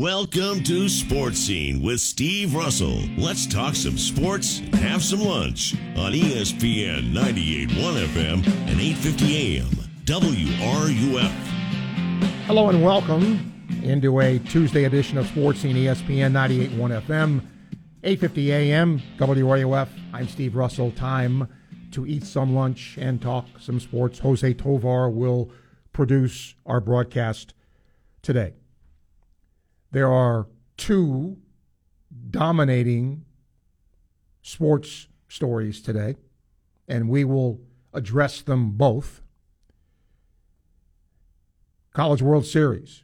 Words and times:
Welcome 0.00 0.64
to 0.64 0.88
Sports 0.88 1.40
Scene 1.40 1.82
with 1.82 2.00
Steve 2.00 2.54
Russell. 2.54 3.02
Let's 3.18 3.46
talk 3.46 3.74
some 3.74 3.98
sports 3.98 4.60
and 4.60 4.76
have 4.76 5.04
some 5.04 5.20
lunch 5.20 5.74
on 5.94 6.12
ESPN 6.12 7.12
98.1 7.12 8.06
FM 8.06 8.46
and 8.66 8.80
8:50 8.80 9.36
AM 9.36 9.68
WRUF. 10.06 11.30
Hello 12.46 12.70
and 12.70 12.82
welcome 12.82 13.52
into 13.82 14.20
a 14.20 14.38
Tuesday 14.38 14.84
edition 14.84 15.18
of 15.18 15.26
Sports 15.26 15.60
Scene 15.60 15.76
ESPN 15.76 16.32
98.1 16.32 16.92
FM, 16.92 17.42
8:50 18.02 18.52
AM 18.52 19.02
WRUF. 19.18 19.90
I'm 20.14 20.28
Steve 20.28 20.56
Russell. 20.56 20.92
Time 20.92 21.46
to 21.90 22.06
eat 22.06 22.24
some 22.24 22.54
lunch 22.54 22.96
and 22.98 23.20
talk 23.20 23.44
some 23.60 23.78
sports. 23.78 24.20
Jose 24.20 24.54
Tovar 24.54 25.10
will 25.10 25.50
produce 25.92 26.54
our 26.64 26.80
broadcast 26.80 27.52
today. 28.22 28.54
There 29.90 30.10
are 30.10 30.46
two 30.76 31.38
dominating 32.30 33.24
sports 34.42 35.08
stories 35.28 35.82
today, 35.82 36.16
and 36.88 37.08
we 37.08 37.24
will 37.24 37.60
address 37.92 38.40
them 38.42 38.72
both. 38.72 39.22
College 41.92 42.22
World 42.22 42.46
Series. 42.46 43.02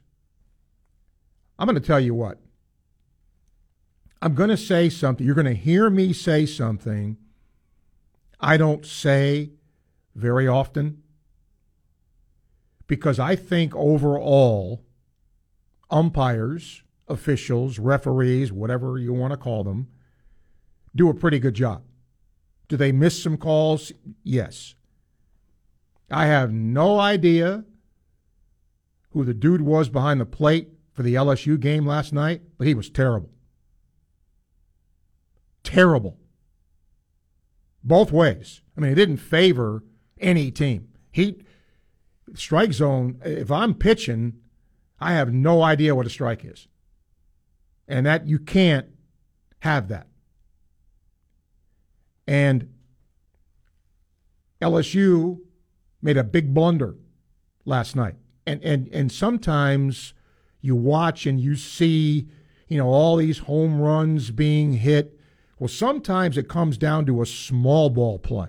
I'm 1.58 1.66
going 1.66 1.80
to 1.80 1.86
tell 1.86 2.00
you 2.00 2.14
what. 2.14 2.38
I'm 4.22 4.34
going 4.34 4.50
to 4.50 4.56
say 4.56 4.88
something. 4.88 5.26
You're 5.26 5.34
going 5.34 5.46
to 5.46 5.54
hear 5.54 5.90
me 5.90 6.12
say 6.12 6.46
something 6.46 7.16
I 8.40 8.56
don't 8.56 8.84
say 8.84 9.52
very 10.14 10.46
often 10.46 11.02
because 12.86 13.18
I 13.18 13.34
think 13.34 13.74
overall, 13.74 14.84
umpires, 15.90 16.82
officials, 17.08 17.78
referees, 17.78 18.52
whatever 18.52 18.98
you 18.98 19.12
want 19.12 19.32
to 19.32 19.36
call 19.36 19.64
them, 19.64 19.88
do 20.94 21.08
a 21.08 21.14
pretty 21.14 21.38
good 21.38 21.54
job. 21.54 21.82
Do 22.68 22.76
they 22.76 22.92
miss 22.92 23.22
some 23.22 23.36
calls? 23.36 23.92
Yes. 24.22 24.74
I 26.10 26.26
have 26.26 26.52
no 26.52 26.98
idea 26.98 27.64
who 29.10 29.24
the 29.24 29.34
dude 29.34 29.62
was 29.62 29.88
behind 29.88 30.20
the 30.20 30.26
plate 30.26 30.70
for 30.92 31.02
the 31.02 31.14
LSU 31.14 31.58
game 31.58 31.86
last 31.86 32.12
night, 32.12 32.42
but 32.58 32.66
he 32.66 32.74
was 32.74 32.90
terrible. 32.90 33.30
Terrible. 35.62 36.18
Both 37.82 38.12
ways. 38.12 38.62
I 38.76 38.80
mean, 38.80 38.92
it 38.92 38.96
didn't 38.96 39.18
favor 39.18 39.84
any 40.20 40.50
team. 40.50 40.88
He 41.12 41.42
strike 42.34 42.72
zone, 42.72 43.20
if 43.24 43.50
I'm 43.50 43.74
pitching, 43.74 44.34
I 44.98 45.14
have 45.14 45.32
no 45.32 45.62
idea 45.62 45.94
what 45.94 46.06
a 46.06 46.10
strike 46.10 46.44
is. 46.44 46.68
And 47.88 48.06
that 48.06 48.26
you 48.26 48.38
can't 48.38 48.86
have 49.60 49.88
that. 49.88 50.06
And 52.26 52.72
LSU 54.60 55.40
made 56.02 56.16
a 56.16 56.24
big 56.24 56.52
blunder 56.52 56.96
last 57.64 57.94
night. 57.94 58.16
And 58.46 58.62
and 58.62 58.88
and 58.88 59.12
sometimes 59.12 60.14
you 60.60 60.74
watch 60.74 61.26
and 61.26 61.40
you 61.40 61.56
see, 61.56 62.28
you 62.68 62.78
know, 62.78 62.88
all 62.88 63.16
these 63.16 63.38
home 63.38 63.80
runs 63.80 64.30
being 64.30 64.74
hit. 64.74 65.18
Well, 65.58 65.68
sometimes 65.68 66.36
it 66.36 66.48
comes 66.48 66.76
down 66.76 67.06
to 67.06 67.22
a 67.22 67.26
small 67.26 67.90
ball 67.90 68.18
play. 68.18 68.48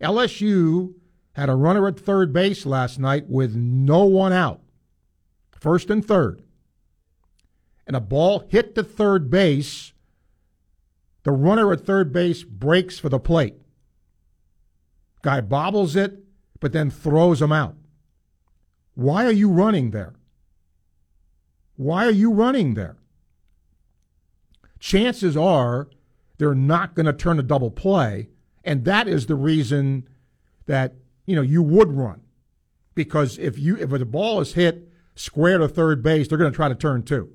LSU 0.00 0.94
had 1.32 1.48
a 1.48 1.54
runner 1.54 1.86
at 1.86 1.98
third 1.98 2.32
base 2.32 2.66
last 2.66 2.98
night 2.98 3.28
with 3.28 3.54
no 3.54 4.04
one 4.04 4.32
out, 4.32 4.60
first 5.60 5.90
and 5.90 6.04
third. 6.04 6.42
And 7.86 7.94
a 7.94 8.00
ball 8.00 8.46
hit 8.48 8.74
the 8.74 8.82
third 8.82 9.30
base. 9.30 9.92
The 11.22 11.32
runner 11.32 11.72
at 11.72 11.82
third 11.82 12.12
base 12.12 12.42
breaks 12.42 12.98
for 12.98 13.08
the 13.08 13.18
plate. 13.18 13.54
Guy 15.22 15.40
bobbles 15.40 15.96
it, 15.96 16.24
but 16.60 16.72
then 16.72 16.90
throws 16.90 17.42
him 17.42 17.52
out. 17.52 17.76
Why 18.94 19.24
are 19.26 19.32
you 19.32 19.50
running 19.50 19.90
there? 19.90 20.14
Why 21.76 22.06
are 22.06 22.10
you 22.10 22.32
running 22.32 22.74
there? 22.74 22.96
Chances 24.78 25.36
are 25.36 25.88
they're 26.38 26.54
not 26.54 26.94
going 26.94 27.06
to 27.06 27.12
turn 27.12 27.38
a 27.38 27.42
double 27.42 27.70
play, 27.70 28.28
and 28.64 28.84
that 28.84 29.08
is 29.08 29.26
the 29.26 29.34
reason 29.34 30.08
that 30.66 30.94
you 31.26 31.36
know 31.36 31.42
you 31.42 31.62
would 31.62 31.92
run 31.92 32.22
because 32.94 33.38
if 33.38 33.58
you 33.58 33.76
if 33.76 33.90
the 33.90 34.04
ball 34.04 34.40
is 34.40 34.54
hit 34.54 34.89
square 35.20 35.58
to 35.58 35.68
third 35.68 36.02
base, 36.02 36.28
they're 36.28 36.38
going 36.38 36.50
to 36.50 36.56
try 36.56 36.68
to 36.68 36.74
turn 36.74 37.02
two, 37.02 37.30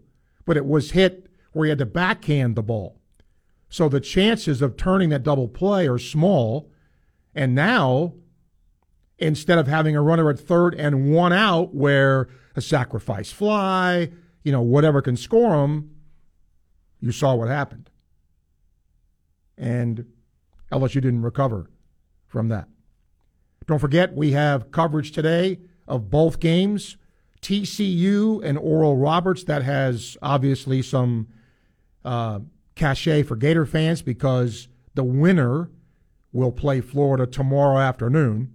but 0.46 0.58
it 0.58 0.66
was 0.66 0.92
hit 0.92 1.28
where 1.52 1.66
he 1.66 1.70
had 1.70 1.78
to 1.78 1.86
backhand 1.86 2.56
the 2.56 2.64
ball, 2.64 3.00
so 3.70 3.88
the 3.88 4.00
chances 4.00 4.62
of 4.62 4.76
turning 4.76 5.10
that 5.10 5.24
double 5.24 5.48
play 5.48 5.88
are 5.88 6.00
small, 6.00 6.72
and 7.34 7.54
now 7.54 8.14
instead 9.18 9.58
of 9.58 9.68
having 9.68 9.96
a 9.96 10.02
runner 10.02 10.30
at 10.30 10.40
third 10.40 10.74
and 10.76 11.14
one 11.14 11.32
out 11.32 11.74
where 11.74 12.28
a 12.56 12.62
sacrifice 12.62 13.32
fly, 13.32 14.10
you 14.44 14.52
know, 14.52 14.62
whatever 14.62 15.02
can 15.02 15.16
score 15.16 15.52
them, 15.52 15.92
you 17.00 17.12
saw 17.12 17.36
what 17.36 17.48
happened. 17.48 17.90
And 19.58 20.06
LSU 20.72 20.96
didn't 20.96 21.22
recover 21.22 21.70
from 22.28 22.50
that. 22.50 22.68
Don't 23.68 23.80
forget, 23.80 24.14
we 24.14 24.32
have 24.32 24.72
coverage 24.72 25.12
today 25.12 25.60
of 25.88 26.10
both 26.10 26.40
games 26.40 26.98
TCU 27.46 28.44
and 28.44 28.58
Oral 28.58 28.98
Roberts. 28.98 29.44
That 29.44 29.62
has 29.62 30.18
obviously 30.20 30.82
some 30.82 31.28
uh, 32.04 32.40
cachet 32.74 33.22
for 33.22 33.36
Gator 33.36 33.68
fans 33.68 34.02
because 34.02 34.68
the 34.96 35.04
winner 35.04 35.70
will 36.34 36.52
play 36.52 36.82
Florida 36.82 37.28
tomorrow 37.28 37.78
afternoon. 37.78 38.52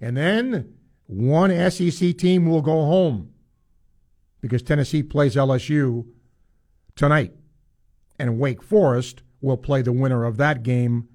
And 0.00 0.16
then 0.16 0.74
one 1.08 1.50
SEC 1.70 2.16
team 2.16 2.46
will 2.46 2.62
go 2.62 2.84
home 2.84 3.32
because 4.40 4.62
Tennessee 4.62 5.02
plays 5.02 5.34
LSU 5.34 6.06
tonight. 6.94 7.34
And 8.20 8.38
Wake 8.38 8.62
Forest 8.62 9.22
will 9.40 9.56
play 9.56 9.82
the 9.82 9.92
winner 9.92 10.24
of 10.24 10.36
that 10.36 10.62
game 10.62 11.08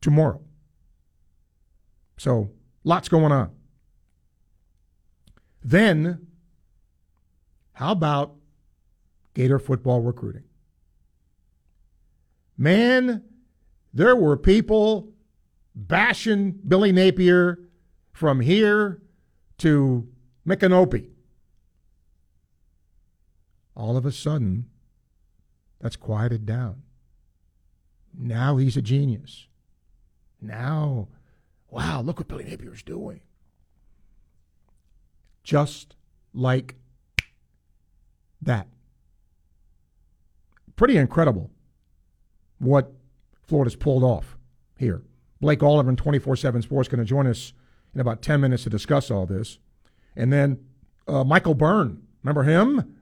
tomorrow. 0.00 0.40
So, 2.16 2.50
lots 2.84 3.08
going 3.10 3.32
on. 3.32 3.50
Then, 5.62 6.26
how 7.74 7.92
about 7.92 8.34
Gator 9.34 9.58
football 9.58 10.00
recruiting? 10.00 10.44
Man, 12.56 13.24
there 13.92 14.14
were 14.14 14.36
people 14.36 15.12
bashing 15.74 16.52
Billy 16.66 16.92
Napier 16.92 17.58
from 18.12 18.40
here 18.40 19.00
to 19.58 20.08
Micanopy. 20.46 21.08
All 23.74 23.96
of 23.96 24.04
a 24.04 24.12
sudden, 24.12 24.66
that's 25.80 25.96
quieted 25.96 26.44
down. 26.44 26.82
Now 28.16 28.56
he's 28.56 28.76
a 28.76 28.82
genius. 28.82 29.46
Now, 30.40 31.08
wow, 31.70 32.02
look 32.02 32.18
what 32.18 32.28
Billy 32.28 32.44
Napier's 32.44 32.82
doing. 32.82 33.20
Just 35.50 35.96
like 36.32 36.76
that. 38.40 38.68
Pretty 40.76 40.96
incredible 40.96 41.50
what 42.60 42.92
Florida's 43.42 43.74
pulled 43.74 44.04
off 44.04 44.38
here. 44.78 45.02
Blake 45.40 45.60
Alderman 45.60 45.96
24 45.96 46.36
7 46.36 46.62
Sports 46.62 46.88
going 46.88 47.00
to 47.00 47.04
join 47.04 47.26
us 47.26 47.52
in 47.92 48.00
about 48.00 48.22
10 48.22 48.40
minutes 48.40 48.62
to 48.62 48.70
discuss 48.70 49.10
all 49.10 49.26
this. 49.26 49.58
And 50.14 50.32
then 50.32 50.60
uh, 51.08 51.24
Michael 51.24 51.54
Byrne, 51.54 52.00
remember 52.22 52.44
him? 52.44 52.96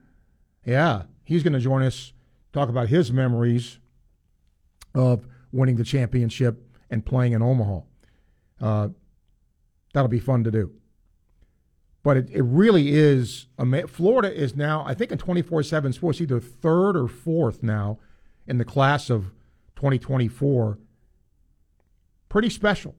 Yeah, 0.65 1.03
he's 1.23 1.43
going 1.43 1.53
to 1.53 1.59
join 1.59 1.83
us, 1.83 2.13
talk 2.51 2.67
about 2.67 2.89
his 2.89 3.11
memories 3.13 3.77
of 4.95 5.27
winning 5.51 5.75
the 5.75 5.83
championship 5.83 6.67
and 6.89 7.05
playing 7.05 7.33
in 7.33 7.43
Omaha. 7.43 7.81
Uh, 8.59 8.89
that'll 9.93 10.09
be 10.09 10.19
fun 10.19 10.43
to 10.45 10.49
do. 10.49 10.78
But 12.09 12.17
it, 12.17 12.29
it 12.31 12.41
really 12.41 12.95
is. 12.95 13.45
Florida 13.87 14.33
is 14.33 14.55
now, 14.55 14.83
I 14.83 14.95
think, 14.95 15.11
in 15.11 15.19
24 15.19 15.61
7 15.61 15.93
sports, 15.93 16.19
either 16.19 16.39
third 16.39 16.97
or 16.97 17.07
fourth 17.07 17.61
now 17.61 17.99
in 18.47 18.57
the 18.57 18.65
class 18.65 19.11
of 19.11 19.25
2024. 19.75 20.79
Pretty 22.27 22.49
special. 22.49 22.95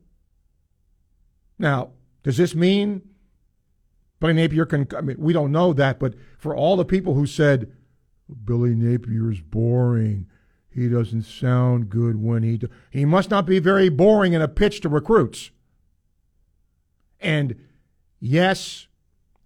Now, 1.59 1.91
does 2.23 2.37
this 2.37 2.55
mean 2.55 3.03
Billy 4.21 4.35
Napier 4.35 4.65
can? 4.65 4.87
I 4.97 5.01
mean, 5.01 5.17
we 5.19 5.33
don't 5.33 5.51
know 5.51 5.73
that, 5.73 5.99
but 5.99 6.15
for 6.39 6.55
all 6.55 6.77
the 6.77 6.85
people 6.85 7.15
who 7.15 7.27
said 7.27 7.73
Billy 8.45 8.77
Napier 8.77 9.33
is 9.33 9.41
boring, 9.41 10.29
he 10.71 10.89
doesn't 10.89 11.25
sound 11.25 11.91
good 11.91 12.23
when 12.23 12.45
he 12.45 12.59
do, 12.59 12.69
he 12.91 13.05
must 13.05 13.29
not 13.29 13.45
be 13.45 13.59
very 13.59 13.89
boring 13.89 14.35
in 14.35 14.41
a 14.41 14.47
pitch 14.47 14.81
to 14.83 14.89
recruits. 14.89 15.51
And 17.19 17.57
yes, 18.21 18.87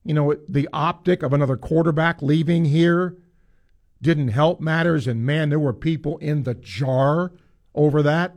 you 0.04 0.14
know, 0.14 0.36
the 0.48 0.68
optic 0.72 1.22
of 1.22 1.32
another 1.32 1.56
quarterback 1.56 2.20
leaving 2.22 2.66
here 2.66 3.16
didn't 4.02 4.28
help 4.28 4.60
matters, 4.60 5.06
and 5.06 5.24
man, 5.24 5.48
there 5.48 5.58
were 5.58 5.72
people 5.72 6.18
in 6.18 6.42
the 6.42 6.54
jar 6.54 7.32
over 7.74 8.02
that. 8.02 8.34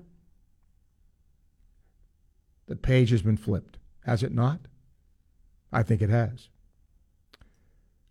The 2.67 2.77
page 2.77 3.11
has 3.11 3.21
been 3.21 3.37
flipped, 3.37 3.77
has 4.05 4.23
it 4.23 4.33
not? 4.33 4.61
I 5.71 5.83
think 5.83 6.01
it 6.01 6.09
has. 6.09 6.49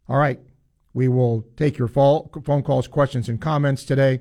All 0.09 0.19
right. 0.19 0.41
We 0.93 1.09
will 1.09 1.47
take 1.57 1.77
your 1.79 1.89
phone 1.89 2.63
calls, 2.63 2.89
questions, 2.89 3.29
and 3.29 3.41
comments 3.41 3.85
today. 3.85 4.21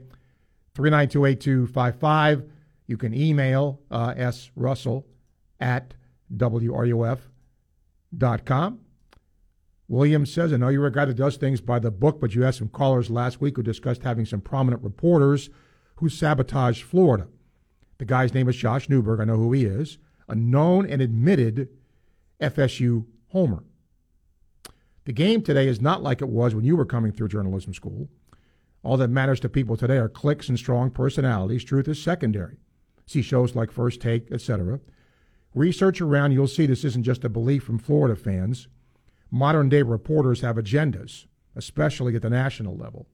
392 0.73 1.25
8255. 1.25 2.49
You 2.88 2.97
can 2.97 3.13
email 3.13 3.79
uh, 3.89 4.13
S. 4.17 4.51
Russell 4.55 5.07
at 5.59 5.93
WRUF.com. 6.35 7.21
Williams 9.87 10.33
says, 10.33 10.51
I 10.51 10.57
know 10.57 10.69
you're 10.69 10.87
a 10.87 10.91
guy 10.91 11.05
that 11.05 11.13
does 11.13 11.37
things 11.37 11.61
by 11.61 11.79
the 11.79 11.91
book, 11.91 12.19
but 12.19 12.33
you 12.33 12.41
had 12.41 12.55
some 12.55 12.69
callers 12.69 13.09
last 13.09 13.39
week 13.39 13.55
who 13.55 13.63
discussed 13.63 14.03
having 14.03 14.25
some 14.25 14.41
prominent 14.41 14.83
reporters 14.83 15.49
who 15.97 16.09
sabotaged 16.09 16.83
Florida. 16.83 17.27
The 17.97 18.05
guy's 18.05 18.33
name 18.33 18.49
is 18.49 18.55
Josh 18.55 18.89
Newberg. 18.89 19.19
I 19.19 19.25
know 19.25 19.37
who 19.37 19.53
he 19.53 19.65
is, 19.65 19.97
a 20.27 20.35
known 20.35 20.89
and 20.89 21.01
admitted 21.01 21.69
FSU 22.41 23.05
homer. 23.27 23.63
The 25.05 25.13
game 25.13 25.43
today 25.43 25.67
is 25.67 25.81
not 25.81 26.01
like 26.01 26.21
it 26.21 26.29
was 26.29 26.55
when 26.55 26.65
you 26.65 26.75
were 26.75 26.85
coming 26.85 27.11
through 27.11 27.27
journalism 27.27 27.73
school. 27.73 28.09
All 28.83 28.97
that 28.97 29.09
matters 29.09 29.39
to 29.41 29.49
people 29.49 29.77
today 29.77 29.97
are 29.97 30.09
clicks 30.09 30.49
and 30.49 30.57
strong 30.57 30.89
personalities. 30.89 31.63
Truth 31.63 31.88
is 31.88 32.01
secondary. 32.01 32.57
See 33.05 33.21
shows 33.21 33.55
like 33.55 33.71
First 33.71 34.01
Take, 34.01 34.31
etc. 34.31 34.79
Research 35.53 36.01
around, 36.01 36.31
you'll 36.31 36.47
see 36.47 36.65
this 36.65 36.83
isn't 36.83 37.03
just 37.03 37.23
a 37.23 37.29
belief 37.29 37.63
from 37.63 37.77
Florida 37.77 38.15
fans. 38.15 38.67
Modern 39.35 39.67
day 39.67 39.81
reporters 39.81 40.39
have 40.39 40.55
agendas, 40.55 41.25
especially 41.57 42.15
at 42.15 42.21
the 42.21 42.29
national 42.29 42.77
level. 42.77 43.05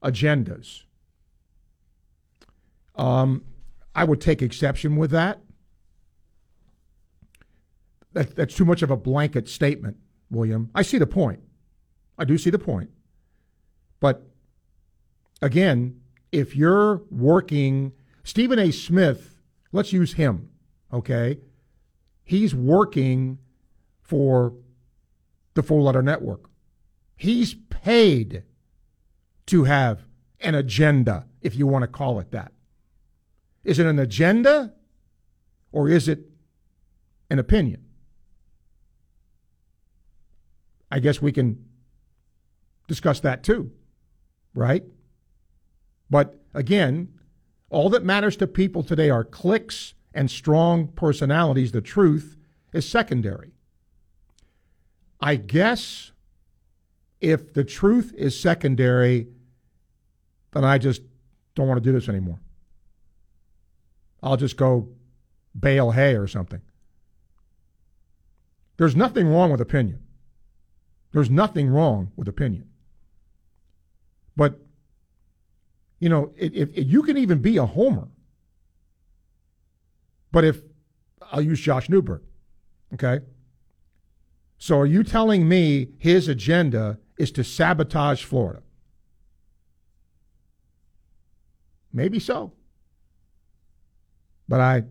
Agendas. 0.00 0.84
Um, 2.94 3.42
I 3.96 4.04
would 4.04 4.20
take 4.20 4.42
exception 4.42 4.94
with 4.94 5.10
that. 5.10 5.40
that. 8.12 8.36
That's 8.36 8.54
too 8.54 8.64
much 8.64 8.82
of 8.82 8.92
a 8.92 8.96
blanket 8.96 9.48
statement, 9.48 9.96
William. 10.30 10.70
I 10.72 10.82
see 10.82 10.98
the 10.98 11.08
point. 11.08 11.40
I 12.16 12.24
do 12.24 12.38
see 12.38 12.50
the 12.50 12.60
point. 12.60 12.90
But 13.98 14.22
again, 15.42 16.00
if 16.30 16.54
you're 16.54 17.02
working, 17.10 17.90
Stephen 18.22 18.60
A. 18.60 18.70
Smith, 18.70 19.40
let's 19.72 19.92
use 19.92 20.12
him, 20.12 20.50
okay? 20.92 21.40
He's 22.22 22.54
working 22.54 23.40
for 24.06 24.52
the 25.54 25.62
Four 25.62 25.82
Letter 25.82 26.02
Network. 26.02 26.48
He's 27.16 27.54
paid 27.54 28.44
to 29.46 29.64
have 29.64 30.04
an 30.40 30.54
agenda, 30.54 31.26
if 31.40 31.56
you 31.56 31.66
want 31.66 31.82
to 31.82 31.88
call 31.88 32.20
it 32.20 32.30
that. 32.30 32.52
Is 33.64 33.78
it 33.78 33.86
an 33.86 33.98
agenda 33.98 34.74
or 35.72 35.88
is 35.88 36.08
it 36.08 36.30
an 37.30 37.38
opinion? 37.38 37.84
I 40.90 41.00
guess 41.00 41.20
we 41.20 41.32
can 41.32 41.64
discuss 42.86 43.18
that 43.20 43.42
too, 43.42 43.72
right? 44.54 44.84
But 46.08 46.38
again, 46.54 47.08
all 47.70 47.90
that 47.90 48.04
matters 48.04 48.36
to 48.36 48.46
people 48.46 48.84
today 48.84 49.10
are 49.10 49.24
clicks 49.24 49.94
and 50.14 50.30
strong 50.30 50.88
personalities. 50.88 51.72
The 51.72 51.80
truth 51.80 52.36
is 52.72 52.88
secondary. 52.88 53.55
I 55.20 55.36
guess 55.36 56.12
if 57.20 57.52
the 57.52 57.64
truth 57.64 58.12
is 58.16 58.38
secondary, 58.38 59.28
then 60.52 60.64
I 60.64 60.78
just 60.78 61.02
don't 61.54 61.68
want 61.68 61.82
to 61.82 61.84
do 61.84 61.92
this 61.92 62.08
anymore. 62.08 62.40
I'll 64.22 64.36
just 64.36 64.56
go 64.56 64.88
bale 65.58 65.90
hay 65.90 66.14
or 66.16 66.26
something. 66.26 66.60
There's 68.76 68.96
nothing 68.96 69.28
wrong 69.28 69.50
with 69.50 69.60
opinion. 69.60 70.00
There's 71.12 71.30
nothing 71.30 71.68
wrong 71.68 72.12
with 72.16 72.28
opinion. 72.28 72.68
But, 74.36 74.58
you 75.98 76.10
know, 76.10 76.32
if, 76.36 76.70
you 76.74 77.02
can 77.02 77.16
even 77.16 77.38
be 77.38 77.56
a 77.56 77.64
homer, 77.64 78.08
but 80.30 80.44
if 80.44 80.60
I'll 81.22 81.40
use 81.40 81.58
Josh 81.58 81.88
Newberg, 81.88 82.22
okay? 82.94 83.20
So 84.58 84.78
are 84.78 84.86
you 84.86 85.02
telling 85.02 85.48
me 85.48 85.88
his 85.98 86.28
agenda 86.28 86.98
is 87.18 87.30
to 87.32 87.44
sabotage 87.44 88.24
Florida? 88.24 88.62
Maybe 91.92 92.18
so. 92.18 92.52
But 94.48 94.60
I 94.60 94.84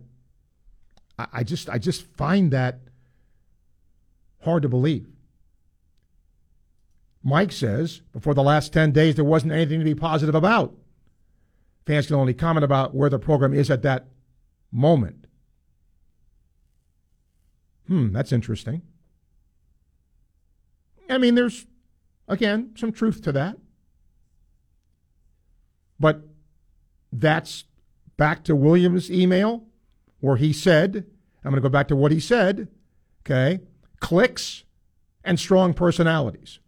I 1.17 1.43
just 1.43 1.69
I 1.69 1.77
just 1.77 2.03
find 2.15 2.51
that 2.51 2.79
hard 4.41 4.63
to 4.63 4.69
believe. 4.69 5.07
Mike 7.23 7.51
says, 7.51 8.01
before 8.13 8.35
the 8.35 8.43
last 8.43 8.71
10 8.71 8.91
days, 8.91 9.15
there 9.15 9.25
wasn't 9.25 9.51
anything 9.51 9.79
to 9.79 9.85
be 9.85 9.95
positive 9.95 10.35
about. 10.35 10.75
Fans 11.87 12.05
can 12.05 12.17
only 12.17 12.35
comment 12.35 12.63
about 12.63 12.93
where 12.93 13.09
the 13.09 13.17
program 13.17 13.51
is 13.51 13.71
at 13.71 13.81
that 13.81 14.07
moment. 14.71 15.25
Hmm, 17.87 18.11
that's 18.13 18.31
interesting. 18.31 18.83
I 21.09 21.17
mean, 21.17 21.35
there's, 21.35 21.65
again, 22.27 22.71
some 22.75 22.91
truth 22.91 23.21
to 23.23 23.31
that. 23.33 23.57
But 25.99 26.21
that's 27.11 27.65
back 28.17 28.43
to 28.45 28.55
Williams' 28.55 29.11
email 29.11 29.65
where 30.19 30.37
he 30.37 30.51
said, 30.51 31.05
I'm 31.43 31.51
going 31.51 31.55
to 31.55 31.61
go 31.61 31.69
back 31.69 31.87
to 31.89 31.95
what 31.95 32.11
he 32.11 32.19
said, 32.19 32.67
okay, 33.21 33.61
clicks 33.99 34.63
and 35.23 35.39
strong 35.39 35.73
personalities. 35.73 36.59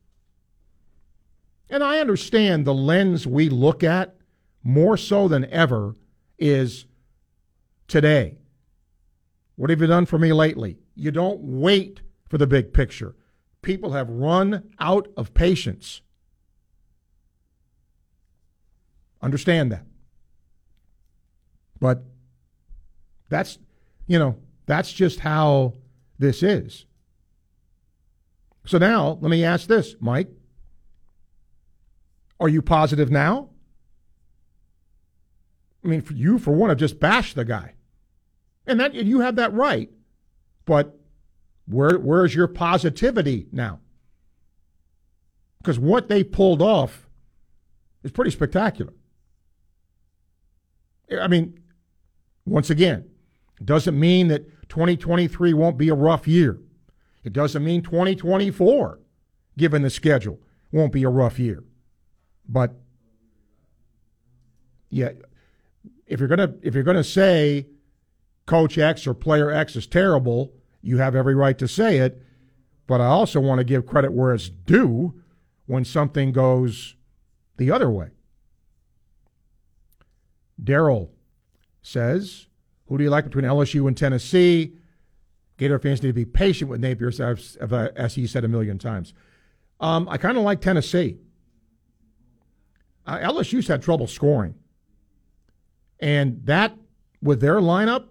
And 1.70 1.84
I 1.84 2.00
understand 2.00 2.66
the 2.66 2.74
lens 2.74 3.28
we 3.28 3.50
look 3.50 3.84
at 3.84 4.16
more 4.64 4.98
so 4.98 5.28
than 5.28 5.46
ever 5.46 5.96
is 6.38 6.86
today. 7.88 8.38
What 9.56 9.70
have 9.70 9.82
you 9.82 9.88
done 9.88 10.06
for 10.06 10.20
me 10.20 10.32
lately? 10.34 10.78
You 10.96 11.12
don't 11.12 11.40
wait 11.42 12.02
for 12.30 12.38
the 12.38 12.48
big 12.48 12.74
picture 12.74 13.16
people 13.68 13.92
have 13.92 14.10
run 14.10 14.64
out 14.80 15.10
of 15.18 15.34
patience. 15.34 16.02
Understand 19.22 19.74
that. 19.74 19.84
But 21.78 22.06
that's, 23.28 23.60
you 24.08 24.20
know, 24.20 24.38
that's 24.68 24.94
just 24.94 25.20
how 25.20 25.74
this 26.18 26.44
is. 26.44 26.86
So 28.66 28.78
now, 28.78 29.18
let 29.20 29.30
me 29.30 29.44
ask 29.44 29.68
this, 29.68 29.96
Mike. 30.00 30.30
Are 32.40 32.48
you 32.48 32.62
positive 32.62 33.12
now? 33.12 33.50
I 35.84 35.90
mean, 35.90 36.02
for 36.02 36.14
you, 36.14 36.40
for 36.40 36.52
one, 36.52 36.70
have 36.70 36.78
just 36.78 37.02
bashed 37.02 37.36
the 37.36 37.44
guy. 37.44 37.74
And 38.66 38.80
that 38.80 38.94
you 38.94 39.20
have 39.20 39.36
that 39.36 39.52
right. 39.52 39.90
But 40.64 40.97
where, 41.68 42.00
where's 42.00 42.34
your 42.34 42.48
positivity 42.48 43.48
now? 43.52 43.80
Because 45.60 45.80
what 45.80 46.08
they 46.08 46.24
pulled 46.24 46.62
off 46.62 47.08
is 48.04 48.12
pretty 48.12 48.32
spectacular. 48.32 48.94
I 51.12 51.28
mean, 51.28 51.60
once 52.46 52.70
again, 52.70 53.10
doesn't 53.64 54.00
mean 54.00 54.28
that 54.30 54.70
2023 54.70 55.54
won't 55.54 55.78
be 55.78 55.90
a 55.90 55.96
rough 55.96 56.28
year. 56.28 56.60
It 57.24 57.34
doesn't 57.34 57.64
mean 57.64 57.82
2024, 57.82 59.00
given 59.58 59.82
the 59.82 59.90
schedule, 59.90 60.40
won't 60.72 60.94
be 60.94 61.04
a 61.04 61.10
rough 61.10 61.40
year. 61.40 61.64
But 62.48 62.74
yeah, 64.90 65.10
if 66.06 66.20
you're 66.20 66.30
gonna 66.30 66.54
if 66.62 66.74
you're 66.74 66.84
gonna 66.84 67.04
say 67.04 67.68
Coach 68.46 68.78
X 68.78 69.06
or 69.06 69.14
Player 69.14 69.52
X 69.52 69.76
is 69.76 69.88
terrible, 69.88 70.54
you 70.82 70.98
have 70.98 71.16
every 71.16 71.36
right 71.36 71.58
to 71.58 71.68
say 71.68 71.98
it, 71.98 72.22
but 72.86 73.02
I 73.02 73.06
also 73.06 73.40
want 73.40 73.60
to 73.60 73.64
give 73.64 73.86
credit 73.86 74.14
where 74.14 74.34
it's 74.34 74.50
due 74.50 75.22
when 75.66 75.84
something 75.84 76.32
goes 76.32 76.96
the 77.58 77.72
other 77.72 77.90
way. 77.90 78.10
Daryl 80.62 81.10
says, 81.82 82.48
Who 82.88 82.98
do 82.98 83.04
you 83.04 83.10
like 83.10 83.26
between 83.26 83.46
LSU 83.46 83.88
and 83.88 83.96
Tennessee? 83.96 84.74
Gator 85.58 85.80
fans 85.80 86.02
need 86.02 86.10
to 86.10 86.14
be 86.14 86.26
patient 86.26 86.70
with 86.70 86.80
Napier, 86.80 87.12
as 87.96 88.16
he 88.16 88.28
said 88.28 88.44
a 88.44 88.48
million 88.48 88.78
times. 88.78 89.14
Um, 89.80 90.08
I 90.08 90.18
kind 90.18 90.38
of 90.38 90.44
like 90.44 90.62
Tennessee. 90.62 91.18
Uh, 93.06 93.18
LSU's 93.20 93.68
had 93.68 93.82
trouble 93.82 94.08
scoring. 94.08 94.56
And 96.00 96.46
that, 96.46 96.76
with 97.22 97.42
their 97.42 97.56
lineup, 97.56 98.06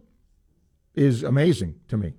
is 0.94 1.23
amazing 1.23 1.76
to 1.88 1.96
me. 1.96 2.14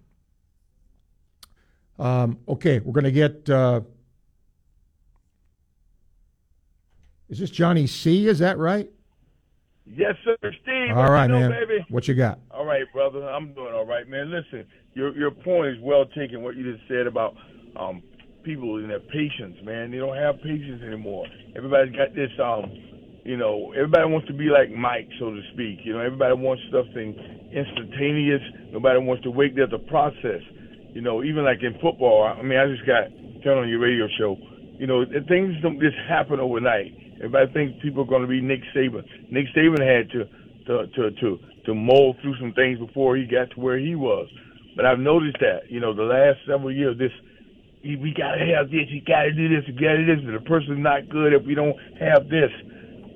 Um, 1.99 2.39
okay, 2.47 2.79
we're 2.79 2.93
going 2.93 3.03
to 3.05 3.11
get. 3.11 3.49
Uh, 3.49 3.81
is 7.29 7.39
this 7.39 7.49
Johnny 7.49 7.87
C? 7.87 8.27
Is 8.27 8.39
that 8.39 8.57
right? 8.57 8.89
Yes, 9.85 10.15
sir, 10.23 10.35
Steve. 10.41 10.95
All 10.95 11.11
right, 11.11 11.27
you 11.27 11.33
know, 11.33 11.49
man. 11.49 11.51
Baby? 11.51 11.85
What 11.89 12.07
you 12.07 12.13
got? 12.13 12.39
All 12.51 12.65
right, 12.65 12.83
brother. 12.93 13.23
I'm 13.27 13.53
doing 13.53 13.73
all 13.73 13.85
right, 13.85 14.07
man. 14.07 14.31
Listen, 14.31 14.65
your 14.93 15.15
your 15.15 15.31
point 15.31 15.67
is 15.67 15.77
well 15.81 16.05
taken. 16.05 16.43
What 16.43 16.55
you 16.55 16.73
just 16.73 16.87
said 16.87 17.07
about 17.07 17.35
um, 17.79 18.03
people 18.43 18.77
and 18.77 18.89
their 18.89 18.99
patience, 18.99 19.55
man. 19.63 19.91
They 19.91 19.97
don't 19.97 20.15
have 20.15 20.35
patience 20.37 20.81
anymore. 20.85 21.25
Everybody's 21.55 21.95
got 21.95 22.13
this. 22.13 22.31
Um, 22.43 22.71
you 23.23 23.37
know, 23.37 23.73
everybody 23.73 24.09
wants 24.09 24.27
to 24.27 24.33
be 24.33 24.45
like 24.45 24.71
Mike, 24.71 25.09
so 25.19 25.31
to 25.31 25.41
speak. 25.53 25.79
You 25.83 25.93
know, 25.93 25.99
everybody 25.99 26.35
wants 26.35 26.63
something 26.71 27.15
instantaneous. 27.51 28.41
Nobody 28.71 28.99
wants 28.99 29.23
to 29.23 29.31
wait. 29.31 29.55
There's 29.55 29.73
a 29.73 29.79
process. 29.89 30.41
You 30.97 31.03
know, 31.03 31.21
even 31.21 31.45
like 31.45 31.61
in 31.61 31.77
football. 31.77 32.25
I 32.25 32.41
mean, 32.41 32.57
I 32.57 32.65
just 32.65 32.81
got 32.89 33.13
turned 33.45 33.61
on 33.61 33.69
your 33.69 33.77
radio 33.77 34.09
show. 34.17 34.33
You 34.81 34.87
know, 34.87 35.05
things 35.29 35.53
don't 35.61 35.77
just 35.77 35.93
happen 36.09 36.39
overnight. 36.39 36.89
If 37.21 37.37
I 37.37 37.45
think 37.53 37.79
people 37.85 38.01
are 38.01 38.09
going 38.09 38.23
to 38.23 38.27
be 38.27 38.41
Nick 38.41 38.65
Saban. 38.73 39.05
Nick 39.29 39.45
Saban 39.53 39.77
had 39.77 40.09
to 40.17 40.25
to 40.65 40.87
to 40.97 41.11
to 41.21 41.37
to 41.67 41.75
mold 41.75 42.17
through 42.23 42.33
some 42.41 42.51
things 42.53 42.79
before 42.79 43.15
he 43.15 43.29
got 43.29 43.53
to 43.53 43.61
where 43.61 43.77
he 43.77 43.93
was. 43.93 44.25
But 44.75 44.87
I've 44.87 44.97
noticed 44.97 45.37
that, 45.39 45.69
you 45.69 45.79
know, 45.79 45.93
the 45.93 46.01
last 46.01 46.41
several 46.49 46.73
years, 46.73 46.97
this 46.97 47.13
we 47.85 48.11
got 48.17 48.33
to 48.33 48.45
have 48.57 48.73
this, 48.73 48.89
you 48.89 49.05
got 49.05 49.29
to 49.29 49.33
do 49.37 49.53
this, 49.53 49.69
you 49.69 49.77
got 49.77 50.01
to 50.01 50.03
do 50.03 50.15
this. 50.17 50.25
The 50.25 50.49
person's 50.49 50.81
not 50.81 51.09
good 51.13 51.31
if 51.31 51.45
we 51.45 51.53
don't 51.53 51.77
have 52.01 52.25
this. 52.25 52.49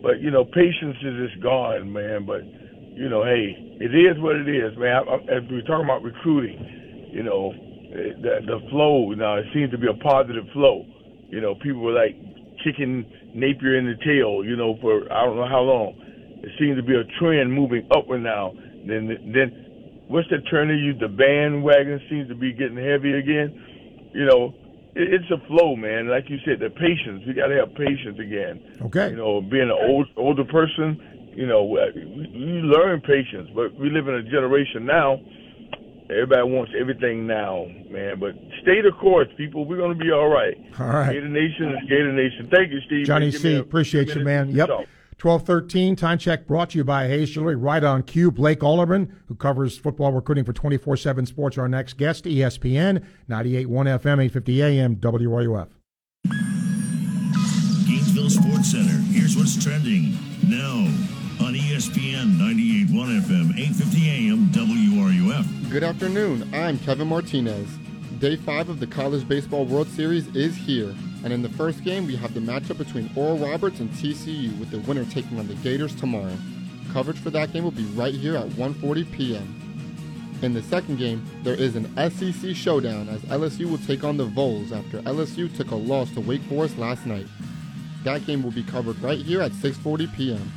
But 0.06 0.22
you 0.22 0.30
know, 0.30 0.46
patience 0.46 1.02
is 1.02 1.34
just 1.34 1.42
gone, 1.42 1.92
man. 1.92 2.30
But 2.30 2.46
you 2.94 3.10
know, 3.10 3.26
hey, 3.26 3.58
it 3.82 3.90
is 3.90 4.22
what 4.22 4.36
it 4.36 4.46
is, 4.46 4.78
man. 4.78 5.02
I, 5.02 5.18
I, 5.18 5.42
as 5.42 5.50
we're 5.50 5.66
talking 5.66 5.90
about 5.90 6.06
recruiting, 6.06 7.10
you 7.10 7.24
know, 7.24 7.71
the, 7.92 8.34
the 8.48 8.60
flow 8.70 9.12
now 9.12 9.38
it 9.38 9.46
seems 9.54 9.72
to 9.72 9.78
be 9.78 9.88
a 9.88 9.98
positive 10.04 10.46
flow. 10.54 10.86
You 11.30 11.42
know, 11.42 11.56
people 11.56 11.82
were 11.82 11.94
like 11.94 12.16
kicking 12.64 13.06
Napier 13.34 13.78
in 13.78 13.86
the 13.86 13.98
tail, 14.04 14.44
you 14.44 14.56
know, 14.56 14.78
for 14.82 15.12
I 15.12 15.26
don't 15.26 15.36
know 15.36 15.48
how 15.48 15.62
long. 15.62 15.96
It 16.44 16.52
seems 16.60 16.78
to 16.78 16.84
be 16.84 16.96
a 16.96 17.06
trend 17.20 17.54
moving 17.54 17.88
upward 17.96 18.24
now. 18.24 18.54
Then, 18.88 19.08
then, 19.32 20.06
what's 20.08 20.28
the 20.30 20.42
term 20.50 20.70
they 20.70 20.76
use? 20.76 20.98
The 21.00 21.08
bandwagon 21.08 22.02
seems 22.10 22.28
to 22.30 22.36
be 22.36 22.52
getting 22.52 22.78
heavy 22.78 23.14
again. 23.14 24.10
You 24.14 24.26
know, 24.26 24.54
it's 24.96 25.30
a 25.32 25.38
flow, 25.48 25.76
man. 25.76 26.10
Like 26.10 26.30
you 26.30 26.38
said, 26.44 26.60
the 26.60 26.70
patience. 26.70 27.24
We 27.28 27.34
got 27.34 27.48
to 27.48 27.56
have 27.62 27.76
patience 27.76 28.18
again. 28.20 28.82
Okay. 28.90 29.12
You 29.12 29.18
know, 29.18 29.42
being 29.42 29.70
an 29.70 29.78
old 29.88 30.08
older 30.18 30.44
person, 30.44 31.32
you 31.36 31.48
know, 31.48 31.64
we 31.64 32.60
learn 32.66 33.02
patience, 33.02 33.50
but 33.56 33.74
we 33.80 33.90
live 33.90 34.08
in 34.08 34.16
a 34.16 34.24
generation 34.24 34.86
now. 34.86 35.20
Everybody 36.12 36.44
wants 36.44 36.72
everything 36.78 37.26
now, 37.26 37.66
man. 37.90 38.20
But 38.20 38.36
stay 38.62 38.82
the 38.82 38.92
course, 39.00 39.30
people. 39.38 39.66
We're 39.66 39.78
going 39.78 39.98
to 39.98 40.04
be 40.04 40.12
all 40.12 40.28
right. 40.28 40.58
All 40.80 40.88
right. 40.88 41.14
Gator 41.14 41.30
Nation 41.30 41.70
is 41.70 41.90
Gator 41.90 42.12
Nation. 42.12 42.50
Thank 42.52 42.72
you, 42.72 42.80
Steve. 42.86 43.06
Johnny 43.06 43.32
C. 43.32 43.56
Appreciate 43.56 44.14
you, 44.14 44.24
man. 44.24 44.52
Yep. 44.52 44.70
1213 45.22 45.96
time 45.96 46.18
check 46.18 46.48
brought 46.48 46.72
to 46.72 46.80
you 46.80 46.84
by 46.84 47.08
Hayes 47.08 47.30
Jewelry. 47.30 47.56
Right 47.56 47.84
on 47.84 48.04
cue. 48.04 48.32
Blake 48.32 48.64
Alderman, 48.64 49.16
who 49.28 49.36
covers 49.36 49.78
football 49.78 50.12
recruiting 50.12 50.44
for 50.44 50.54
24 50.54 50.98
7 50.98 51.26
Sports, 51.26 51.58
our 51.58 51.70
next 51.70 51.98
guest, 51.98 52.26
ESPN, 52.26 53.06
98.1 53.30 53.68
FM, 53.68 54.24
850 54.26 54.64
AM, 54.64 54.96
WRUF. 54.96 55.68
Gainesville 57.88 58.30
Sports 58.30 58.72
Center. 58.72 58.98
Here's 59.12 59.38
what's 59.38 59.64
trending 59.64 60.18
now 60.48 61.21
on 61.42 61.54
ESPN 61.56 62.36
98.1 62.38 63.22
FM, 63.22 63.58
850 63.58 64.10
AM, 64.10 64.46
WRUF. 64.50 65.72
Good 65.72 65.84
afternoon. 65.84 66.48
I'm 66.54 66.78
Kevin 66.78 67.08
Martinez. 67.08 67.68
Day 68.20 68.36
five 68.36 68.70
of 68.70 68.80
the 68.80 68.86
College 68.86 69.28
Baseball 69.28 69.66
World 69.66 69.88
Series 69.88 70.28
is 70.36 70.56
here. 70.56 70.94
And 71.24 71.34
in 71.34 71.42
the 71.42 71.50
first 71.50 71.84
game, 71.84 72.06
we 72.06 72.16
have 72.16 72.36
the 72.36 72.40
matchup 72.40 72.78
between 72.78 73.10
Oral 73.16 73.40
Roberts 73.40 73.80
and 73.80 73.90
TCU, 73.92 74.58
with 74.60 74.70
the 74.70 74.80
winner 74.80 75.04
taking 75.06 75.40
on 75.40 75.48
the 75.48 75.56
Gators 75.56 75.96
tomorrow. 75.96 76.38
Coverage 76.94 77.18
for 77.18 77.32
that 77.32 77.52
game 77.52 77.64
will 77.64 77.72
be 77.72 77.86
right 77.96 78.14
here 78.14 78.36
at 78.36 78.48
1:40 78.50 79.12
p.m. 79.12 80.38
In 80.44 80.54
the 80.54 80.62
second 80.62 81.00
game, 81.00 81.26
there 81.42 81.56
is 81.56 81.76
an 81.76 81.88
SEC 82.12 82.56
showdown 82.56 83.10
as 83.10 83.22
LSU 83.22 83.70
will 83.70 83.80
take 83.80 84.04
on 84.04 84.18
the 84.18 84.26
Vols 84.26 84.72
after 84.72 85.02
LSU 85.02 85.56
took 85.58 85.72
a 85.72 85.76
loss 85.76 86.12
to 86.12 86.22
Wake 86.22 86.44
Forest 86.44 86.78
last 86.78 87.08
night. 87.08 87.28
That 88.04 88.28
game 88.28 88.44
will 88.44 88.52
be 88.52 88.64
covered 88.64 89.02
right 89.02 89.20
here 89.20 89.42
at 89.42 89.54
6:40 89.54 90.16
p.m. 90.16 90.52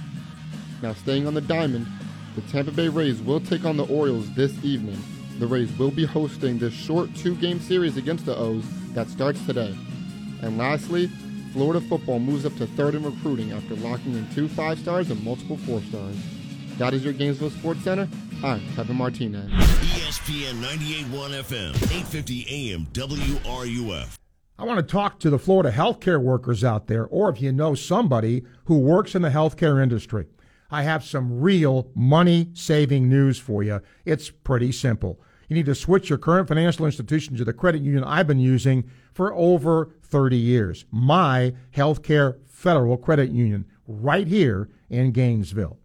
Now, 0.85 0.93
staying 0.93 1.26
on 1.26 1.33
the 1.33 1.41
diamond, 1.41 1.87
the 2.35 2.43
Tampa 2.43 2.71
Bay 2.71 2.88
Rays 2.88 3.23
will 3.23 3.41
take 3.41 3.64
on 3.64 3.79
the 3.79 3.87
Orioles 3.87 4.31
this 4.35 4.53
evening. 4.62 5.03
The 5.38 5.47
Rays 5.47 5.73
will 5.79 5.91
be 5.91 6.05
hosting 6.05 6.59
this 6.59 6.75
short 6.75 7.09
two-game 7.14 7.59
series 7.59 7.97
against 7.97 8.26
the 8.26 8.37
O's 8.37 8.67
that 8.93 9.09
starts 9.09 9.43
today. 9.47 9.75
And 10.43 10.59
lastly, 10.59 11.07
Florida 11.55 11.81
football 11.81 12.19
moves 12.19 12.45
up 12.45 12.55
to 12.57 12.67
third 12.67 12.95
in 12.95 13.03
recruiting 13.03 13.53
after 13.53 13.76
locking 13.76 14.12
in 14.12 14.29
two 14.35 14.47
five 14.47 14.79
stars 14.79 15.11
and 15.11 15.25
multiple 15.25 15.57
four 15.57 15.81
stars. 15.85 16.17
That 16.76 16.93
is 16.93 17.03
your 17.03 17.14
Gainesville 17.14 17.49
Sports 17.49 17.83
Center. 17.83 18.07
I'm 18.43 18.61
Kevin 18.75 18.97
Martinez. 18.97 19.50
ESPN 19.53 20.61
98.1 20.61 21.31
FM, 21.45 21.75
850 21.76 22.73
AM, 22.73 22.85
WRUF. 22.93 24.19
I 24.59 24.64
want 24.64 24.81
to 24.81 24.83
talk 24.83 25.19
to 25.21 25.31
the 25.31 25.38
Florida 25.38 25.73
healthcare 25.73 26.21
workers 26.21 26.62
out 26.62 26.88
there, 26.88 27.07
or 27.07 27.31
if 27.31 27.41
you 27.41 27.53
know 27.53 27.75
somebody 27.75 28.45
who 28.67 28.79
works 28.79 29.14
in 29.14 29.23
the 29.23 29.31
healthcare 29.31 29.83
industry. 29.83 30.26
I 30.71 30.83
have 30.83 31.04
some 31.04 31.40
real 31.40 31.88
money 31.94 32.50
saving 32.54 33.09
news 33.09 33.38
for 33.38 33.62
you. 33.62 33.80
It's 34.04 34.30
pretty 34.30 34.73
simple. 34.73 35.21
You 35.49 35.56
need 35.56 35.66
to 35.66 35.75
switch 35.75 36.09
your 36.09 36.18
current 36.18 36.49
financial 36.49 36.87
institution 36.87 37.37
to 37.37 37.44
the 37.44 37.52
credit 37.52 37.83
union 37.83 38.04
I've 38.04 38.26
been 38.26 38.38
using 38.38 38.90
for 39.12 39.33
over 39.35 39.90
30 40.02 40.37
years. 40.37 40.85
My 40.90 41.54
Healthcare 41.75 42.38
Federal 42.47 42.97
Credit 42.97 43.30
Union, 43.30 43.66
right 43.87 44.26
here 44.26 44.71
in 44.88 45.12
Gainesville. 45.12 45.78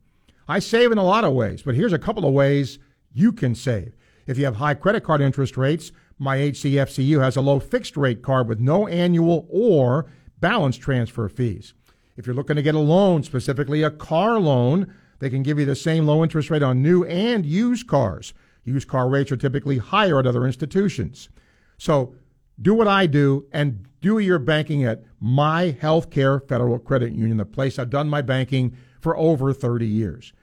I 0.47 0.59
save 0.59 0.91
in 0.91 0.97
a 0.97 1.03
lot 1.03 1.23
of 1.23 1.33
ways, 1.33 1.61
but 1.61 1.75
here's 1.75 1.93
a 1.93 1.99
couple 1.99 2.25
of 2.25 2.33
ways 2.33 2.79
you 3.13 3.31
can 3.31 3.53
save. 3.53 3.95
If 4.25 4.37
you 4.37 4.45
have 4.45 4.55
high 4.55 4.75
credit 4.75 5.03
card 5.03 5.21
interest 5.21 5.57
rates, 5.57 5.91
my 6.17 6.37
HCFCU 6.37 7.21
has 7.21 7.35
a 7.35 7.41
low 7.41 7.59
fixed 7.59 7.97
rate 7.97 8.21
card 8.21 8.47
with 8.47 8.59
no 8.59 8.87
annual 8.87 9.47
or 9.49 10.05
balance 10.39 10.77
transfer 10.77 11.27
fees. 11.29 11.73
If 12.19 12.27
you're 12.27 12.35
looking 12.35 12.57
to 12.57 12.61
get 12.61 12.75
a 12.75 12.79
loan, 12.79 13.23
specifically 13.23 13.81
a 13.81 13.89
car 13.89 14.41
loan, 14.41 14.93
they 15.19 15.29
can 15.29 15.41
give 15.41 15.57
you 15.57 15.65
the 15.65 15.73
same 15.73 16.05
low 16.05 16.21
interest 16.21 16.49
rate 16.49 16.61
on 16.61 16.81
new 16.81 17.05
and 17.05 17.45
used 17.45 17.87
cars. 17.87 18.33
Used 18.65 18.89
car 18.89 19.07
rates 19.07 19.31
are 19.31 19.37
typically 19.37 19.77
higher 19.77 20.19
at 20.19 20.27
other 20.27 20.45
institutions. 20.45 21.29
So 21.77 22.13
do 22.61 22.73
what 22.73 22.89
I 22.89 23.05
do 23.05 23.47
and 23.53 23.87
do 24.01 24.19
your 24.19 24.37
banking 24.37 24.83
at 24.83 25.05
My 25.21 25.77
Healthcare 25.81 26.45
Federal 26.45 26.77
Credit 26.77 27.13
Union, 27.13 27.37
the 27.37 27.45
place 27.45 27.79
I've 27.79 27.89
done 27.89 28.09
my 28.09 28.21
banking 28.21 28.75
for 28.99 29.15
over 29.15 29.53
30 29.53 29.87
years. 29.87 30.33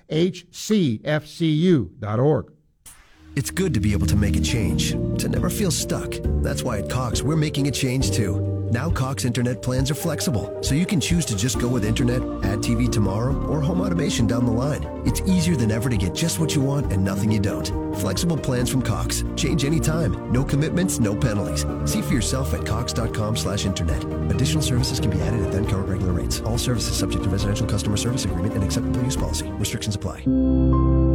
It's 3.36 3.50
good 3.50 3.74
to 3.74 3.80
be 3.80 3.94
able 3.94 4.06
to 4.08 4.16
make 4.16 4.36
a 4.36 4.42
change, 4.42 4.92
to 4.92 5.28
never 5.28 5.50
feel 5.50 5.72
stuck. 5.72 6.14
That's 6.44 6.62
why 6.62 6.78
at 6.80 6.90
Cox, 6.90 7.24
we're 7.24 7.36
making 7.36 7.68
a 7.68 7.72
change 7.72 8.12
too. 8.12 8.70
Now 8.72 8.92
Cox 8.92 9.26
internet 9.26 9.60
plans 9.64 9.90
are 9.90 9.96
flexible, 9.96 10.56
so 10.62 10.76
you 10.76 10.86
can 10.86 11.00
choose 11.00 11.26
to 11.26 11.36
just 11.36 11.60
go 11.60 11.68
with 11.68 11.84
internet, 11.84 12.22
add 12.44 12.60
TV 12.60 12.92
tomorrow, 12.92 13.36
or 13.48 13.60
home 13.60 13.82
automation 13.82 14.28
down 14.28 14.46
the 14.46 14.52
line. 14.52 14.84
It's 15.04 15.22
easier 15.22 15.56
than 15.56 15.72
ever 15.72 15.90
to 15.90 15.98
get 15.98 16.14
just 16.14 16.40
what 16.40 16.54
you 16.54 16.62
want 16.62 16.94
and 16.94 17.04
nothing 17.04 17.32
you 17.32 17.40
don't. 17.40 17.68
Flexible 17.96 18.38
plans 18.38 18.70
from 18.70 18.84
Cox. 18.84 19.24
Change 19.36 19.66
anytime. 19.66 20.32
No 20.32 20.44
commitments, 20.44 21.00
no 21.00 21.16
penalties. 21.16 21.66
See 21.92 22.04
for 22.04 22.14
yourself 22.14 22.54
at 22.54 22.68
cox.com 22.68 23.36
slash 23.36 23.66
internet. 23.66 24.04
Additional 24.32 24.62
services 24.62 25.00
can 25.00 25.10
be 25.10 25.22
added 25.22 25.42
at 25.42 25.52
then 25.52 25.66
current 25.66 25.90
regular 25.90 26.14
rates. 26.14 26.42
All 26.42 26.60
services 26.60 26.96
subject 26.96 27.24
to 27.24 27.30
residential 27.32 27.66
customer 27.66 27.98
service 27.98 28.26
agreement 28.26 28.54
and 28.54 28.64
acceptable 28.64 29.02
use 29.02 29.18
policy. 29.18 29.48
Restrictions 29.54 29.96
apply. 29.96 31.13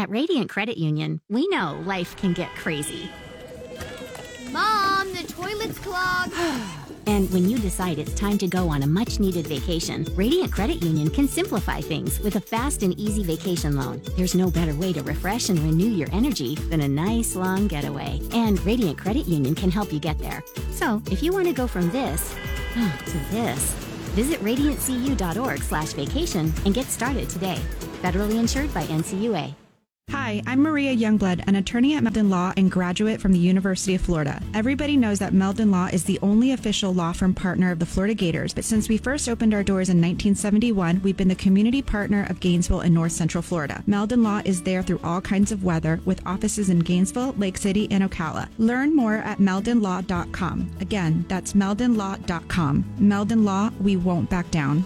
At 0.00 0.08
Radiant 0.08 0.48
Credit 0.48 0.78
Union, 0.78 1.20
we 1.28 1.46
know 1.48 1.78
life 1.84 2.16
can 2.16 2.32
get 2.32 2.48
crazy. 2.54 3.10
Mom, 4.50 5.12
the 5.12 5.30
toilet's 5.30 5.78
clogged. 5.78 6.32
and 7.06 7.30
when 7.30 7.46
you 7.50 7.58
decide 7.58 7.98
it's 7.98 8.14
time 8.14 8.38
to 8.38 8.46
go 8.46 8.66
on 8.70 8.82
a 8.82 8.86
much 8.86 9.20
needed 9.20 9.46
vacation, 9.46 10.06
Radiant 10.14 10.50
Credit 10.52 10.82
Union 10.82 11.10
can 11.10 11.28
simplify 11.28 11.82
things 11.82 12.18
with 12.20 12.36
a 12.36 12.40
fast 12.40 12.82
and 12.82 12.98
easy 12.98 13.22
vacation 13.22 13.76
loan. 13.76 14.00
There's 14.16 14.34
no 14.34 14.50
better 14.50 14.74
way 14.74 14.94
to 14.94 15.02
refresh 15.02 15.50
and 15.50 15.58
renew 15.58 15.90
your 15.90 16.08
energy 16.12 16.54
than 16.54 16.80
a 16.80 16.88
nice 16.88 17.36
long 17.36 17.66
getaway. 17.68 18.22
And 18.32 18.58
Radiant 18.64 18.96
Credit 18.96 19.26
Union 19.26 19.54
can 19.54 19.70
help 19.70 19.92
you 19.92 20.00
get 20.00 20.18
there. 20.18 20.42
So 20.70 21.02
if 21.10 21.22
you 21.22 21.30
want 21.30 21.46
to 21.48 21.52
go 21.52 21.66
from 21.66 21.90
this 21.90 22.34
to 22.72 23.18
this, 23.32 23.74
visit 24.16 24.40
radiantcu.org 24.40 25.62
slash 25.62 25.92
vacation 25.92 26.54
and 26.64 26.72
get 26.72 26.86
started 26.86 27.28
today. 27.28 27.58
Federally 28.00 28.40
insured 28.40 28.72
by 28.72 28.84
NCUA. 28.84 29.54
Hi, 30.12 30.42
I'm 30.44 30.60
Maria 30.60 30.94
Youngblood, 30.94 31.44
an 31.46 31.54
attorney 31.54 31.94
at 31.94 32.02
Meldon 32.02 32.30
Law 32.30 32.52
and 32.56 32.68
graduate 32.68 33.20
from 33.20 33.32
the 33.32 33.38
University 33.38 33.94
of 33.94 34.00
Florida. 34.00 34.42
Everybody 34.54 34.96
knows 34.96 35.20
that 35.20 35.32
Meldon 35.32 35.70
Law 35.70 35.86
is 35.86 36.02
the 36.02 36.18
only 36.20 36.50
official 36.50 36.92
law 36.92 37.12
firm 37.12 37.32
partner 37.32 37.70
of 37.70 37.78
the 37.78 37.86
Florida 37.86 38.14
Gators, 38.14 38.52
but 38.52 38.64
since 38.64 38.88
we 38.88 38.98
first 38.98 39.28
opened 39.28 39.54
our 39.54 39.62
doors 39.62 39.88
in 39.88 39.98
1971, 39.98 41.00
we've 41.04 41.16
been 41.16 41.28
the 41.28 41.36
community 41.36 41.80
partner 41.80 42.26
of 42.28 42.40
Gainesville 42.40 42.80
and 42.80 42.92
North 42.92 43.12
Central 43.12 43.40
Florida. 43.40 43.84
Meldon 43.86 44.24
Law 44.24 44.42
is 44.44 44.62
there 44.62 44.82
through 44.82 45.00
all 45.04 45.20
kinds 45.20 45.52
of 45.52 45.62
weather 45.62 46.00
with 46.04 46.26
offices 46.26 46.70
in 46.70 46.80
Gainesville, 46.80 47.34
Lake 47.38 47.56
City, 47.56 47.86
and 47.92 48.02
Ocala. 48.02 48.48
Learn 48.58 48.96
more 48.96 49.18
at 49.18 49.38
meldonlaw.com. 49.38 50.70
Again, 50.80 51.24
that's 51.28 51.52
meldonlaw.com. 51.52 52.84
Meldon 52.98 53.44
Law, 53.44 53.70
we 53.80 53.96
won't 53.96 54.28
back 54.28 54.50
down. 54.50 54.84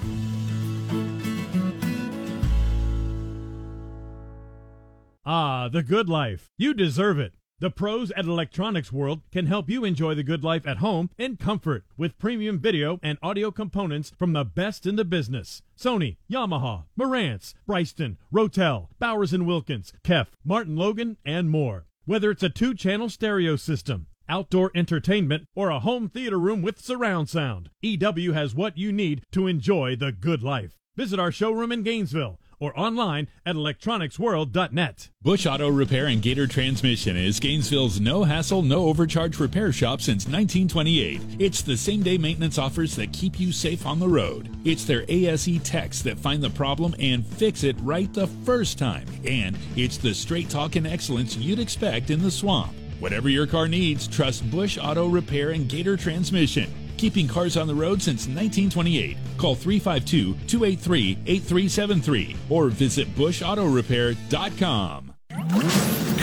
Ah, 5.26 5.68
the 5.68 5.82
good 5.82 6.06
life. 6.06 6.50
You 6.58 6.74
deserve 6.74 7.18
it. 7.18 7.32
The 7.58 7.70
pros 7.70 8.10
at 8.10 8.26
Electronics 8.26 8.92
World 8.92 9.22
can 9.32 9.46
help 9.46 9.70
you 9.70 9.82
enjoy 9.82 10.14
the 10.14 10.22
good 10.22 10.44
life 10.44 10.66
at 10.66 10.78
home 10.78 11.08
in 11.16 11.38
comfort 11.38 11.84
with 11.96 12.18
premium 12.18 12.58
video 12.58 12.98
and 13.02 13.16
audio 13.22 13.50
components 13.50 14.12
from 14.18 14.34
the 14.34 14.44
best 14.44 14.84
in 14.84 14.96
the 14.96 15.04
business. 15.04 15.62
Sony, 15.78 16.18
Yamaha, 16.30 16.84
Marantz, 16.98 17.54
Bryston, 17.66 18.18
Rotel, 18.30 18.88
Bowers 18.98 19.32
& 19.32 19.38
Wilkins, 19.38 19.94
Kef, 20.04 20.26
Martin 20.44 20.76
Logan, 20.76 21.16
and 21.24 21.48
more. 21.48 21.86
Whether 22.04 22.30
it's 22.30 22.42
a 22.42 22.50
two-channel 22.50 23.08
stereo 23.08 23.56
system, 23.56 24.08
outdoor 24.28 24.72
entertainment, 24.74 25.46
or 25.54 25.70
a 25.70 25.80
home 25.80 26.10
theater 26.10 26.38
room 26.38 26.60
with 26.60 26.82
surround 26.82 27.30
sound, 27.30 27.70
EW 27.80 28.32
has 28.32 28.54
what 28.54 28.76
you 28.76 28.92
need 28.92 29.22
to 29.32 29.46
enjoy 29.46 29.96
the 29.96 30.12
good 30.12 30.42
life. 30.42 30.76
Visit 30.96 31.18
our 31.18 31.32
showroom 31.32 31.72
in 31.72 31.82
Gainesville 31.82 32.38
or 32.58 32.78
online 32.78 33.28
at 33.44 33.56
electronicsworld.net. 33.56 35.10
Bush 35.22 35.46
Auto 35.46 35.68
Repair 35.68 36.06
and 36.06 36.20
Gator 36.20 36.46
Transmission 36.46 37.16
is 37.16 37.40
Gainesville's 37.40 38.00
no 38.00 38.24
hassle, 38.24 38.62
no 38.62 38.86
overcharge 38.86 39.38
repair 39.38 39.72
shop 39.72 40.00
since 40.00 40.26
1928. 40.26 41.20
It's 41.38 41.62
the 41.62 41.76
same 41.76 42.02
day 42.02 42.18
maintenance 42.18 42.58
offers 42.58 42.96
that 42.96 43.12
keep 43.12 43.40
you 43.40 43.52
safe 43.52 43.86
on 43.86 43.98
the 43.98 44.08
road. 44.08 44.54
It's 44.64 44.84
their 44.84 45.04
ASE 45.08 45.58
techs 45.62 46.02
that 46.02 46.18
find 46.18 46.42
the 46.42 46.50
problem 46.50 46.94
and 46.98 47.26
fix 47.26 47.64
it 47.64 47.76
right 47.80 48.12
the 48.12 48.26
first 48.26 48.78
time. 48.78 49.06
And 49.26 49.58
it's 49.76 49.96
the 49.96 50.14
straight 50.14 50.50
talk 50.50 50.76
and 50.76 50.86
excellence 50.86 51.36
you'd 51.36 51.58
expect 51.58 52.10
in 52.10 52.22
the 52.22 52.30
swamp. 52.30 52.72
Whatever 53.00 53.28
your 53.28 53.46
car 53.46 53.68
needs, 53.68 54.06
trust 54.06 54.50
Bush 54.50 54.78
Auto 54.80 55.08
Repair 55.08 55.50
and 55.50 55.68
Gator 55.68 55.96
Transmission 55.96 56.72
keeping 57.04 57.28
cars 57.28 57.58
on 57.58 57.66
the 57.66 57.74
road 57.74 58.00
since 58.00 58.22
1928. 58.22 59.18
Call 59.36 59.54
352 59.54 60.32
283 60.46 61.18
8373 61.26 62.36
or 62.48 62.68
visit 62.70 63.06
bushautorepair.com. 63.14 65.12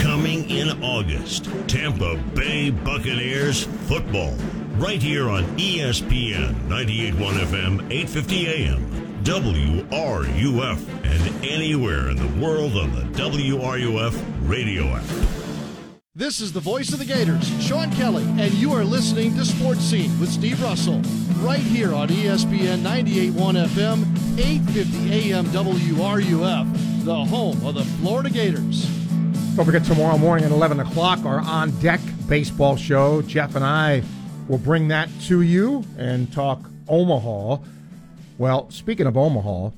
Coming 0.02 0.50
in 0.50 0.82
August, 0.82 1.48
Tampa 1.68 2.16
Bay 2.34 2.70
Buccaneers 2.70 3.62
football. 3.86 4.34
Right 4.74 5.00
here 5.00 5.30
on 5.30 5.44
ESPN 5.56 6.52
98.1 6.66 7.12
FM, 7.12 7.74
850 7.88 8.48
AM, 8.48 8.84
WRUF, 9.22 10.78
and 11.04 11.44
anywhere 11.44 12.10
in 12.10 12.16
the 12.16 12.44
world 12.44 12.76
on 12.76 12.92
the 12.92 13.02
WRUF 13.16 14.20
radio 14.48 14.96
app. 14.96 15.41
This 16.14 16.42
is 16.42 16.52
the 16.52 16.60
voice 16.60 16.92
of 16.92 16.98
the 16.98 17.06
Gators, 17.06 17.48
Sean 17.64 17.90
Kelly, 17.92 18.24
and 18.38 18.52
you 18.52 18.70
are 18.74 18.84
listening 18.84 19.34
to 19.34 19.46
Sports 19.46 19.80
Scene 19.80 20.20
with 20.20 20.28
Steve 20.28 20.62
Russell, 20.62 21.00
right 21.38 21.58
here 21.58 21.94
on 21.94 22.08
ESPN 22.08 22.80
98.1 22.82 23.66
FM, 23.68 24.38
850 24.38 25.10
AM 25.10 25.46
WRUF, 25.46 27.04
the 27.06 27.14
home 27.14 27.64
of 27.64 27.76
the 27.76 27.84
Florida 27.84 28.28
Gators. 28.28 28.84
Don't 29.56 29.64
forget 29.64 29.84
tomorrow 29.84 30.18
morning 30.18 30.44
at 30.44 30.50
11 30.50 30.80
o'clock, 30.80 31.24
our 31.24 31.40
on 31.40 31.70
deck 31.80 32.00
baseball 32.28 32.76
show. 32.76 33.22
Jeff 33.22 33.56
and 33.56 33.64
I 33.64 34.02
will 34.48 34.58
bring 34.58 34.88
that 34.88 35.08
to 35.28 35.40
you 35.40 35.82
and 35.96 36.30
talk 36.30 36.60
Omaha. 36.88 37.56
Well, 38.36 38.70
speaking 38.70 39.06
of 39.06 39.16
Omaha, 39.16 39.70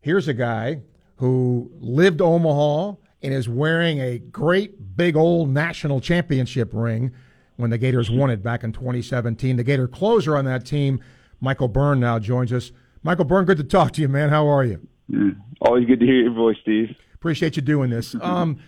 here's 0.00 0.28
a 0.28 0.34
guy 0.34 0.82
who 1.16 1.72
lived 1.80 2.20
Omaha 2.20 2.94
and 3.22 3.32
is 3.32 3.48
wearing 3.48 4.00
a 4.00 4.18
great 4.18 4.96
big 4.96 5.16
old 5.16 5.48
national 5.48 6.00
championship 6.00 6.70
ring 6.72 7.12
when 7.56 7.70
the 7.70 7.78
Gators 7.78 8.10
won 8.10 8.30
it 8.30 8.42
back 8.42 8.64
in 8.64 8.72
2017. 8.72 9.56
The 9.56 9.64
Gator 9.64 9.88
closer 9.88 10.36
on 10.36 10.44
that 10.46 10.66
team, 10.66 11.00
Michael 11.40 11.68
Byrne, 11.68 12.00
now 12.00 12.18
joins 12.18 12.52
us. 12.52 12.72
Michael 13.02 13.24
Byrne, 13.24 13.44
good 13.44 13.58
to 13.58 13.64
talk 13.64 13.92
to 13.92 14.00
you, 14.00 14.08
man. 14.08 14.28
How 14.28 14.46
are 14.46 14.64
you? 14.64 14.86
Mm, 15.10 15.36
always 15.60 15.86
good 15.86 16.00
to 16.00 16.06
hear 16.06 16.22
your 16.22 16.32
voice, 16.32 16.56
Steve. 16.62 16.94
Appreciate 17.14 17.56
you 17.56 17.62
doing 17.62 17.90
this. 17.90 18.16
Um, 18.20 18.58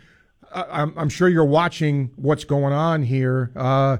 I, 0.52 0.82
am 0.82 1.08
sure 1.08 1.28
you're 1.28 1.44
watching 1.44 2.12
what's 2.16 2.44
going 2.44 2.72
on 2.72 3.02
here. 3.02 3.50
Uh, 3.56 3.96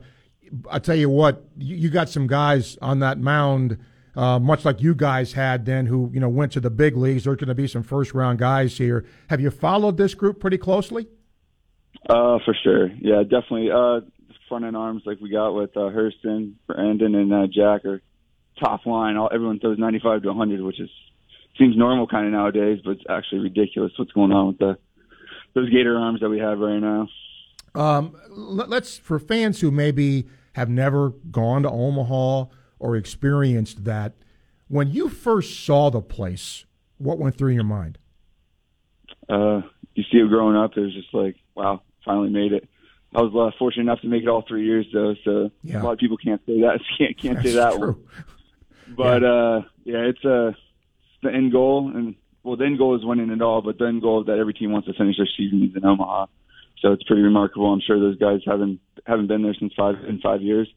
I 0.71 0.79
tell 0.79 0.95
you 0.95 1.09
what, 1.09 1.45
you, 1.57 1.77
you 1.77 1.91
got 1.91 2.09
some 2.09 2.27
guys 2.27 2.79
on 2.81 3.01
that 3.01 3.19
mound– 3.19 3.79
uh, 4.17 4.39
much 4.39 4.65
like 4.65 4.81
you 4.81 4.95
guys 4.95 5.33
had 5.33 5.67
then, 5.67 5.87
who 5.87 6.11
you 6.13 6.21
know 6.21 6.29
went 6.29 6.53
to 6.53 6.61
the 6.61 6.71
big 6.71 6.97
leagues. 6.97 7.25
There's 7.25 7.37
going 7.37 7.49
to 7.49 7.55
be 7.55 7.67
some 7.67 7.83
first 7.83 8.15
round 8.15 8.39
guys 8.39 8.79
here. 8.79 9.05
Have 9.29 9.41
you 9.41 9.51
followed 9.51 9.97
this 9.97 10.15
group 10.15 10.41
pretty 10.41 10.59
closely? 10.59 11.09
Uh, 12.09 12.39
for 12.45 12.55
sure. 12.63 12.89
Yeah, 13.01 13.23
definitely. 13.23 13.71
Uh, 13.71 14.01
front 14.49 14.65
end 14.65 14.77
arms 14.77 15.03
like 15.07 15.21
we 15.21 15.31
got 15.31 15.53
with 15.53 15.77
uh, 15.77 15.91
Hurston, 15.91 16.55
Brandon, 16.67 17.15
and 17.15 17.33
uh, 17.33 17.47
Jac 17.47 17.85
are 17.85 18.03
top 18.63 18.87
line. 18.87 19.17
All, 19.17 19.31
everyone 19.33 19.59
throws 19.59 19.79
95 19.79 20.23
to 20.23 20.29
100, 20.29 20.61
which 20.63 20.81
is 20.81 20.91
seems 21.59 21.77
normal 21.77 22.07
kind 22.07 22.27
of 22.27 22.33
nowadays, 22.33 22.81
but 22.85 22.93
it's 22.93 23.05
actually 23.09 23.41
ridiculous 23.41 23.93
what's 23.97 24.13
going 24.13 24.33
on 24.33 24.49
with 24.49 24.59
the 24.59 24.79
those 25.55 25.71
Gator 25.71 25.97
arms 25.97 26.21
that 26.21 26.29
we 26.29 26.39
have 26.41 26.59
right 26.59 26.81
now. 26.81 27.09
Um, 27.75 28.17
let's 28.31 28.99
for 28.99 29.19
fans 29.19 29.61
who 29.61 29.71
maybe 29.71 30.29
have 30.55 30.69
never 30.69 31.11
gone 31.31 31.63
to 31.63 31.71
Omaha 31.71 32.47
or 32.85 32.97
experienced 32.97 33.85
that. 33.85 34.13
When 34.69 34.91
you 34.91 35.09
first 35.09 35.65
saw 35.65 35.91
the 35.91 36.03
place, 36.03 36.67
what 36.99 37.19
went 37.19 37.35
through 37.35 37.53
your 37.53 37.65
mind? 37.65 37.97
Uh, 39.27 39.63
you 39.95 40.05
see 40.13 40.19
it 40.19 40.29
growing 40.29 40.55
up. 40.55 40.77
It 40.77 40.81
was 40.81 40.93
just 40.93 41.15
like, 41.15 41.37
wow, 41.55 41.81
finally 42.05 42.29
made 42.29 42.53
it. 42.53 42.69
I 43.15 43.23
was 43.23 43.33
uh, 43.35 43.57
fortunate 43.59 43.85
enough 43.85 44.03
to 44.03 44.09
make 44.09 44.23
it 44.23 44.29
all 44.29 44.45
three 44.47 44.67
years, 44.67 44.87
though. 44.93 45.15
So 45.25 45.51
yeah. 45.63 45.81
a 45.81 45.83
lot 45.83 45.93
of 45.93 45.99
people 45.99 46.19
can't 46.19 46.43
say 46.45 46.61
that. 46.61 46.81
Can't 46.99 47.17
can't 47.17 47.37
That's 47.37 47.49
say 47.49 47.55
that 47.55 47.75
true. 47.75 47.93
one. 47.93 48.05
But 48.87 49.23
yeah. 49.23 49.29
uh, 49.29 49.63
yeah, 49.85 50.11
it's 50.11 50.23
uh, 50.27 50.53
the 51.23 51.33
end 51.33 51.53
goal, 51.53 51.91
and 51.95 52.17
well, 52.43 52.57
the 52.57 52.67
end 52.67 52.77
goal 52.77 52.95
is 52.95 53.03
winning 53.03 53.31
it 53.31 53.41
all. 53.41 53.63
But 53.63 53.79
the 53.79 53.87
end 53.87 54.03
goal 54.03 54.25
that 54.25 54.39
every 54.39 54.53
team 54.53 54.73
wants 54.73 54.87
to 54.89 54.93
finish 54.93 55.17
their 55.17 55.29
season 55.39 55.63
is 55.63 55.75
in 55.75 55.87
Omaha. 55.87 56.27
So 56.83 56.93
it's 56.93 57.03
pretty 57.05 57.23
remarkable. 57.23 57.73
I'm 57.73 57.81
sure 57.81 57.99
those 57.99 58.19
guys 58.19 58.41
haven't 58.47 58.81
haven't 59.07 59.29
been 59.29 59.43
there 59.43 59.55
since 59.59 59.73
five 59.75 59.95
in 60.07 60.21
five 60.21 60.43
years. 60.43 60.69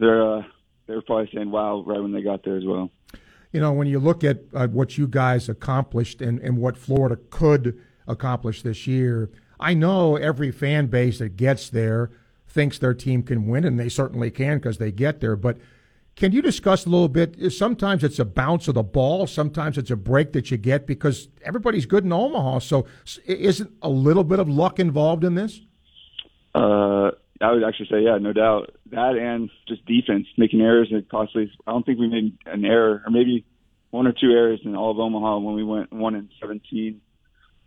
They're 0.00 0.38
uh, 0.38 0.42
they 0.88 0.94
were 0.94 1.02
probably 1.02 1.30
saying 1.32 1.50
wow 1.50 1.84
right 1.86 2.00
when 2.00 2.12
they 2.12 2.22
got 2.22 2.42
there 2.42 2.56
as 2.56 2.64
well. 2.64 2.90
You 3.52 3.60
know, 3.60 3.72
when 3.72 3.86
you 3.86 3.98
look 3.98 4.24
at 4.24 4.40
uh, 4.52 4.66
what 4.66 4.98
you 4.98 5.06
guys 5.06 5.48
accomplished 5.48 6.20
and, 6.20 6.40
and 6.40 6.58
what 6.58 6.76
Florida 6.76 7.18
could 7.30 7.78
accomplish 8.06 8.62
this 8.62 8.86
year, 8.86 9.30
I 9.60 9.74
know 9.74 10.16
every 10.16 10.50
fan 10.50 10.86
base 10.86 11.18
that 11.18 11.36
gets 11.36 11.70
there 11.70 12.10
thinks 12.46 12.78
their 12.78 12.94
team 12.94 13.22
can 13.22 13.46
win, 13.46 13.64
and 13.64 13.78
they 13.78 13.88
certainly 13.88 14.30
can 14.30 14.58
because 14.58 14.78
they 14.78 14.90
get 14.90 15.20
there. 15.20 15.36
But 15.36 15.58
can 16.16 16.32
you 16.32 16.42
discuss 16.42 16.84
a 16.84 16.90
little 16.90 17.08
bit? 17.08 17.52
Sometimes 17.52 18.02
it's 18.02 18.18
a 18.18 18.24
bounce 18.24 18.68
of 18.68 18.74
the 18.74 18.82
ball, 18.82 19.26
sometimes 19.26 19.78
it's 19.78 19.90
a 19.90 19.96
break 19.96 20.32
that 20.32 20.50
you 20.50 20.56
get 20.56 20.86
because 20.86 21.28
everybody's 21.42 21.86
good 21.86 22.04
in 22.04 22.12
Omaha. 22.12 22.58
So, 22.60 22.86
isn't 23.26 23.70
a 23.82 23.88
little 23.88 24.24
bit 24.24 24.40
of 24.40 24.48
luck 24.48 24.78
involved 24.78 25.24
in 25.24 25.34
this? 25.34 25.60
Uh, 26.54 27.12
I 27.40 27.52
would 27.52 27.62
actually 27.62 27.88
say, 27.90 28.02
yeah, 28.02 28.18
no 28.18 28.32
doubt 28.32 28.74
that, 28.90 29.16
and 29.16 29.50
just 29.66 29.84
defense 29.86 30.26
making 30.36 30.60
errors. 30.60 30.88
And 30.90 31.08
possibly, 31.08 31.52
I 31.66 31.72
don't 31.72 31.84
think 31.84 31.98
we 31.98 32.08
made 32.08 32.36
an 32.46 32.64
error, 32.64 33.02
or 33.04 33.10
maybe 33.10 33.44
one 33.90 34.06
or 34.06 34.12
two 34.12 34.30
errors 34.30 34.60
in 34.64 34.76
all 34.76 34.90
of 34.90 34.98
Omaha 34.98 35.38
when 35.38 35.54
we 35.54 35.64
went 35.64 35.92
one 35.92 36.14
in 36.14 36.28
17. 36.40 37.00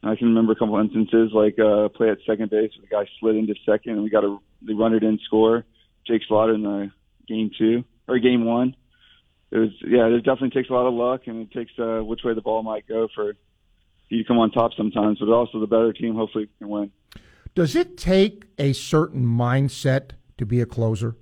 I 0.04 0.16
can 0.16 0.28
remember 0.28 0.54
a 0.54 0.56
couple 0.56 0.80
instances 0.80 1.32
like 1.32 1.60
uh, 1.60 1.90
play 1.90 2.10
at 2.10 2.18
second 2.26 2.50
base, 2.50 2.72
where 2.76 2.82
the 2.82 2.88
guy 2.88 3.12
slid 3.20 3.36
into 3.36 3.54
second, 3.66 3.94
and 3.94 4.04
we 4.04 4.10
got 4.10 4.24
a 4.24 4.38
the 4.62 4.74
runner 4.74 5.00
didn't 5.00 5.22
score. 5.22 5.66
Jake 6.08 6.24
Slaughter 6.28 6.56
in 6.56 6.64
the 6.64 6.92
game 7.28 7.52
two 7.58 7.84
or 8.08 8.18
game 8.20 8.46
one. 8.46 8.76
It 9.52 9.58
was 9.58 9.70
yeah, 9.86 10.08
it 10.08 10.24
definitely 10.24 10.50
takes 10.50 10.70
a 10.70 10.74
lot 10.74 10.88
of 10.88 10.94
luck, 10.94 11.28
and 11.28 11.42
it 11.42 11.52
takes 11.52 11.72
uh, 11.78 12.00
which 12.00 12.22
way 12.24 12.34
the 12.34 12.42
ball 12.42 12.64
might 12.64 12.88
go 12.88 13.08
for 13.14 13.34
you 14.10 14.24
to 14.24 14.28
come 14.28 14.40
on 14.40 14.50
top 14.52 14.72
sometimes. 14.76 15.20
But 15.20 15.30
also 15.30 15.60
the 15.60 15.68
better 15.68 15.94
team 15.94 16.16
hopefully 16.16 16.50
can 16.58 16.70
win. 16.70 16.92
Does 17.54 17.76
it 17.76 17.98
take 17.98 18.46
a 18.58 18.74
certain 18.74 19.26
mindset 19.26 20.12
to 20.42 20.46
be 20.46 20.60
a 20.60 20.66
closer? 20.66 21.16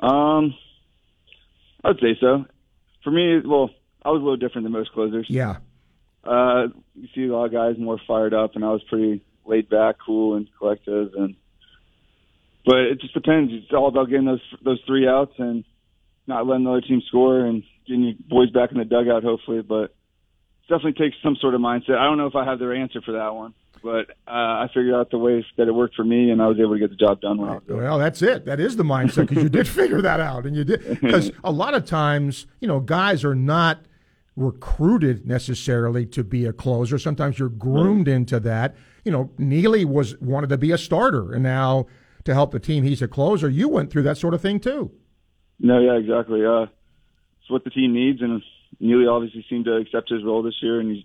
Um, 0.00 0.54
I'd 1.84 1.96
say 2.00 2.16
so. 2.20 2.46
For 3.04 3.10
me, 3.10 3.40
well, 3.44 3.70
I 4.04 4.10
was 4.10 4.20
a 4.20 4.24
little 4.24 4.36
different 4.36 4.64
than 4.64 4.72
most 4.72 4.92
closers. 4.92 5.26
Yeah. 5.28 5.56
Uh, 6.24 6.68
you 6.94 7.08
see 7.14 7.24
a 7.24 7.32
lot 7.32 7.46
of 7.46 7.52
guys 7.52 7.74
more 7.78 8.00
fired 8.06 8.34
up, 8.34 8.54
and 8.54 8.64
I 8.64 8.68
was 8.68 8.82
pretty 8.88 9.22
laid 9.44 9.68
back, 9.68 9.96
cool, 10.04 10.36
and 10.36 10.48
collective. 10.58 11.12
And 11.14 11.34
but 12.64 12.78
it 12.78 13.00
just 13.00 13.14
depends. 13.14 13.52
It's 13.52 13.72
all 13.72 13.88
about 13.88 14.08
getting 14.08 14.26
those 14.26 14.42
those 14.64 14.80
three 14.86 15.08
outs 15.08 15.34
and 15.38 15.64
not 16.26 16.46
letting 16.46 16.64
the 16.64 16.70
other 16.70 16.80
team 16.82 17.02
score 17.08 17.44
and 17.44 17.62
getting 17.86 18.04
your 18.04 18.14
boys 18.28 18.50
back 18.50 18.70
in 18.70 18.78
the 18.78 18.84
dugout, 18.84 19.24
hopefully. 19.24 19.62
But 19.62 19.84
it 19.84 20.68
definitely 20.68 20.92
takes 20.92 21.16
some 21.22 21.36
sort 21.40 21.54
of 21.54 21.60
mindset. 21.60 21.96
I 21.96 22.04
don't 22.04 22.18
know 22.18 22.26
if 22.26 22.36
I 22.36 22.44
have 22.44 22.58
their 22.58 22.74
answer 22.74 23.00
for 23.00 23.12
that 23.12 23.34
one, 23.34 23.54
but 23.82 24.10
uh, 24.26 24.30
I 24.30 24.68
figured 24.74 24.94
out 24.94 25.10
the 25.10 25.18
ways 25.18 25.44
that 25.56 25.68
it 25.68 25.72
worked 25.72 25.94
for 25.94 26.04
me, 26.04 26.30
and 26.30 26.42
I 26.42 26.46
was 26.46 26.58
able 26.58 26.74
to 26.74 26.78
get 26.78 26.90
the 26.90 26.96
job 26.96 27.20
done. 27.20 27.38
When 27.38 27.48
I 27.48 27.54
was. 27.54 27.62
Well, 27.68 27.98
that's 27.98 28.22
it. 28.22 28.44
That 28.44 28.60
is 28.60 28.76
the 28.76 28.82
mindset 28.82 29.28
because 29.28 29.42
you 29.42 29.48
did 29.48 29.68
figure 29.68 30.00
that 30.02 30.20
out, 30.20 30.46
and 30.46 30.56
you 30.56 30.64
did 30.64 31.00
because 31.00 31.30
a 31.44 31.52
lot 31.52 31.74
of 31.74 31.84
times, 31.84 32.46
you 32.60 32.68
know, 32.68 32.80
guys 32.80 33.24
are 33.24 33.34
not 33.34 33.80
recruited 34.36 35.26
necessarily 35.26 36.06
to 36.06 36.22
be 36.22 36.44
a 36.44 36.52
closer. 36.52 36.98
Sometimes 36.98 37.38
you're 37.38 37.48
groomed 37.48 38.08
into 38.08 38.38
that. 38.40 38.76
You 39.04 39.12
know, 39.12 39.30
Neely 39.38 39.84
was 39.84 40.16
wanted 40.20 40.48
to 40.50 40.58
be 40.58 40.70
a 40.70 40.78
starter, 40.78 41.32
and 41.32 41.42
now 41.42 41.86
to 42.24 42.34
help 42.34 42.52
the 42.52 42.60
team, 42.60 42.84
he's 42.84 43.02
a 43.02 43.08
closer. 43.08 43.48
You 43.48 43.68
went 43.68 43.90
through 43.90 44.02
that 44.04 44.18
sort 44.18 44.34
of 44.34 44.40
thing 44.40 44.60
too. 44.60 44.92
No, 45.58 45.80
yeah, 45.80 45.96
exactly. 45.98 46.44
Uh, 46.44 46.66
it's 47.40 47.50
what 47.50 47.64
the 47.64 47.70
team 47.70 47.94
needs, 47.94 48.20
and 48.22 48.42
Neely 48.80 49.06
obviously 49.06 49.44
seemed 49.48 49.64
to 49.64 49.76
accept 49.76 50.10
his 50.10 50.22
role 50.22 50.42
this 50.42 50.54
year, 50.62 50.78
and 50.78 50.94
he's 50.94 51.04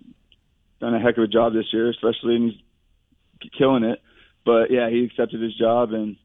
done 0.80 0.94
a 0.94 1.00
heck 1.00 1.16
of 1.16 1.24
a 1.24 1.28
job 1.28 1.52
this 1.54 1.66
year, 1.72 1.90
especially, 1.90 2.36
and 2.36 2.52
he's 2.52 2.60
killing 3.56 3.84
it. 3.84 4.00
But 4.44 4.70
yeah, 4.70 4.90
he 4.90 5.04
accepted 5.04 5.40
his 5.40 5.56
job, 5.56 5.92
and 5.92 6.16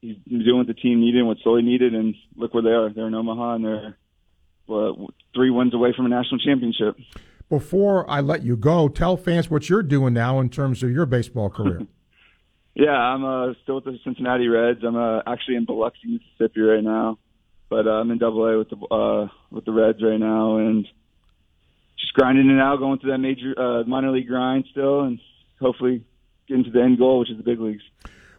he's 0.00 0.16
doing 0.26 0.58
what 0.58 0.66
the 0.66 0.74
team 0.74 1.00
needed 1.00 1.18
and 1.18 1.28
what 1.28 1.38
Sully 1.44 1.62
needed, 1.62 1.94
and 1.94 2.14
look 2.36 2.54
where 2.54 2.62
they 2.62 2.70
are. 2.70 2.90
They're 2.90 3.08
in 3.08 3.14
Omaha, 3.14 3.54
and 3.54 3.64
they're 3.64 3.96
well, 4.66 5.08
three 5.34 5.50
wins 5.50 5.74
away 5.74 5.92
from 5.94 6.06
a 6.06 6.08
national 6.08 6.38
championship. 6.38 6.96
Before 7.48 8.08
I 8.08 8.20
let 8.20 8.44
you 8.44 8.56
go, 8.56 8.88
tell 8.88 9.16
fans 9.16 9.50
what 9.50 9.68
you're 9.68 9.82
doing 9.82 10.14
now 10.14 10.38
in 10.38 10.48
terms 10.48 10.82
of 10.82 10.90
your 10.90 11.04
baseball 11.04 11.50
career. 11.50 11.80
yeah, 12.74 12.92
I'm 12.92 13.24
uh, 13.24 13.54
still 13.62 13.76
with 13.76 13.84
the 13.84 13.98
Cincinnati 14.04 14.46
Reds. 14.46 14.80
I'm 14.86 14.96
uh, 14.96 15.20
actually 15.26 15.56
in 15.56 15.64
Biloxi, 15.64 16.06
Mississippi 16.06 16.60
right 16.60 16.84
now, 16.84 17.18
but 17.68 17.88
uh, 17.88 17.90
I'm 17.90 18.10
in 18.12 18.18
Double 18.18 18.46
A 18.46 18.58
with 18.58 18.70
the 18.70 18.76
uh, 18.76 19.28
with 19.50 19.64
the 19.64 19.72
Reds 19.72 20.00
right 20.00 20.20
now, 20.20 20.58
and 20.58 20.86
just 21.98 22.14
grinding 22.14 22.48
it 22.48 22.60
out, 22.60 22.78
going 22.78 23.00
through 23.00 23.10
that 23.10 23.18
major 23.18 23.52
uh, 23.58 23.82
minor 23.84 24.12
league 24.12 24.28
grind 24.28 24.66
still, 24.70 25.00
and 25.00 25.18
hopefully 25.60 26.04
getting 26.50 26.64
to 26.64 26.70
the 26.70 26.82
end 26.82 26.98
goal, 26.98 27.20
which 27.20 27.30
is 27.30 27.36
the 27.36 27.42
big 27.42 27.60
leagues. 27.60 27.82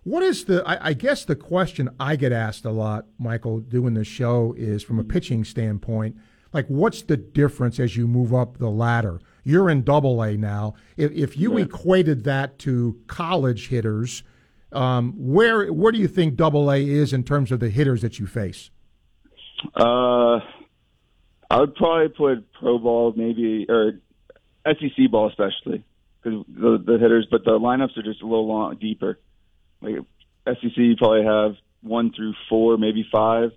What 0.03 0.23
is 0.23 0.45
the? 0.45 0.63
I, 0.67 0.89
I, 0.89 0.93
guess 0.93 1.25
the 1.25 1.35
question 1.35 1.89
I 1.99 2.15
get 2.15 2.31
asked 2.31 2.65
a 2.65 2.71
lot, 2.71 3.05
Michael, 3.19 3.59
doing 3.59 3.93
the 3.93 4.03
show 4.03 4.55
is 4.57 4.83
from 4.83 4.97
a 4.99 5.03
pitching 5.03 5.43
standpoint. 5.43 6.17
Like, 6.53 6.65
what's 6.67 7.03
the 7.03 7.17
difference 7.17 7.79
as 7.79 7.95
you 7.95 8.07
move 8.07 8.33
up 8.33 8.57
the 8.57 8.69
ladder? 8.69 9.21
You're 9.43 9.69
in 9.69 9.83
Double 9.83 10.21
A 10.21 10.35
now. 10.37 10.73
If, 10.97 11.11
if 11.11 11.37
you 11.37 11.57
yeah. 11.57 11.65
equated 11.65 12.23
that 12.25 12.59
to 12.59 12.99
college 13.07 13.69
hitters, 13.69 14.23
um, 14.71 15.13
where 15.17 15.71
where 15.71 15.91
do 15.91 15.99
you 15.99 16.07
think 16.07 16.35
Double 16.35 16.71
A 16.71 16.83
is 16.83 17.13
in 17.13 17.23
terms 17.23 17.51
of 17.51 17.59
the 17.59 17.69
hitters 17.69 18.01
that 18.01 18.19
you 18.19 18.25
face? 18.25 18.71
Uh, 19.75 20.39
I 21.49 21.59
would 21.59 21.75
probably 21.75 22.09
put 22.09 22.51
pro 22.53 22.79
ball 22.79 23.13
maybe 23.15 23.67
or 23.69 23.99
SEC 24.65 25.11
ball 25.11 25.29
especially 25.29 25.83
because 26.21 26.45
the, 26.47 26.83
the 26.85 26.97
hitters, 26.99 27.27
but 27.29 27.43
the 27.43 27.51
lineups 27.51 27.97
are 27.97 28.03
just 28.03 28.21
a 28.21 28.25
little 28.25 28.47
long, 28.47 28.75
deeper 28.75 29.17
like 29.81 29.95
SEC, 30.45 30.77
you 30.77 30.95
probably 30.95 31.25
have 31.25 31.55
one 31.81 32.11
through 32.15 32.33
four, 32.49 32.77
maybe 32.77 33.05
five. 33.11 33.51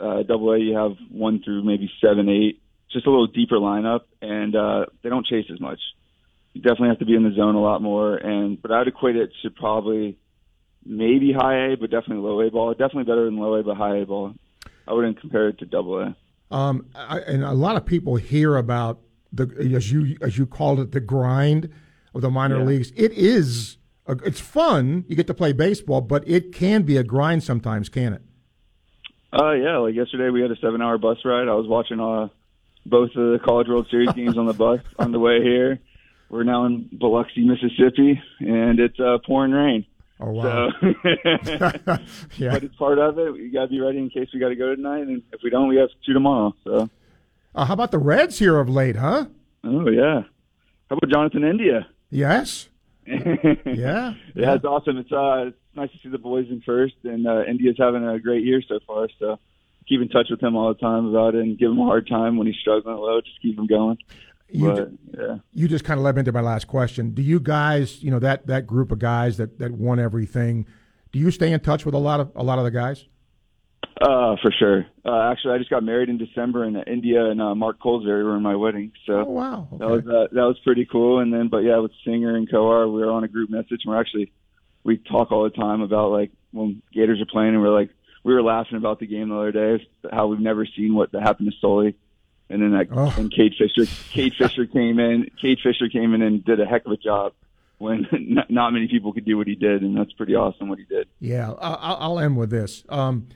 Uh, 0.00 0.22
double 0.22 0.52
A, 0.52 0.58
you 0.58 0.76
have 0.76 0.92
one 1.10 1.42
through 1.42 1.64
maybe 1.64 1.90
seven, 2.00 2.28
eight. 2.28 2.62
Just 2.92 3.06
a 3.06 3.10
little 3.10 3.26
deeper 3.26 3.56
lineup, 3.56 4.02
and 4.22 4.54
uh, 4.54 4.86
they 5.02 5.08
don't 5.08 5.26
chase 5.26 5.46
as 5.52 5.60
much. 5.60 5.80
You 6.54 6.62
definitely 6.62 6.88
have 6.88 7.00
to 7.00 7.04
be 7.04 7.14
in 7.14 7.22
the 7.22 7.34
zone 7.34 7.54
a 7.54 7.60
lot 7.60 7.82
more, 7.82 8.16
and 8.16 8.60
but 8.60 8.70
I'd 8.70 8.88
equate 8.88 9.16
it 9.16 9.30
to 9.42 9.50
probably 9.50 10.16
maybe 10.86 11.32
high 11.32 11.72
A, 11.72 11.76
but 11.76 11.90
definitely 11.90 12.24
low 12.24 12.40
A 12.40 12.50
ball. 12.50 12.70
Definitely 12.72 13.04
better 13.04 13.24
than 13.26 13.36
low 13.36 13.54
A, 13.54 13.62
but 13.62 13.76
high 13.76 13.98
A 13.98 14.06
ball. 14.06 14.34
I 14.86 14.94
wouldn't 14.94 15.20
compare 15.20 15.48
it 15.48 15.58
to 15.58 15.66
double 15.66 15.98
A. 15.98 16.16
Um, 16.50 16.86
I, 16.94 17.18
and 17.20 17.44
a 17.44 17.52
lot 17.52 17.76
of 17.76 17.84
people 17.84 18.16
hear 18.16 18.56
about 18.56 19.00
the 19.32 19.72
as 19.74 19.92
you 19.92 20.16
as 20.20 20.38
you 20.38 20.46
called 20.46 20.80
it 20.80 20.92
the 20.92 21.00
grind 21.00 21.70
of 22.14 22.22
the 22.22 22.30
minor 22.30 22.58
yeah. 22.58 22.64
leagues. 22.64 22.92
It 22.96 23.12
is 23.12 23.78
it's 24.08 24.40
fun. 24.40 25.04
You 25.08 25.16
get 25.16 25.26
to 25.26 25.34
play 25.34 25.52
baseball, 25.52 26.00
but 26.00 26.26
it 26.26 26.52
can 26.52 26.82
be 26.82 26.96
a 26.96 27.04
grind 27.04 27.42
sometimes, 27.42 27.88
can 27.88 28.14
it? 28.14 28.22
Uh, 29.32 29.52
yeah. 29.52 29.78
Like 29.78 29.94
yesterday, 29.94 30.30
we 30.30 30.40
had 30.40 30.50
a 30.50 30.56
seven-hour 30.56 30.98
bus 30.98 31.18
ride. 31.24 31.48
I 31.48 31.54
was 31.54 31.66
watching 31.66 32.00
uh, 32.00 32.28
both 32.86 33.10
of 33.10 33.32
the 33.32 33.38
College 33.44 33.68
World 33.68 33.86
Series 33.90 34.12
games 34.14 34.38
on 34.38 34.46
the 34.46 34.54
bus 34.54 34.80
on 34.98 35.12
the 35.12 35.18
way 35.18 35.42
here. 35.42 35.78
We're 36.30 36.44
now 36.44 36.66
in 36.66 36.88
Biloxi, 36.92 37.42
Mississippi, 37.42 38.20
and 38.40 38.78
it's 38.80 38.98
uh, 39.00 39.18
pouring 39.26 39.52
rain. 39.52 39.86
Oh 40.20 40.32
wow! 40.32 40.68
So, 40.80 40.88
yeah. 42.36 42.52
But 42.52 42.64
it's 42.64 42.74
part 42.76 42.98
of 42.98 43.18
it. 43.18 43.32
We 43.32 43.50
got 43.50 43.62
to 43.62 43.68
be 43.68 43.80
ready 43.80 43.98
in 43.98 44.10
case 44.10 44.28
we 44.34 44.40
got 44.40 44.48
to 44.48 44.56
go 44.56 44.74
tonight, 44.74 45.02
and 45.02 45.22
if 45.32 45.40
we 45.42 45.50
don't, 45.50 45.68
we 45.68 45.76
have 45.76 45.88
two 46.04 46.12
tomorrow. 46.12 46.54
So, 46.64 46.90
uh, 47.58 47.64
how 47.64 47.74
about 47.74 47.90
the 47.90 47.98
Reds 47.98 48.38
here 48.38 48.58
of 48.58 48.68
late, 48.68 48.96
huh? 48.96 49.26
Oh 49.64 49.88
yeah. 49.88 50.22
How 50.88 50.96
about 50.96 51.10
Jonathan 51.10 51.44
India? 51.44 51.88
Yes. 52.10 52.68
yeah, 53.06 53.16
yeah, 53.66 54.14
yeah, 54.34 54.54
it's 54.54 54.64
awesome. 54.64 54.98
It's 54.98 55.10
uh, 55.10 55.46
it's 55.48 55.56
nice 55.74 55.90
to 55.92 55.98
see 56.02 56.08
the 56.08 56.18
boys 56.18 56.46
in 56.50 56.62
first, 56.64 56.94
and 57.04 57.26
uh, 57.26 57.44
India's 57.44 57.76
having 57.78 58.06
a 58.06 58.18
great 58.20 58.44
year 58.44 58.62
so 58.66 58.78
far. 58.86 59.08
So 59.18 59.38
keep 59.88 60.00
in 60.00 60.08
touch 60.08 60.28
with 60.30 60.42
him 60.42 60.56
all 60.56 60.68
the 60.68 60.78
time 60.78 61.06
about 61.06 61.34
it, 61.34 61.42
and 61.42 61.58
give 61.58 61.70
him 61.70 61.80
a 61.80 61.84
hard 61.84 62.06
time 62.06 62.36
when 62.36 62.46
he's 62.46 62.56
struggling 62.60 62.96
low. 62.96 63.20
Just 63.20 63.40
keep 63.42 63.58
him 63.58 63.66
going. 63.66 63.98
You, 64.50 64.72
but, 64.72 64.90
yeah. 65.18 65.38
you 65.52 65.68
just 65.68 65.84
kind 65.84 65.98
of 65.98 66.04
led 66.04 66.14
me 66.14 66.20
into 66.20 66.32
my 66.32 66.40
last 66.40 66.68
question. 66.68 67.10
Do 67.10 67.20
you 67.20 67.40
guys, 67.40 68.02
you 68.02 68.10
know, 68.10 68.18
that 68.20 68.46
that 68.46 68.66
group 68.66 68.92
of 68.92 68.98
guys 68.98 69.36
that 69.38 69.58
that 69.58 69.72
won 69.72 69.98
everything? 69.98 70.66
Do 71.12 71.18
you 71.18 71.30
stay 71.30 71.52
in 71.52 71.60
touch 71.60 71.84
with 71.84 71.94
a 71.94 71.98
lot 71.98 72.20
of 72.20 72.30
a 72.36 72.42
lot 72.42 72.58
of 72.58 72.64
the 72.64 72.70
guys? 72.70 73.06
Uh, 74.00 74.36
for 74.40 74.52
sure. 74.52 74.86
Uh, 75.04 75.30
actually, 75.30 75.54
I 75.54 75.58
just 75.58 75.70
got 75.70 75.82
married 75.82 76.08
in 76.08 76.18
December 76.18 76.64
in 76.64 76.76
India, 76.76 77.24
and 77.24 77.42
uh, 77.42 77.54
Mark 77.54 77.80
Kolozsvary 77.80 78.22
were 78.24 78.36
in 78.36 78.42
my 78.42 78.54
wedding. 78.54 78.92
So 79.06 79.14
oh, 79.14 79.24
wow, 79.24 79.68
okay. 79.72 79.78
that 79.78 79.88
was 79.88 80.06
uh, 80.06 80.34
that 80.34 80.42
was 80.42 80.58
pretty 80.62 80.86
cool. 80.86 81.18
And 81.18 81.32
then, 81.32 81.48
but 81.48 81.58
yeah, 81.58 81.78
with 81.78 81.90
Singer 82.04 82.36
and 82.36 82.48
Kowar, 82.48 82.92
we 82.92 83.00
were 83.00 83.10
on 83.10 83.24
a 83.24 83.28
group 83.28 83.50
message, 83.50 83.80
and 83.84 83.86
we're 83.86 84.00
actually 84.00 84.32
we 84.84 84.98
talk 84.98 85.32
all 85.32 85.42
the 85.42 85.50
time 85.50 85.80
about 85.80 86.12
like 86.12 86.30
when 86.52 86.80
Gators 86.92 87.20
are 87.20 87.26
playing, 87.26 87.54
and 87.54 87.60
we're 87.60 87.74
like 87.74 87.90
we 88.22 88.34
were 88.34 88.42
laughing 88.42 88.76
about 88.76 89.00
the 89.00 89.06
game 89.06 89.30
the 89.30 89.36
other 89.36 89.52
day, 89.52 89.88
how 90.12 90.28
we've 90.28 90.38
never 90.38 90.64
seen 90.64 90.94
what 90.94 91.12
happened 91.12 91.50
to 91.50 91.58
Sully. 91.60 91.96
And 92.50 92.62
then 92.62 92.72
like, 92.72 92.88
oh. 92.92 93.14
and 93.18 93.32
Cade 93.32 93.54
Fisher, 93.58 93.90
Cade 94.10 94.34
Fisher 94.38 94.66
came 94.66 94.98
in. 94.98 95.30
Cade 95.40 95.58
Fisher 95.62 95.88
came 95.88 96.14
in 96.14 96.22
and 96.22 96.44
did 96.44 96.60
a 96.60 96.66
heck 96.66 96.86
of 96.86 96.92
a 96.92 96.96
job 96.96 97.32
when 97.78 98.06
not 98.12 98.50
not 98.50 98.72
many 98.72 98.86
people 98.86 99.12
could 99.12 99.24
do 99.24 99.36
what 99.36 99.46
he 99.46 99.54
did, 99.54 99.82
and 99.82 99.96
that's 99.96 100.12
pretty 100.12 100.34
awesome 100.34 100.68
what 100.68 100.78
he 100.78 100.84
did. 100.84 101.08
Yeah, 101.20 101.52
I'll, 101.58 101.96
I'll 102.00 102.18
end 102.18 102.36
with 102.36 102.50
this. 102.50 102.84
Um, 102.88 103.28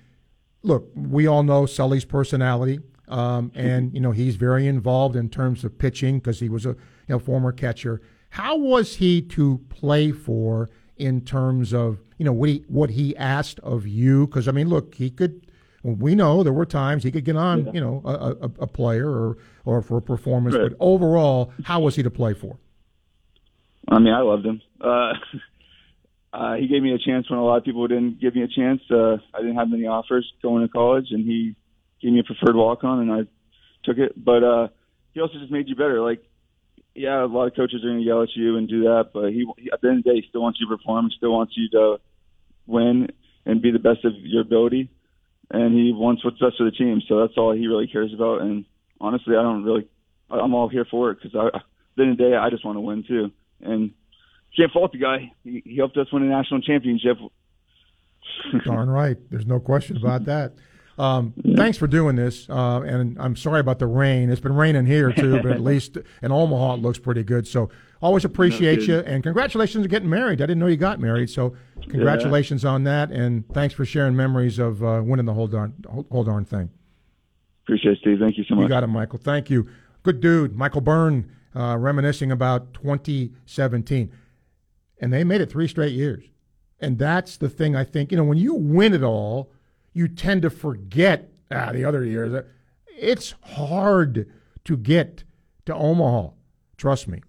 look, 0.63 0.91
we 0.95 1.27
all 1.27 1.43
know 1.43 1.67
Sully's 1.67 2.05
personality, 2.05 2.81
um, 3.09 3.53
and 3.55 3.93
you 3.95 4.01
know 4.01 4.13
he's 4.13 4.37
very 4.37 4.67
involved 4.67 5.17
in 5.17 5.29
terms 5.29 5.65
of 5.65 5.79
pitching 5.79 6.19
because 6.19 6.41
he 6.41 6.49
was 6.49 6.65
a 6.67 6.71
you 6.71 6.77
know, 7.09 7.19
former 7.19 7.53
catcher. 7.53 8.01
How 8.31 8.57
was 8.57 8.97
he 8.97 9.21
to 9.23 9.61
play 9.69 10.13
for 10.13 10.71
in 10.97 11.23
terms 11.23 11.75
of 11.75 12.01
you 12.19 12.25
know 12.25 12.33
what 12.33 12.49
he 12.49 12.65
what 12.69 12.91
he 12.91 13.17
asked 13.17 13.61
of 13.61 13.87
you? 13.87 14.27
Because 14.27 14.49
I 14.49 14.53
mean, 14.53 14.69
look, 14.69 14.95
he 14.95 15.11
could. 15.11 15.47
We 15.85 16.15
know 16.15 16.45
there 16.45 16.53
were 16.53 16.65
times 16.65 17.03
he 17.03 17.11
could 17.11 17.25
get 17.25 17.35
on, 17.35 17.67
yeah. 17.67 17.73
you 17.73 17.81
know, 17.81 18.03
a, 18.05 18.11
a, 18.11 18.51
a, 18.61 18.67
player 18.69 19.11
or 19.11 19.37
or 19.65 19.83
for 19.83 19.97
a 19.97 20.01
performance. 20.01 20.55
Right. 20.55 20.71
But 20.71 20.77
overall, 20.79 21.53
how 21.65 21.81
was 21.81 21.97
he 21.97 22.05
to 22.05 22.11
play 22.11 22.35
for? 22.35 22.57
I 23.89 23.99
mean, 23.99 24.15
I 24.15 24.21
loved 24.21 24.47
him. 24.47 24.63
Uh, 24.81 25.15
uh, 26.33 26.55
he 26.55 26.67
gave 26.67 26.83
me 26.83 26.93
a 26.93 26.99
chance 26.99 27.29
when 27.29 27.39
a 27.39 27.45
lot 27.45 27.59
of 27.59 27.65
people 27.65 27.87
didn't 27.87 28.21
give 28.21 28.35
me 28.35 28.43
a 28.43 28.49
chance. 28.49 28.81
Uh, 28.91 29.19
I 29.35 29.41
didn't 29.41 29.57
have 29.57 29.69
many 29.69 29.87
offers 29.87 30.31
going 30.43 30.63
to 30.63 30.73
college, 30.73 31.09
and 31.11 31.25
he 31.25 31.55
gave 32.01 32.13
me 32.13 32.21
a 32.21 32.25
preferred 32.25 32.57
walk 32.57 32.85
on, 32.85 33.01
and 33.01 33.13
I 33.13 33.19
took 33.85 33.99
it. 33.99 34.13
But 34.17 34.43
uh, 34.43 34.69
he 35.13 35.21
also 35.21 35.39
just 35.39 35.53
made 35.53 35.69
you 35.69 35.77
better. 35.77 36.01
Like, 36.01 36.23
yeah, 36.95 37.23
a 37.23 37.27
lot 37.27 37.49
of 37.49 37.55
coaches 37.55 37.85
are 37.85 37.89
going 37.89 38.01
to 38.01 38.05
yell 38.05 38.23
at 38.23 38.35
you 38.35 38.57
and 38.57 38.67
do 38.69 38.85
that, 38.85 39.11
but 39.13 39.31
he, 39.31 39.47
at 39.73 39.81
the 39.83 39.89
end 39.89 39.99
of 39.99 40.05
the 40.05 40.11
day, 40.11 40.21
he 40.21 40.29
still 40.29 40.43
wants 40.43 40.59
you 40.59 40.69
to 40.69 40.77
perform. 40.77 41.09
He 41.11 41.17
still 41.17 41.33
wants 41.33 41.53
you 41.57 41.69
to 41.71 42.01
win 42.67 43.09
and 43.45 43.61
be 43.61 43.71
the 43.71 43.79
best 43.79 44.05
of 44.05 44.13
your 44.17 44.41
ability, 44.41 44.91
and 45.51 45.75
he 45.75 45.93
wants 45.93 46.25
what's 46.25 46.39
best 46.39 46.57
for 46.57 46.65
the 46.65 46.71
team. 46.71 47.03
So 47.09 47.21
that's 47.21 47.37
all 47.37 47.53
he 47.55 47.67
really 47.67 47.89
cares 47.89 48.13
about. 48.15 48.41
And 48.41 48.65
honestly, 49.01 49.37
I 49.37 49.43
don't 49.43 49.65
really. 49.65 49.87
I'm 50.31 50.55
all 50.55 50.69
here 50.69 50.87
for 50.91 51.11
it 51.11 51.19
because 51.23 51.39
I, 51.39 51.59
at 51.59 51.63
the 51.97 52.03
end 52.05 52.13
of 52.13 52.17
the 52.17 52.25
day, 52.25 52.37
I 52.37 52.49
just 52.49 52.65
want 52.65 52.77
to 52.77 52.81
win 52.81 53.05
too. 53.07 53.31
And 53.61 53.93
can't 54.57 54.73
fault 54.73 54.93
the 54.93 54.99
guy. 54.99 55.33
He, 55.45 55.63
he 55.65 55.77
helped 55.77 55.97
us 55.97 56.13
win 56.13 56.23
a 56.23 56.27
national 56.27 56.61
championship. 56.61 57.19
Darn 58.65 58.89
right. 58.89 59.17
There's 59.31 59.47
no 59.47 59.61
question 59.61 59.97
about 59.97 60.25
that. 60.27 60.55
Um, 60.99 61.33
thanks 61.57 61.79
for 61.79 61.87
doing 61.87 62.17
this, 62.17 62.49
uh, 62.51 62.83
and 62.83 63.19
I'm 63.19 63.35
sorry 63.35 63.61
about 63.61 63.79
the 63.79 63.87
rain. 63.87 64.31
It's 64.31 64.43
been 64.43 64.55
raining 64.55 64.85
here 64.85 65.11
too, 65.11 65.41
but 65.43 65.53
at 65.53 65.61
least 65.65 65.97
in 66.23 66.31
Omaha 66.31 66.75
it 66.75 66.83
looks 66.83 66.99
pretty 66.99 67.25
good. 67.25 67.47
So 67.47 67.71
always 68.03 68.25
appreciate 68.25 68.83
you, 68.83 68.99
and 68.99 69.23
congratulations 69.23 69.85
on 69.85 69.89
getting 69.89 70.11
married. 70.11 70.43
I 70.43 70.47
didn't 70.47 70.59
know 70.59 70.67
you 70.67 70.77
got 70.77 71.01
married, 71.01 71.31
so 71.31 71.57
congratulations 71.89 72.65
yeah. 72.65 72.71
on 72.71 72.85
that, 72.85 73.11
and 73.11 73.49
thanks 73.55 73.75
for 73.75 73.87
sharing 73.87 74.15
memories 74.15 74.59
of 74.59 74.85
uh, 74.85 75.01
winning 75.03 75.25
the 75.25 75.33
whole 75.33 75.47
darn 75.47 75.75
whole 76.11 76.25
darn 76.25 76.45
thing. 76.45 76.69
Appreciate 77.65 77.93
it, 77.93 77.99
Steve. 78.01 78.19
Thank 78.21 78.37
you 78.37 78.45
so 78.45 78.55
much. 78.55 78.65
You 78.65 78.69
got 78.69 78.83
it, 78.83 78.89
Michael. 78.89 79.19
Thank 79.19 79.49
you. 79.49 79.69
Good 80.03 80.21
dude, 80.21 80.55
Michael 80.55 80.81
Byrne, 80.83 81.31
uh, 81.55 81.77
reminiscing 81.79 82.31
about 82.31 82.75
2017 82.75 84.13
and 85.03 85.13
they 85.13 85.25
made 85.25 85.41
it 85.41 85.51
three 85.51 85.67
straight 85.67 85.93
years. 85.93 86.25
And 86.81 86.97
that's 86.97 87.37
the 87.37 87.49
thing 87.49 87.75
I 87.75 87.85
think, 87.85 88.13
you 88.13 88.17
know, 88.17 88.25
when 88.25 88.39
you 88.39 88.55
win 88.55 88.95
it 88.95 89.03
all, 89.03 89.51
you 89.93 90.07
tend 90.07 90.43
to 90.43 90.51
forget 90.51 91.31
ah, 91.51 91.73
the 91.73 91.85
other 91.85 92.05
years. 92.05 92.45
It's 92.87 93.35
hard 93.43 94.31
to 94.65 94.77
get 94.77 95.25
to 95.67 95.75
Omaha. 95.75 96.31
Trust 96.77 97.09
me. 97.09 97.21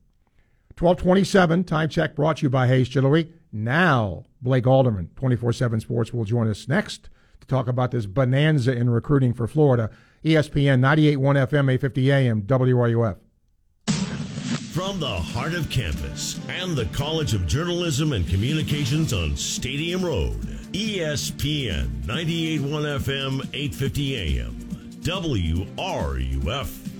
1227, 0.79 1.63
time 1.63 1.89
check 1.89 2.15
brought 2.15 2.37
to 2.37 2.43
you 2.43 2.49
by 2.49 2.67
Hayes 2.67 2.89
Jewelry. 2.89 3.33
Now, 3.51 4.23
Blake 4.41 4.67
Alderman, 4.67 5.09
24 5.15 5.53
7 5.53 5.79
Sports, 5.79 6.13
will 6.13 6.25
join 6.25 6.47
us 6.47 6.67
next 6.67 7.09
to 7.41 7.47
talk 7.47 7.67
about 7.67 7.91
this 7.91 8.05
bonanza 8.05 8.71
in 8.75 8.89
recruiting 8.89 9.33
for 9.33 9.47
Florida. 9.47 9.89
ESPN 10.23 10.79
98.1 10.79 11.17
FM, 11.17 11.71
850 11.71 12.11
AM, 12.11 12.41
WRUF. 12.43 13.17
From 14.73 14.99
the 14.99 15.05
heart 15.07 15.53
of 15.53 15.69
campus 15.69 16.39
and 16.49 16.75
the 16.75 16.85
College 16.85 17.35
of 17.35 17.45
Journalism 17.45 18.11
and 18.11 18.27
Communications 18.27 19.13
on 19.13 19.37
Stadium 19.37 20.03
Road, 20.03 20.41
ESPN 20.71 22.01
98.1 22.05 22.59
FM, 22.97 23.47
850 23.53 24.15
AM, 24.15 24.55
WRUF. 25.03 26.92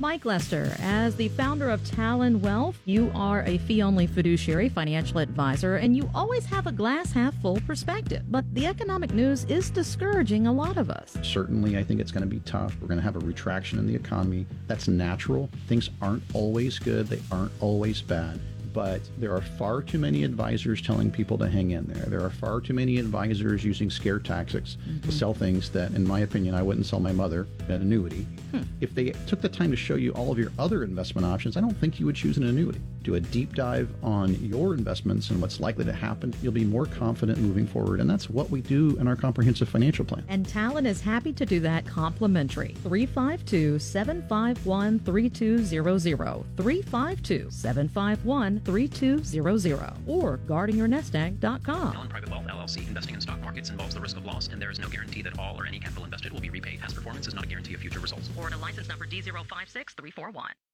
Mike 0.00 0.24
Lester, 0.24 0.76
as 0.78 1.16
the 1.16 1.26
founder 1.30 1.70
of 1.70 1.84
Talon 1.84 2.40
Wealth, 2.40 2.78
you 2.84 3.10
are 3.16 3.42
a 3.42 3.58
fee 3.58 3.82
only 3.82 4.06
fiduciary 4.06 4.68
financial 4.68 5.18
advisor 5.18 5.74
and 5.74 5.96
you 5.96 6.08
always 6.14 6.46
have 6.46 6.68
a 6.68 6.72
glass 6.72 7.10
half 7.10 7.34
full 7.42 7.60
perspective. 7.62 8.22
But 8.30 8.44
the 8.54 8.66
economic 8.66 9.12
news 9.12 9.44
is 9.46 9.70
discouraging 9.70 10.46
a 10.46 10.52
lot 10.52 10.76
of 10.76 10.88
us. 10.88 11.16
Certainly, 11.24 11.76
I 11.76 11.82
think 11.82 12.00
it's 12.00 12.12
going 12.12 12.22
to 12.22 12.28
be 12.28 12.38
tough. 12.40 12.76
We're 12.80 12.86
going 12.86 13.00
to 13.00 13.04
have 13.04 13.16
a 13.16 13.26
retraction 13.26 13.80
in 13.80 13.88
the 13.88 13.94
economy. 13.94 14.46
That's 14.68 14.86
natural. 14.86 15.50
Things 15.66 15.90
aren't 16.00 16.22
always 16.32 16.78
good, 16.78 17.08
they 17.08 17.20
aren't 17.32 17.52
always 17.60 18.00
bad 18.00 18.38
but 18.72 19.00
there 19.18 19.34
are 19.34 19.40
far 19.40 19.82
too 19.82 19.98
many 19.98 20.24
advisors 20.24 20.82
telling 20.82 21.10
people 21.10 21.38
to 21.38 21.48
hang 21.48 21.70
in 21.70 21.86
there. 21.86 22.04
There 22.06 22.24
are 22.24 22.30
far 22.30 22.60
too 22.60 22.74
many 22.74 22.98
advisors 22.98 23.64
using 23.64 23.90
scare 23.90 24.18
tactics 24.18 24.76
mm-hmm. 24.88 25.00
to 25.00 25.12
sell 25.12 25.34
things 25.34 25.70
that, 25.70 25.92
in 25.92 26.06
my 26.06 26.20
opinion, 26.20 26.54
I 26.54 26.62
wouldn't 26.62 26.86
sell 26.86 27.00
my 27.00 27.12
mother 27.12 27.46
an 27.68 27.82
annuity. 27.82 28.26
Hmm. 28.50 28.62
If 28.80 28.94
they 28.94 29.10
took 29.26 29.40
the 29.40 29.48
time 29.48 29.70
to 29.70 29.76
show 29.76 29.96
you 29.96 30.12
all 30.12 30.32
of 30.32 30.38
your 30.38 30.52
other 30.58 30.82
investment 30.84 31.26
options, 31.26 31.56
I 31.56 31.60
don't 31.60 31.76
think 31.76 32.00
you 32.00 32.06
would 32.06 32.16
choose 32.16 32.36
an 32.36 32.44
annuity. 32.44 32.80
Do 33.02 33.14
a 33.14 33.20
deep 33.20 33.54
dive 33.54 33.88
on 34.02 34.34
your 34.44 34.74
investments 34.74 35.30
and 35.30 35.40
what's 35.40 35.60
likely 35.60 35.84
to 35.84 35.92
happen. 35.92 36.34
You'll 36.42 36.52
be 36.52 36.64
more 36.64 36.86
confident 36.86 37.38
moving 37.38 37.66
forward, 37.66 38.00
and 38.00 38.08
that's 38.08 38.28
what 38.28 38.50
we 38.50 38.60
do 38.60 38.96
in 38.98 39.08
our 39.08 39.16
comprehensive 39.16 39.68
financial 39.68 40.04
plan. 40.04 40.24
And 40.28 40.46
Talon 40.46 40.86
is 40.86 41.00
happy 41.00 41.32
to 41.32 41.46
do 41.46 41.60
that 41.60 41.86
complimentary. 41.86 42.74
352 42.82 43.78
751 43.78 44.98
3200. 45.00 46.44
352 46.56 47.50
751 47.50 48.60
3200 48.60 49.92
or 50.06 50.38
guardingyournestegg.com. 50.46 51.92
Talon 51.92 52.08
Private 52.08 52.30
Wealth 52.30 52.46
LLC 52.46 52.86
investing 52.88 53.14
in 53.14 53.20
stock 53.20 53.40
markets 53.40 53.70
involves 53.70 53.94
the 53.94 54.00
risk 54.00 54.16
of 54.16 54.24
loss, 54.24 54.48
and 54.48 54.60
there 54.60 54.70
is 54.70 54.78
no 54.78 54.88
guarantee 54.88 55.22
that 55.22 55.38
all 55.38 55.60
or 55.60 55.66
any 55.66 55.78
capital 55.78 56.04
invested 56.04 56.32
will 56.32 56.40
be 56.40 56.50
repaid. 56.50 56.80
Past 56.80 56.94
performance 56.94 57.26
is 57.26 57.34
not 57.34 57.44
a 57.44 57.46
guarantee 57.46 57.74
of 57.74 57.80
future 57.80 58.00
results. 58.00 58.28
Florida 58.28 58.56
license 58.58 58.88
number 58.88 59.06
D056341. 59.06 60.67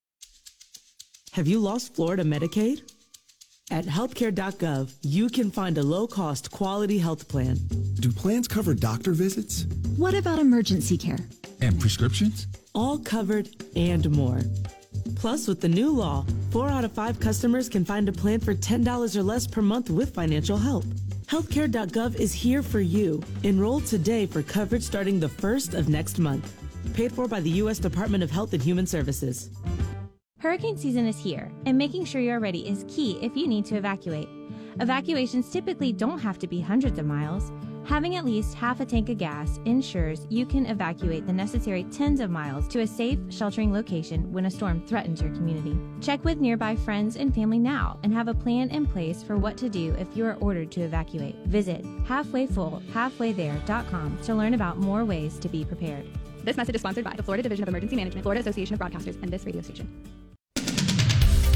Have 1.34 1.48
you 1.48 1.58
lost 1.58 1.96
Florida 1.96 2.22
Medicaid? 2.22 2.82
At 3.72 3.86
healthcare.gov, 3.86 4.94
you 5.02 5.28
can 5.28 5.50
find 5.50 5.76
a 5.78 5.82
low 5.82 6.06
cost, 6.06 6.52
quality 6.52 6.96
health 6.96 7.26
plan. 7.26 7.56
Do 7.98 8.12
plans 8.12 8.46
cover 8.46 8.72
doctor 8.72 9.10
visits? 9.14 9.66
What 9.96 10.14
about 10.14 10.38
emergency 10.38 10.96
care? 10.96 11.18
And 11.60 11.80
prescriptions? 11.80 12.46
All 12.72 12.98
covered 13.00 13.48
and 13.74 14.08
more. 14.12 14.42
Plus, 15.16 15.48
with 15.48 15.60
the 15.60 15.68
new 15.68 15.90
law, 15.90 16.24
four 16.52 16.68
out 16.68 16.84
of 16.84 16.92
five 16.92 17.18
customers 17.18 17.68
can 17.68 17.84
find 17.84 18.08
a 18.08 18.12
plan 18.12 18.38
for 18.38 18.54
$10 18.54 19.16
or 19.16 19.22
less 19.24 19.44
per 19.44 19.60
month 19.60 19.90
with 19.90 20.14
financial 20.14 20.56
help. 20.56 20.84
Healthcare.gov 21.26 22.14
is 22.14 22.32
here 22.32 22.62
for 22.62 22.78
you. 22.78 23.20
Enroll 23.42 23.80
today 23.80 24.26
for 24.26 24.44
coverage 24.44 24.84
starting 24.84 25.18
the 25.18 25.28
first 25.28 25.74
of 25.74 25.88
next 25.88 26.20
month. 26.20 26.48
Paid 26.94 27.10
for 27.10 27.26
by 27.26 27.40
the 27.40 27.50
U.S. 27.50 27.80
Department 27.80 28.22
of 28.22 28.30
Health 28.30 28.52
and 28.52 28.62
Human 28.62 28.86
Services. 28.86 29.50
Hurricane 30.44 30.76
season 30.76 31.06
is 31.06 31.16
here, 31.16 31.50
and 31.64 31.78
making 31.78 32.04
sure 32.04 32.20
you're 32.20 32.38
ready 32.38 32.68
is 32.68 32.84
key 32.86 33.18
if 33.22 33.34
you 33.34 33.48
need 33.48 33.64
to 33.64 33.76
evacuate. 33.76 34.28
Evacuations 34.78 35.48
typically 35.48 35.90
don't 35.90 36.18
have 36.18 36.38
to 36.38 36.46
be 36.46 36.60
hundreds 36.60 36.98
of 36.98 37.06
miles. 37.06 37.50
Having 37.86 38.16
at 38.16 38.26
least 38.26 38.54
half 38.54 38.80
a 38.80 38.84
tank 38.84 39.08
of 39.08 39.16
gas 39.16 39.58
ensures 39.64 40.26
you 40.28 40.44
can 40.44 40.66
evacuate 40.66 41.26
the 41.26 41.32
necessary 41.32 41.84
tens 41.84 42.20
of 42.20 42.30
miles 42.30 42.68
to 42.68 42.80
a 42.80 42.86
safe, 42.86 43.18
sheltering 43.30 43.72
location 43.72 44.30
when 44.34 44.44
a 44.44 44.50
storm 44.50 44.86
threatens 44.86 45.22
your 45.22 45.30
community. 45.30 45.78
Check 46.02 46.22
with 46.26 46.40
nearby 46.40 46.76
friends 46.76 47.16
and 47.16 47.34
family 47.34 47.58
now 47.58 47.98
and 48.02 48.12
have 48.12 48.28
a 48.28 48.34
plan 48.34 48.68
in 48.68 48.84
place 48.84 49.22
for 49.22 49.38
what 49.38 49.56
to 49.56 49.70
do 49.70 49.94
if 49.98 50.14
you 50.14 50.26
are 50.26 50.36
ordered 50.40 50.70
to 50.72 50.82
evacuate. 50.82 51.36
Visit 51.46 51.82
halfwayfull, 52.04 52.82
to 54.26 54.34
learn 54.34 54.52
about 54.52 54.76
more 54.76 55.06
ways 55.06 55.38
to 55.38 55.48
be 55.48 55.64
prepared. 55.64 56.06
This 56.44 56.58
message 56.58 56.74
is 56.74 56.82
sponsored 56.82 57.04
by 57.04 57.14
the 57.16 57.22
Florida 57.22 57.42
Division 57.42 57.62
of 57.62 57.70
Emergency 57.70 57.96
Management, 57.96 58.22
Florida 58.22 58.40
Association 58.40 58.74
of 58.74 58.80
Broadcasters, 58.80 59.20
and 59.22 59.32
this 59.32 59.46
radio 59.46 59.62
station. 59.62 59.88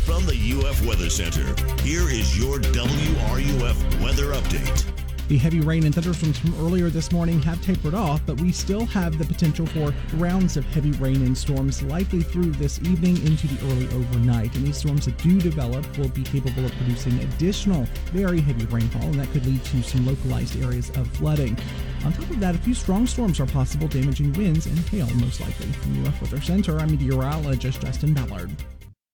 From 0.06 0.24
the 0.24 0.64
UF 0.64 0.86
Weather 0.86 1.10
Center, 1.10 1.44
here 1.82 2.08
is 2.08 2.38
your 2.38 2.58
WRUF 2.58 4.02
weather 4.02 4.32
update. 4.32 4.97
The 5.28 5.36
heavy 5.36 5.60
rain 5.60 5.84
and 5.84 5.94
thunderstorms 5.94 6.38
from 6.38 6.54
earlier 6.54 6.88
this 6.88 7.12
morning 7.12 7.42
have 7.42 7.60
tapered 7.60 7.92
off, 7.92 8.22
but 8.24 8.40
we 8.40 8.50
still 8.50 8.86
have 8.86 9.18
the 9.18 9.26
potential 9.26 9.66
for 9.66 9.92
rounds 10.14 10.56
of 10.56 10.64
heavy 10.64 10.92
rain 10.92 11.16
and 11.16 11.36
storms 11.36 11.82
likely 11.82 12.22
through 12.22 12.52
this 12.52 12.80
evening 12.80 13.18
into 13.26 13.46
the 13.46 13.66
early 13.66 13.86
overnight. 13.88 14.56
And 14.56 14.66
these 14.66 14.78
storms 14.78 15.04
that 15.04 15.18
do 15.18 15.38
develop 15.38 15.84
will 15.98 16.08
be 16.08 16.22
capable 16.22 16.64
of 16.64 16.72
producing 16.76 17.18
additional 17.18 17.86
very 18.10 18.40
heavy 18.40 18.64
rainfall, 18.66 19.02
and 19.02 19.20
that 19.20 19.30
could 19.32 19.44
lead 19.44 19.62
to 19.64 19.82
some 19.82 20.06
localized 20.06 20.62
areas 20.62 20.88
of 20.96 21.06
flooding. 21.08 21.58
On 22.06 22.12
top 22.14 22.30
of 22.30 22.40
that, 22.40 22.54
a 22.54 22.58
few 22.58 22.72
strong 22.72 23.06
storms 23.06 23.38
are 23.38 23.46
possible, 23.46 23.86
damaging 23.86 24.32
winds 24.32 24.64
and 24.64 24.78
hail 24.78 25.10
most 25.16 25.42
likely. 25.42 25.66
From 25.72 26.02
the 26.02 26.08
UF 26.08 26.22
Weather 26.22 26.40
Center, 26.40 26.78
I'm 26.78 26.90
meteorologist 26.90 27.82
Justin 27.82 28.14
Ballard. 28.14 28.50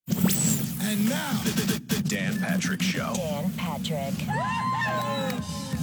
And 0.09 1.09
now, 1.09 1.41
the, 1.43 1.51
the, 1.51 1.95
the 1.97 2.03
Dan 2.09 2.39
Patrick 2.39 2.83
Show. 2.83 3.15
Dan 3.17 3.51
Patrick. 3.57 4.15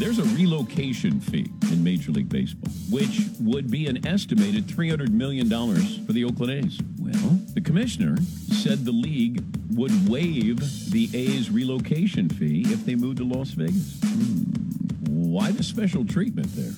There's 0.02 0.18
a 0.18 0.24
relocation 0.24 1.22
fee 1.22 1.46
in 1.72 1.84
Major 1.84 2.12
League 2.12 2.28
Baseball, 2.28 2.74
which 2.90 3.22
would 3.40 3.70
be 3.70 3.86
an 3.86 4.04
estimated 4.08 4.66
$300 4.66 5.12
million 5.12 5.48
for 5.48 6.12
the 6.12 6.26
Oakland 6.26 6.54
A's. 6.54 6.80
Well, 6.98 7.40
the 7.54 7.62
commissioner 7.62 8.18
said 8.52 8.84
the 8.84 8.92
league 8.92 9.44
would 9.70 10.10
waive 10.10 10.58
the 10.90 11.08
A's 11.14 11.52
relocation 11.52 12.30
fee 12.30 12.66
if 12.70 12.84
they 12.84 12.96
moved 12.96 13.20
to 13.20 13.26
Las 13.26 13.52
Vegas. 13.52 14.00
Hmm. 14.04 14.46
Why 15.06 15.52
the 15.52 15.62
special 15.62 16.04
treatment 16.04 16.48
there? 16.56 16.74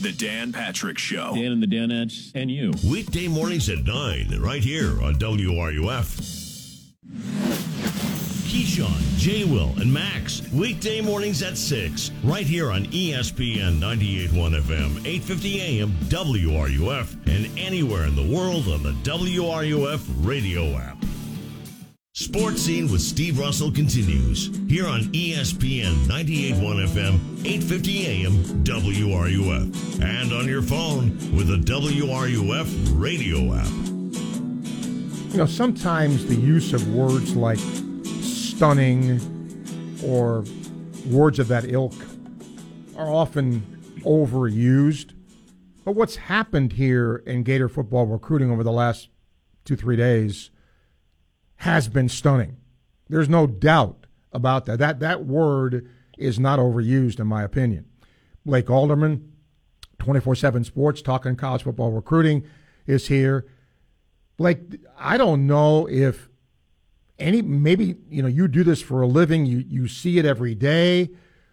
The 0.00 0.16
Dan 0.16 0.50
Patrick 0.50 0.96
Show. 0.96 1.34
Dan 1.34 1.52
and 1.52 1.62
the 1.62 1.66
Danettes 1.66 2.32
and 2.34 2.50
you. 2.50 2.72
Weekday 2.90 3.28
mornings 3.28 3.68
at 3.68 3.84
9, 3.84 4.40
right 4.40 4.64
here 4.64 4.92
on 5.02 5.16
WRUF. 5.16 6.32
Keyshawn, 8.52 9.16
J. 9.16 9.44
Will, 9.44 9.72
and 9.80 9.90
Max. 9.90 10.42
Weekday 10.52 11.00
mornings 11.00 11.42
at 11.42 11.56
6, 11.56 12.10
right 12.22 12.44
here 12.44 12.70
on 12.70 12.84
ESPN 12.88 13.80
98.1 13.80 14.60
FM, 14.60 15.06
850 15.06 15.60
AM, 15.62 15.92
WRUF, 16.10 17.12
and 17.34 17.58
anywhere 17.58 18.04
in 18.04 18.14
the 18.14 18.36
world 18.36 18.68
on 18.68 18.82
the 18.82 18.92
WRUF 19.04 20.06
radio 20.22 20.76
app. 20.76 21.02
Sports 22.12 22.60
Scene 22.60 22.92
with 22.92 23.00
Steve 23.00 23.38
Russell 23.38 23.72
continues 23.72 24.54
here 24.68 24.86
on 24.86 25.04
ESPN 25.14 25.94
98.1 26.04 26.88
FM, 26.88 27.46
850 27.46 28.06
AM, 28.06 28.32
WRUF, 28.64 30.02
and 30.02 30.30
on 30.30 30.46
your 30.46 30.60
phone 30.60 31.16
with 31.34 31.48
the 31.48 31.56
WRUF 31.56 33.00
radio 33.00 33.54
app. 33.54 33.72
You 35.32 35.38
know, 35.38 35.46
sometimes 35.46 36.26
the 36.26 36.36
use 36.36 36.74
of 36.74 36.94
words 36.94 37.34
like 37.34 37.58
stunning 38.56 39.18
or 40.04 40.44
words 41.06 41.38
of 41.38 41.48
that 41.48 41.64
ilk 41.64 41.94
are 42.96 43.08
often 43.08 43.60
overused. 44.04 45.12
But 45.84 45.92
what's 45.92 46.16
happened 46.16 46.74
here 46.74 47.22
in 47.26 47.44
Gator 47.44 47.68
football 47.68 48.06
recruiting 48.06 48.50
over 48.50 48.62
the 48.62 48.70
last 48.70 49.08
two, 49.64 49.74
three 49.74 49.96
days 49.96 50.50
has 51.56 51.88
been 51.88 52.08
stunning. 52.08 52.58
There's 53.08 53.28
no 53.28 53.46
doubt 53.46 54.06
about 54.32 54.66
that. 54.66 54.78
That 54.78 55.00
that 55.00 55.24
word 55.24 55.88
is 56.18 56.38
not 56.38 56.58
overused 56.58 57.20
in 57.20 57.26
my 57.26 57.42
opinion. 57.42 57.86
Blake 58.44 58.70
Alderman, 58.70 59.32
24/7 59.98 60.64
Sports 60.64 61.00
talking 61.00 61.36
college 61.36 61.62
football 61.62 61.90
recruiting 61.90 62.44
is 62.86 63.08
here. 63.08 63.46
Blake, 64.36 64.78
I 64.98 65.16
don't 65.16 65.46
know 65.46 65.88
if 65.88 66.28
any 67.22 67.40
maybe 67.40 67.96
you 68.10 68.22
know 68.22 68.28
you 68.28 68.48
do 68.48 68.64
this 68.64 68.82
for 68.82 69.02
a 69.02 69.06
living 69.06 69.46
you 69.46 69.58
you 69.58 69.88
see 69.88 70.18
it 70.18 70.24
every 70.24 70.54
day. 70.54 71.10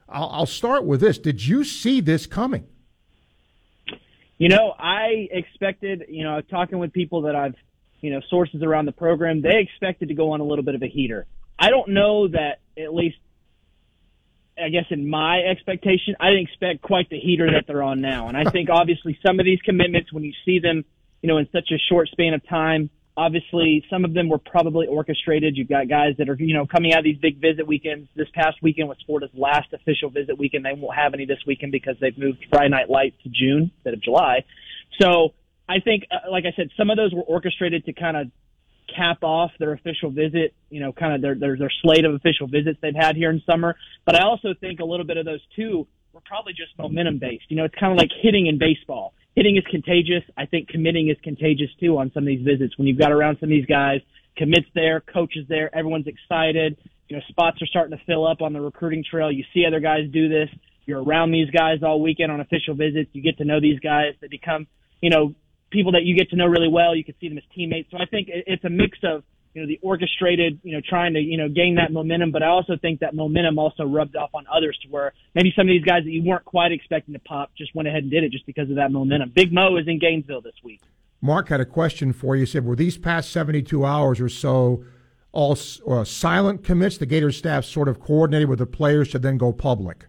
I'll, 0.07 0.29
I'll 0.29 0.45
start 0.45 0.85
with 0.85 1.01
this. 1.01 1.19
Did 1.19 1.45
you 1.45 1.63
see 1.63 2.01
this 2.01 2.25
coming? 2.25 2.67
You 4.37 4.49
know 4.49 4.73
i 4.77 5.27
expected 5.31 6.05
you 6.09 6.23
know 6.23 6.41
talking 6.41 6.79
with 6.79 6.93
people 6.93 7.23
that 7.23 7.35
i've 7.35 7.55
you 7.99 8.11
know 8.11 8.21
sources 8.29 8.63
around 8.63 8.85
the 8.85 8.93
program 8.93 9.41
they 9.41 9.59
expected 9.59 10.07
to 10.07 10.13
go 10.13 10.31
on 10.31 10.39
a 10.39 10.43
little 10.43 10.63
bit 10.63 10.75
of 10.75 10.81
a 10.81 10.87
heater. 10.87 11.25
I 11.57 11.69
don't 11.69 11.89
know 11.89 12.27
that 12.29 12.59
at 12.77 12.93
least 12.93 13.17
i 14.57 14.69
guess 14.69 14.85
in 14.89 15.09
my 15.09 15.39
expectation 15.39 16.15
i 16.19 16.29
didn't 16.29 16.47
expect 16.47 16.81
quite 16.81 17.09
the 17.09 17.19
heater 17.19 17.51
that 17.51 17.65
they're 17.67 17.83
on 17.83 18.01
now. 18.01 18.27
And 18.29 18.37
i 18.37 18.49
think 18.49 18.69
obviously 18.69 19.19
some 19.25 19.39
of 19.39 19.45
these 19.45 19.61
commitments 19.61 20.11
when 20.11 20.23
you 20.23 20.33
see 20.45 20.59
them 20.59 20.85
you 21.21 21.27
know 21.27 21.37
in 21.37 21.47
such 21.51 21.69
a 21.71 21.77
short 21.77 22.07
span 22.07 22.33
of 22.33 22.47
time 22.47 22.89
Obviously, 23.19 23.83
some 23.89 24.05
of 24.05 24.13
them 24.13 24.29
were 24.29 24.37
probably 24.37 24.87
orchestrated. 24.87 25.57
You've 25.57 25.67
got 25.67 25.89
guys 25.89 26.15
that 26.19 26.29
are, 26.29 26.37
you 26.39 26.53
know, 26.53 26.65
coming 26.65 26.93
out 26.93 26.99
of 26.99 27.03
these 27.03 27.17
big 27.17 27.41
visit 27.41 27.67
weekends. 27.67 28.07
This 28.15 28.29
past 28.33 28.55
weekend 28.61 28.87
was 28.87 28.97
Florida's 29.05 29.31
last 29.33 29.73
official 29.73 30.09
visit 30.09 30.39
weekend. 30.39 30.63
They 30.63 30.71
won't 30.71 30.95
have 30.95 31.13
any 31.13 31.25
this 31.25 31.39
weekend 31.45 31.73
because 31.73 31.97
they've 31.99 32.17
moved 32.17 32.45
Friday 32.49 32.69
Night 32.69 32.89
Lights 32.89 33.17
to 33.23 33.29
June 33.29 33.71
instead 33.75 33.93
of 33.93 34.01
July. 34.01 34.45
So 35.01 35.33
I 35.67 35.81
think, 35.81 36.05
uh, 36.09 36.31
like 36.31 36.45
I 36.45 36.55
said, 36.55 36.69
some 36.77 36.89
of 36.89 36.95
those 36.95 37.13
were 37.13 37.23
orchestrated 37.23 37.83
to 37.87 37.93
kind 37.93 38.15
of 38.15 38.31
cap 38.95 39.21
off 39.21 39.51
their 39.59 39.73
official 39.73 40.11
visit, 40.11 40.53
you 40.69 40.79
know, 40.79 40.93
kind 40.93 41.13
of 41.13 41.21
their, 41.21 41.35
their, 41.35 41.57
their 41.57 41.71
slate 41.81 42.05
of 42.05 42.13
official 42.13 42.47
visits 42.47 42.79
they've 42.81 42.95
had 42.95 43.17
here 43.17 43.31
in 43.31 43.41
summer. 43.45 43.75
But 44.05 44.15
I 44.15 44.23
also 44.23 44.53
think 44.61 44.79
a 44.79 44.85
little 44.85 45.05
bit 45.05 45.17
of 45.17 45.25
those 45.25 45.41
too 45.57 45.87
were 46.13 46.21
probably 46.25 46.53
just 46.53 46.71
momentum 46.77 47.19
based. 47.19 47.45
You 47.49 47.57
know, 47.57 47.65
it's 47.65 47.75
kind 47.75 47.91
of 47.91 47.97
like 47.97 48.11
hitting 48.21 48.47
in 48.47 48.57
baseball 48.57 49.13
hitting 49.35 49.57
is 49.57 49.63
contagious. 49.69 50.23
I 50.37 50.45
think 50.45 50.67
committing 50.69 51.09
is 51.09 51.17
contagious 51.23 51.69
too 51.79 51.97
on 51.97 52.11
some 52.13 52.23
of 52.23 52.27
these 52.27 52.45
visits. 52.45 52.77
When 52.77 52.87
you've 52.87 52.99
got 52.99 53.11
around 53.11 53.37
some 53.39 53.47
of 53.47 53.51
these 53.51 53.65
guys, 53.65 54.01
commits 54.37 54.67
there, 54.73 55.01
coaches 55.01 55.45
there, 55.49 55.73
everyone's 55.75 56.07
excited. 56.07 56.77
You 57.07 57.17
know, 57.17 57.23
spots 57.29 57.61
are 57.61 57.67
starting 57.67 57.97
to 57.97 58.03
fill 58.05 58.27
up 58.27 58.41
on 58.41 58.53
the 58.53 58.61
recruiting 58.61 59.03
trail. 59.09 59.31
You 59.31 59.43
see 59.53 59.65
other 59.65 59.79
guys 59.79 60.09
do 60.11 60.29
this. 60.29 60.49
You're 60.85 61.03
around 61.03 61.31
these 61.31 61.49
guys 61.51 61.79
all 61.83 62.01
weekend 62.01 62.31
on 62.31 62.39
official 62.39 62.75
visits. 62.75 63.09
You 63.13 63.21
get 63.21 63.37
to 63.37 63.45
know 63.45 63.59
these 63.59 63.79
guys. 63.79 64.13
They 64.21 64.27
become, 64.27 64.67
you 65.01 65.09
know, 65.09 65.35
people 65.71 65.91
that 65.93 66.03
you 66.03 66.15
get 66.15 66.29
to 66.31 66.35
know 66.35 66.45
really 66.45 66.67
well. 66.67 66.95
You 66.95 67.03
can 67.03 67.15
see 67.19 67.29
them 67.29 67.37
as 67.37 67.43
teammates. 67.53 67.91
So 67.91 67.97
I 67.97 68.05
think 68.05 68.27
it's 68.29 68.63
a 68.63 68.69
mix 68.69 68.97
of 69.03 69.23
you 69.53 69.61
know, 69.61 69.67
the 69.67 69.79
orchestrated, 69.81 70.59
you 70.63 70.73
know, 70.73 70.81
trying 70.87 71.13
to, 71.13 71.19
you 71.19 71.37
know, 71.37 71.49
gain 71.49 71.75
that 71.75 71.91
momentum. 71.91 72.31
But 72.31 72.43
I 72.43 72.47
also 72.47 72.77
think 72.77 72.99
that 72.99 73.13
momentum 73.13 73.57
also 73.57 73.83
rubbed 73.83 74.15
off 74.15 74.29
on 74.33 74.45
others 74.53 74.77
to 74.83 74.89
where 74.89 75.13
maybe 75.33 75.51
some 75.55 75.67
of 75.67 75.71
these 75.71 75.83
guys 75.83 76.03
that 76.03 76.11
you 76.11 76.23
weren't 76.23 76.45
quite 76.45 76.71
expecting 76.71 77.13
to 77.13 77.19
pop 77.19 77.51
just 77.57 77.73
went 77.73 77.87
ahead 77.87 78.03
and 78.03 78.11
did 78.11 78.23
it 78.23 78.31
just 78.31 78.45
because 78.45 78.69
of 78.69 78.75
that 78.75 78.91
momentum. 78.91 79.31
Big 79.33 79.51
Mo 79.51 79.77
is 79.77 79.87
in 79.87 79.99
Gainesville 79.99 80.41
this 80.41 80.55
week. 80.63 80.81
Mark 81.21 81.49
had 81.49 81.59
a 81.59 81.65
question 81.65 82.13
for 82.13 82.35
you. 82.35 82.41
He 82.41 82.45
said, 82.45 82.65
were 82.65 82.75
these 82.75 82.97
past 82.97 83.31
72 83.31 83.83
hours 83.85 84.21
or 84.21 84.29
so 84.29 84.85
all 85.31 85.57
uh, 85.87 86.03
silent 86.03 86.63
commits? 86.63 86.97
The 86.97 87.05
Gators 87.05 87.37
staff 87.37 87.65
sort 87.65 87.87
of 87.87 87.99
coordinated 87.99 88.49
with 88.49 88.59
the 88.59 88.65
players 88.65 89.09
to 89.09 89.19
then 89.19 89.37
go 89.37 89.51
public? 89.51 90.05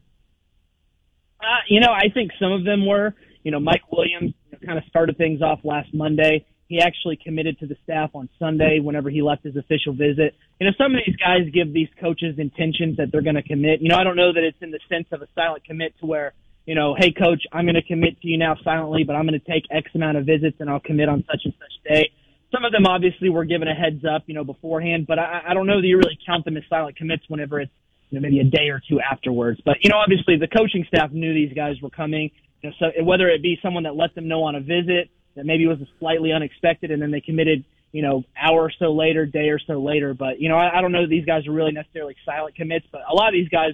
Uh, 1.40 1.46
you 1.68 1.80
know, 1.80 1.92
I 1.92 2.10
think 2.12 2.30
some 2.38 2.52
of 2.52 2.64
them 2.64 2.86
were. 2.86 3.14
You 3.42 3.50
know, 3.50 3.58
Mike 3.58 3.90
Williams 3.90 4.34
you 4.46 4.52
know, 4.52 4.58
kind 4.66 4.78
of 4.78 4.84
started 4.84 5.16
things 5.16 5.40
off 5.40 5.60
last 5.64 5.94
Monday. 5.94 6.44
He 6.70 6.80
actually 6.80 7.16
committed 7.16 7.58
to 7.58 7.66
the 7.66 7.74
staff 7.82 8.10
on 8.14 8.28
Sunday 8.38 8.78
whenever 8.78 9.10
he 9.10 9.22
left 9.22 9.42
his 9.42 9.56
official 9.56 9.92
visit. 9.92 10.36
You 10.60 10.68
know, 10.68 10.72
some 10.78 10.94
of 10.94 11.00
these 11.04 11.16
guys 11.16 11.50
give 11.52 11.74
these 11.74 11.88
coaches 12.00 12.38
intentions 12.38 12.96
that 12.98 13.10
they're 13.10 13.26
going 13.26 13.34
to 13.34 13.42
commit. 13.42 13.82
You 13.82 13.88
know, 13.88 13.96
I 13.96 14.04
don't 14.04 14.14
know 14.14 14.32
that 14.32 14.44
it's 14.44 14.56
in 14.60 14.70
the 14.70 14.78
sense 14.88 15.08
of 15.10 15.20
a 15.20 15.26
silent 15.34 15.64
commit 15.64 15.98
to 15.98 16.06
where, 16.06 16.32
you 16.66 16.76
know, 16.76 16.94
hey 16.96 17.10
coach, 17.10 17.42
I'm 17.50 17.64
going 17.64 17.74
to 17.74 17.82
commit 17.82 18.20
to 18.20 18.28
you 18.28 18.38
now 18.38 18.54
silently, 18.62 19.02
but 19.02 19.16
I'm 19.16 19.26
going 19.26 19.40
to 19.40 19.44
take 19.44 19.64
X 19.68 19.90
amount 19.96 20.16
of 20.16 20.26
visits 20.26 20.58
and 20.60 20.70
I'll 20.70 20.78
commit 20.78 21.08
on 21.08 21.24
such 21.26 21.40
and 21.42 21.54
such 21.58 21.92
day. 21.92 22.12
Some 22.54 22.64
of 22.64 22.70
them 22.70 22.86
obviously 22.86 23.30
were 23.30 23.44
given 23.44 23.66
a 23.66 23.74
heads 23.74 24.04
up, 24.04 24.22
you 24.26 24.34
know, 24.34 24.44
beforehand, 24.44 25.08
but 25.08 25.18
I, 25.18 25.42
I 25.48 25.54
don't 25.54 25.66
know 25.66 25.80
that 25.80 25.86
you 25.88 25.96
really 25.96 26.18
count 26.24 26.44
them 26.44 26.56
as 26.56 26.62
silent 26.70 26.96
commits 26.96 27.24
whenever 27.26 27.58
it's, 27.58 27.72
you 28.10 28.20
know, 28.20 28.22
maybe 28.22 28.38
a 28.38 28.44
day 28.44 28.68
or 28.68 28.80
two 28.88 29.00
afterwards. 29.00 29.60
But, 29.64 29.78
you 29.82 29.90
know, 29.90 29.96
obviously 29.96 30.36
the 30.36 30.46
coaching 30.46 30.84
staff 30.86 31.10
knew 31.10 31.34
these 31.34 31.52
guys 31.52 31.82
were 31.82 31.90
coming. 31.90 32.30
You 32.62 32.70
know, 32.70 32.76
so 32.78 33.02
whether 33.02 33.28
it 33.28 33.42
be 33.42 33.58
someone 33.60 33.82
that 33.82 33.96
let 33.96 34.14
them 34.14 34.28
know 34.28 34.44
on 34.44 34.54
a 34.54 34.60
visit 34.60 35.10
that 35.36 35.46
maybe 35.46 35.66
was 35.66 35.78
slightly 35.98 36.32
unexpected, 36.32 36.90
and 36.90 37.00
then 37.00 37.10
they 37.10 37.20
committed, 37.20 37.64
you 37.92 38.02
know, 38.02 38.24
hour 38.40 38.62
or 38.62 38.72
so 38.78 38.92
later, 38.92 39.26
day 39.26 39.48
or 39.50 39.58
so 39.58 39.80
later. 39.80 40.14
But 40.14 40.40
you 40.40 40.48
know, 40.48 40.56
I, 40.56 40.78
I 40.78 40.80
don't 40.80 40.92
know 40.92 41.02
that 41.02 41.10
these 41.10 41.24
guys 41.24 41.46
are 41.46 41.52
really 41.52 41.72
necessarily 41.72 42.16
silent 42.24 42.56
commits, 42.56 42.86
but 42.90 43.02
a 43.10 43.14
lot 43.14 43.28
of 43.28 43.34
these 43.34 43.48
guys, 43.48 43.72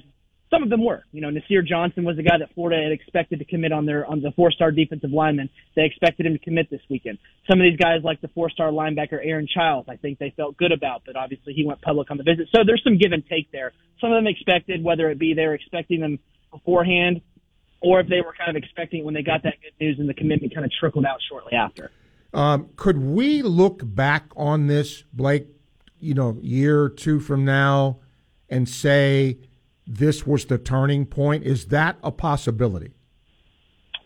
some 0.51 0.62
of 0.62 0.71
them 0.71 0.85
were. 0.85 1.05
You 1.12 1.21
know, 1.23 1.31
Nasir 1.31 1.62
Johnson 1.62 2.05
was 2.05 2.16
the 2.16 2.23
guy 2.23 2.38
that 2.38 2.55
Florida 2.55 2.83
had 2.83 2.92
expected 2.92 3.40
to 3.40 3.45
commit 3.45 3.73
on 3.73 3.87
their 3.87 4.07
on 4.07 4.21
the 4.21 4.33
four-star 4.33 4.71
defensive 4.71 5.11
lineman. 5.11 5.51
They 5.75 5.85
expected 5.85 6.27
him 6.27 6.35
to 6.35 6.38
commit 6.38 6.71
this 6.71 6.83
weekend. 6.88 7.19
Some 7.51 7.61
of 7.61 7.64
these 7.64 7.79
guys, 7.79 8.03
like 8.05 8.21
the 8.21 8.29
four-star 8.29 8.71
linebacker 8.71 9.19
Aaron 9.23 9.49
Chiles, 9.53 9.87
I 9.88 9.97
think 9.97 10.19
they 10.19 10.33
felt 10.37 10.57
good 10.57 10.73
about, 10.73 11.03
but 11.07 11.16
obviously 11.16 11.53
he 11.55 11.64
went 11.64 11.81
public 11.83 12.11
on 12.11 12.16
the 12.16 12.25
visit. 12.25 12.49
So 12.55 12.62
there's 12.66 12.83
some 12.85 12.99
give 12.99 13.12
and 13.12 13.25
take 13.27 13.51
there. 13.51 13.73
Some 14.01 14.12
of 14.12 14.19
them 14.19 14.27
expected, 14.27 14.85
whether 14.85 15.11
it 15.11 15.19
be 15.19 15.35
they 15.35 15.47
were 15.47 15.55
expecting 15.55 16.01
them 16.01 16.19
beforehand 16.53 17.23
or 17.87 18.01
if 18.01 18.09
they 18.09 18.20
were 18.20 18.35
kind 18.37 18.51
of 18.51 18.57
expecting 18.57 19.01
it 19.01 19.05
when 19.05 19.14
they 19.14 19.22
got 19.22 19.44
that 19.44 19.55
good 19.62 19.72
news 19.81 19.96
and 20.01 20.09
the 20.09 20.14
commitment 20.14 20.53
kind 20.53 20.66
of 20.66 20.72
trickled 20.72 21.07
out 21.07 21.18
shortly 21.29 21.53
after. 21.53 21.92
Um, 22.35 22.68
could 22.75 22.99
we 22.99 23.42
look 23.42 23.81
back 23.85 24.25
on 24.37 24.66
this, 24.66 25.05
Blake, 25.12 25.46
you 26.01 26.12
know, 26.12 26.37
year 26.42 26.83
or 26.83 26.88
two 26.88 27.20
from 27.20 27.44
now 27.44 28.01
and 28.51 28.68
say 28.68 29.38
this 29.87 30.27
was 30.27 30.46
the 30.46 30.59
turning 30.59 31.07
point? 31.07 31.44
Is 31.44 31.66
that 31.66 31.96
a 32.03 32.11
possibility? 32.11 32.92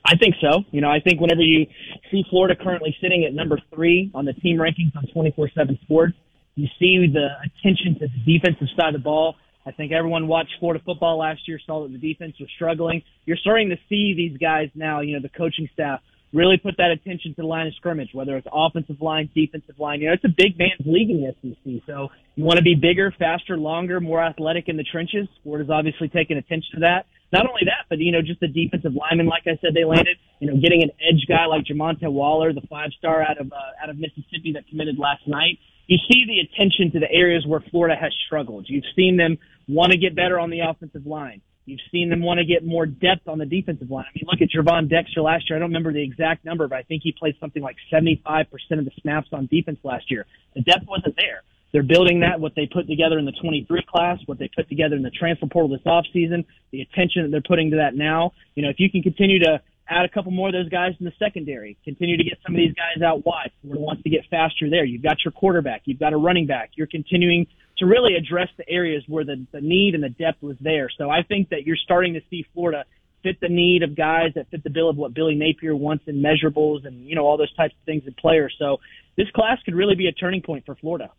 I 0.05 0.16
think 0.16 0.35
so. 0.43 0.62
You 0.73 0.83
know, 0.83 0.90
I 0.90 1.01
think 1.01 1.19
whenever 1.19 1.40
you 1.40 1.66
see 2.11 2.23
Florida 2.29 2.55
currently 2.62 2.95
sitting 3.01 3.25
at 3.25 3.33
number 3.33 3.59
three 3.75 4.11
on 4.14 4.27
the 4.27 4.35
team 4.35 4.59
rankings 4.59 4.95
on 4.95 5.07
24 5.12 5.51
7 5.57 5.79
sports, 5.83 6.14
you 6.55 6.69
see 6.79 7.07
the 7.11 7.29
attention 7.45 7.99
to 8.01 8.09
the 8.09 8.38
defensive 8.38 8.69
side 8.79 8.95
of 8.95 9.01
the 9.01 9.05
ball 9.05 9.37
I 9.66 9.73
think 9.73 9.92
everyone 9.92 10.27
watched 10.27 10.55
Florida 10.59 10.83
football 10.85 11.18
last 11.18 11.46
year, 11.46 11.61
saw 11.64 11.83
that 11.83 11.92
the 11.92 11.99
defense 11.99 12.35
was 12.40 12.49
struggling. 12.55 13.03
You're 13.27 13.37
starting 13.37 13.70
to 13.70 13.77
see 13.88 14.14
these 14.16 14.38
guys 14.38 14.70
now, 14.75 15.01
you 15.01 15.14
know, 15.14 15.23
the 15.23 15.29
coaching 15.29 15.68
staff 15.73 16.01
really 16.33 16.57
put 16.57 16.77
that 16.79 16.90
attention 16.90 17.35
to 17.35 17.42
the 17.42 17.46
line 17.46 17.66
of 17.66 17.75
scrimmage, 17.75 18.11
whether 18.12 18.37
it's 18.37 18.46
offensive 18.53 19.01
line, 19.01 19.29
defensive 19.35 19.79
line. 19.79 20.01
You 20.01 20.09
know, 20.09 20.14
it's 20.14 20.25
a 20.25 20.35
big 20.35 20.59
man's 20.59 20.87
league 20.87 21.11
in 21.11 21.20
the 21.20 21.35
SEC. 21.42 21.83
So 21.87 22.09
you 22.37 22.44
want 22.44 22.59
to 22.59 22.62
be 22.62 22.75
bigger, 22.75 23.12
faster, 23.18 23.57
longer, 23.57 24.01
more 24.01 24.23
athletic 24.23 24.68
in 24.68 24.77
the 24.77 24.85
trenches. 24.85 25.29
Florida's 25.42 25.70
obviously 25.70 26.09
taken 26.09 26.38
attention 26.38 26.70
to 26.75 26.81
that. 26.81 27.07
Not 27.33 27.46
only 27.46 27.62
that, 27.66 27.87
but 27.88 27.99
you 27.99 28.11
know, 28.11 28.23
just 28.23 28.40
the 28.40 28.49
defensive 28.49 28.92
lineman, 28.94 29.27
like 29.27 29.42
I 29.46 29.59
said, 29.61 29.70
they 29.75 29.85
landed. 29.85 30.16
You 30.40 30.51
know, 30.51 30.61
getting 30.61 30.83
an 30.83 30.90
edge 30.99 31.27
guy 31.29 31.46
like 31.46 31.64
Jamonta 31.64 32.11
Waller, 32.11 32.53
the 32.53 32.66
five 32.68 32.90
star 32.99 33.23
out 33.23 33.40
of 33.40 33.53
uh, 33.53 33.83
out 33.83 33.90
of 33.90 33.99
Mississippi 33.99 34.53
that 34.55 34.66
committed 34.68 34.99
last 34.99 35.27
night 35.29 35.59
you 35.90 35.98
see 36.09 36.24
the 36.24 36.38
attention 36.38 36.92
to 36.92 37.00
the 37.00 37.11
areas 37.11 37.44
where 37.44 37.59
Florida 37.68 37.96
has 38.00 38.12
struggled. 38.24 38.66
You've 38.68 38.85
seen 38.94 39.16
them 39.16 39.38
want 39.66 39.90
to 39.90 39.98
get 39.98 40.14
better 40.14 40.38
on 40.38 40.48
the 40.48 40.61
offensive 40.61 41.05
line. 41.05 41.42
You've 41.66 41.81
seen 41.90 42.11
them 42.11 42.22
want 42.22 42.38
to 42.38 42.46
get 42.46 42.64
more 42.64 42.87
depth 42.87 43.26
on 43.26 43.38
the 43.38 43.44
defensive 43.44 43.90
line. 43.90 44.05
I 44.07 44.12
mean, 44.14 44.24
look 44.31 44.40
at 44.40 44.50
Gervon 44.55 44.88
Dexter 44.88 45.20
last 45.20 45.50
year. 45.50 45.57
I 45.57 45.59
don't 45.59 45.70
remember 45.70 45.92
the 45.92 46.03
exact 46.03 46.44
number, 46.44 46.68
but 46.68 46.79
I 46.79 46.83
think 46.83 47.03
he 47.03 47.11
played 47.11 47.35
something 47.40 47.61
like 47.61 47.74
75% 47.92 48.46
of 48.79 48.85
the 48.85 48.92
snaps 49.03 49.31
on 49.33 49.46
defense 49.46 49.81
last 49.83 50.12
year. 50.12 50.26
The 50.55 50.62
depth 50.62 50.87
wasn't 50.87 51.16
there. 51.16 51.42
They're 51.72 51.83
building 51.83 52.20
that, 52.20 52.38
what 52.38 52.55
they 52.55 52.66
put 52.72 52.87
together 52.87 53.18
in 53.18 53.24
the 53.24 53.35
23 53.42 53.85
class, 53.92 54.18
what 54.26 54.38
they 54.38 54.48
put 54.55 54.68
together 54.68 54.94
in 54.94 55.03
the 55.03 55.11
transfer 55.11 55.46
portal 55.46 55.70
this 55.70 55.85
offseason, 55.87 56.44
the 56.70 56.83
attention 56.83 57.22
that 57.22 57.31
they're 57.33 57.42
putting 57.42 57.70
to 57.70 57.76
that 57.79 57.96
now. 57.96 58.33
You 58.55 58.62
know, 58.62 58.70
if 58.70 58.79
you 58.79 58.90
can 58.90 59.03
continue 59.03 59.40
to 59.40 59.61
add 59.90 60.05
a 60.05 60.09
couple 60.09 60.31
more 60.31 60.48
of 60.48 60.55
those 60.55 60.68
guys 60.68 60.92
in 61.00 61.05
the 61.05 61.12
secondary. 61.18 61.76
Continue 61.85 62.16
to 62.16 62.24
get 62.24 62.38
some 62.46 62.55
of 62.55 62.59
these 62.59 62.74
guys 62.74 63.03
out 63.03 63.26
wide. 63.26 63.50
Florida 63.61 63.83
wants 63.83 64.03
to 64.05 64.11
get 64.11 64.20
faster 64.31 64.70
there. 64.70 64.85
You've 64.85 65.03
got 65.03 65.16
your 65.24 65.33
quarterback. 65.33 65.83
You've 65.85 65.98
got 65.98 66.12
a 66.12 66.16
running 66.16 66.46
back. 66.46 66.70
You're 66.76 66.87
continuing 66.87 67.46
to 67.79 67.87
really 67.87 68.14
address 68.14 68.48
the 68.57 68.68
areas 68.68 69.03
where 69.09 69.24
the, 69.24 69.46
the 69.53 69.61
need 69.61 69.94
and 69.94 70.03
the 70.03 70.09
depth 70.09 70.42
was 70.42 70.57
there. 70.61 70.88
So 70.96 71.11
I 71.11 71.22
think 71.22 71.48
that 71.50 71.66
you're 71.66 71.76
starting 71.76 72.14
to 72.14 72.20
see 72.31 72.46
Florida 72.55 72.85
fit 73.22 73.40
the 73.40 73.48
need 73.48 73.83
of 73.83 73.94
guys 73.96 74.33
that 74.35 74.48
fit 74.50 74.62
the 74.64 74.70
bill 74.70 74.88
of 74.88 74.96
what 74.96 75.12
Billy 75.12 75.35
Napier 75.35 75.74
wants 75.74 76.05
in 76.07 76.22
measurables 76.22 76.87
and, 76.87 77.07
you 77.07 77.14
know, 77.14 77.26
all 77.26 77.37
those 77.37 77.53
types 77.55 77.74
of 77.79 77.85
things 77.85 78.05
in 78.07 78.14
players. 78.14 78.55
So 78.59 78.79
this 79.16 79.31
class 79.33 79.59
could 79.64 79.74
really 79.74 79.94
be 79.96 80.07
a 80.07 80.12
turning 80.12 80.40
point 80.40 80.64
for 80.64 80.74
Florida. 80.76 81.11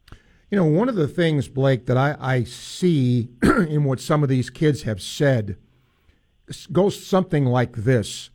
You 0.49 0.57
know, 0.57 0.65
one 0.65 0.89
of 0.89 0.95
the 0.95 1.07
things, 1.07 1.47
Blake, 1.47 1.86
that 1.86 1.97
I, 1.97 2.15
I 2.19 2.43
see 2.45 3.29
in 3.43 3.84
what 3.84 3.99
some 3.99 4.23
of 4.23 4.29
these 4.29 4.49
kids 4.49 4.84
have 4.84 5.01
said 5.01 5.57
goes 6.71 7.05
something 7.05 7.45
like 7.45 7.73
this 7.73 8.31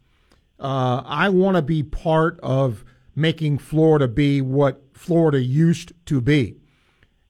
uh, 0.58 1.02
I 1.04 1.28
want 1.28 1.56
to 1.56 1.62
be 1.62 1.82
part 1.82 2.40
of 2.40 2.84
making 3.14 3.58
Florida 3.58 4.08
be 4.08 4.40
what 4.40 4.82
Florida 4.92 5.40
used 5.40 5.92
to 6.06 6.20
be. 6.20 6.56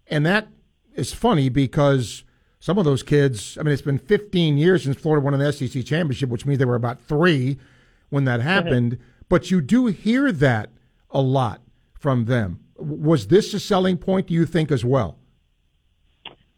And 0.08 0.24
that 0.26 0.48
is 0.94 1.12
funny 1.12 1.48
because 1.48 2.24
some 2.60 2.78
of 2.78 2.84
those 2.84 3.02
kids, 3.02 3.56
I 3.58 3.62
mean, 3.62 3.72
it's 3.72 3.82
been 3.82 3.98
15 3.98 4.58
years 4.58 4.84
since 4.84 4.96
Florida 4.96 5.24
won 5.24 5.40
an 5.40 5.52
SEC 5.52 5.84
championship, 5.84 6.28
which 6.28 6.46
means 6.46 6.58
they 6.58 6.64
were 6.64 6.74
about 6.74 7.00
three 7.00 7.58
when 8.10 8.24
that 8.24 8.40
happened. 8.40 8.98
But 9.28 9.50
you 9.50 9.60
do 9.60 9.86
hear 9.86 10.30
that 10.32 10.70
a 11.10 11.20
lot 11.20 11.60
from 11.98 12.26
them. 12.26 12.60
Was 12.76 13.28
this 13.28 13.54
a 13.54 13.60
selling 13.60 13.96
point, 13.96 14.28
do 14.28 14.34
you 14.34 14.46
think, 14.46 14.70
as 14.70 14.84
well? 14.84 15.18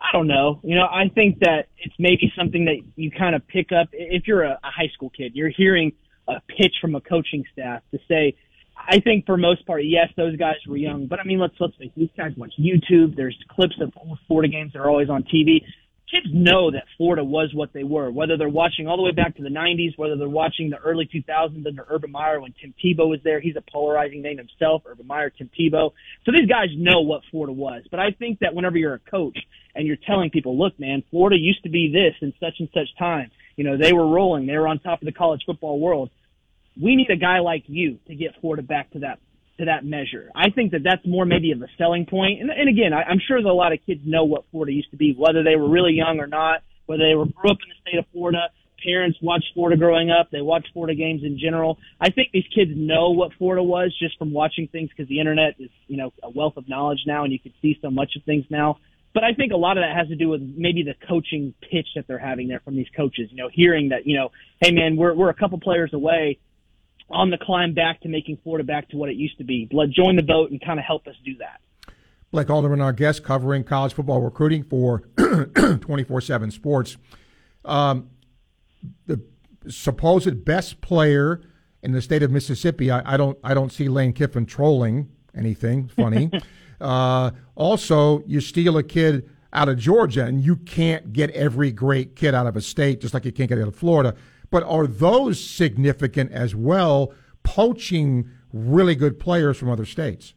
I 0.01 0.13
don't 0.13 0.27
know. 0.27 0.61
You 0.63 0.77
know, 0.77 0.87
I 0.87 1.09
think 1.15 1.41
that 1.41 1.69
it's 1.79 1.95
maybe 1.99 2.33
something 2.37 2.65
that 2.67 2.81
you 2.97 3.11
kind 3.11 3.35
of 3.35 3.47
pick 3.47 3.73
up 3.73 3.89
if 3.93 4.27
you're 4.27 4.43
a, 4.43 4.59
a 4.63 4.71
high 4.71 4.91
school 4.95 5.11
kid. 5.11 5.33
You're 5.35 5.49
hearing– 5.49 5.93
a 6.29 6.41
pitch 6.47 6.75
from 6.81 6.95
a 6.95 7.01
coaching 7.01 7.45
staff 7.53 7.83
to 7.91 7.99
say, 8.07 8.37
I 8.77 9.01
think 9.01 9.27
for 9.27 9.37
most 9.37 9.67
part, 9.67 9.85
yes, 9.85 10.09
those 10.17 10.37
guys 10.37 10.57
were 10.67 10.77
young, 10.77 11.07
but 11.07 11.19
I 11.19 11.25
mean, 11.25 11.39
let's 11.39 11.55
let's 11.59 11.75
face 11.77 11.91
these 11.97 12.11
guys 12.17 12.33
watch 12.37 12.53
YouTube. 12.59 13.17
There's 13.17 13.37
clips 13.49 13.75
of 13.81 13.93
Florida 14.27 14.51
games 14.51 14.73
that 14.73 14.81
are 14.81 14.89
always 14.89 15.11
on 15.11 15.25
TV. 15.25 15.65
Kids 16.11 16.29
know 16.33 16.71
that 16.71 16.85
Florida 16.97 17.23
was 17.23 17.51
what 17.53 17.75
they 17.75 17.85
were, 17.85 18.11
whether 18.11 18.39
they're 18.39 18.49
watching 18.49 18.87
all 18.87 18.97
the 18.97 19.03
way 19.03 19.13
back 19.13 19.37
to 19.37 19.43
the 19.43 19.51
90s, 19.51 19.99
whether 19.99 20.17
they're 20.17 20.27
watching 20.27 20.71
the 20.71 20.79
early 20.79 21.07
2000s 21.07 21.67
under 21.67 21.85
Urban 21.91 22.11
Meyer 22.11 22.41
when 22.41 22.55
Tim 22.59 22.73
Tebow 22.83 23.11
was 23.11 23.21
there. 23.25 23.41
He's 23.41 23.57
a 23.57 23.65
polarizing 23.71 24.23
name 24.23 24.39
himself, 24.39 24.85
Urban 24.87 25.07
Meyer, 25.07 25.29
Tim 25.29 25.51
Tebow. 25.59 25.93
So 26.25 26.33
these 26.33 26.49
guys 26.49 26.69
know 26.75 27.01
what 27.03 27.23
Florida 27.31 27.53
was. 27.53 27.83
But 27.91 28.01
I 28.01 28.13
think 28.13 28.39
that 28.39 28.55
whenever 28.55 28.79
you're 28.79 28.95
a 28.95 29.11
coach 29.11 29.37
and 29.75 29.87
you're 29.87 29.97
telling 29.97 30.31
people, 30.31 30.57
look, 30.59 30.81
man, 30.81 31.03
Florida 31.11 31.37
used 31.37 31.63
to 31.65 31.69
be 31.69 31.93
this 31.93 32.15
in 32.23 32.33
such 32.41 32.55
and 32.59 32.71
such 32.73 32.89
time. 32.99 33.31
You 33.57 33.65
know, 33.65 33.77
they 33.77 33.93
were 33.93 34.07
rolling. 34.07 34.47
They 34.47 34.57
were 34.57 34.69
on 34.69 34.79
top 34.79 35.03
of 35.03 35.07
the 35.07 35.13
college 35.13 35.43
football 35.45 35.79
world 35.79 36.09
we 36.81 36.97
need 36.97 37.11
a 37.11 37.17
guy 37.17 37.41
like 37.41 37.65
you 37.67 37.99
to 38.07 38.15
get 38.15 38.33
Florida 38.41 38.63
back 38.63 38.91
to 38.93 39.01
that 39.01 39.19
to 39.59 39.65
that 39.65 39.85
measure. 39.85 40.31
I 40.37 40.51
think 40.51 40.71
that 40.71 40.83
that's 40.85 41.05
more 41.05 41.25
maybe 41.25 41.51
of 41.51 41.61
a 41.61 41.67
selling 41.77 42.07
point. 42.07 42.41
And, 42.41 42.49
and 42.51 42.69
again, 42.69 42.93
I, 42.93 43.03
I'm 43.03 43.19
sure 43.27 43.43
that 43.43 43.49
a 43.49 43.53
lot 43.53 43.73
of 43.73 43.81
kids 43.85 44.01
know 44.05 44.25
what 44.25 44.45
Florida 44.53 44.73
used 44.73 44.93
to 44.93 44.97
be, 44.97 45.15
whether 45.19 45.43
they 45.43 45.57
were 45.57 45.69
really 45.69 45.95
young 45.95 46.21
or 46.21 46.29
not, 46.29 46.63
whether 46.87 47.03
they 47.03 47.17
were 47.17 47.27
grew 47.27 47.51
up 47.51 47.59
in 47.63 47.69
the 47.69 47.91
state 47.91 47.99
of 47.99 48.07
Florida. 48.13 48.51
Parents 48.85 49.19
watched 49.21 49.47
Florida 49.55 49.77
growing 49.77 50.11
up. 50.11 50.31
They 50.31 50.41
watched 50.41 50.69
Florida 50.73 50.95
games 50.95 51.23
in 51.25 51.41
general. 51.43 51.79
I 52.01 52.11
think 52.11 52.29
these 52.33 52.47
kids 52.55 52.71
know 52.77 53.11
what 53.11 53.33
Florida 53.37 53.63
was 53.63 53.93
just 53.99 54.17
from 54.17 54.33
watching 54.33 54.69
things 54.69 54.91
because 54.91 55.09
the 55.09 55.19
internet 55.19 55.57
is, 55.59 55.71
you 55.89 55.97
know, 55.97 56.13
a 56.23 56.31
wealth 56.31 56.57
of 56.57 56.69
knowledge 56.69 57.01
now, 57.05 57.25
and 57.25 57.33
you 57.33 57.41
can 57.41 57.53
see 57.61 57.77
so 57.83 57.91
much 57.91 58.13
of 58.17 58.23
things 58.23 58.45
now. 58.51 58.79
But 59.13 59.25
I 59.25 59.35
think 59.35 59.53
a 59.53 59.57
lot 59.57 59.79
of 59.79 59.83
that 59.83 59.97
has 59.97 60.07
to 60.09 60.15
do 60.15 60.29
with 60.29 60.43
maybe 60.43 60.85
the 60.85 60.95
coaching 61.09 61.55
pitch 61.61 61.89
that 61.97 62.07
they're 62.07 62.21
having 62.21 62.47
there 62.47 62.61
from 62.61 62.77
these 62.77 62.87
coaches. 62.97 63.31
You 63.33 63.39
know, 63.39 63.49
hearing 63.53 63.89
that, 63.89 64.07
you 64.07 64.17
know, 64.17 64.31
hey 64.61 64.71
man, 64.71 64.97
we're 64.97 65.15
we're 65.15 65.31
a 65.31 65.35
couple 65.35 65.59
players 65.59 65.93
away 65.93 66.39
on 67.11 67.31
the 67.31 67.39
climb 67.39 67.75
back 67.75 68.01
to 68.03 68.09
making 68.09 68.39
Florida 68.43 68.65
back 68.65 68.89
to 68.91 68.97
what 68.97 69.09
it 69.09 69.17
used 69.17 69.39
to 69.39 69.45
be. 69.45 69.69
Let 69.73 69.91
join 69.91 70.17
the 70.17 70.23
boat 70.23 70.51
and 70.51 70.61
kind 70.61 70.79
of 70.79 70.85
help 70.85 71.07
us 71.07 71.15
do 71.25 71.37
that. 71.39 71.61
Blake 72.31 72.51
Alderman, 72.51 72.81
our 72.81 72.93
guest, 72.93 73.25
covering 73.25 73.65
college 73.65 73.95
football 73.95 74.21
recruiting 74.21 74.63
for 74.63 75.01
24 75.81 76.21
7 76.21 76.51
Sports. 76.51 76.99
Um, 77.65 78.11
the 79.07 79.23
supposed 79.69 80.45
best 80.45 80.81
player 80.81 81.41
in 81.83 81.93
the 81.93 82.03
state 82.03 82.23
of 82.23 82.31
Mississippi, 82.31 82.91
I, 82.91 83.15
I, 83.15 83.17
don't, 83.17 83.39
I 83.43 83.55
don't 83.55 83.73
see 83.73 83.89
Lane 83.89 84.13
Kiffin 84.13 84.45
trolling 84.47 85.09
anything 85.35 85.89
funny. 85.89 86.31
uh, 86.81 87.31
also, 87.55 88.23
you 88.27 88.41
steal 88.41 88.77
a 88.77 88.83
kid 88.83 89.29
out 89.53 89.69
of 89.69 89.79
Georgia, 89.79 90.25
and 90.25 90.45
you 90.45 90.57
can't 90.57 91.13
get 91.13 91.31
every 91.31 91.73
great 91.73 92.15
kid 92.15 92.35
out 92.35 92.47
of 92.47 92.57
a 92.57 92.61
state, 92.61 93.01
just 93.01 93.15
like 93.15 93.25
you 93.25 93.33
can't 93.33 93.49
get 93.49 93.59
out 93.59 93.69
of 93.69 93.77
Florida. 93.77 94.15
But 94.51 94.63
are 94.65 94.87
those 94.87 95.45
significant 95.45 96.33
as 96.33 96.55
well, 96.55 97.13
poaching 97.43 98.31
really 98.53 98.95
good 98.95 99.19
players 99.19 99.57
from 99.59 99.71
other 99.71 99.85
states? 99.85 100.35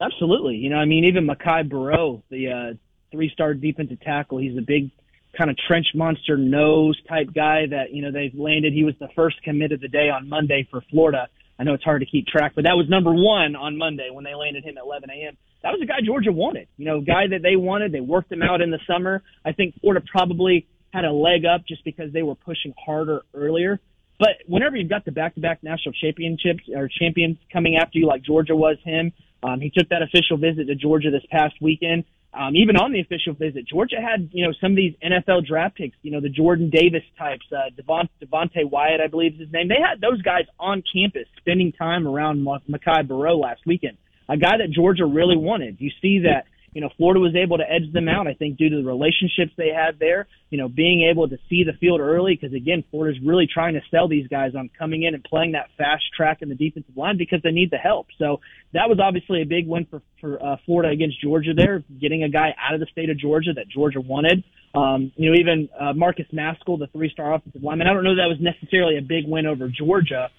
Absolutely. 0.00 0.56
You 0.56 0.70
know, 0.70 0.76
I 0.76 0.84
mean, 0.84 1.04
even 1.04 1.26
Michai 1.26 1.68
Boireau, 1.68 2.22
the 2.28 2.48
uh, 2.48 2.74
three-star 3.12 3.54
defensive 3.54 4.00
tackle, 4.00 4.38
he's 4.38 4.58
a 4.58 4.62
big 4.62 4.90
kind 5.36 5.50
of 5.50 5.56
trench 5.66 5.86
monster 5.94 6.36
nose 6.36 7.00
type 7.08 7.28
guy 7.34 7.66
that 7.70 7.92
you 7.92 8.02
know 8.02 8.12
they've 8.12 8.34
landed. 8.34 8.72
He 8.72 8.84
was 8.84 8.94
the 9.00 9.08
first 9.14 9.42
commit 9.42 9.72
of 9.72 9.80
the 9.80 9.88
day 9.88 10.10
on 10.10 10.28
Monday 10.28 10.66
for 10.70 10.82
Florida. 10.90 11.28
I 11.58 11.64
know 11.64 11.74
it's 11.74 11.84
hard 11.84 12.00
to 12.00 12.06
keep 12.06 12.26
track, 12.26 12.52
but 12.54 12.64
that 12.64 12.76
was 12.76 12.88
number 12.88 13.12
one 13.12 13.54
on 13.54 13.78
Monday 13.78 14.08
when 14.10 14.24
they 14.24 14.34
landed 14.34 14.64
him 14.64 14.76
at 14.76 14.84
11 14.84 15.10
a.m. 15.10 15.36
That 15.62 15.70
was 15.70 15.80
a 15.80 15.86
guy 15.86 16.00
Georgia 16.04 16.32
wanted. 16.32 16.66
You 16.76 16.86
know, 16.86 17.00
guy 17.00 17.28
that 17.30 17.42
they 17.42 17.56
wanted. 17.56 17.92
They 17.92 18.00
worked 18.00 18.32
him 18.32 18.42
out 18.42 18.60
in 18.60 18.70
the 18.70 18.80
summer. 18.86 19.22
I 19.44 19.52
think 19.52 19.80
Florida 19.80 20.04
probably 20.10 20.66
had 20.92 21.04
a 21.04 21.12
leg 21.12 21.44
up 21.44 21.66
just 21.66 21.84
because 21.84 22.12
they 22.12 22.22
were 22.22 22.34
pushing 22.34 22.74
harder 22.84 23.22
earlier. 23.34 23.80
But 24.18 24.42
whenever 24.46 24.76
you've 24.76 24.90
got 24.90 25.04
the 25.04 25.10
back-to-back 25.10 25.62
national 25.62 25.94
championships 25.94 26.62
or 26.74 26.88
champions 26.88 27.38
coming 27.52 27.76
after 27.76 27.98
you, 27.98 28.06
like 28.06 28.22
Georgia 28.22 28.54
was 28.54 28.76
him, 28.84 29.12
um, 29.42 29.60
he 29.60 29.70
took 29.70 29.88
that 29.88 30.02
official 30.02 30.36
visit 30.36 30.66
to 30.68 30.74
Georgia 30.74 31.10
this 31.10 31.24
past 31.30 31.54
weekend. 31.60 32.04
Um, 32.34 32.56
even 32.56 32.76
on 32.76 32.92
the 32.92 33.00
official 33.00 33.34
visit, 33.34 33.66
Georgia 33.66 33.96
had 34.00 34.30
you 34.32 34.46
know 34.46 34.54
some 34.58 34.72
of 34.72 34.76
these 34.76 34.94
NFL 35.04 35.46
draft 35.46 35.76
picks, 35.76 35.96
you 36.02 36.10
know 36.10 36.20
the 36.20 36.30
Jordan 36.30 36.70
Davis 36.70 37.02
types, 37.18 37.44
uh, 37.52 37.68
Devon, 37.76 38.08
Devonte 38.22 38.70
Wyatt, 38.70 39.00
I 39.02 39.08
believe 39.08 39.34
is 39.34 39.40
his 39.40 39.52
name. 39.52 39.68
They 39.68 39.80
had 39.82 40.00
those 40.00 40.22
guys 40.22 40.44
on 40.58 40.82
campus 40.94 41.26
spending 41.36 41.72
time 41.72 42.06
around 42.06 42.46
Michai 42.46 43.06
Boireau 43.06 43.38
last 43.38 43.60
weekend, 43.66 43.98
a 44.30 44.38
guy 44.38 44.56
that 44.58 44.70
Georgia 44.70 45.04
really 45.04 45.36
wanted. 45.36 45.76
You 45.78 45.90
see 46.00 46.20
that 46.20 46.46
you 46.72 46.80
know, 46.80 46.88
Florida 46.96 47.20
was 47.20 47.34
able 47.36 47.58
to 47.58 47.64
edge 47.64 47.92
them 47.92 48.08
out, 48.08 48.26
I 48.26 48.34
think, 48.34 48.56
due 48.56 48.70
to 48.70 48.76
the 48.76 48.84
relationships 48.84 49.52
they 49.56 49.68
had 49.68 49.98
there, 49.98 50.26
you 50.50 50.58
know, 50.58 50.68
being 50.68 51.08
able 51.10 51.28
to 51.28 51.36
see 51.48 51.64
the 51.64 51.74
field 51.78 52.00
early, 52.00 52.38
because 52.38 52.54
again, 52.54 52.82
Florida's 52.90 53.22
really 53.24 53.46
trying 53.52 53.74
to 53.74 53.80
sell 53.90 54.08
these 54.08 54.26
guys 54.28 54.52
on 54.56 54.70
coming 54.78 55.02
in 55.02 55.14
and 55.14 55.22
playing 55.22 55.52
that 55.52 55.68
fast 55.76 56.04
track 56.16 56.38
in 56.40 56.48
the 56.48 56.54
defensive 56.54 56.96
line 56.96 57.18
because 57.18 57.40
they 57.42 57.50
need 57.50 57.70
the 57.70 57.76
help. 57.76 58.06
So 58.18 58.40
that 58.72 58.88
was 58.88 58.98
obviously 59.02 59.42
a 59.42 59.46
big 59.46 59.66
win 59.66 59.86
for, 59.90 60.00
for 60.20 60.42
uh, 60.42 60.56
Florida 60.64 60.90
against 60.90 61.20
Georgia 61.20 61.52
there, 61.54 61.84
getting 62.00 62.22
a 62.22 62.28
guy 62.28 62.54
out 62.58 62.74
of 62.74 62.80
the 62.80 62.86
state 62.86 63.10
of 63.10 63.18
Georgia 63.18 63.52
that 63.54 63.68
Georgia 63.68 64.00
wanted. 64.00 64.42
Um, 64.74 65.12
you 65.16 65.30
know, 65.30 65.36
even 65.38 65.68
uh, 65.78 65.92
Marcus 65.92 66.26
Mascoll, 66.32 66.78
the 66.78 66.88
three-star 66.92 67.34
offensive 67.34 67.62
lineman, 67.62 67.86
I 67.86 67.92
don't 67.92 68.04
know 68.04 68.16
that 68.16 68.28
was 68.28 68.38
necessarily 68.40 68.96
a 68.96 69.02
big 69.02 69.28
win 69.28 69.46
over 69.46 69.68
Georgia, 69.68 70.30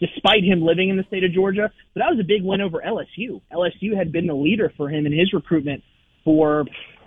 despite 0.00 0.44
him 0.44 0.62
living 0.62 0.88
in 0.88 0.96
the 0.96 1.04
state 1.04 1.24
of 1.24 1.32
Georgia. 1.32 1.70
But 1.94 2.00
that 2.00 2.10
was 2.10 2.20
a 2.20 2.26
big 2.26 2.42
win 2.42 2.60
over 2.60 2.82
LSU. 2.84 3.40
LSU 3.52 3.96
had 3.96 4.12
been 4.12 4.26
the 4.26 4.34
leader 4.34 4.72
for 4.76 4.88
him 4.88 5.06
in 5.06 5.12
his 5.12 5.32
recruitment 5.32 5.82
for, 6.24 6.64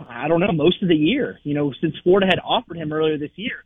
I 0.10 0.28
don't 0.28 0.40
know, 0.40 0.52
most 0.52 0.82
of 0.82 0.90
the 0.90 0.96
year. 0.96 1.40
You 1.44 1.54
know, 1.54 1.74
since 1.82 1.96
Florida 2.04 2.28
had 2.28 2.40
offered 2.44 2.78
him 2.78 2.92
earlier 2.94 3.18
this 3.18 3.32
year, 3.36 3.64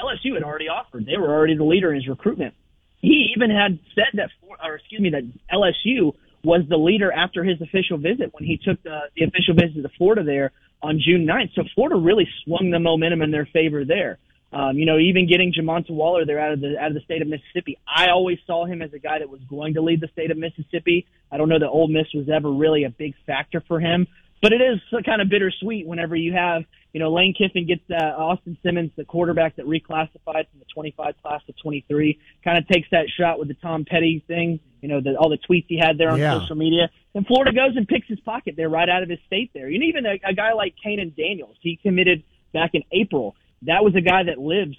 LSU 0.00 0.34
had 0.34 0.42
already 0.42 0.68
offered. 0.68 1.06
They 1.06 1.16
were 1.18 1.30
already 1.30 1.56
the 1.56 1.64
leader 1.64 1.90
in 1.90 1.96
his 1.96 2.08
recruitment. 2.08 2.54
He 3.00 3.32
even 3.34 3.50
had 3.50 3.78
said 3.94 4.12
that, 4.14 4.30
or 4.62 4.74
excuse 4.74 5.00
me, 5.00 5.10
that 5.10 5.24
LSU 5.52 6.12
was 6.44 6.62
the 6.68 6.76
leader 6.76 7.12
after 7.12 7.44
his 7.44 7.60
official 7.60 7.98
visit 7.98 8.32
when 8.32 8.44
he 8.44 8.56
took 8.56 8.82
the, 8.82 9.00
the 9.16 9.24
official 9.24 9.54
visit 9.54 9.82
to 9.82 9.88
Florida 9.96 10.22
there 10.22 10.52
on 10.82 11.00
June 11.04 11.26
9th. 11.26 11.54
So 11.54 11.62
Florida 11.74 11.96
really 11.96 12.28
swung 12.44 12.70
the 12.70 12.78
momentum 12.78 13.22
in 13.22 13.30
their 13.30 13.46
favor 13.52 13.84
there. 13.84 14.18
Um, 14.52 14.76
you 14.76 14.84
know, 14.84 14.98
even 14.98 15.28
getting 15.28 15.52
Jamonta 15.52 15.90
Waller 15.90 16.26
there 16.26 16.40
out 16.40 16.52
of 16.52 16.60
the 16.60 16.76
out 16.78 16.88
of 16.88 16.94
the 16.94 17.00
state 17.02 17.22
of 17.22 17.28
Mississippi, 17.28 17.78
I 17.86 18.10
always 18.10 18.38
saw 18.46 18.64
him 18.66 18.82
as 18.82 18.92
a 18.92 18.98
guy 18.98 19.20
that 19.20 19.30
was 19.30 19.40
going 19.48 19.74
to 19.74 19.80
lead 19.82 20.00
the 20.00 20.08
state 20.08 20.30
of 20.32 20.38
Mississippi. 20.38 21.06
I 21.30 21.36
don't 21.36 21.48
know 21.48 21.58
that 21.60 21.68
Ole 21.68 21.86
Miss 21.88 22.06
was 22.14 22.28
ever 22.28 22.50
really 22.50 22.82
a 22.84 22.90
big 22.90 23.14
factor 23.26 23.62
for 23.68 23.78
him, 23.78 24.08
but 24.42 24.52
it 24.52 24.60
is 24.60 24.80
kind 25.04 25.22
of 25.22 25.28
bittersweet 25.28 25.86
whenever 25.86 26.16
you 26.16 26.32
have, 26.32 26.64
you 26.92 26.98
know, 26.98 27.12
Lane 27.12 27.32
Kiffin 27.38 27.66
gets 27.66 27.82
uh, 27.90 28.02
Austin 28.16 28.58
Simmons, 28.64 28.90
the 28.96 29.04
quarterback 29.04 29.54
that 29.56 29.66
reclassified 29.66 30.48
from 30.50 30.58
the 30.58 30.64
25 30.74 31.14
class 31.22 31.42
to 31.46 31.52
23, 31.62 32.18
kind 32.42 32.58
of 32.58 32.66
takes 32.66 32.88
that 32.90 33.06
shot 33.16 33.38
with 33.38 33.46
the 33.46 33.54
Tom 33.54 33.84
Petty 33.84 34.24
thing, 34.26 34.58
you 34.82 34.88
know, 34.88 35.00
the, 35.00 35.14
all 35.14 35.28
the 35.28 35.38
tweets 35.48 35.66
he 35.68 35.78
had 35.78 35.96
there 35.98 36.10
on 36.10 36.18
Yeah. 36.18 36.40
social 36.40 36.56
media. 36.56 36.90
And 37.14 37.24
Florida 37.26 37.52
goes 37.52 37.76
and 37.76 37.86
picks 37.86 38.08
his 38.08 38.18
pocket 38.20 38.54
there 38.56 38.68
right 38.68 38.88
out 38.88 39.04
of 39.04 39.08
his 39.10 39.20
state 39.26 39.52
there. 39.54 39.66
And 39.66 39.84
even 39.84 40.06
a, 40.06 40.18
a 40.28 40.34
guy 40.34 40.54
like 40.54 40.74
Kahnen 40.84 41.14
Daniels, 41.14 41.56
he 41.60 41.76
committed 41.76 42.24
back 42.52 42.70
in 42.74 42.82
April. 42.90 43.36
That 43.62 43.84
was 43.84 43.94
a 43.94 44.00
guy 44.00 44.24
that 44.24 44.38
lives 44.38 44.76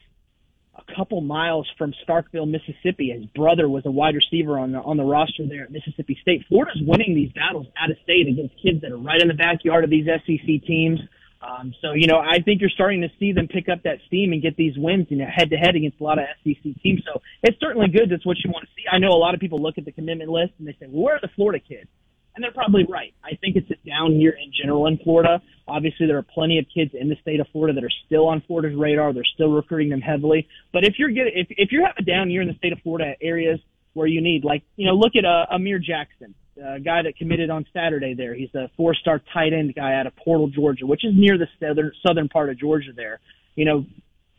a 0.75 0.95
couple 0.95 1.21
miles 1.21 1.69
from 1.77 1.93
Starkville, 2.07 2.49
Mississippi. 2.49 3.11
His 3.11 3.25
brother 3.27 3.69
was 3.69 3.85
a 3.85 3.91
wide 3.91 4.15
receiver 4.15 4.57
on 4.57 4.71
the 4.71 4.79
on 4.79 4.97
the 4.97 5.03
roster 5.03 5.45
there 5.47 5.63
at 5.63 5.71
Mississippi 5.71 6.17
State. 6.21 6.45
Florida's 6.47 6.81
winning 6.81 7.13
these 7.13 7.31
battles 7.33 7.67
out 7.79 7.91
of 7.91 7.97
state 8.03 8.27
against 8.27 8.55
kids 8.61 8.81
that 8.81 8.91
are 8.91 8.97
right 8.97 9.21
in 9.21 9.27
the 9.27 9.33
backyard 9.33 9.83
of 9.83 9.89
these 9.89 10.05
SEC 10.05 10.65
teams. 10.65 10.99
Um, 11.41 11.73
so 11.81 11.93
you 11.93 12.07
know, 12.07 12.19
I 12.19 12.39
think 12.39 12.61
you're 12.61 12.69
starting 12.69 13.01
to 13.01 13.09
see 13.19 13.31
them 13.33 13.47
pick 13.47 13.67
up 13.67 13.83
that 13.83 13.99
steam 14.07 14.31
and 14.31 14.41
get 14.41 14.55
these 14.55 14.77
wins, 14.77 15.07
you 15.09 15.17
know, 15.17 15.25
head 15.25 15.49
to 15.49 15.57
head 15.57 15.75
against 15.75 15.99
a 15.99 16.03
lot 16.03 16.19
of 16.19 16.25
SEC 16.43 16.63
teams. 16.81 17.03
So 17.05 17.21
it's 17.43 17.59
certainly 17.59 17.87
good. 17.89 18.09
That's 18.09 18.25
what 18.25 18.37
you 18.43 18.51
want 18.51 18.65
to 18.65 18.71
see. 18.75 18.83
I 18.91 18.99
know 18.99 19.09
a 19.09 19.19
lot 19.19 19.33
of 19.33 19.39
people 19.39 19.59
look 19.59 19.77
at 19.77 19.85
the 19.85 19.91
commitment 19.91 20.29
list 20.29 20.53
and 20.59 20.67
they 20.67 20.73
say, 20.73 20.87
well, 20.87 21.03
"Where 21.03 21.15
are 21.15 21.21
the 21.21 21.29
Florida 21.35 21.59
kids?" 21.59 21.89
And 22.33 22.43
they're 22.43 22.53
probably 22.53 22.85
right. 22.85 23.13
I 23.23 23.35
think 23.35 23.57
it's 23.57 23.69
a 23.69 23.75
down 23.87 24.13
here 24.13 24.31
in 24.31 24.51
general 24.53 24.87
in 24.87 24.97
Florida. 24.99 25.41
Obviously, 25.67 26.07
there 26.07 26.17
are 26.17 26.23
plenty 26.23 26.59
of 26.59 26.65
kids 26.73 26.91
in 26.93 27.09
the 27.09 27.17
state 27.21 27.39
of 27.39 27.47
Florida 27.51 27.73
that 27.75 27.83
are 27.83 27.91
still 28.05 28.27
on 28.27 28.41
Florida's 28.47 28.77
radar. 28.77 29.13
They're 29.13 29.23
still 29.33 29.51
recruiting 29.51 29.89
them 29.89 30.01
heavily. 30.01 30.47
But 30.71 30.85
if 30.85 30.95
you're 30.97 31.11
getting, 31.11 31.33
if 31.35 31.47
if 31.49 31.71
you 31.71 31.83
have 31.85 31.95
a 31.97 32.03
down 32.03 32.29
year 32.31 32.41
in 32.41 32.47
the 32.47 32.55
state 32.55 32.71
of 32.71 32.79
Florida 32.79 33.15
areas 33.21 33.59
where 33.93 34.07
you 34.07 34.21
need, 34.21 34.45
like, 34.45 34.63
you 34.77 34.85
know, 34.87 34.93
look 34.93 35.17
at 35.17 35.25
uh, 35.25 35.53
Amir 35.53 35.77
Jackson, 35.77 36.33
a 36.57 36.79
guy 36.79 37.01
that 37.03 37.17
committed 37.17 37.49
on 37.49 37.65
Saturday. 37.73 38.13
There, 38.13 38.33
he's 38.33 38.53
a 38.55 38.69
four-star 38.77 39.21
tight 39.33 39.51
end 39.51 39.75
guy 39.75 39.93
out 39.95 40.07
of 40.07 40.15
Portal, 40.15 40.47
Georgia, 40.47 40.85
which 40.85 41.03
is 41.03 41.13
near 41.13 41.37
the 41.37 41.47
southern 41.59 41.91
southern 42.05 42.29
part 42.29 42.49
of 42.49 42.57
Georgia. 42.57 42.91
There, 42.95 43.19
you 43.55 43.65
know, 43.65 43.85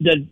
the 0.01 0.27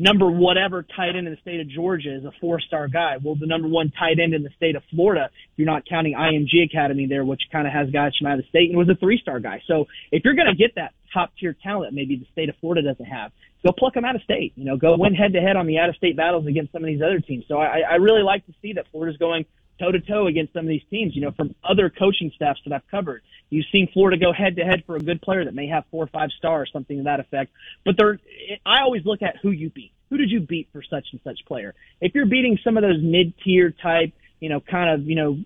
number 0.00 0.30
whatever 0.30 0.82
tight 0.82 1.14
end 1.14 1.28
in 1.28 1.34
the 1.34 1.40
state 1.42 1.60
of 1.60 1.68
Georgia 1.68 2.16
is 2.16 2.24
a 2.24 2.32
four 2.40 2.58
star 2.58 2.88
guy. 2.88 3.18
Well, 3.22 3.36
the 3.38 3.46
number 3.46 3.68
one 3.68 3.92
tight 3.96 4.18
end 4.18 4.32
in 4.32 4.42
the 4.42 4.50
state 4.56 4.74
of 4.74 4.82
Florida, 4.90 5.28
if 5.30 5.58
you're 5.58 5.66
not 5.66 5.82
counting 5.86 6.14
IMG 6.14 6.64
Academy 6.64 7.06
there, 7.06 7.24
which 7.24 7.42
kind 7.52 7.66
of 7.66 7.72
has 7.72 7.90
guys 7.90 8.12
from 8.18 8.28
out 8.28 8.38
of 8.38 8.44
the 8.44 8.48
state, 8.48 8.70
and 8.70 8.78
was 8.78 8.88
a 8.88 8.94
three 8.94 9.20
star 9.20 9.38
guy. 9.40 9.62
So 9.66 9.86
if 10.10 10.24
you're 10.24 10.34
going 10.34 10.48
to 10.48 10.56
get 10.56 10.74
that 10.76 10.94
top 11.12 11.32
tier 11.38 11.54
talent, 11.62 11.92
maybe 11.92 12.16
the 12.16 12.26
state 12.32 12.48
of 12.48 12.54
Florida 12.60 12.82
doesn't 12.82 13.04
have, 13.04 13.30
go 13.64 13.72
pluck 13.76 13.92
them 13.94 14.06
out 14.06 14.16
of 14.16 14.22
state. 14.22 14.52
You 14.56 14.64
know, 14.64 14.76
go 14.76 14.96
win 14.96 15.14
head 15.14 15.34
to 15.34 15.40
head 15.40 15.56
on 15.56 15.66
the 15.66 15.78
out 15.78 15.90
of 15.90 15.96
state 15.96 16.16
battles 16.16 16.46
against 16.46 16.72
some 16.72 16.82
of 16.82 16.86
these 16.86 17.02
other 17.02 17.20
teams. 17.20 17.44
So 17.46 17.58
I, 17.58 17.80
I 17.80 17.94
really 17.96 18.22
like 18.22 18.46
to 18.46 18.54
see 18.62 18.72
that 18.74 18.86
Florida's 18.90 19.18
going 19.18 19.44
toe 19.80 19.90
to 19.90 20.00
toe 20.00 20.26
against 20.26 20.52
some 20.52 20.64
of 20.64 20.68
these 20.68 20.82
teams. 20.90 21.14
You 21.16 21.22
know, 21.22 21.32
from 21.32 21.54
other 21.68 21.90
coaching 21.90 22.30
staffs 22.34 22.60
that 22.66 22.74
I've 22.74 22.86
covered, 22.90 23.22
you've 23.48 23.66
seen 23.72 23.88
Florida 23.92 24.18
go 24.18 24.32
head 24.32 24.56
to 24.56 24.62
head 24.62 24.84
for 24.86 24.96
a 24.96 25.00
good 25.00 25.22
player 25.22 25.44
that 25.44 25.54
may 25.54 25.68
have 25.68 25.84
four 25.90 26.04
or 26.04 26.08
five 26.08 26.30
stars, 26.38 26.70
something 26.72 26.98
to 26.98 27.02
that 27.04 27.20
effect. 27.20 27.50
But 27.84 27.96
they're, 27.98 28.20
I 28.64 28.82
always 28.82 29.04
look 29.04 29.22
at 29.22 29.36
who 29.42 29.50
you 29.50 29.70
beat. 29.70 29.92
Who 30.10 30.16
did 30.16 30.30
you 30.30 30.40
beat 30.40 30.68
for 30.72 30.82
such 30.82 31.06
and 31.12 31.20
such 31.24 31.40
player? 31.46 31.74
If 32.00 32.14
you're 32.14 32.26
beating 32.26 32.58
some 32.62 32.76
of 32.76 32.82
those 32.82 33.00
mid 33.02 33.34
tier 33.44 33.70
type, 33.70 34.12
you 34.40 34.48
know, 34.48 34.60
kind 34.60 34.90
of, 34.90 35.08
you 35.08 35.14
know, 35.14 35.38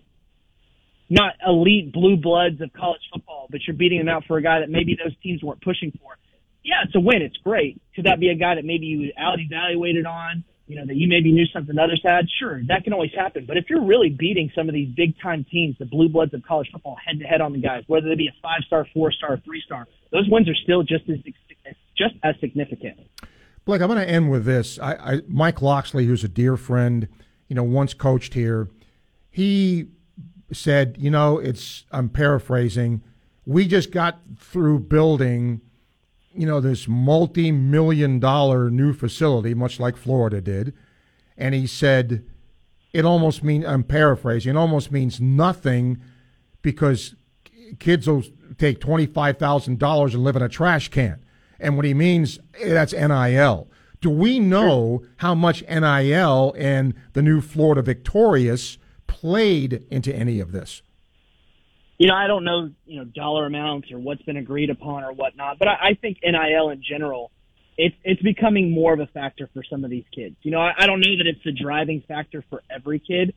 not 1.09 1.33
elite 1.45 1.93
blue 1.93 2.17
bloods 2.17 2.61
of 2.61 2.73
college 2.73 3.01
football, 3.13 3.47
but 3.49 3.61
you're 3.67 3.75
beating 3.75 3.99
them 3.99 4.09
out 4.09 4.25
for 4.25 4.37
a 4.37 4.41
guy 4.41 4.61
that 4.61 4.69
maybe 4.69 4.97
those 5.01 5.15
teams 5.21 5.43
weren't 5.43 5.61
pushing 5.61 5.91
for. 5.91 6.17
Yeah, 6.63 6.81
it's 6.83 6.95
a 6.95 6.99
win. 6.99 7.21
It's 7.21 7.37
great. 7.37 7.79
Could 7.95 8.05
that 8.05 8.19
be 8.19 8.29
a 8.29 8.35
guy 8.35 8.55
that 8.55 8.65
maybe 8.65 8.87
you 8.87 9.11
out 9.17 9.39
evaluated 9.39 10.07
on? 10.07 10.43
You 10.67 10.77
know, 10.77 10.85
that 10.87 10.95
you 10.95 11.07
maybe 11.07 11.31
knew 11.31 11.45
something 11.53 11.77
others 11.77 12.01
had? 12.03 12.25
Sure, 12.39 12.59
that 12.67 12.83
can 12.83 12.93
always 12.93 13.11
happen. 13.15 13.45
But 13.45 13.57
if 13.57 13.69
you're 13.69 13.83
really 13.83 14.09
beating 14.09 14.51
some 14.55 14.67
of 14.67 14.73
these 14.73 14.89
big 14.95 15.13
time 15.21 15.45
teams, 15.51 15.75
the 15.77 15.85
blue 15.85 16.09
bloods 16.09 16.33
of 16.33 16.41
college 16.43 16.69
football 16.71 16.97
head 17.05 17.19
to 17.19 17.25
head 17.25 17.39
on 17.39 17.53
the 17.53 17.59
guys, 17.59 17.83
whether 17.85 18.09
they 18.09 18.15
be 18.15 18.27
a 18.27 18.35
five 18.41 18.61
star, 18.65 18.87
four 18.93 19.11
star, 19.11 19.39
three 19.45 19.61
star, 19.63 19.87
those 20.11 20.27
wins 20.27 20.49
are 20.49 20.55
still 20.55 20.81
just 20.81 21.07
as 21.09 21.19
just 21.95 22.15
as 22.23 22.35
significant. 22.39 22.99
Blake, 23.65 23.81
I'm 23.81 23.87
going 23.87 23.99
to 23.99 24.09
end 24.09 24.29
with 24.29 24.45
this. 24.45 24.77
I, 24.79 24.93
I, 24.93 25.21
Mike 25.27 25.61
Loxley, 25.61 26.05
who's 26.05 26.23
a 26.23 26.27
dear 26.27 26.55
friend, 26.55 27.07
you 27.47 27.55
know, 27.55 27.63
once 27.63 27.93
coached 27.93 28.33
here, 28.33 28.69
he 29.31 29.87
said, 30.51 30.97
you 30.99 31.09
know, 31.09 31.39
it's 31.39 31.85
I'm 31.91 32.09
paraphrasing. 32.09 33.03
We 33.45 33.67
just 33.67 33.91
got 33.91 34.19
through 34.37 34.79
building, 34.81 35.61
you 36.35 36.45
know, 36.45 36.59
this 36.59 36.87
multi-million 36.87 38.19
dollar 38.19 38.69
new 38.69 38.93
facility, 38.93 39.53
much 39.53 39.79
like 39.79 39.95
Florida 39.95 40.41
did, 40.41 40.73
and 41.37 41.55
he 41.55 41.67
said 41.67 42.25
it 42.93 43.05
almost 43.05 43.43
means 43.43 43.65
I'm 43.65 43.83
paraphrasing. 43.83 44.51
It 44.51 44.57
almost 44.57 44.91
means 44.91 45.19
nothing 45.19 46.01
because 46.61 47.15
kids 47.79 48.07
will 48.07 48.23
take 48.57 48.79
twenty 48.79 49.05
five 49.05 49.37
thousand 49.37 49.79
dollars 49.79 50.13
and 50.13 50.23
live 50.23 50.35
in 50.35 50.41
a 50.41 50.49
trash 50.49 50.89
can. 50.89 51.23
And 51.59 51.75
what 51.75 51.85
he 51.85 51.93
means 51.93 52.39
eh, 52.59 52.69
that's 52.69 52.93
NIL. 52.93 53.69
Do 54.01 54.09
we 54.09 54.39
know 54.39 55.03
how 55.17 55.33
much 55.33 55.63
NIL 55.63 56.53
and 56.57 56.93
the 57.13 57.21
new 57.21 57.41
Florida 57.41 57.81
Victorious 57.81 58.77
played 59.07 59.85
into 59.89 60.15
any 60.15 60.39
of 60.39 60.51
this? 60.51 60.81
You 61.97 62.07
know, 62.07 62.13
I 62.15 62.27
don't 62.27 62.43
know, 62.43 62.71
you 62.85 62.97
know, 62.99 63.05
dollar 63.05 63.45
amounts 63.45 63.91
or 63.91 63.99
what's 63.99 64.21
been 64.23 64.37
agreed 64.37 64.69
upon 64.69 65.03
or 65.03 65.13
whatnot, 65.13 65.59
but 65.59 65.67
I, 65.69 65.91
I 65.91 65.93
think 65.99 66.17
NIL 66.23 66.69
in 66.69 66.83
general, 66.83 67.31
it's 67.77 67.95
it's 68.03 68.21
becoming 68.21 68.71
more 68.71 68.93
of 68.93 68.99
a 68.99 69.07
factor 69.07 69.49
for 69.53 69.63
some 69.69 69.83
of 69.83 69.89
these 69.89 70.03
kids. 70.13 70.35
You 70.41 70.51
know, 70.51 70.59
I, 70.59 70.73
I 70.77 70.87
don't 70.87 70.99
know 70.99 71.17
that 71.17 71.27
it's 71.27 71.43
the 71.43 71.51
driving 71.51 72.03
factor 72.07 72.43
for 72.49 72.63
every 72.69 72.99
kid, 72.99 73.33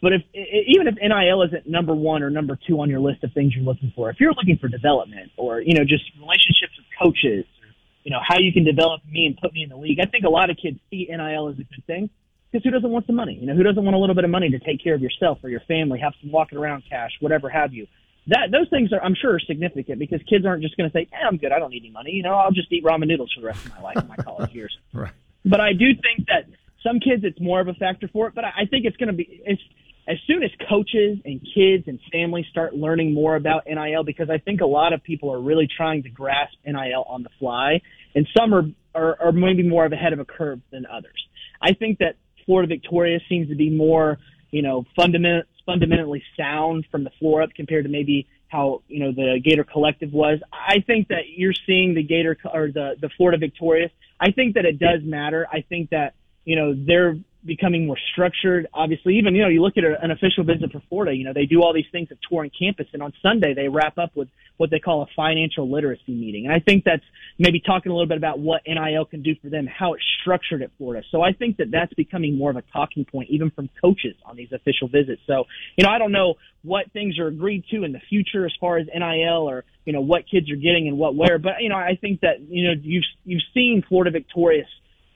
but 0.00 0.12
if 0.12 0.22
even 0.32 0.86
if 0.86 0.94
NIL 0.94 1.42
isn't 1.42 1.68
number 1.68 1.94
one 1.94 2.22
or 2.22 2.30
number 2.30 2.58
two 2.68 2.80
on 2.80 2.88
your 2.88 3.00
list 3.00 3.24
of 3.24 3.32
things 3.32 3.54
you're 3.54 3.64
looking 3.64 3.92
for, 3.96 4.10
if 4.10 4.20
you're 4.20 4.32
looking 4.32 4.58
for 4.58 4.68
development 4.68 5.32
or 5.36 5.60
you 5.60 5.74
know 5.74 5.84
just 5.84 6.04
relationships 6.20 6.74
with 6.76 6.86
coaches, 7.02 7.46
or, 7.62 7.68
you 8.04 8.12
know 8.12 8.20
how 8.22 8.38
you 8.38 8.52
can 8.52 8.64
develop 8.64 9.00
me 9.10 9.26
and 9.26 9.36
put 9.36 9.52
me 9.52 9.64
in 9.64 9.70
the 9.70 9.76
league, 9.76 9.98
I 10.00 10.06
think 10.06 10.24
a 10.24 10.30
lot 10.30 10.50
of 10.50 10.56
kids 10.56 10.78
see 10.90 11.08
NIL 11.10 11.48
as 11.48 11.54
a 11.54 11.64
good 11.64 11.84
thing 11.86 12.10
because 12.50 12.64
who 12.64 12.70
doesn't 12.70 12.90
want 12.90 13.06
some 13.06 13.16
money? 13.16 13.36
You 13.40 13.46
know, 13.46 13.54
who 13.54 13.62
doesn't 13.62 13.82
want 13.82 13.94
a 13.94 13.98
little 13.98 14.14
bit 14.14 14.24
of 14.24 14.30
money 14.30 14.50
to 14.50 14.58
take 14.58 14.82
care 14.82 14.94
of 14.94 15.02
yourself 15.02 15.38
or 15.42 15.50
your 15.50 15.60
family, 15.68 15.98
have 16.00 16.14
some 16.20 16.30
walking 16.30 16.58
around 16.58 16.84
cash, 16.88 17.10
whatever 17.20 17.48
have 17.48 17.72
you. 17.72 17.86
That 18.28 18.50
those 18.50 18.68
things 18.68 18.92
are, 18.92 19.02
I'm 19.02 19.14
sure, 19.14 19.34
are 19.34 19.40
significant 19.40 19.98
because 19.98 20.20
kids 20.28 20.44
aren't 20.44 20.62
just 20.62 20.76
going 20.76 20.88
to 20.90 20.92
say, 20.92 21.08
"Hey, 21.10 21.24
I'm 21.26 21.38
good. 21.38 21.52
I 21.52 21.58
don't 21.58 21.70
need 21.70 21.82
any 21.82 21.90
money. 21.90 22.12
You 22.12 22.22
know, 22.22 22.34
I'll 22.34 22.52
just 22.52 22.70
eat 22.72 22.84
ramen 22.84 23.08
noodles 23.08 23.32
for 23.32 23.40
the 23.40 23.46
rest 23.46 23.64
of 23.64 23.72
my 23.72 23.80
life, 23.80 23.96
in 23.96 24.08
my 24.08 24.16
college 24.16 24.52
years." 24.52 24.76
Right. 24.92 25.12
But 25.44 25.60
I 25.60 25.72
do 25.72 25.86
think 25.94 26.26
that 26.28 26.46
some 26.82 27.00
kids, 27.00 27.22
it's 27.24 27.40
more 27.40 27.60
of 27.60 27.68
a 27.68 27.74
factor 27.74 28.08
for 28.08 28.26
it. 28.26 28.34
But 28.34 28.44
I, 28.44 28.48
I 28.62 28.66
think 28.66 28.84
it's 28.84 28.96
going 28.96 29.08
to 29.08 29.14
be 29.14 29.42
it's 29.44 29.62
as 30.08 30.16
soon 30.26 30.42
as 30.42 30.50
coaches 30.68 31.18
and 31.24 31.40
kids 31.54 31.84
and 31.86 32.00
families 32.10 32.46
start 32.50 32.74
learning 32.74 33.12
more 33.12 33.36
about 33.36 33.64
NIL, 33.66 34.04
because 34.04 34.30
I 34.30 34.38
think 34.38 34.62
a 34.62 34.66
lot 34.66 34.94
of 34.94 35.02
people 35.02 35.30
are 35.32 35.40
really 35.40 35.68
trying 35.74 36.02
to 36.04 36.08
grasp 36.08 36.54
NIL 36.66 37.04
on 37.06 37.22
the 37.22 37.28
fly, 37.38 37.82
and 38.14 38.26
some 38.36 38.54
are, 38.54 38.64
are, 38.94 39.20
are 39.20 39.32
maybe 39.32 39.62
more 39.62 39.84
of 39.84 39.92
ahead 39.92 40.14
of 40.14 40.18
a 40.18 40.24
curve 40.24 40.60
than 40.72 40.86
others. 40.86 41.22
I 41.60 41.74
think 41.74 41.98
that 41.98 42.16
Florida 42.48 42.66
Victoria 42.66 43.20
seems 43.28 43.50
to 43.50 43.54
be 43.54 43.68
more, 43.68 44.18
you 44.50 44.62
know, 44.62 44.86
fundament, 44.96 45.46
fundamentally 45.66 46.22
sound 46.34 46.86
from 46.90 47.04
the 47.04 47.10
floor 47.18 47.42
up 47.42 47.50
compared 47.54 47.84
to 47.84 47.90
maybe 47.90 48.26
how 48.48 48.80
you 48.88 49.00
know 49.00 49.12
the 49.12 49.38
Gator 49.44 49.64
Collective 49.64 50.14
was. 50.14 50.40
I 50.50 50.80
think 50.80 51.08
that 51.08 51.24
you're 51.36 51.52
seeing 51.66 51.92
the 51.92 52.02
Gator 52.02 52.38
or 52.50 52.68
the 52.68 52.94
the 52.98 53.10
Florida 53.18 53.36
Victorious. 53.36 53.92
I 54.18 54.32
think 54.32 54.54
that 54.54 54.64
it 54.64 54.78
does 54.78 55.02
matter. 55.02 55.46
I 55.52 55.60
think 55.60 55.90
that 55.90 56.14
you 56.46 56.56
know 56.56 56.74
they're 56.74 57.18
becoming 57.44 57.86
more 57.86 57.98
structured. 58.12 58.66
Obviously, 58.74 59.16
even 59.16 59.34
you 59.34 59.42
know, 59.42 59.48
you 59.48 59.62
look 59.62 59.76
at 59.76 59.84
an 59.84 60.10
official 60.10 60.44
visit 60.44 60.72
for 60.72 60.82
Florida. 60.88 61.14
You 61.14 61.24
know, 61.24 61.32
they 61.32 61.46
do 61.46 61.62
all 61.62 61.72
these 61.72 61.86
things 61.92 62.10
of 62.10 62.18
touring 62.28 62.50
campus, 62.56 62.86
and 62.92 63.02
on 63.02 63.12
Sunday 63.22 63.54
they 63.54 63.68
wrap 63.68 63.98
up 63.98 64.10
with 64.14 64.28
what 64.56 64.70
they 64.70 64.80
call 64.80 65.02
a 65.02 65.06
financial 65.14 65.70
literacy 65.70 66.12
meeting. 66.12 66.46
And 66.46 66.54
I 66.54 66.58
think 66.58 66.84
that's 66.84 67.04
maybe 67.38 67.60
talking 67.60 67.92
a 67.92 67.94
little 67.94 68.08
bit 68.08 68.18
about 68.18 68.40
what 68.40 68.62
NIL 68.66 69.04
can 69.04 69.22
do 69.22 69.34
for 69.40 69.48
them, 69.48 69.66
how 69.66 69.94
it's 69.94 70.02
structured 70.20 70.62
at 70.62 70.70
Florida. 70.78 71.06
So 71.10 71.22
I 71.22 71.32
think 71.32 71.58
that 71.58 71.70
that's 71.70 71.94
becoming 71.94 72.36
more 72.36 72.50
of 72.50 72.56
a 72.56 72.62
talking 72.72 73.04
point, 73.04 73.30
even 73.30 73.50
from 73.50 73.70
coaches 73.80 74.16
on 74.24 74.36
these 74.36 74.52
official 74.52 74.88
visits. 74.88 75.22
So 75.26 75.44
you 75.76 75.84
know, 75.84 75.90
I 75.90 75.98
don't 75.98 76.12
know 76.12 76.34
what 76.62 76.90
things 76.92 77.18
are 77.18 77.28
agreed 77.28 77.64
to 77.70 77.84
in 77.84 77.92
the 77.92 78.00
future 78.08 78.44
as 78.44 78.52
far 78.60 78.78
as 78.78 78.86
NIL 78.92 79.48
or 79.48 79.64
you 79.84 79.92
know 79.92 80.00
what 80.00 80.24
kids 80.28 80.50
are 80.50 80.56
getting 80.56 80.88
and 80.88 80.98
what 80.98 81.14
where, 81.14 81.38
but 81.38 81.52
you 81.60 81.68
know, 81.68 81.76
I 81.76 81.96
think 82.00 82.20
that 82.20 82.40
you 82.40 82.68
know 82.68 82.74
you've 82.82 83.04
you've 83.24 83.42
seen 83.54 83.84
Florida 83.88 84.10
victorious 84.10 84.68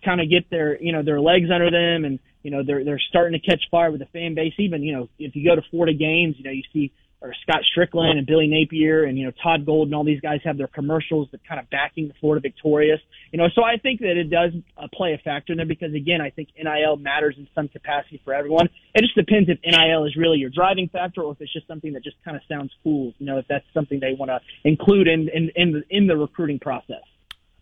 kind 0.04 0.20
of 0.20 0.28
get 0.30 0.50
their 0.50 0.80
you 0.80 0.92
know 0.92 1.02
their 1.02 1.20
legs 1.20 1.48
under 1.52 1.70
them 1.70 2.04
and 2.04 2.18
you 2.42 2.50
know 2.50 2.62
they're 2.64 2.84
they're 2.84 3.00
starting 3.08 3.38
to 3.38 3.46
catch 3.46 3.62
fire 3.70 3.90
with 3.90 4.00
the 4.00 4.06
fan 4.06 4.34
base. 4.34 4.54
Even 4.58 4.82
you 4.82 4.94
know 4.94 5.08
if 5.18 5.34
you 5.36 5.48
go 5.48 5.54
to 5.54 5.62
Florida 5.70 5.96
games, 5.96 6.36
you 6.38 6.44
know 6.44 6.50
you 6.50 6.62
see 6.72 6.92
or 7.22 7.34
Scott 7.42 7.60
Stricklin 7.74 8.18
and 8.18 8.26
Billy 8.26 8.48
Napier 8.48 9.04
and 9.04 9.16
you 9.16 9.24
know 9.24 9.32
Todd 9.42 9.64
Golden 9.64 9.92
and 9.92 9.94
all 9.94 10.04
these 10.04 10.20
guys 10.20 10.40
have 10.44 10.58
their 10.58 10.66
commercials 10.66 11.28
that 11.32 11.46
kind 11.46 11.60
of 11.60 11.70
backing 11.70 12.08
the 12.08 12.14
Florida 12.20 12.40
Victorious. 12.40 13.00
You 13.30 13.38
know, 13.38 13.46
so 13.54 13.62
I 13.62 13.76
think 13.76 14.00
that 14.00 14.16
it 14.16 14.28
does 14.28 14.52
uh, 14.76 14.88
play 14.92 15.14
a 15.14 15.18
factor 15.18 15.52
in 15.52 15.56
there 15.56 15.66
because 15.66 15.94
again, 15.94 16.20
I 16.20 16.30
think 16.30 16.50
NIL 16.56 16.96
matters 16.96 17.36
in 17.38 17.48
some 17.54 17.68
capacity 17.68 18.20
for 18.24 18.34
everyone. 18.34 18.68
It 18.94 19.02
just 19.02 19.14
depends 19.14 19.48
if 19.48 19.58
NIL 19.64 20.04
is 20.04 20.16
really 20.16 20.38
your 20.38 20.50
driving 20.50 20.88
factor 20.88 21.22
or 21.22 21.32
if 21.32 21.40
it's 21.40 21.52
just 21.52 21.66
something 21.66 21.92
that 21.92 22.02
just 22.04 22.16
kind 22.24 22.36
of 22.36 22.42
sounds 22.48 22.72
cool. 22.82 23.14
You 23.18 23.26
know, 23.26 23.38
if 23.38 23.46
that's 23.48 23.64
something 23.72 24.00
they 24.00 24.14
want 24.14 24.30
to 24.30 24.40
include 24.64 25.08
in 25.08 25.28
in 25.28 25.50
in 25.54 25.72
the, 25.72 25.82
in 25.90 26.06
the 26.06 26.16
recruiting 26.16 26.58
process. 26.58 27.02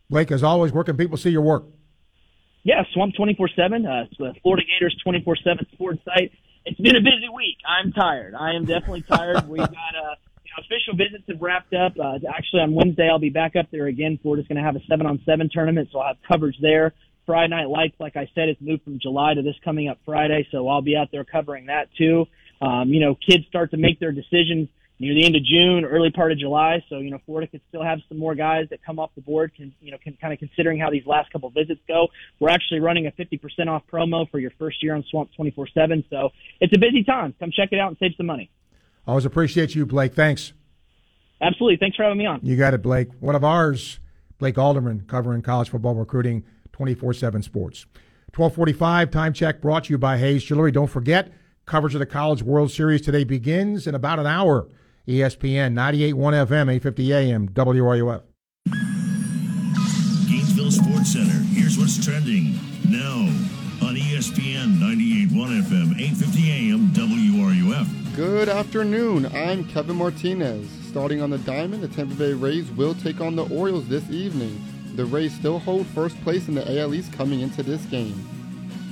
Blake, 0.08 0.32
as 0.32 0.42
always, 0.42 0.72
where 0.72 0.82
can 0.82 0.96
people 0.96 1.16
see 1.16 1.30
your 1.30 1.42
work? 1.42 1.64
Yeah, 2.62 2.82
Swamp 2.92 3.14
24 3.16 3.48
7, 3.56 3.86
uh, 3.86 4.04
the 4.18 4.34
Florida 4.42 4.64
Gators 4.66 4.96
24 5.02 5.36
7 5.36 5.66
sports 5.72 6.00
site. 6.04 6.32
It's 6.66 6.78
been 6.78 6.96
a 6.96 7.00
busy 7.00 7.28
week. 7.34 7.56
I'm 7.66 7.92
tired. 7.92 8.34
I 8.34 8.54
am 8.54 8.66
definitely 8.66 9.02
tired. 9.02 9.48
We've 9.48 9.58
got 9.58 9.68
uh, 9.70 10.14
you 10.44 10.50
know, 10.52 10.64
official 10.64 10.94
visits 10.94 11.24
have 11.28 11.40
wrapped 11.40 11.72
up. 11.72 11.92
Uh, 11.98 12.18
actually, 12.28 12.60
on 12.60 12.74
Wednesday, 12.74 13.08
I'll 13.10 13.18
be 13.18 13.30
back 13.30 13.56
up 13.56 13.66
there 13.70 13.86
again. 13.86 14.18
Florida's 14.22 14.46
going 14.46 14.58
to 14.58 14.62
have 14.62 14.76
a 14.76 14.84
7 14.88 15.06
on 15.06 15.20
7 15.24 15.48
tournament, 15.52 15.88
so 15.90 16.00
I'll 16.00 16.08
have 16.08 16.22
coverage 16.28 16.56
there. 16.60 16.92
Friday 17.24 17.48
Night 17.48 17.68
Lights, 17.68 17.94
like 17.98 18.16
I 18.16 18.28
said, 18.34 18.48
it's 18.48 18.60
moved 18.60 18.82
from 18.82 18.98
July 19.00 19.34
to 19.34 19.42
this 19.42 19.54
coming 19.64 19.88
up 19.88 19.98
Friday, 20.04 20.46
so 20.50 20.68
I'll 20.68 20.82
be 20.82 20.96
out 20.96 21.08
there 21.12 21.24
covering 21.24 21.66
that 21.66 21.88
too. 21.96 22.26
Um, 22.60 22.88
you 22.88 23.00
know, 23.00 23.14
kids 23.14 23.46
start 23.48 23.70
to 23.70 23.76
make 23.78 24.00
their 24.00 24.12
decisions 24.12 24.68
near 25.00 25.14
the 25.14 25.24
end 25.24 25.34
of 25.34 25.42
June, 25.42 25.84
early 25.84 26.10
part 26.10 26.30
of 26.30 26.38
July. 26.38 26.84
So, 26.90 26.98
you 26.98 27.10
know, 27.10 27.18
Florida 27.24 27.50
could 27.50 27.62
still 27.70 27.82
have 27.82 27.98
some 28.08 28.18
more 28.18 28.34
guys 28.34 28.66
that 28.68 28.84
come 28.84 28.98
off 28.98 29.10
the 29.14 29.22
board, 29.22 29.52
can, 29.56 29.74
you 29.80 29.90
know, 29.90 29.98
can 29.98 30.16
kind 30.20 30.32
of 30.32 30.38
considering 30.38 30.78
how 30.78 30.90
these 30.90 31.06
last 31.06 31.32
couple 31.32 31.48
visits 31.50 31.80
go. 31.88 32.08
We're 32.38 32.50
actually 32.50 32.80
running 32.80 33.06
a 33.06 33.10
50% 33.12 33.40
off 33.68 33.82
promo 33.90 34.30
for 34.30 34.38
your 34.38 34.52
first 34.58 34.82
year 34.82 34.94
on 34.94 35.02
Swamp 35.10 35.30
24-7. 35.38 36.04
So 36.10 36.30
it's 36.60 36.76
a 36.76 36.78
busy 36.78 37.02
time. 37.02 37.34
Come 37.40 37.50
check 37.50 37.70
it 37.72 37.80
out 37.80 37.88
and 37.88 37.96
save 37.98 38.12
some 38.16 38.26
money. 38.26 38.50
Always 39.06 39.24
appreciate 39.24 39.74
you, 39.74 39.86
Blake. 39.86 40.14
Thanks. 40.14 40.52
Absolutely. 41.40 41.78
Thanks 41.78 41.96
for 41.96 42.02
having 42.02 42.18
me 42.18 42.26
on. 42.26 42.40
You 42.42 42.56
got 42.56 42.74
it, 42.74 42.82
Blake. 42.82 43.08
One 43.20 43.34
of 43.34 43.42
ours, 43.42 43.98
Blake 44.38 44.58
Alderman, 44.58 45.04
covering 45.08 45.40
college 45.40 45.70
football 45.70 45.94
recruiting 45.94 46.44
24-7 46.74 47.42
sports. 47.42 47.86
1245 48.36 49.10
time 49.10 49.32
check 49.32 49.62
brought 49.62 49.84
to 49.84 49.94
you 49.94 49.98
by 49.98 50.18
Hayes 50.18 50.44
Jewelry. 50.44 50.70
Don't 50.70 50.86
forget, 50.88 51.32
coverage 51.64 51.94
of 51.94 52.00
the 52.00 52.06
College 52.06 52.42
World 52.42 52.70
Series 52.70 53.00
today 53.00 53.24
begins 53.24 53.86
in 53.86 53.94
about 53.94 54.18
an 54.18 54.26
hour. 54.26 54.68
ESPN 55.10 55.74
98.1 55.74 56.46
FM, 56.46 56.72
850 56.72 57.12
AM, 57.12 57.48
WRUF. 57.48 58.22
Gainesville 60.28 60.70
Sports 60.70 61.12
Center. 61.14 61.42
Here's 61.50 61.76
what's 61.76 62.04
trending 62.04 62.54
now 62.88 63.16
on 63.82 63.96
ESPN 63.96 64.78
98.1 64.78 65.62
FM, 65.62 65.98
850 65.98 66.50
AM, 66.52 66.92
WRUF. 66.92 68.14
Good 68.14 68.48
afternoon. 68.48 69.26
I'm 69.34 69.64
Kevin 69.64 69.96
Martinez. 69.96 70.68
Starting 70.88 71.20
on 71.20 71.30
the 71.30 71.38
diamond, 71.38 71.82
the 71.82 71.88
Tampa 71.88 72.14
Bay 72.14 72.32
Rays 72.32 72.70
will 72.70 72.94
take 72.94 73.20
on 73.20 73.34
the 73.34 73.48
Orioles 73.48 73.88
this 73.88 74.08
evening. 74.10 74.64
The 74.94 75.06
Rays 75.06 75.34
still 75.34 75.58
hold 75.58 75.88
first 75.88 76.20
place 76.22 76.46
in 76.46 76.54
the 76.54 76.80
AL 76.80 76.94
East 76.94 77.12
coming 77.12 77.40
into 77.40 77.64
this 77.64 77.84
game. 77.86 78.14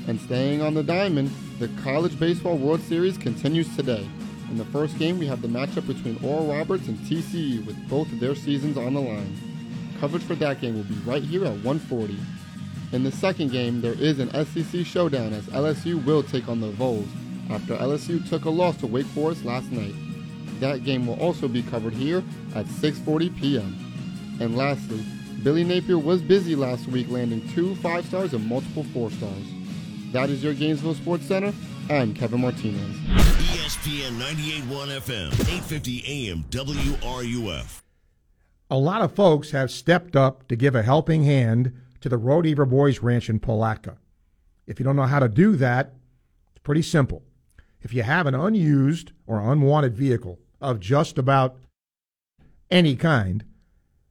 And 0.09 0.21
staying 0.23 0.62
on 0.62 0.75
the 0.75 0.83
diamond, 0.83 1.31
the 1.61 1.69
College 1.85 2.19
Baseball 2.19 2.57
World 2.57 2.81
Series 2.81 3.16
continues 3.16 3.77
today. 3.77 4.09
In 4.51 4.57
the 4.57 4.64
first 4.66 4.99
game, 4.99 5.18
we 5.18 5.26
have 5.26 5.42
the 5.42 5.49
matchup 5.49 5.86
between 5.86 6.18
Oral 6.24 6.46
Roberts 6.46 6.88
and 6.88 6.99
TCU 7.01 7.64
with 7.66 7.76
both 7.88 8.11
of 8.11 8.18
their 8.18 8.34
seasons 8.34 8.78
on 8.78 8.94
the 8.94 9.01
line. 9.01 9.36
Coverage 10.01 10.22
for 10.22 10.34
that 10.36 10.61
game 10.61 10.74
will 10.74 10.84
be 10.84 10.94
right 11.05 11.22
here 11.22 11.44
at 11.44 11.53
140. 11.53 12.16
In 12.92 13.05
the 13.05 13.12
second 13.12 13.51
game, 13.53 13.82
there 13.82 13.92
is 13.92 14.18
an 14.18 14.30
SEC 14.46 14.86
showdown 14.86 15.34
as 15.34 15.44
LSU 15.46 16.03
will 16.05 16.22
take 16.22 16.49
on 16.49 16.61
the 16.61 16.70
Vols 16.70 17.09
after 17.51 17.76
LSU 17.76 18.26
took 18.28 18.46
a 18.46 18.51
loss 18.51 18.76
to 18.78 18.86
Wake 18.86 19.07
Forest 19.07 19.44
last 19.44 19.70
night. 19.70 19.94
That 20.61 20.84
game 20.84 21.07
will 21.07 21.20
also 21.20 21.49
be 21.49 21.62
covered 21.62 21.92
here 21.92 22.22
at 22.55 22.66
6:40 22.66 23.38
p.m. 23.38 23.76
And 24.40 24.57
lastly, 24.57 25.05
Billy 25.42 25.64
Napier 25.64 25.99
was 25.99 26.22
busy 26.22 26.57
last 26.57 26.88
week 26.88 27.09
landing 27.11 27.46
two 27.51 27.74
five 27.76 28.07
stars 28.07 28.32
and 28.32 28.46
multiple 28.46 28.84
four 28.94 29.11
stars. 29.11 29.46
That 30.12 30.30
is 30.30 30.42
your 30.42 30.55
Gainesville 30.55 30.94
Sports 30.94 31.26
Center. 31.26 31.53
I'm 31.91 32.12
Kevin 32.12 32.43
Martinez. 32.43 32.97
ESPN 33.49 34.18
98.1 34.18 34.89
FM, 35.01 35.32
850 35.32 36.28
AM, 36.28 36.45
WRUF. 36.51 37.80
A 38.70 38.76
lot 38.76 39.01
of 39.01 39.14
folks 39.14 39.53
have 39.53 39.70
stepped 39.70 40.14
up 40.14 40.47
to 40.49 40.57
give 40.57 40.74
a 40.74 40.82
helping 40.82 41.24
hand 41.24 41.72
to 42.03 42.11
the 42.11 42.18
Rodeheaver 42.18 42.68
Boys 42.68 42.99
Ranch 42.99 43.30
in 43.30 43.41
Palatka. 43.41 43.97
If 44.66 44.78
you 44.78 44.84
don't 44.84 44.97
know 44.97 45.05
how 45.05 45.18
to 45.18 45.30
do 45.30 45.57
that, 45.57 45.95
it's 46.51 46.62
pretty 46.62 46.82
simple. 46.82 47.22
If 47.80 47.95
you 47.95 48.03
have 48.03 48.26
an 48.26 48.34
unused 48.34 49.12
or 49.26 49.41
unwanted 49.51 49.97
vehicle 49.97 50.39
of 50.61 50.80
just 50.80 51.16
about 51.16 51.57
any 52.70 52.97
kind, 52.97 53.45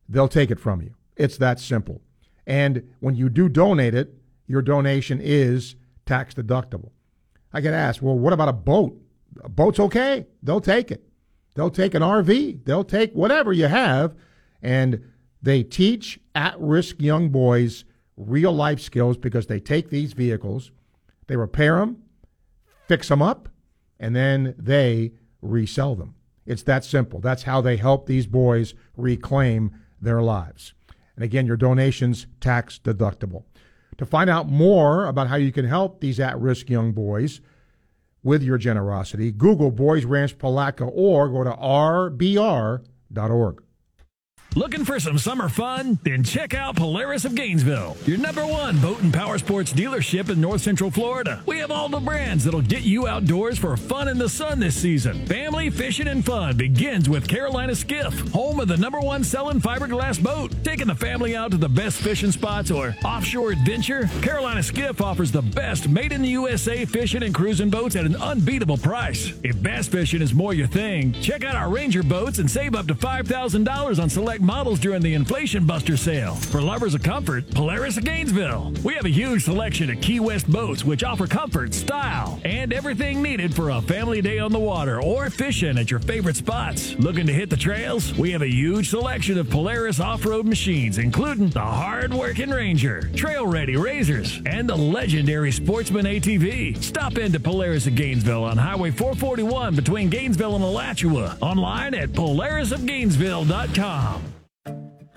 they'll 0.10 0.28
take 0.28 0.50
it 0.50 0.60
from 0.60 0.82
you. 0.82 0.96
It's 1.16 1.38
that 1.38 1.60
simple. 1.60 2.02
And 2.48 2.90
when 3.02 3.16
you 3.16 3.30
do 3.30 3.48
donate 3.50 3.94
it, 3.94 4.16
your 4.48 4.64
donation 4.64 5.22
is 5.22 5.76
tax 6.08 6.34
deductible. 6.34 6.90
I 7.54 7.62
get 7.62 7.74
asked, 7.74 8.02
well, 8.02 8.18
what 8.18 8.34
about 8.34 8.50
a 8.50 8.54
boat 8.54 9.00
a 9.44 9.50
boat's 9.50 9.80
okay. 9.80 10.28
They'll 10.42 10.62
take 10.62 10.92
it. 10.92 11.04
They'll 11.56 11.70
take 11.70 11.94
an 11.94 12.02
RV. 12.02 12.66
They'll 12.66 12.84
take 12.84 13.14
whatever 13.14 13.52
you 13.54 13.68
have. 13.68 14.16
And 14.62 15.04
they 15.42 15.64
teach 15.64 16.20
at 16.36 16.60
risk 16.60 17.00
young 17.00 17.30
boys 17.30 17.86
real 18.16 18.52
life 18.52 18.80
skills 18.80 19.18
because 19.18 19.48
they 19.48 19.60
take 19.60 19.90
these 19.90 20.14
vehicles, 20.14 20.72
they 21.28 21.36
repair 21.36 21.78
them, 21.78 22.02
fix 22.88 23.10
them 23.10 23.22
up, 23.22 23.50
and 24.00 24.16
then 24.16 24.56
they 24.58 25.12
resell 25.42 25.96
them. 25.96 26.16
It's 26.46 26.64
that 26.64 26.84
simple. 26.84 27.20
That's 27.20 27.44
how 27.44 27.62
they 27.62 27.78
help 27.78 28.08
these 28.08 28.26
boys 28.26 28.74
reclaim 28.96 29.72
their 30.02 30.22
lives. 30.22 30.74
And 31.16 31.24
again, 31.24 31.46
your 31.46 31.58
donations 31.58 32.26
tax 32.40 32.80
deductible. 32.80 33.44
To 33.98 34.06
find 34.06 34.30
out 34.30 34.48
more 34.48 35.06
about 35.06 35.28
how 35.28 35.36
you 35.38 35.52
can 35.52 35.66
help 35.66 36.02
these 36.02 36.20
at 36.20 36.40
risk 36.40 36.70
young 36.70 36.92
boys 36.92 37.42
with 38.24 38.44
your 38.44 38.58
generosity, 38.58 39.32
Google 39.32 39.72
Boys 39.72 40.06
Ranch 40.06 40.38
Palatka 40.38 40.84
or 40.84 41.30
go 41.30 41.44
to 41.44 41.52
rbr.org. 41.52 42.84
Looking 44.58 44.86
for 44.86 45.00
some 45.00 45.20
summer 45.20 45.50
fun? 45.50 46.00
Then 46.02 46.24
check 46.24 46.56
out 46.56 46.76
Polaris 46.76 47.26
of 47.26 47.36
Gainesville, 47.36 47.96
your 48.08 48.18
number 48.18 48.44
one 48.44 48.80
boat 48.80 49.00
and 49.04 49.14
power 49.14 49.38
sports 49.38 49.72
dealership 49.72 50.32
in 50.32 50.42
North 50.42 50.62
Central 50.62 50.90
Florida. 50.90 51.44
We 51.46 51.60
have 51.60 51.70
all 51.70 51.90
the 51.90 52.00
brands 52.00 52.44
that'll 52.44 52.64
get 52.64 52.82
you 52.82 53.08
outdoors 53.08 53.60
for 53.60 53.78
fun 53.78 54.08
in 54.08 54.18
the 54.18 54.28
sun 54.28 54.60
this 54.60 54.76
season. 54.76 55.28
Family 55.28 55.70
fishing 55.70 56.08
and 56.08 56.26
fun 56.26 56.58
begins 56.58 57.08
with 57.08 57.28
Carolina 57.28 57.76
Skiff, 57.76 58.32
home 58.32 58.60
of 58.60 58.68
the 58.68 58.78
number 58.78 59.00
one 59.00 59.24
selling 59.24 59.62
fiberglass 59.62 60.22
boat. 60.22 60.52
Taking 60.64 60.88
the 60.88 60.96
family 60.96 61.36
out 61.36 61.52
to 61.52 61.58
the 61.58 61.70
best 61.70 61.98
fishing 61.98 62.32
spots 62.32 62.72
or 62.72 62.96
offshore 63.06 63.52
adventure, 63.52 64.10
Carolina 64.24 64.64
Skiff 64.64 65.02
offers 65.02 65.32
the 65.32 65.44
best 65.44 65.88
made 65.88 66.12
in 66.12 66.24
the 66.24 66.30
USA 66.30 66.84
fishing 66.84 67.22
and 67.22 67.36
cruising 67.36 67.70
boats 67.70 67.96
at 67.96 68.08
an 68.08 68.16
unbeatable 68.16 68.78
price. 68.78 69.34
If 69.44 69.62
bass 69.62 69.88
fishing 69.88 70.24
is 70.24 70.34
more 70.34 70.56
your 70.56 70.66
thing, 70.66 71.14
check 71.22 71.44
out 71.44 71.56
our 71.56 71.70
Ranger 71.70 72.02
boats 72.02 72.40
and 72.40 72.50
save 72.50 72.74
up 72.74 72.88
to 72.88 72.96
$5,000 72.96 74.02
on 74.02 74.10
select 74.10 74.47
models 74.48 74.80
during 74.80 75.02
the 75.02 75.14
Inflation 75.14 75.66
Buster 75.66 75.98
sale. 75.98 76.36
For 76.36 76.62
lovers 76.62 76.96
of 76.96 77.04
comfort, 77.04 77.52
Polaris 77.52 77.98
of 77.98 78.06
Gainesville. 78.06 78.72
We 78.82 78.94
have 78.94 79.04
a 79.04 79.10
huge 79.10 79.44
selection 79.44 79.90
of 79.90 80.00
Key 80.00 80.22
West 80.22 80.50
boats 80.50 80.86
which 80.86 81.04
offer 81.04 81.28
comfort, 81.28 81.74
style, 81.74 82.40
and 82.46 82.72
everything 82.72 83.22
needed 83.22 83.54
for 83.54 83.72
a 83.72 83.82
family 83.82 84.22
day 84.22 84.40
on 84.40 84.54
the 84.54 84.60
water 84.60 85.02
or 85.02 85.30
fishing 85.30 85.78
at 85.78 85.92
your 85.92 86.00
favorite 86.00 86.38
spots. 86.38 86.96
Looking 86.96 87.28
to 87.28 87.34
hit 87.34 87.50
the 87.50 87.58
trails? 87.58 88.18
We 88.18 88.32
have 88.32 88.42
a 88.42 88.48
huge 88.48 88.90
selection 88.90 89.38
of 89.38 89.50
Polaris 89.50 90.00
off-road 90.00 90.46
machines, 90.46 90.98
including 90.98 91.50
the 91.50 91.60
hard-working 91.60 92.50
Ranger, 92.50 93.02
trail-ready 93.16 93.76
Razors, 93.76 94.42
and 94.46 94.70
the 94.70 94.78
legendary 94.78 95.52
Sportsman 95.52 96.06
ATV. 96.06 96.82
Stop 96.82 97.18
into 97.18 97.42
Polaris 97.42 97.86
of 97.86 97.96
Gainesville 97.96 98.46
on 98.46 98.56
Highway 98.56 98.92
441 98.92 99.76
between 99.76 100.10
Gainesville 100.10 100.56
and 100.56 100.64
Alachua. 100.64 101.38
Online 101.42 101.94
at 101.94 102.14
polarisofgainesville.com. 102.14 104.36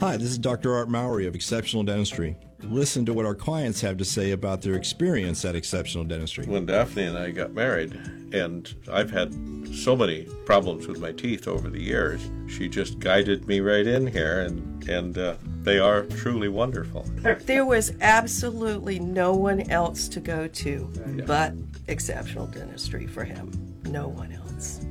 Hi, 0.00 0.16
this 0.16 0.30
is 0.30 0.38
Dr. 0.38 0.74
Art 0.74 0.88
Mowry 0.88 1.26
of 1.26 1.34
Exceptional 1.34 1.82
Dentistry. 1.82 2.34
Listen 2.62 3.04
to 3.04 3.12
what 3.12 3.26
our 3.26 3.34
clients 3.34 3.82
have 3.82 3.98
to 3.98 4.04
say 4.04 4.30
about 4.32 4.62
their 4.62 4.74
experience 4.74 5.44
at 5.44 5.54
Exceptional 5.54 6.04
Dentistry. 6.04 6.46
When 6.46 6.64
Daphne 6.64 7.04
and 7.04 7.18
I 7.18 7.30
got 7.30 7.52
married, 7.52 7.92
and 8.32 8.72
I've 8.90 9.10
had 9.10 9.34
so 9.74 9.94
many 9.94 10.22
problems 10.46 10.86
with 10.86 11.00
my 11.00 11.12
teeth 11.12 11.46
over 11.46 11.68
the 11.68 11.82
years, 11.82 12.22
she 12.48 12.66
just 12.68 12.98
guided 12.98 13.46
me 13.46 13.60
right 13.60 13.86
in 13.86 14.06
here, 14.06 14.40
and 14.40 14.88
and 14.88 15.18
uh, 15.18 15.34
they 15.62 15.78
are 15.78 16.04
truly 16.04 16.48
wonderful. 16.48 17.02
There 17.44 17.66
was 17.66 17.92
absolutely 18.00 18.98
no 18.98 19.34
one 19.34 19.70
else 19.70 20.08
to 20.08 20.20
go 20.20 20.48
to 20.48 20.90
Yeah. 21.16 21.24
but 21.26 21.52
Exceptional 21.88 22.46
Dentistry 22.46 23.06
for 23.06 23.24
him. 23.24 23.50
No 23.84 24.08
one 24.08 24.32
else. 24.32 24.39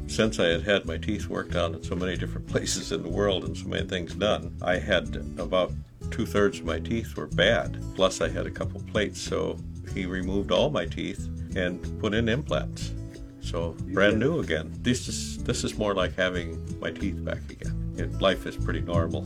Since 0.10 0.40
I 0.40 0.48
had 0.48 0.64
had 0.64 0.86
my 0.86 0.98
teeth 0.98 1.28
worked 1.28 1.56
on 1.56 1.76
in 1.76 1.84
so 1.84 1.96
many 1.96 2.18
different 2.18 2.48
places 2.54 2.92
in 2.92 3.04
the 3.04 3.10
world 3.10 3.46
and 3.46 3.56
so 3.56 3.68
many 3.68 3.88
things 3.88 4.16
done, 4.16 4.56
I 4.60 4.80
had 4.80 5.16
about 5.38 5.72
two 6.10 6.26
thirds 6.26 6.60
of 6.60 6.66
my 6.66 6.80
teeth 6.80 7.16
were 7.16 7.28
bad. 7.28 7.82
Plus, 7.96 8.20
I 8.20 8.28
had 8.28 8.48
a 8.48 8.52
couple 8.52 8.82
plates, 8.92 9.22
so 9.22 9.58
he 9.94 10.08
removed 10.08 10.52
all 10.52 10.72
my 10.72 10.86
teeth 10.86 11.30
and 11.56 11.80
put 12.02 12.16
in 12.16 12.28
implants. 12.28 12.92
So 13.42 13.76
brand 13.94 14.20
new 14.20 14.40
again. 14.40 14.74
This 14.82 15.08
is 15.08 15.44
this 15.44 15.64
is 15.64 15.78
more 15.78 15.94
like 15.94 16.16
having 16.16 16.80
my 16.80 16.92
teeth 16.92 17.24
back 17.24 17.50
again. 17.50 17.94
It, 17.98 18.20
life 18.20 18.48
is 18.48 18.58
pretty 18.58 18.82
normal. 18.82 19.26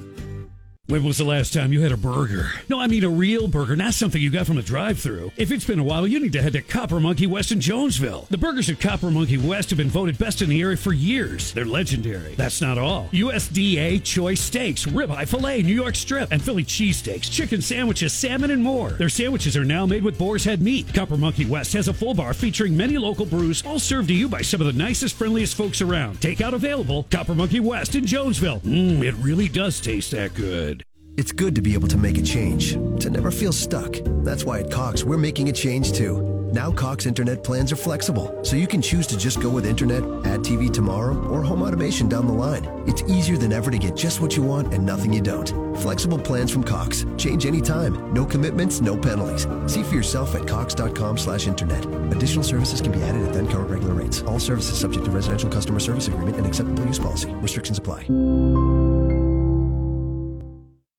When 0.91 1.05
was 1.05 1.19
the 1.19 1.23
last 1.23 1.53
time 1.53 1.71
you 1.71 1.79
had 1.83 1.93
a 1.93 1.97
burger? 1.97 2.51
No, 2.67 2.77
I 2.77 2.87
mean 2.87 3.05
a 3.05 3.09
real 3.09 3.47
burger, 3.47 3.77
not 3.77 3.93
something 3.93 4.21
you 4.21 4.29
got 4.29 4.45
from 4.45 4.57
a 4.57 4.61
drive 4.61 4.99
through 4.99 5.31
If 5.37 5.49
it's 5.49 5.63
been 5.63 5.79
a 5.79 5.85
while, 5.85 6.05
you 6.05 6.19
need 6.19 6.33
to 6.33 6.41
head 6.41 6.51
to 6.51 6.61
Copper 6.61 6.99
Monkey 6.99 7.27
West 7.27 7.53
in 7.53 7.61
Jonesville. 7.61 8.27
The 8.29 8.37
burgers 8.37 8.69
at 8.69 8.81
Copper 8.81 9.09
Monkey 9.09 9.37
West 9.37 9.69
have 9.69 9.77
been 9.77 9.89
voted 9.89 10.17
best 10.17 10.41
in 10.41 10.49
the 10.49 10.59
area 10.59 10.75
for 10.75 10.91
years. 10.91 11.53
They're 11.53 11.63
legendary. 11.63 12.35
That's 12.35 12.59
not 12.59 12.77
all. 12.77 13.07
USDA 13.13 14.03
choice 14.03 14.41
steaks, 14.41 14.85
ribeye, 14.85 15.29
filet, 15.29 15.61
New 15.61 15.73
York 15.73 15.95
strip, 15.95 16.29
and 16.29 16.41
Philly 16.41 16.65
cheesesteaks, 16.65 17.31
chicken 17.31 17.61
sandwiches, 17.61 18.11
salmon, 18.11 18.51
and 18.51 18.61
more. 18.61 18.89
Their 18.89 19.07
sandwiches 19.07 19.55
are 19.55 19.63
now 19.63 19.85
made 19.85 20.03
with 20.03 20.19
boar's 20.19 20.43
head 20.43 20.61
meat. 20.61 20.93
Copper 20.93 21.15
Monkey 21.15 21.45
West 21.45 21.71
has 21.71 21.87
a 21.87 21.93
full 21.93 22.15
bar 22.15 22.33
featuring 22.33 22.75
many 22.75 22.97
local 22.97 23.25
brews, 23.25 23.65
all 23.65 23.79
served 23.79 24.09
to 24.09 24.13
you 24.13 24.27
by 24.27 24.41
some 24.41 24.59
of 24.59 24.67
the 24.67 24.73
nicest, 24.73 25.15
friendliest 25.15 25.55
folks 25.55 25.79
around. 25.81 26.19
Takeout 26.19 26.51
available. 26.51 27.07
Copper 27.09 27.33
Monkey 27.33 27.61
West 27.61 27.95
in 27.95 28.05
Jonesville. 28.05 28.59
Mmm, 28.59 29.01
it 29.05 29.15
really 29.23 29.47
does 29.47 29.79
taste 29.79 30.11
that 30.11 30.33
good. 30.33 30.80
It's 31.21 31.31
good 31.31 31.53
to 31.53 31.61
be 31.61 31.75
able 31.75 31.87
to 31.89 31.99
make 31.99 32.17
a 32.17 32.21
change, 32.23 32.71
to 32.99 33.11
never 33.11 33.29
feel 33.29 33.53
stuck. 33.53 33.95
That's 34.23 34.43
why 34.43 34.61
at 34.61 34.71
Cox, 34.71 35.03
we're 35.03 35.19
making 35.19 35.49
a 35.49 35.51
change 35.51 35.93
too. 35.93 36.49
Now 36.51 36.71
Cox 36.71 37.05
internet 37.05 37.43
plans 37.43 37.71
are 37.71 37.75
flexible, 37.75 38.39
so 38.41 38.55
you 38.55 38.65
can 38.65 38.81
choose 38.81 39.05
to 39.05 39.15
just 39.15 39.39
go 39.39 39.47
with 39.47 39.67
internet, 39.67 40.01
add 40.25 40.39
TV 40.39 40.73
tomorrow, 40.73 41.15
or 41.27 41.43
home 41.43 41.61
automation 41.61 42.09
down 42.09 42.25
the 42.25 42.33
line. 42.33 42.65
It's 42.87 43.03
easier 43.03 43.37
than 43.37 43.53
ever 43.53 43.69
to 43.69 43.77
get 43.77 43.95
just 43.95 44.19
what 44.19 44.35
you 44.35 44.41
want 44.41 44.73
and 44.73 44.83
nothing 44.83 45.13
you 45.13 45.21
don't. 45.21 45.47
Flexible 45.77 46.17
plans 46.17 46.49
from 46.51 46.63
Cox. 46.63 47.05
Change 47.17 47.45
anytime. 47.45 48.11
No 48.15 48.25
commitments, 48.25 48.81
no 48.81 48.97
penalties. 48.97 49.45
See 49.71 49.83
for 49.83 49.93
yourself 49.93 50.33
at 50.33 50.47
cox.com 50.47 51.19
slash 51.19 51.45
internet. 51.45 51.85
Additional 52.15 52.43
services 52.43 52.81
can 52.81 52.93
be 52.93 53.03
added 53.03 53.27
at 53.27 53.31
then 53.31 53.47
current 53.47 53.69
regular 53.69 53.93
rates. 53.93 54.23
All 54.23 54.39
services 54.39 54.79
subject 54.79 55.05
to 55.05 55.11
residential 55.11 55.51
customer 55.51 55.79
service 55.79 56.07
agreement 56.07 56.37
and 56.37 56.47
acceptable 56.47 56.83
use 56.83 56.97
policy. 56.97 57.29
Restrictions 57.35 57.77
apply. 57.77 58.07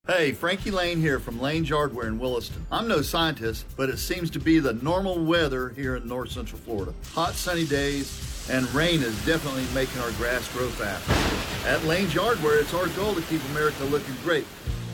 Hey, 0.08 0.32
Frankie 0.32 0.72
Lane 0.72 0.98
here 0.98 1.20
from 1.20 1.40
Lane's 1.40 1.68
Hardware 1.68 2.08
in 2.08 2.18
Williston. 2.18 2.66
I'm 2.72 2.88
no 2.88 3.02
scientist, 3.02 3.66
but 3.76 3.88
it 3.88 3.98
seems 3.98 4.30
to 4.32 4.40
be 4.40 4.58
the 4.58 4.72
normal 4.72 5.24
weather 5.24 5.68
here 5.68 5.94
in 5.94 6.08
north 6.08 6.32
central 6.32 6.60
Florida. 6.60 6.92
Hot, 7.12 7.34
sunny 7.34 7.64
days, 7.64 8.48
and 8.50 8.68
rain 8.74 9.00
is 9.00 9.14
definitely 9.24 9.64
making 9.72 10.00
our 10.00 10.10
grass 10.12 10.52
grow 10.52 10.68
fast. 10.70 11.08
At 11.64 11.84
Lane's 11.84 12.14
Hardware, 12.14 12.58
it's 12.58 12.74
our 12.74 12.88
goal 12.88 13.14
to 13.14 13.22
keep 13.22 13.40
America 13.50 13.84
looking 13.84 14.16
great, 14.24 14.42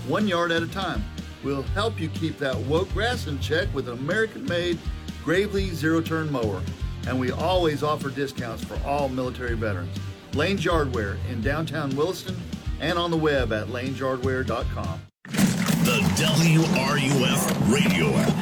one 0.06 0.28
yard 0.28 0.52
at 0.52 0.62
a 0.62 0.66
time. 0.66 1.02
We'll 1.42 1.62
help 1.62 1.98
you 1.98 2.10
keep 2.10 2.36
that 2.40 2.54
woke 2.54 2.92
grass 2.92 3.28
in 3.28 3.40
check 3.40 3.72
with 3.72 3.88
an 3.88 3.94
American 3.94 4.44
made 4.44 4.78
Gravely 5.24 5.70
zero 5.70 6.02
turn 6.02 6.30
mower. 6.30 6.60
And 7.06 7.18
we 7.18 7.30
always 7.30 7.82
offer 7.82 8.10
discounts 8.10 8.62
for 8.62 8.78
all 8.86 9.08
military 9.08 9.54
veterans. 9.54 9.98
Lane's 10.34 10.66
Hardware 10.66 11.16
in 11.30 11.40
downtown 11.40 11.96
Williston 11.96 12.36
and 12.80 12.98
on 12.98 13.10
the 13.10 13.16
web 13.16 13.52
at 13.52 13.68
lanesyardware.com. 13.68 15.00
The 15.24 16.00
WRUF 16.16 17.72
radio 17.72 18.08
app. 18.16 18.34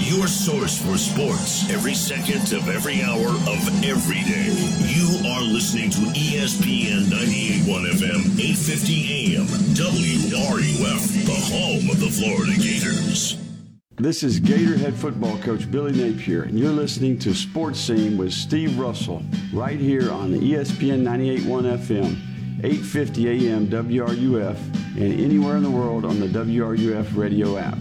Your 0.00 0.26
source 0.26 0.80
for 0.82 0.98
sports 0.98 1.70
every 1.70 1.94
second 1.94 2.52
of 2.52 2.68
every 2.68 3.02
hour 3.02 3.28
of 3.28 3.84
every 3.84 4.20
day. 4.24 4.52
You 4.86 5.30
are 5.30 5.40
listening 5.40 5.90
to 5.90 6.00
ESPN 6.18 7.04
98.1 7.04 7.92
FM, 7.92 8.38
850 8.38 9.36
AM, 9.36 9.46
WRUF, 9.46 11.24
the 11.24 11.32
home 11.32 11.90
of 11.90 12.00
the 12.00 12.10
Florida 12.10 12.52
Gators. 12.60 13.38
This 13.96 14.22
is 14.22 14.40
Gatorhead 14.40 14.94
football 14.94 15.38
coach 15.38 15.70
Billy 15.70 15.92
Napier, 15.92 16.42
and 16.42 16.58
you're 16.58 16.72
listening 16.72 17.18
to 17.20 17.32
Sports 17.32 17.78
Scene 17.78 18.18
with 18.18 18.32
Steve 18.32 18.78
Russell 18.78 19.22
right 19.52 19.78
here 19.78 20.10
on 20.10 20.32
ESPN 20.32 21.02
98.1 21.02 21.78
FM, 21.78 22.31
850 22.64 23.48
AM 23.48 23.66
WRUF, 23.66 24.56
and 24.96 25.20
anywhere 25.20 25.56
in 25.56 25.64
the 25.64 25.70
world 25.70 26.04
on 26.04 26.20
the 26.20 26.28
WRUF 26.28 27.16
radio 27.16 27.58
app. 27.58 27.76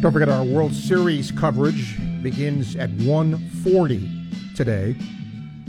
Don't 0.00 0.12
forget 0.12 0.30
our 0.30 0.44
World 0.44 0.72
Series 0.72 1.30
coverage 1.30 1.98
begins 2.22 2.74
at 2.76 2.88
1:40 2.90 4.54
today, 4.54 4.96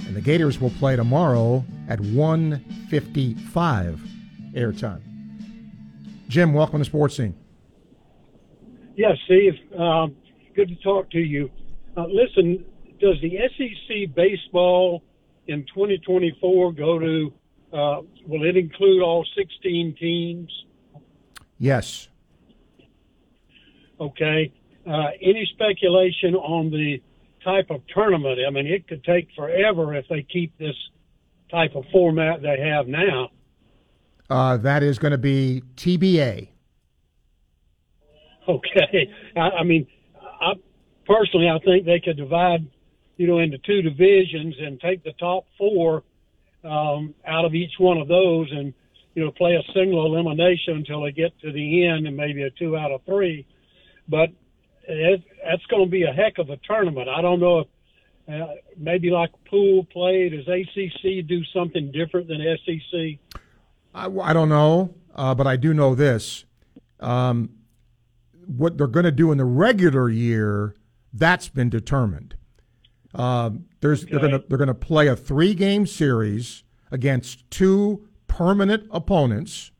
and 0.08 0.16
the 0.16 0.22
Gators 0.22 0.62
will 0.62 0.70
play 0.72 0.96
tomorrow 0.96 1.66
at 1.90 2.00
1:55 2.00 4.00
airtime. 4.54 5.02
Jim, 6.30 6.54
welcome 6.54 6.80
to 6.80 6.86
Sports 6.86 7.18
Scene. 7.18 7.36
Yes, 8.96 9.18
Steve. 9.26 9.54
Um, 9.78 10.16
good 10.56 10.70
to 10.70 10.76
talk 10.76 11.12
to 11.12 11.20
you. 11.20 11.52
Uh, 11.98 12.06
listen, 12.08 12.64
does 13.00 13.20
the 13.22 13.38
SEC 13.58 14.16
baseball 14.16 15.04
in 15.48 15.66
2024 15.74 16.72
go 16.72 17.00
to? 17.00 17.34
Uh, 17.74 18.02
will 18.28 18.44
it 18.44 18.56
include 18.56 19.02
all 19.02 19.26
16 19.38 19.96
teams? 20.00 20.66
Yes. 21.58 22.08
Okay. 24.00 24.54
Uh, 24.88 25.08
any 25.22 25.50
speculation 25.54 26.36
on 26.36 26.70
the 26.70 27.02
type 27.44 27.70
of 27.70 27.82
tournament? 27.94 28.40
I 28.46 28.52
mean, 28.52 28.68
it 28.68 28.88
could 28.88 29.04
take 29.04 29.30
forever 29.36 29.94
if 29.96 30.06
they 30.10 30.24
keep 30.24 30.58
this 30.58 30.76
type 31.50 31.76
of 31.76 31.86
format 31.92 32.42
they 32.42 32.60
have 32.60 32.88
now. 32.88 33.30
Uh, 34.30 34.58
that 34.58 34.84
is 34.84 35.00
going 35.00 35.12
to 35.12 35.18
be 35.18 35.64
TBA. 35.76 36.50
Okay. 38.48 39.12
I, 39.36 39.40
I 39.40 39.64
mean, 39.64 39.88
I 40.42 40.54
personally, 41.06 41.50
I 41.50 41.60
think 41.64 41.86
they 41.86 42.00
could 42.00 42.18
divide, 42.18 42.68
you 43.18 43.28
know, 43.28 43.40
into 43.40 43.58
two 43.60 43.82
divisions 43.82 44.56
and 44.60 44.80
take 44.80 45.04
the 45.04 45.14
top 45.14 45.46
four 45.58 46.04
um, 46.66 47.14
out 47.26 47.46
of 47.46 47.54
each 47.54 47.74
one 47.78 47.98
of 47.98 48.08
those, 48.08 48.52
and 48.52 48.74
you 49.14 49.24
know, 49.24 49.32
play 49.32 49.54
a 49.54 49.74
single 49.74 50.06
elimination 50.06 50.76
until 50.76 51.04
they 51.04 51.12
get 51.12 51.38
to 51.42 51.52
the 51.52 51.88
end, 51.88 52.08
and 52.08 52.18
maybe 52.18 52.44
a 52.44 52.50
two 52.52 52.76
out 52.76 52.92
of 52.92 53.04
three. 53.06 53.46
But 54.08 54.30
it, 54.88 55.24
that's 55.44 55.66
going 55.68 55.86
to 55.86 55.90
be 55.90 56.04
a 56.04 56.12
heck 56.12 56.38
of 56.38 56.50
a 56.50 56.58
tournament. 56.58 57.10
I 57.10 57.22
don't 57.22 57.40
know 57.40 57.60
if 57.60 57.68
uh, 58.28 58.56
maybe 58.78 59.12
like 59.12 59.32
pool 59.50 59.86
play. 59.86 60.30
Does 60.30 60.48
ACC 60.48 61.28
do 61.28 61.44
something 61.54 61.92
different 61.92 62.28
than 62.28 62.40
SEC? 62.66 63.42
I, 63.94 64.08
I 64.08 64.34
don't 64.34 64.50
know, 64.50 64.94
uh, 65.16 65.36
but 65.36 65.48
I 65.48 65.56
do 65.56 65.74
know 65.74 65.96
this. 65.96 66.46
Um, 67.00 67.52
what 68.46 68.78
they're 68.78 68.88
going 68.88 69.06
to 69.06 69.12
do 69.12 69.32
in 69.32 69.38
the 69.38 69.46
regular 69.46 70.10
year, 70.10 70.76
that's 71.14 71.48
been 71.48 71.70
determined. 71.70 72.36
Um, 73.20 73.66
there's 73.82 74.04
okay. 74.04 74.12
they're 74.12 74.20
going 74.20 74.32
to 74.32 74.44
they're 74.48 74.58
going 74.58 74.68
to 74.68 74.74
play 74.74 75.08
a 75.08 75.16
three 75.16 75.54
game 75.54 75.86
series 75.86 76.64
against 76.92 77.50
two 77.52 78.08
permanent 78.28 78.88
opponents 78.92 79.72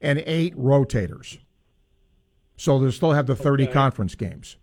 and 0.00 0.22
eight 0.26 0.56
rotators. 0.56 1.38
So 2.56 2.78
they'll 2.78 2.92
still 2.92 3.12
have 3.12 3.26
the 3.26 3.36
30 3.36 3.64
okay. 3.64 3.72
conference 3.72 4.14
games. 4.14 4.56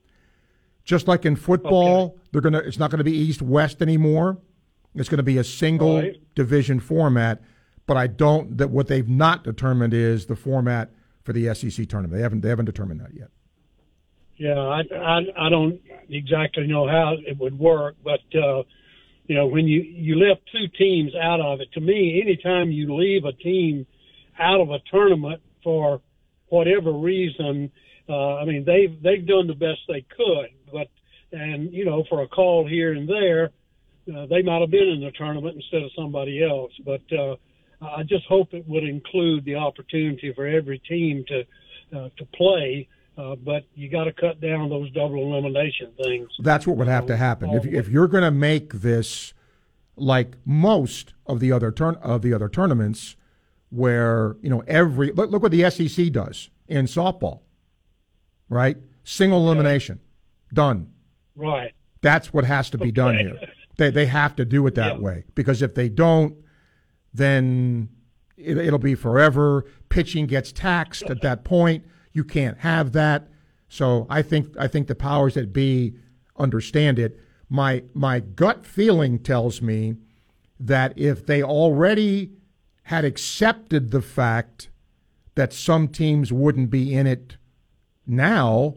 Just 0.84 1.07
like 1.07 1.26
in 1.26 1.36
football, 1.36 2.05
okay. 2.05 2.18
they're 2.32 2.41
gonna 2.41 2.59
it's 2.59 2.78
not 2.78 2.91
going 2.91 2.99
to 2.99 3.03
be 3.03 3.16
east 3.16 3.41
west 3.41 3.82
anymore. 3.82 4.38
It's 4.93 5.09
going 5.09 5.18
to 5.18 5.24
be 5.24 5.38
a 5.38 5.43
single 5.43 6.01
right. 6.01 6.36
division 6.36 6.80
format. 6.80 7.41
But 7.88 7.97
I 7.97 8.07
don't 8.07 8.57
that 8.57 8.70
what 8.70 8.88
they've 8.88 9.07
not 9.07 9.43
determined 9.43 9.93
is 9.93 10.26
the 10.26 10.36
format 10.36 10.91
for 11.24 11.34
the 11.34 11.53
SEC 11.53 11.88
tournament. 11.88 12.13
They 12.13 12.22
haven't 12.22 12.41
they 12.41 12.49
haven't 12.49 12.66
determined 12.66 13.01
that 13.01 13.13
yet. 13.13 13.30
Yeah, 14.38 14.59
I, 14.59 14.82
I, 14.93 15.45
I 15.45 15.49
don't 15.49 15.80
exactly 16.10 16.68
know 16.68 16.88
how 16.88 17.16
it 17.26 17.38
would 17.38 17.58
work, 17.58 17.95
but 18.03 18.22
uh, 18.36 18.64
you 19.28 19.36
know 19.36 19.47
when 19.47 19.68
you 19.68 19.82
you 19.82 20.16
left 20.16 20.41
two 20.51 20.68
teams 20.78 21.14
out 21.16 21.41
of 21.41 21.62
it, 21.62 21.72
to 21.74 21.82
me, 21.82 22.22
anytime 22.24 22.72
you 22.72 22.95
leave 22.95 23.26
a 23.26 23.34
team 23.34 23.86
out 24.39 24.62
of 24.62 24.70
a 24.70 24.80
tournament 24.91 25.41
for 25.64 26.01
whatever 26.49 26.91
reason, 26.91 27.72
uh, 28.10 28.36
I 28.36 28.45
mean 28.45 28.66
they've 28.66 29.01
they've 29.01 29.26
done 29.26 29.47
the 29.47 29.53
best 29.53 29.80
they 29.88 30.06
could, 30.16 30.49
but 30.72 30.88
and 31.32 31.74
you 31.74 31.86
know 31.86 32.03
for 32.10 32.22
a 32.22 32.28
call 32.28 32.68
here 32.68 32.93
and 32.93 33.08
there, 33.08 33.51
uh, 34.16 34.26
they 34.28 34.41
might 34.41 34.62
have 34.62 34.72
been 34.72 34.89
in 34.89 35.01
the 35.01 35.12
tournament 35.12 35.56
instead 35.56 35.84
of 35.84 35.91
somebody 35.95 36.43
else, 36.43 36.72
but. 36.86 37.01
uh 37.18 37.36
I 37.82 38.03
just 38.03 38.26
hope 38.26 38.53
it 38.53 38.68
would 38.68 38.86
include 38.86 39.45
the 39.45 39.56
opportunity 39.56 40.32
for 40.34 40.47
every 40.47 40.80
team 40.80 41.26
to 41.28 41.43
uh, 41.95 42.10
to 42.18 42.26
play 42.34 42.88
uh, 43.18 43.36
but 43.36 43.63
you 43.74 43.89
got 43.89 44.05
to 44.05 44.13
cut 44.13 44.41
down 44.41 44.70
those 44.70 44.91
double 44.91 45.22
elimination 45.22 45.91
things. 46.01 46.30
That's 46.39 46.68
what 46.68 46.78
would 46.78 46.88
have 46.88 47.05
to 47.07 47.18
happen 47.18 47.51
if 47.51 47.66
if 47.66 47.88
you're 47.88 48.07
going 48.07 48.24
to 48.24 48.32
make 48.32 48.74
this 48.74 49.34
like 49.95 50.36
most 50.43 51.13
of 51.26 51.39
the 51.39 51.51
other 51.51 51.72
turn 51.72 51.95
of 51.95 52.22
the 52.22 52.34
other 52.34 52.49
tournaments, 52.49 53.16
where 53.70 54.36
you 54.41 54.49
know 54.49 54.63
every 54.68 55.11
look, 55.11 55.32
look 55.32 55.41
what 55.41 55.51
the 55.51 55.70
SEC 55.70 56.11
does 56.11 56.49
in 56.68 56.86
softball, 56.86 57.41
right? 58.49 58.78
Single 59.03 59.39
elimination, 59.45 60.01
done. 60.53 60.91
Right. 61.36 61.74
That's 62.01 62.34
what 62.34 62.43
has 62.45 62.70
to 62.72 62.78
be 62.78 62.86
okay. 62.86 62.91
done 62.91 63.18
here. 63.18 63.39
They 63.78 63.91
they 63.91 64.07
have 64.07 64.36
to 64.36 64.45
do 64.45 64.66
it 64.68 64.76
that 64.76 64.95
yeah. 64.95 65.01
way 65.01 65.24
because 65.36 65.61
if 65.61 65.74
they 65.74 65.88
don't, 65.88 66.36
then 67.13 67.89
it, 68.36 68.57
it'll 68.57 68.80
be 68.80 68.95
forever. 68.95 69.66
Pitching 69.88 70.28
gets 70.28 70.51
taxed 70.51 71.03
at 71.03 71.22
that 71.22 71.45
point 71.45 71.86
you 72.16 72.24
can't 72.24 72.59
have 72.59 72.93
that. 72.93 73.28
So 73.68 74.07
I 74.09 74.22
think 74.22 74.55
I 74.57 74.68
think 74.68 74.88
the 74.88 74.95
powers 74.95 75.34
that 75.34 75.51
be 75.51 75.95
understand 76.38 76.97
it. 76.97 77.20
My 77.49 77.84
my 77.93 78.22
gut 78.22 78.66
feeling 78.66 79.20
tells 79.20 79.61
me 79.61 79.97
that 80.59 80.97
if 80.97 81.26
they 81.26 81.43
already 81.43 82.32
had 82.84 83.03
accepted 83.03 83.91
the 83.91 84.01
fact 84.01 84.70
that 85.36 85.51
some 85.51 85.89
teams 85.89 86.32
wouldn't 86.32 86.70
be 86.70 86.93
in 86.93 87.05
it 87.05 87.36
now, 88.07 88.76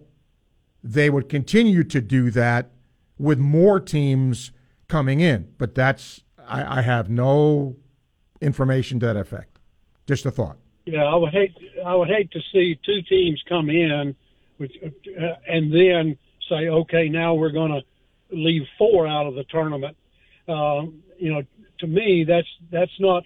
they 0.83 1.09
would 1.09 1.29
continue 1.29 1.85
to 1.85 2.01
do 2.01 2.31
that 2.33 2.73
with 3.19 3.39
more 3.39 3.79
teams 3.79 4.51
coming 4.89 5.21
in. 5.21 5.55
But 5.59 5.77
that's 5.77 6.23
I, 6.45 6.79
I 6.79 6.83
have 6.83 7.09
no 7.09 7.77
information 8.41 8.99
to 8.99 9.07
that 9.07 9.17
effect. 9.17 9.61
Just 10.09 10.27
a 10.27 10.33
thought. 10.33 10.59
Yeah, 10.91 11.05
I 11.05 11.17
would 11.17 11.35
hate 11.35 11.55
I 11.85 11.95
would 11.95 12.09
hate 12.09 12.31
to 12.31 12.41
see 12.51 12.81
two 12.83 13.03
teams 13.03 13.43
come 13.47 13.69
in, 13.69 14.17
which, 14.57 14.73
uh, 14.83 15.35
and 15.47 15.71
then 15.71 16.17
say, 16.49 16.69
okay, 16.69 17.11
now 17.11 17.35
we're 17.35 17.53
going 17.53 17.73
to 17.73 17.83
leave 18.35 18.63
four 18.79 19.07
out 19.07 19.27
of 19.27 19.35
the 19.35 19.45
tournament. 19.45 19.99
Uh, 20.49 20.85
you 21.19 21.31
know, 21.31 21.43
to 21.81 21.87
me, 21.87 22.25
that's 22.27 22.49
that's 22.71 22.99
not 23.01 23.25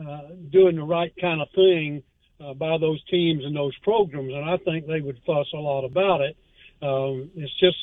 uh, 0.00 0.28
doing 0.50 0.76
the 0.76 0.82
right 0.82 1.12
kind 1.20 1.42
of 1.42 1.48
thing 1.54 2.02
uh, 2.42 2.54
by 2.54 2.78
those 2.78 3.04
teams 3.10 3.44
and 3.44 3.54
those 3.54 3.76
programs, 3.82 4.32
and 4.32 4.48
I 4.48 4.56
think 4.56 4.86
they 4.86 5.02
would 5.02 5.20
fuss 5.26 5.48
a 5.52 5.58
lot 5.58 5.84
about 5.84 6.22
it. 6.22 6.38
Um, 6.80 7.30
it's 7.36 7.52
just, 7.60 7.76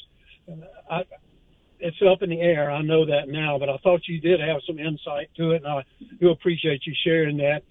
uh, 0.49 0.95
I, 0.95 1.03
it's 1.79 2.01
up 2.01 2.23
in 2.23 2.31
the 2.31 2.41
air. 2.41 2.71
I 2.71 2.81
know 2.81 3.05
that 3.05 3.29
now, 3.29 3.59
but 3.59 3.69
I 3.69 3.77
thought 3.77 4.07
you 4.07 4.19
did 4.19 4.39
have 4.39 4.61
some 4.65 4.79
insight 4.79 5.29
to 5.37 5.51
it, 5.51 5.63
and 5.63 5.67
I 5.67 5.85
do 6.19 6.31
appreciate 6.31 6.87
you 6.87 6.93
sharing 7.03 7.37
that 7.37 7.61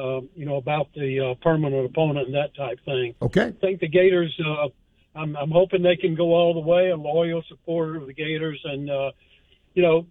uh, 0.00 0.20
you 0.34 0.46
know, 0.46 0.56
about 0.56 0.88
the 0.94 1.20
uh, 1.20 1.34
permanent 1.42 1.86
opponent 1.86 2.26
and 2.26 2.34
that 2.34 2.54
type 2.54 2.78
thing. 2.84 3.14
Okay. 3.20 3.46
I 3.46 3.52
think 3.52 3.80
the 3.80 3.88
Gators. 3.88 4.38
Uh, 4.44 4.68
I'm, 5.14 5.36
I'm 5.36 5.50
hoping 5.50 5.82
they 5.82 5.96
can 5.96 6.14
go 6.14 6.34
all 6.34 6.54
the 6.54 6.60
way. 6.60 6.90
A 6.90 6.96
loyal 6.96 7.42
supporter 7.48 7.96
of 7.96 8.06
the 8.06 8.12
Gators, 8.12 8.60
and 8.64 8.88
uh, 8.90 9.10
you 9.74 9.82
know, 9.82 10.06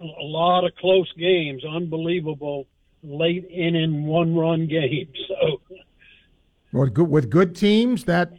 a 0.00 0.24
lot 0.24 0.64
of 0.64 0.74
close 0.76 1.12
games, 1.18 1.62
unbelievable 1.64 2.66
late 3.02 3.46
inning 3.50 4.06
one 4.06 4.34
run 4.34 4.66
games. 4.66 5.16
So, 5.28 5.60
with 6.72 6.94
good, 6.94 7.10
with 7.10 7.28
good 7.28 7.54
teams, 7.54 8.04
that 8.04 8.32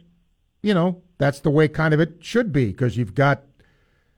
you 0.62 0.74
know, 0.74 1.02
that's 1.18 1.38
the 1.40 1.50
way 1.50 1.68
kind 1.68 1.94
of 1.94 2.00
it 2.00 2.16
should 2.20 2.52
be 2.52 2.66
because 2.66 2.96
you've 2.96 3.14
got 3.14 3.42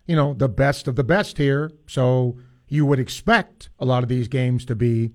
you 0.07 0.17
know 0.17 0.33
the 0.33 0.49
best 0.49 0.89
of 0.89 0.97
the 0.97 1.05
best 1.05 1.37
here. 1.37 1.71
So 1.87 2.39
you 2.69 2.87
would 2.87 2.99
expect 2.99 3.69
a 3.79 3.85
lot 3.85 4.03
of 4.03 4.09
these 4.09 4.29
games 4.29 4.65
to 4.67 4.75
be 4.75 5.13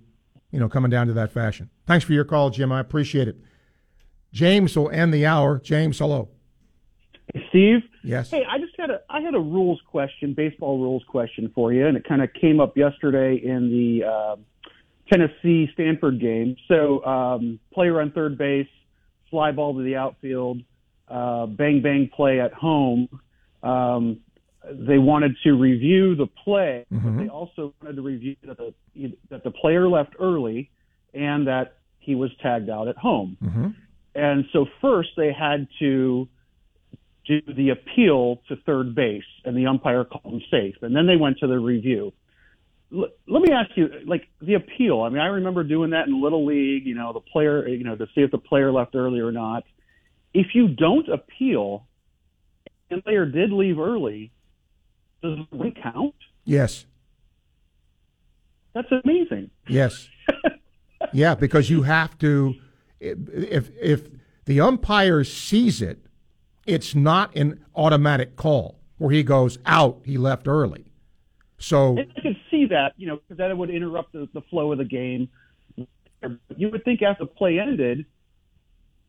you 0.51 0.59
know, 0.59 0.69
coming 0.69 0.91
down 0.91 1.07
to 1.07 1.13
that 1.13 1.31
fashion. 1.31 1.69
Thanks 1.87 2.05
for 2.05 2.13
your 2.13 2.25
call, 2.25 2.49
Jim. 2.49 2.71
I 2.71 2.79
appreciate 2.79 3.27
it. 3.27 3.37
James 4.31 4.75
will 4.75 4.89
end 4.89 5.13
the 5.13 5.25
hour. 5.25 5.59
James, 5.59 5.99
hello. 5.99 6.29
Steve. 7.49 7.79
Yes. 8.03 8.31
Hey, 8.31 8.43
I 8.49 8.57
just 8.57 8.73
had 8.77 8.89
a 8.89 9.01
I 9.09 9.21
had 9.21 9.35
a 9.35 9.39
rules 9.39 9.79
question, 9.87 10.33
baseball 10.33 10.79
rules 10.79 11.03
question 11.07 11.51
for 11.53 11.71
you, 11.71 11.87
and 11.87 11.95
it 11.95 12.03
kind 12.07 12.21
of 12.21 12.29
came 12.33 12.59
up 12.59 12.75
yesterday 12.75 13.35
in 13.35 13.69
the 13.69 14.05
uh, 14.05 14.35
Tennessee 15.11 15.69
Stanford 15.73 16.19
game. 16.19 16.55
So, 16.67 17.03
um, 17.05 17.59
player 17.73 18.01
on 18.01 18.11
third 18.11 18.37
base, 18.37 18.67
fly 19.29 19.51
ball 19.51 19.75
to 19.75 19.83
the 19.83 19.95
outfield, 19.95 20.61
uh, 21.07 21.45
bang 21.45 21.81
bang 21.81 22.09
play 22.13 22.39
at 22.39 22.53
home. 22.53 23.07
Um, 23.61 24.21
they 24.69 24.97
wanted 24.97 25.35
to 25.43 25.53
review 25.53 26.15
the 26.15 26.27
play, 26.27 26.85
mm-hmm. 26.91 27.17
but 27.17 27.23
they 27.23 27.29
also 27.29 27.73
wanted 27.81 27.95
to 27.95 28.01
review 28.01 28.35
that 28.43 28.57
the 28.57 28.73
that 29.29 29.43
the 29.43 29.51
player 29.51 29.87
left 29.87 30.15
early 30.19 30.69
and 31.13 31.47
that 31.47 31.77
he 31.99 32.15
was 32.15 32.31
tagged 32.41 32.69
out 32.69 32.87
at 32.87 32.97
home. 32.97 33.37
Mm-hmm. 33.43 33.67
And 34.13 34.45
so 34.53 34.65
first 34.81 35.09
they 35.17 35.31
had 35.31 35.67
to 35.79 36.27
do 37.25 37.41
the 37.55 37.69
appeal 37.69 38.41
to 38.49 38.55
third 38.65 38.95
base, 38.95 39.23
and 39.45 39.55
the 39.55 39.67
umpire 39.67 40.03
called 40.03 40.33
him 40.33 40.41
safe. 40.51 40.75
And 40.81 40.95
then 40.95 41.07
they 41.07 41.15
went 41.15 41.39
to 41.39 41.47
the 41.47 41.59
review. 41.59 42.13
L- 42.93 43.09
let 43.27 43.41
me 43.41 43.53
ask 43.53 43.71
you, 43.75 43.89
like 44.05 44.27
the 44.41 44.55
appeal. 44.55 45.01
I 45.01 45.09
mean, 45.09 45.19
I 45.19 45.27
remember 45.27 45.63
doing 45.63 45.91
that 45.91 46.07
in 46.07 46.21
little 46.21 46.45
league. 46.45 46.85
You 46.85 46.95
know, 46.95 47.13
the 47.13 47.19
player, 47.19 47.67
you 47.67 47.83
know, 47.83 47.95
to 47.95 48.05
see 48.13 48.21
if 48.21 48.31
the 48.31 48.37
player 48.37 48.71
left 48.71 48.95
early 48.95 49.19
or 49.19 49.31
not. 49.31 49.63
If 50.33 50.47
you 50.53 50.69
don't 50.69 51.07
appeal, 51.09 51.87
and 52.89 52.99
the 52.99 53.03
player 53.03 53.25
did 53.25 53.51
leave 53.51 53.79
early, 53.79 54.31
does 55.21 55.39
it 55.51 55.77
count? 55.81 56.15
Yes. 56.45 56.85
That's 58.73 58.91
amazing. 59.03 59.51
Yes. 59.67 60.07
yeah, 61.13 61.35
because 61.35 61.69
you 61.69 61.83
have 61.83 62.17
to 62.19 62.55
if 62.99 63.69
if 63.81 64.09
the 64.45 64.61
umpire 64.61 65.23
sees 65.23 65.81
it, 65.81 66.05
it's 66.65 66.95
not 66.95 67.35
an 67.35 67.63
automatic 67.75 68.35
call 68.35 68.79
where 68.97 69.11
he 69.11 69.23
goes 69.23 69.57
out, 69.65 70.01
he 70.05 70.17
left 70.17 70.47
early. 70.47 70.85
So 71.57 71.97
I 71.97 72.21
could 72.21 72.37
see 72.49 72.61
see 72.61 72.67
that, 72.67 72.93
you 72.97 73.07
know, 73.07 73.15
because 73.17 73.37
that 73.37 73.55
would 73.55 73.69
interrupt 73.69 74.13
the, 74.13 74.27
the 74.33 74.41
flow 74.41 74.71
of 74.71 74.77
the 74.77 74.85
game. 74.85 75.29
You 76.55 76.69
would 76.69 76.83
think 76.83 77.01
after 77.01 77.23
the 77.23 77.31
play 77.31 77.59
ended, 77.59 78.05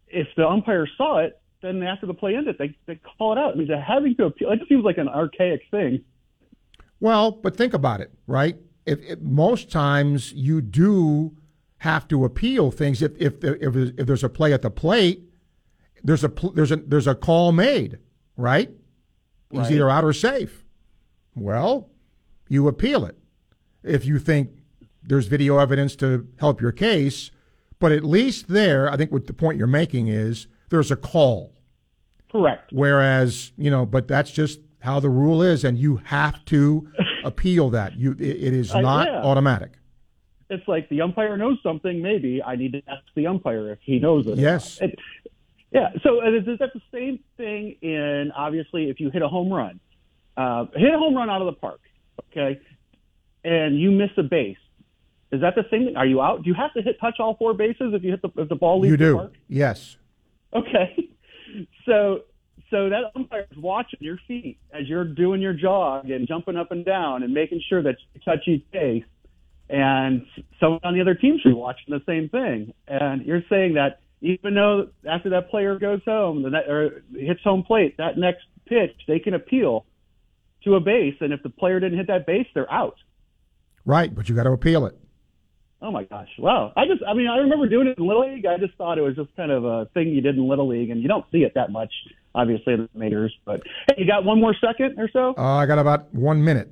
if 0.08 0.28
the 0.36 0.46
umpire 0.46 0.88
saw 0.96 1.18
it, 1.18 1.40
then 1.62 1.82
after 1.82 2.06
the 2.06 2.14
play 2.14 2.34
ended, 2.36 2.56
they 2.58 2.76
they 2.86 2.96
call 2.96 3.32
it 3.32 3.38
out. 3.38 3.54
I 3.54 3.56
mean, 3.56 3.68
they're 3.68 3.80
having 3.80 4.16
to 4.16 4.26
appeal, 4.26 4.50
it 4.50 4.58
just 4.58 4.68
seems 4.68 4.84
like 4.84 4.98
an 4.98 5.08
archaic 5.08 5.62
thing. 5.70 6.04
Well, 7.00 7.32
but 7.32 7.56
think 7.56 7.74
about 7.74 8.00
it, 8.00 8.12
right? 8.26 8.56
If, 8.86 9.00
if 9.02 9.20
most 9.20 9.70
times 9.70 10.32
you 10.32 10.60
do 10.60 11.36
have 11.78 12.06
to 12.06 12.24
appeal 12.24 12.70
things 12.70 13.02
if 13.02 13.12
if 13.18 13.42
if, 13.42 13.74
if 13.74 14.06
there's 14.06 14.22
a 14.22 14.28
play 14.28 14.52
at 14.52 14.62
the 14.62 14.70
plate, 14.70 15.22
there's 16.04 16.24
a 16.24 16.32
there's 16.54 16.70
a 16.70 16.76
there's 16.76 17.06
a 17.06 17.14
call 17.14 17.52
made, 17.52 17.98
right? 18.36 18.70
He's 19.50 19.70
either 19.70 19.90
out 19.90 20.04
or 20.04 20.12
safe. 20.14 20.64
Well, 21.34 21.90
you 22.48 22.68
appeal 22.68 23.04
it 23.04 23.18
if 23.82 24.06
you 24.06 24.18
think 24.18 24.50
there's 25.02 25.26
video 25.26 25.58
evidence 25.58 25.96
to 25.96 26.26
help 26.38 26.60
your 26.60 26.72
case. 26.72 27.30
But 27.78 27.92
at 27.92 28.04
least 28.04 28.48
there, 28.48 28.90
I 28.90 28.96
think 28.96 29.10
what 29.10 29.26
the 29.26 29.32
point 29.32 29.58
you're 29.58 29.66
making 29.66 30.06
is 30.08 30.46
there's 30.72 30.90
a 30.90 30.96
call. 30.96 31.52
Correct. 32.32 32.72
Whereas, 32.72 33.52
you 33.56 33.70
know, 33.70 33.86
but 33.86 34.08
that's 34.08 34.30
just 34.32 34.58
how 34.80 34.98
the 34.98 35.10
rule 35.10 35.42
is, 35.42 35.62
and 35.64 35.78
you 35.78 35.96
have 36.04 36.44
to 36.46 36.88
appeal 37.24 37.70
that. 37.70 37.94
You, 37.96 38.12
it, 38.12 38.20
it 38.20 38.52
is 38.54 38.74
Uh, 38.74 38.80
not 38.80 39.06
yeah. 39.06 39.22
automatic. 39.22 39.72
It's 40.50 40.66
like 40.66 40.88
the 40.88 41.00
umpire 41.02 41.36
knows 41.36 41.58
something. 41.62 42.02
Maybe 42.02 42.42
I 42.42 42.56
need 42.56 42.72
to 42.72 42.82
ask 42.88 43.04
the 43.14 43.26
umpire 43.28 43.70
if 43.70 43.78
he 43.82 43.98
knows 44.00 44.26
it. 44.26 44.36
Yes. 44.38 44.80
It, 44.82 44.98
yeah. 45.70 45.90
So 46.02 46.20
uh, 46.22 46.30
is, 46.30 46.46
is 46.48 46.58
that 46.58 46.70
the 46.74 46.82
same 46.92 47.20
thing 47.36 47.76
in 47.80 48.32
obviously 48.36 48.90
if 48.90 48.98
you 48.98 49.10
hit 49.10 49.22
a 49.22 49.28
home 49.28 49.52
run, 49.52 49.78
uh, 50.36 50.66
hit 50.74 50.92
a 50.92 50.98
home 50.98 51.14
run 51.14 51.30
out 51.30 51.40
of 51.42 51.46
the 51.46 51.52
park, 51.58 51.80
okay, 52.30 52.58
and 53.44 53.78
you 53.80 53.90
miss 53.90 54.10
a 54.18 54.22
base. 54.22 54.56
Is 55.30 55.40
that 55.40 55.54
the 55.54 55.64
same 55.70 55.86
thing? 55.86 55.96
Are 55.96 56.04
you 56.06 56.20
out? 56.20 56.42
Do 56.42 56.48
you 56.50 56.54
have 56.54 56.72
to 56.74 56.82
hit 56.82 56.98
touch 57.00 57.16
all 57.18 57.34
four 57.36 57.54
bases 57.54 57.94
if 57.94 58.02
you 58.04 58.10
hit 58.10 58.20
the 58.22 58.30
if 58.42 58.48
the 58.50 58.54
ball 58.56 58.80
leaves 58.80 58.90
You 58.90 58.96
the 58.98 59.04
do. 59.04 59.16
park? 59.16 59.32
Yes. 59.48 59.96
Okay. 60.54 61.08
So 61.84 62.20
so 62.70 62.88
that 62.88 63.12
umpire 63.14 63.46
is 63.50 63.58
watching 63.58 63.98
your 64.00 64.18
feet 64.26 64.58
as 64.72 64.88
you're 64.88 65.04
doing 65.04 65.42
your 65.42 65.52
jog 65.52 66.08
and 66.08 66.26
jumping 66.26 66.56
up 66.56 66.70
and 66.70 66.82
down 66.82 67.22
and 67.22 67.34
making 67.34 67.60
sure 67.68 67.82
that 67.82 67.96
you 68.14 68.20
touch 68.24 68.48
each 68.48 68.64
base. 68.72 69.04
And 69.68 70.24
someone 70.58 70.80
on 70.82 70.94
the 70.94 71.02
other 71.02 71.14
team 71.14 71.38
should 71.42 71.50
be 71.50 71.54
watching 71.54 71.88
the 71.88 72.00
same 72.06 72.30
thing. 72.30 72.72
And 72.88 73.26
you're 73.26 73.42
saying 73.50 73.74
that 73.74 74.00
even 74.22 74.54
though 74.54 74.88
after 75.06 75.30
that 75.30 75.50
player 75.50 75.78
goes 75.78 76.00
home, 76.06 76.42
the 76.42 76.50
net, 76.50 76.68
or 76.68 77.02
hits 77.12 77.40
home 77.44 77.64
plate, 77.64 77.96
that 77.98 78.16
next 78.16 78.44
pitch 78.66 78.96
they 79.06 79.18
can 79.18 79.34
appeal 79.34 79.84
to 80.64 80.76
a 80.76 80.80
base, 80.80 81.16
and 81.20 81.32
if 81.32 81.42
the 81.42 81.50
player 81.50 81.80
didn't 81.80 81.98
hit 81.98 82.06
that 82.06 82.24
base, 82.24 82.46
they're 82.54 82.72
out. 82.72 82.96
Right, 83.84 84.14
but 84.14 84.28
you 84.28 84.34
got 84.34 84.44
to 84.44 84.52
appeal 84.52 84.86
it. 84.86 84.96
Oh 85.82 85.90
my 85.90 86.04
gosh! 86.04 86.28
Wow. 86.38 86.72
I 86.76 86.86
just, 86.86 87.02
I 87.06 87.12
mean, 87.12 87.26
I 87.26 87.38
remember 87.38 87.68
doing 87.68 87.88
it 87.88 87.98
in 87.98 88.06
Little 88.06 88.32
League. 88.32 88.46
I 88.46 88.56
just 88.56 88.74
thought 88.78 88.98
it 88.98 89.02
was 89.02 89.16
just 89.16 89.34
kind 89.36 89.50
of 89.50 89.64
a 89.64 89.86
thing 89.94 90.08
you 90.08 90.20
did 90.20 90.36
in 90.36 90.48
Little 90.48 90.68
League, 90.68 90.90
and 90.90 91.02
you 91.02 91.08
don't 91.08 91.24
see 91.32 91.38
it 91.38 91.54
that 91.56 91.72
much, 91.72 91.92
obviously, 92.36 92.74
in 92.74 92.88
the 92.92 92.98
majors. 92.98 93.34
But 93.44 93.62
hey, 93.88 93.96
you 93.98 94.06
got 94.06 94.24
one 94.24 94.40
more 94.40 94.54
second 94.60 95.00
or 95.00 95.10
so? 95.12 95.34
Uh, 95.36 95.42
I 95.42 95.66
got 95.66 95.80
about 95.80 96.14
one 96.14 96.44
minute. 96.44 96.70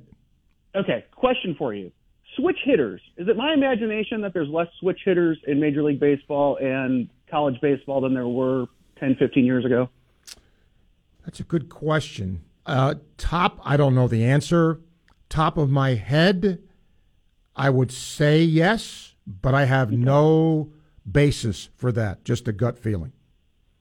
Okay. 0.73 1.03
Question 1.13 1.55
for 1.59 1.73
you: 1.73 1.91
Switch 2.37 2.57
hitters. 2.63 3.01
Is 3.17 3.27
it 3.27 3.35
my 3.35 3.53
imagination 3.53 4.21
that 4.21 4.33
there's 4.33 4.47
less 4.47 4.67
switch 4.79 4.99
hitters 5.03 5.37
in 5.45 5.59
Major 5.59 5.83
League 5.83 5.99
Baseball 5.99 6.57
and 6.61 7.09
college 7.29 7.59
baseball 7.61 7.99
than 7.99 8.13
there 8.13 8.27
were 8.27 8.67
10, 8.99 9.15
15 9.19 9.45
years 9.45 9.65
ago? 9.65 9.89
That's 11.25 11.39
a 11.39 11.43
good 11.43 11.69
question. 11.69 12.43
Uh, 12.65 12.95
top, 13.17 13.59
I 13.63 13.75
don't 13.75 13.93
know 13.93 14.07
the 14.07 14.23
answer. 14.23 14.79
Top 15.29 15.57
of 15.57 15.69
my 15.69 15.95
head, 15.95 16.59
I 17.55 17.69
would 17.69 17.91
say 17.91 18.41
yes, 18.41 19.15
but 19.25 19.53
I 19.53 19.65
have 19.65 19.91
no 19.91 20.71
basis 21.09 21.69
for 21.75 21.91
that. 21.91 22.23
Just 22.23 22.47
a 22.47 22.51
gut 22.51 22.77
feeling. 22.77 23.11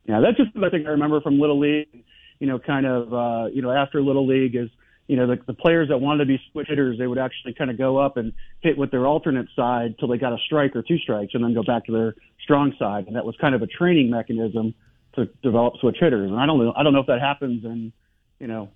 Yeah, 0.06 0.20
that's 0.20 0.36
just 0.36 0.50
I 0.56 0.70
think 0.70 0.86
I 0.86 0.90
remember 0.90 1.20
from 1.20 1.38
Little 1.38 1.60
League. 1.60 2.04
You 2.38 2.46
know, 2.46 2.58
kind 2.58 2.86
of 2.86 3.12
uh, 3.12 3.46
you 3.52 3.62
know 3.62 3.70
after 3.70 4.02
Little 4.02 4.26
League 4.26 4.56
is 4.56 4.70
you 5.06 5.16
know 5.16 5.26
the, 5.26 5.38
the 5.46 5.54
players 5.54 5.88
that 5.88 5.98
wanted 5.98 6.24
to 6.24 6.26
be 6.26 6.40
switch 6.52 6.68
hitters, 6.68 6.98
they 6.98 7.06
would 7.06 7.18
actually 7.18 7.54
kind 7.54 7.70
of 7.70 7.78
go 7.78 7.98
up 7.98 8.16
and 8.16 8.32
hit 8.60 8.78
with 8.78 8.90
their 8.90 9.06
alternate 9.06 9.46
side 9.54 9.96
till 9.98 10.08
they 10.08 10.18
got 10.18 10.32
a 10.32 10.38
strike 10.46 10.74
or 10.74 10.82
two 10.82 10.98
strikes, 10.98 11.34
and 11.34 11.44
then 11.44 11.54
go 11.54 11.62
back 11.62 11.86
to 11.86 11.92
their 11.92 12.14
strong 12.42 12.74
side, 12.78 13.06
and 13.06 13.16
that 13.16 13.24
was 13.24 13.36
kind 13.40 13.54
of 13.54 13.62
a 13.62 13.66
training 13.66 14.10
mechanism 14.10 14.74
to 15.14 15.26
develop 15.42 15.74
switch 15.80 15.96
hitters. 16.00 16.30
And 16.30 16.40
I 16.40 16.46
don't 16.46 16.58
know, 16.58 16.72
I 16.76 16.82
don't 16.82 16.92
know 16.92 17.00
if 17.00 17.06
that 17.06 17.20
happens 17.20 17.64
in 17.64 17.92
you 18.38 18.46
know 18.46 18.70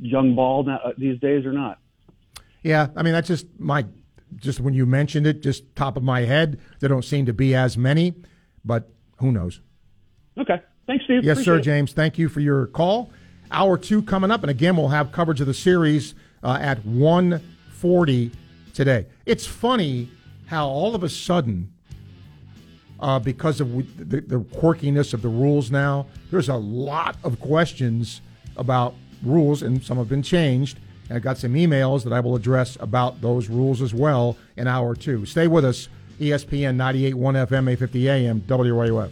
young 0.00 0.34
ball 0.34 0.64
now, 0.64 0.80
uh, 0.84 0.92
these 0.98 1.18
days 1.20 1.46
or 1.46 1.52
not. 1.52 1.78
Yeah, 2.62 2.88
I 2.96 3.02
mean 3.02 3.12
that's 3.12 3.28
just 3.28 3.46
my 3.58 3.86
just 4.34 4.60
when 4.60 4.74
you 4.74 4.86
mentioned 4.86 5.26
it, 5.26 5.42
just 5.42 5.74
top 5.76 5.96
of 5.96 6.02
my 6.02 6.20
head. 6.22 6.58
There 6.80 6.88
don't 6.88 7.04
seem 7.04 7.26
to 7.26 7.32
be 7.32 7.54
as 7.54 7.78
many, 7.78 8.14
but 8.64 8.90
who 9.18 9.32
knows? 9.32 9.60
Okay, 10.38 10.60
thanks, 10.86 11.04
Steve. 11.04 11.24
Yes, 11.24 11.38
sir, 11.38 11.54
Appreciate 11.54 11.58
it. 11.58 11.62
James. 11.62 11.92
Thank 11.92 12.18
you 12.18 12.28
for 12.28 12.40
your 12.40 12.66
call. 12.66 13.10
Hour 13.50 13.78
two 13.78 14.02
coming 14.02 14.30
up, 14.30 14.42
and 14.42 14.50
again, 14.50 14.76
we'll 14.76 14.88
have 14.88 15.12
coverage 15.12 15.40
of 15.40 15.46
the 15.46 15.54
series 15.54 16.14
uh, 16.42 16.58
at 16.60 16.82
1.40 16.82 18.32
today. 18.74 19.06
It's 19.24 19.46
funny 19.46 20.10
how 20.46 20.66
all 20.68 20.94
of 20.94 21.02
a 21.04 21.08
sudden, 21.08 21.72
uh, 22.98 23.18
because 23.18 23.60
of 23.60 23.70
the, 23.98 24.20
the 24.20 24.40
quirkiness 24.40 25.14
of 25.14 25.22
the 25.22 25.28
rules 25.28 25.70
now, 25.70 26.06
there's 26.30 26.48
a 26.48 26.56
lot 26.56 27.16
of 27.22 27.40
questions 27.40 28.20
about 28.56 28.94
rules, 29.22 29.62
and 29.62 29.82
some 29.82 29.96
have 29.98 30.08
been 30.08 30.22
changed. 30.22 30.78
I 31.10 31.18
got 31.18 31.38
some 31.38 31.54
emails 31.54 32.04
that 32.04 32.12
I 32.12 32.20
will 32.20 32.34
address 32.34 32.76
about 32.80 33.20
those 33.20 33.48
rules 33.48 33.80
as 33.80 33.94
well 33.94 34.36
in 34.56 34.66
hour 34.66 34.94
two. 34.94 35.24
Stay 35.26 35.46
with 35.46 35.64
us, 35.64 35.88
ESPN 36.20 36.76
98.1 36.76 37.14
FM, 37.14 37.70
850 37.70 38.08
AM, 38.08 38.40
WRUF. 38.42 39.10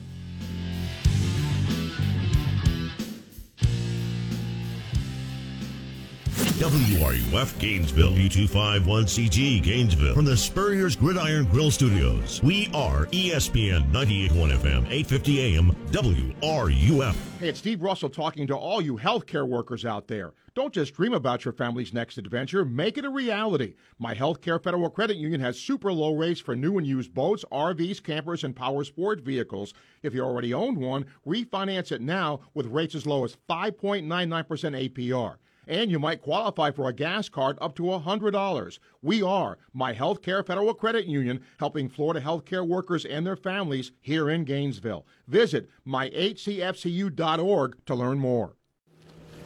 WRUF 6.55 7.59
Gainesville, 7.59 8.13
U251CG 8.13 9.61
Gainesville, 9.61 10.15
from 10.15 10.25
the 10.25 10.37
Spurrier's 10.37 10.95
Gridiron 10.95 11.47
Grill 11.47 11.73
Studios. 11.73 12.41
We 12.45 12.71
are 12.73 13.07
ESPN 13.07 13.91
98.1 13.91 14.59
FM, 14.59 14.87
850 14.89 15.41
AM, 15.41 15.73
WRUF. 15.91 17.17
Hey, 17.41 17.49
it's 17.49 17.59
Steve 17.59 17.83
Russell 17.83 18.09
talking 18.09 18.47
to 18.47 18.57
all 18.57 18.81
you 18.81 18.97
healthcare 18.97 19.49
workers 19.49 19.85
out 19.85 20.07
there. 20.07 20.33
Don't 20.55 20.73
just 20.73 20.95
dream 20.95 21.13
about 21.13 21.45
your 21.45 21.53
family's 21.53 21.93
next 21.93 22.19
adventure, 22.19 22.65
make 22.65 22.99
it 22.99 23.05
a 23.05 23.11
reality. 23.11 23.75
My 23.99 24.15
Healthcare 24.15 24.63
Federal 24.63 24.91
Credit 24.91 25.17
Union 25.17 25.41
has 25.41 25.59
super 25.59 25.93
low 25.93 26.15
rates 26.15 26.41
for 26.41 26.55
new 26.55 26.79
and 26.79 26.87
used 26.87 27.13
boats, 27.13 27.45
RVs, 27.51 28.01
campers, 28.01 28.45
and 28.45 28.55
power 28.55 28.85
sport 28.85 29.23
vehicles. 29.23 29.75
If 30.05 30.15
you 30.15 30.23
already 30.23 30.55
own 30.55 30.77
one, 30.79 31.07
refinance 31.27 31.91
it 31.91 32.01
now 32.01 32.43
with 32.55 32.67
rates 32.67 32.95
as 32.95 33.07
low 33.07 33.25
as 33.25 33.37
5.99% 33.51 34.07
APR. 34.07 35.35
And 35.67 35.91
you 35.91 35.99
might 35.99 36.23
qualify 36.23 36.71
for 36.71 36.89
a 36.89 36.93
gas 36.93 37.29
card 37.29 37.59
up 37.61 37.75
to 37.77 37.83
$100. 37.83 38.79
We 39.03 39.23
are 39.23 39.59
My 39.73 39.95
Healthcare 39.95 40.47
Federal 40.47 40.75
Credit 40.75 41.07
Union, 41.07 41.41
helping 41.59 41.89
Florida 41.89 42.21
healthcare 42.21 42.67
workers 42.67 43.05
and 43.05 43.27
their 43.27 43.37
families 43.37 43.93
here 44.01 44.31
in 44.31 44.45
Gainesville. 44.45 45.07
Visit 45.29 45.71
myhcfcu.org 45.87 47.77
to 47.87 47.95
learn 47.95 48.19
more. 48.19 48.57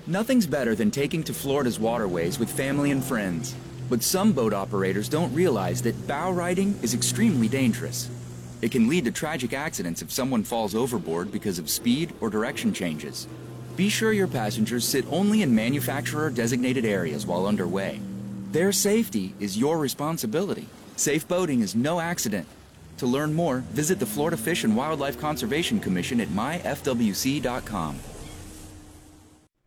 Nothing's 0.07 0.47
better 0.47 0.75
than 0.75 0.91
taking 0.91 1.23
to 1.25 1.35
Florida's 1.35 1.79
waterways 1.79 2.39
with 2.39 2.51
family 2.51 2.91
and 2.91 3.05
friends. 3.05 3.55
But 3.91 4.03
some 4.03 4.33
boat 4.33 4.53
operators 4.53 5.09
don't 5.09 5.33
realize 5.35 5.83
that 5.83 6.07
bow 6.07 6.33
riding 6.33 6.79
is 6.83 6.95
extremely 6.95 7.49
dangerous. 7.49 8.11
It 8.61 8.73
can 8.73 8.89
lead 8.89 9.05
to 9.05 9.13
tragic 9.13 9.53
accidents 9.53 10.03
if 10.03 10.11
someone 10.11 10.43
falls 10.45 10.75
overboard 10.75 11.31
because 11.31 11.59
of 11.59 11.71
speed 11.71 12.13
or 12.21 12.29
direction 12.29 12.73
changes. 12.73 13.29
Be 13.79 13.89
sure 13.89 14.13
your 14.13 14.27
passengers 14.27 14.85
sit 14.85 15.05
only 15.09 15.43
in 15.43 15.55
manufacturer 15.55 16.31
designated 16.31 16.85
areas 16.85 17.25
while 17.25 17.47
underway. 17.47 18.01
Their 18.51 18.73
safety 18.73 19.35
is 19.39 19.57
your 19.57 19.79
responsibility. 19.79 20.67
Safe 20.97 21.29
boating 21.29 21.61
is 21.61 21.77
no 21.77 22.01
accident. 22.01 22.49
To 22.97 23.07
learn 23.07 23.33
more, 23.33 23.59
visit 23.71 24.01
the 24.01 24.07
Florida 24.07 24.37
Fish 24.37 24.65
and 24.65 24.77
Wildlife 24.77 25.21
Conservation 25.21 25.79
Commission 25.79 26.21
at 26.21 26.27
myfwc.com. 26.27 28.01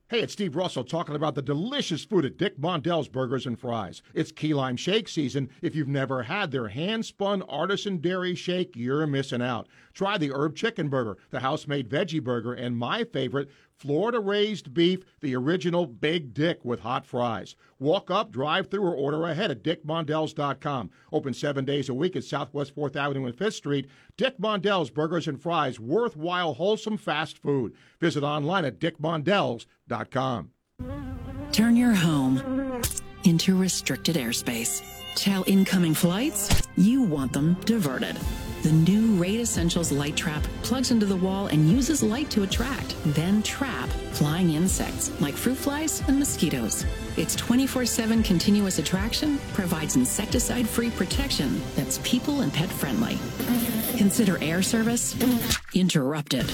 Hey, 0.09 0.19
it's 0.19 0.33
Steve 0.33 0.57
Russell 0.57 0.83
talking 0.83 1.15
about 1.15 1.35
the 1.35 1.41
delicious 1.41 2.03
food 2.03 2.25
at 2.25 2.37
Dick 2.37 2.59
Mondell's 2.59 3.07
Burgers 3.07 3.45
and 3.45 3.57
Fries. 3.57 4.01
It's 4.13 4.29
key 4.29 4.53
lime 4.53 4.75
shake 4.75 5.07
season. 5.07 5.49
If 5.61 5.73
you've 5.73 5.87
never 5.87 6.23
had 6.23 6.51
their 6.51 6.67
hand 6.67 7.05
spun 7.05 7.43
artisan 7.43 7.99
dairy 7.99 8.35
shake, 8.35 8.75
you're 8.75 9.07
missing 9.07 9.41
out. 9.41 9.69
Try 9.93 10.17
the 10.17 10.33
herb 10.33 10.57
chicken 10.57 10.89
burger, 10.89 11.17
the 11.29 11.39
house 11.39 11.65
made 11.65 11.87
veggie 11.87 12.21
burger, 12.21 12.53
and 12.53 12.75
my 12.75 13.05
favorite, 13.05 13.47
Florida 13.81 14.19
raised 14.19 14.75
beef, 14.75 14.99
the 15.21 15.35
original 15.35 15.87
Big 15.87 16.35
Dick 16.35 16.63
with 16.63 16.81
hot 16.81 17.03
fries. 17.03 17.55
Walk 17.79 18.11
up, 18.11 18.31
drive 18.31 18.69
through, 18.69 18.83
or 18.83 18.93
order 18.93 19.23
ahead 19.23 19.49
at 19.49 19.63
dickmondells.com. 19.63 20.91
Open 21.11 21.33
seven 21.33 21.65
days 21.65 21.89
a 21.89 21.93
week 21.95 22.15
at 22.15 22.23
Southwest 22.23 22.75
4th 22.75 22.95
Avenue 22.95 23.25
and 23.25 23.35
5th 23.35 23.53
Street. 23.53 23.89
Dick 24.17 24.37
Mondell's 24.37 24.91
Burgers 24.91 25.27
and 25.27 25.41
Fries, 25.41 25.79
worthwhile, 25.79 26.53
wholesome 26.53 26.95
fast 26.95 27.39
food. 27.39 27.73
Visit 27.99 28.23
online 28.23 28.65
at 28.65 28.77
dickmondells.com. 28.77 30.51
Turn 31.51 31.75
your 31.75 31.95
home 31.95 32.83
into 33.23 33.57
restricted 33.57 34.15
airspace. 34.15 34.83
Tell 35.15 35.43
incoming 35.47 35.95
flights 35.95 36.67
you 36.77 37.01
want 37.01 37.33
them 37.33 37.55
diverted. 37.65 38.15
The 38.61 38.71
new 38.71 39.15
Raid 39.15 39.39
Essentials 39.39 39.91
light 39.91 40.15
trap 40.15 40.43
plugs 40.61 40.91
into 40.91 41.07
the 41.07 41.15
wall 41.15 41.47
and 41.47 41.67
uses 41.67 42.03
light 42.03 42.29
to 42.29 42.43
attract, 42.43 42.95
then 43.05 43.41
trap 43.41 43.89
flying 44.11 44.53
insects 44.53 45.09
like 45.19 45.33
fruit 45.33 45.57
flies 45.57 46.03
and 46.07 46.19
mosquitoes. 46.19 46.85
Its 47.17 47.35
24 47.35 47.87
7 47.87 48.21
continuous 48.21 48.77
attraction 48.77 49.39
provides 49.53 49.95
insecticide 49.95 50.69
free 50.69 50.91
protection 50.91 51.59
that's 51.75 51.99
people 52.03 52.41
and 52.41 52.53
pet 52.53 52.69
friendly. 52.69 53.17
Consider 53.97 54.37
air 54.43 54.61
service 54.61 55.15
interrupted. 55.73 56.45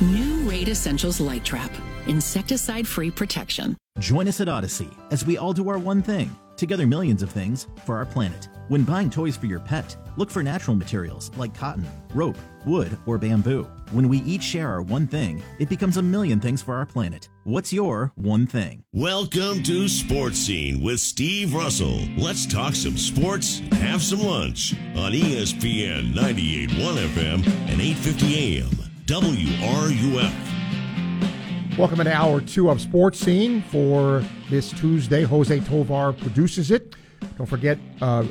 New 0.00 0.48
Raid 0.48 0.68
Essentials 0.70 1.20
light 1.20 1.44
trap, 1.44 1.70
insecticide 2.06 2.88
free 2.88 3.10
protection. 3.10 3.76
Join 3.98 4.28
us 4.28 4.40
at 4.40 4.48
Odyssey 4.48 4.88
as 5.10 5.26
we 5.26 5.36
all 5.36 5.52
do 5.52 5.68
our 5.68 5.78
one 5.78 6.00
thing, 6.00 6.34
together 6.60 6.86
millions 6.86 7.22
of 7.22 7.30
things 7.30 7.66
for 7.84 7.96
our 7.96 8.04
planet. 8.06 8.48
When 8.68 8.84
buying 8.84 9.10
toys 9.10 9.36
for 9.36 9.46
your 9.46 9.58
pet, 9.58 9.96
look 10.16 10.30
for 10.30 10.42
natural 10.42 10.76
materials 10.76 11.32
like 11.36 11.54
cotton, 11.54 11.84
rope, 12.14 12.36
wood, 12.64 12.96
or 13.06 13.18
bamboo. 13.18 13.66
When 13.90 14.08
we 14.08 14.18
each 14.18 14.42
share 14.42 14.68
our 14.68 14.82
one 14.82 15.08
thing, 15.08 15.42
it 15.58 15.68
becomes 15.68 15.96
a 15.96 16.02
million 16.02 16.38
things 16.38 16.62
for 16.62 16.74
our 16.74 16.86
planet. 16.86 17.28
What's 17.44 17.72
your 17.72 18.12
one 18.14 18.46
thing? 18.46 18.84
Welcome 18.92 19.62
to 19.64 19.88
Sports 19.88 20.38
Scene 20.38 20.82
with 20.82 21.00
Steve 21.00 21.54
Russell. 21.54 21.98
Let's 22.16 22.46
talk 22.46 22.74
some 22.74 22.98
sports 22.98 23.60
have 23.72 24.02
some 24.02 24.20
lunch 24.20 24.74
on 24.94 25.12
ESPN 25.12 26.14
98.1 26.14 27.08
FM 27.08 27.46
and 27.68 27.80
8:50 27.80 28.34
AM. 28.36 28.70
WRUF. 29.06 30.59
Welcome 31.78 31.98
to 31.98 32.12
hour 32.12 32.40
two 32.40 32.68
of 32.70 32.80
Sports 32.80 33.18
Scene 33.20 33.62
for 33.62 34.22
this 34.50 34.70
Tuesday. 34.72 35.22
Jose 35.22 35.60
Tovar 35.60 36.12
produces 36.12 36.70
it. 36.70 36.94
Don't 37.38 37.46
forget, 37.46 37.78
uh, 38.02 38.24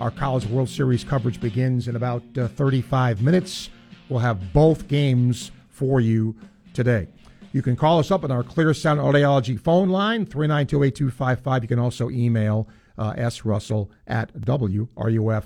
our 0.00 0.10
College 0.10 0.46
World 0.46 0.68
Series 0.68 1.02
coverage 1.04 1.40
begins 1.40 1.88
in 1.88 1.96
about 1.96 2.22
uh, 2.36 2.48
35 2.48 3.22
minutes. 3.22 3.70
We'll 4.08 4.20
have 4.20 4.52
both 4.52 4.86
games 4.88 5.50
for 5.68 6.00
you 6.00 6.36
today. 6.74 7.08
You 7.52 7.62
can 7.62 7.74
call 7.76 7.98
us 7.98 8.10
up 8.10 8.22
on 8.24 8.30
our 8.30 8.42
Clear 8.42 8.74
Sound 8.74 9.00
Audiology 9.00 9.58
phone 9.58 9.88
line, 9.88 10.26
392 10.26 10.84
8255. 10.84 11.62
You 11.62 11.68
can 11.68 11.78
also 11.78 12.10
email 12.10 12.68
uh, 12.98 13.12
srussell 13.14 13.88
at 14.06 14.32
wruf.com. 14.34 15.44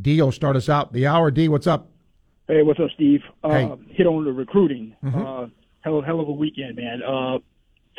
D 0.00 0.22
will 0.22 0.30
start 0.32 0.54
us 0.56 0.68
out 0.68 0.92
the 0.92 1.06
hour. 1.06 1.30
D, 1.32 1.48
what's 1.48 1.66
up? 1.66 1.88
Hey, 2.46 2.62
what's 2.62 2.78
up, 2.80 2.90
Steve? 2.94 3.20
Hey. 3.44 3.64
Uh, 3.64 3.76
hit 3.88 4.06
on 4.06 4.24
the 4.24 4.32
recruiting. 4.32 4.94
Mhm. 5.04 5.50
Hell, 5.80 6.02
hell 6.02 6.20
of 6.20 6.28
a 6.28 6.32
weekend, 6.32 6.76
man. 6.76 7.02
Uh, 7.02 7.38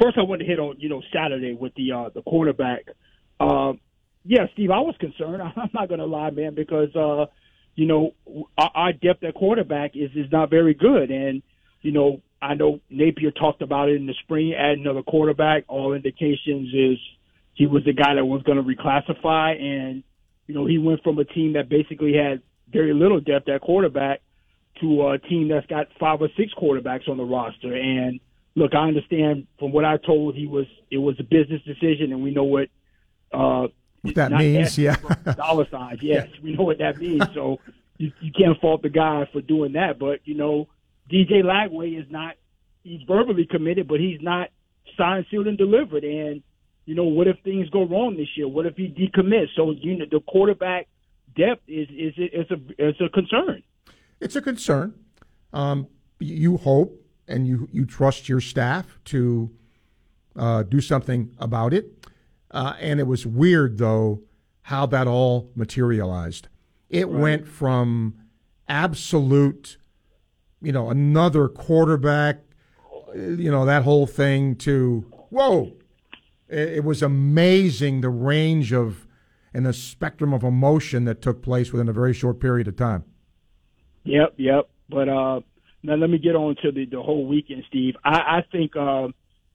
first, 0.02 0.18
I 0.18 0.22
wanted 0.22 0.46
to 0.46 0.50
hit 0.50 0.60
on 0.60 0.76
you 0.80 0.90
know 0.90 1.02
Saturday 1.14 1.54
with 1.54 1.74
the 1.76 1.92
uh, 1.92 2.10
the 2.14 2.22
quarterback. 2.22 2.86
Uh, 3.40 3.74
yeah, 4.24 4.46
Steve, 4.54 4.70
I 4.70 4.80
was 4.80 4.96
concerned. 5.00 5.42
I'm 5.56 5.70
not 5.74 5.88
going 5.88 6.00
to 6.00 6.06
lie, 6.06 6.30
man, 6.30 6.54
because 6.54 6.96
uh, 6.96 7.26
you 7.76 7.88
know 7.88 8.14
our, 8.58 8.72
our 8.74 8.94
depth 8.94 9.24
at 9.24 9.34
quarterback 9.34 9.96
is 9.96 10.12
is 10.16 10.32
not 10.32 10.50
very 10.50 10.74
good, 10.74 11.10
and 11.10 11.42
you 11.82 11.92
know 11.92 12.22
I 12.42 12.54
know 12.54 12.80
Napier 12.90 13.32
talked 13.32 13.62
about 13.62 13.90
it 13.90 13.96
in 13.96 14.06
the 14.06 14.16
spring, 14.24 14.54
adding 14.54 14.82
another 14.82 15.04
quarterback. 15.04 15.66
All 15.68 15.94
indications 15.94 16.74
is 16.74 16.98
he 17.54 17.68
was 17.68 17.84
the 17.84 17.94
guy 17.94 18.16
that 18.16 18.26
was 18.26 18.44
going 18.44 18.58
to 18.58 18.64
reclassify, 18.64 19.60
and 19.60 20.04
you 20.48 20.56
know 20.56 20.66
he 20.66 20.78
went 20.78 21.04
from 21.04 21.20
a 21.20 21.26
team 21.26 21.54
that 21.54 21.70
basically 21.70 22.14
had 22.14 22.42
very 22.72 22.94
little 22.94 23.20
depth 23.20 23.50
at 23.50 23.62
quarterback 23.62 24.22
to 24.82 25.08
a 25.10 25.20
team 25.20 25.48
that's 25.48 25.66
got 25.68 25.88
five 26.00 26.22
or 26.22 26.30
six 26.38 26.54
quarterbacks 26.54 27.08
on 27.08 27.18
the 27.18 27.24
roster. 27.24 27.74
And 27.76 28.20
look, 28.56 28.74
I 28.74 28.88
understand 28.88 29.48
from 29.60 29.72
what 29.72 29.86
I 29.86 29.98
told, 29.98 30.36
he 30.36 30.48
was 30.48 30.66
it 30.90 30.98
was 30.98 31.16
a 31.20 31.24
business 31.24 31.62
decision, 31.64 32.12
and 32.12 32.24
we 32.24 32.32
know 32.32 32.44
what 32.44 32.70
uh, 33.32 33.68
What 34.02 34.16
that 34.16 34.32
means, 34.32 34.78
yeah. 34.78 34.98
dollar 35.38 35.68
signs. 35.70 36.00
Yes, 36.04 36.28
we 36.44 36.56
know 36.56 36.64
what 36.64 36.80
that 36.80 36.98
means. 36.98 37.24
So 37.34 37.60
you, 37.98 38.12
you 38.20 38.32
can't 38.32 38.60
fault 38.60 38.82
the 38.82 38.90
guy 38.90 39.28
for 39.32 39.42
doing 39.42 39.74
that. 39.74 40.00
But 40.00 40.22
you 40.26 40.36
know, 40.36 40.68
DJ 41.10 41.44
Lagway 41.44 42.00
is 42.00 42.10
not. 42.10 42.36
He's 42.84 43.02
verbally 43.08 43.46
committed, 43.46 43.88
but 43.88 44.00
he's 44.00 44.20
not 44.22 44.50
signed, 44.98 45.28
sealed, 45.30 45.48
and 45.48 45.58
delivered. 45.58 46.04
And 46.04 46.42
you 46.86 46.96
know, 46.96 47.04
what 47.04 47.28
if 47.28 47.38
things 47.44 47.70
go 47.70 47.86
wrong 47.86 48.18
this 48.18 48.28
year? 48.36 48.48
What 48.48 48.66
if 48.66 48.76
he 48.76 48.88
decommits? 48.88 49.50
So 49.56 49.72
you 49.72 49.98
know, 50.00 50.06
the 50.10 50.20
quarterback 50.20 50.88
depth 51.38 51.62
is 51.68 51.88
is 51.90 52.14
is 52.18 52.52
a 52.52 52.88
is 52.90 52.96
a 53.00 53.10
concern. 53.10 53.64
It's 54.22 54.36
a 54.36 54.42
concern. 54.42 54.94
Um, 55.52 55.88
you 56.20 56.58
hope 56.58 57.04
and 57.28 57.48
you 57.48 57.68
you 57.72 57.86
trust 57.86 58.30
your 58.30 58.40
staff 58.40 59.00
to 59.06 59.50
uh, 60.36 60.64
do 60.64 60.80
something 60.80 61.36
about 61.40 61.74
it. 61.74 62.08
Uh, 62.52 62.76
and 62.80 63.00
it 63.00 63.08
was 63.08 63.26
weird 63.26 63.78
though 63.78 64.22
how 64.64 64.86
that 64.86 65.08
all 65.08 65.52
materialized. 65.56 66.48
It 66.90 67.10
went 67.10 67.48
from 67.48 68.16
absolute, 68.68 69.78
you 70.62 70.72
know, 70.72 70.90
another 70.90 71.48
quarterback, 71.48 72.42
you 73.16 73.50
know, 73.50 73.66
that 73.66 73.84
whole 73.84 74.06
thing 74.06 74.56
to 74.58 75.06
whoa. 75.30 75.74
It, 76.48 76.70
it 76.70 76.84
was 76.84 77.02
amazing 77.02 78.02
the 78.02 78.10
range 78.10 78.72
of 78.72 79.08
and 79.54 79.66
the 79.66 79.74
spectrum 79.74 80.34
of 80.34 80.44
emotion 80.44 81.06
that 81.06 81.22
took 81.22 81.42
place 81.42 81.72
within 81.72 81.90
a 81.90 81.94
very 81.94 82.14
short 82.14 82.40
period 82.40 82.68
of 82.68 82.76
time. 82.76 83.04
Yep, 84.04 84.36
yep. 84.38 84.70
But 84.90 85.10
uh, 85.10 85.42
now 85.84 85.96
let 85.96 86.10
me 86.10 86.18
get 86.18 86.36
on 86.36 86.56
to 86.64 86.72
the, 86.72 86.86
the 86.86 87.02
whole 87.02 87.28
weekend, 87.28 87.64
Steve. 87.68 87.96
I, 88.04 88.40
I 88.40 88.44
think, 88.52 88.76
uh, 88.76 89.08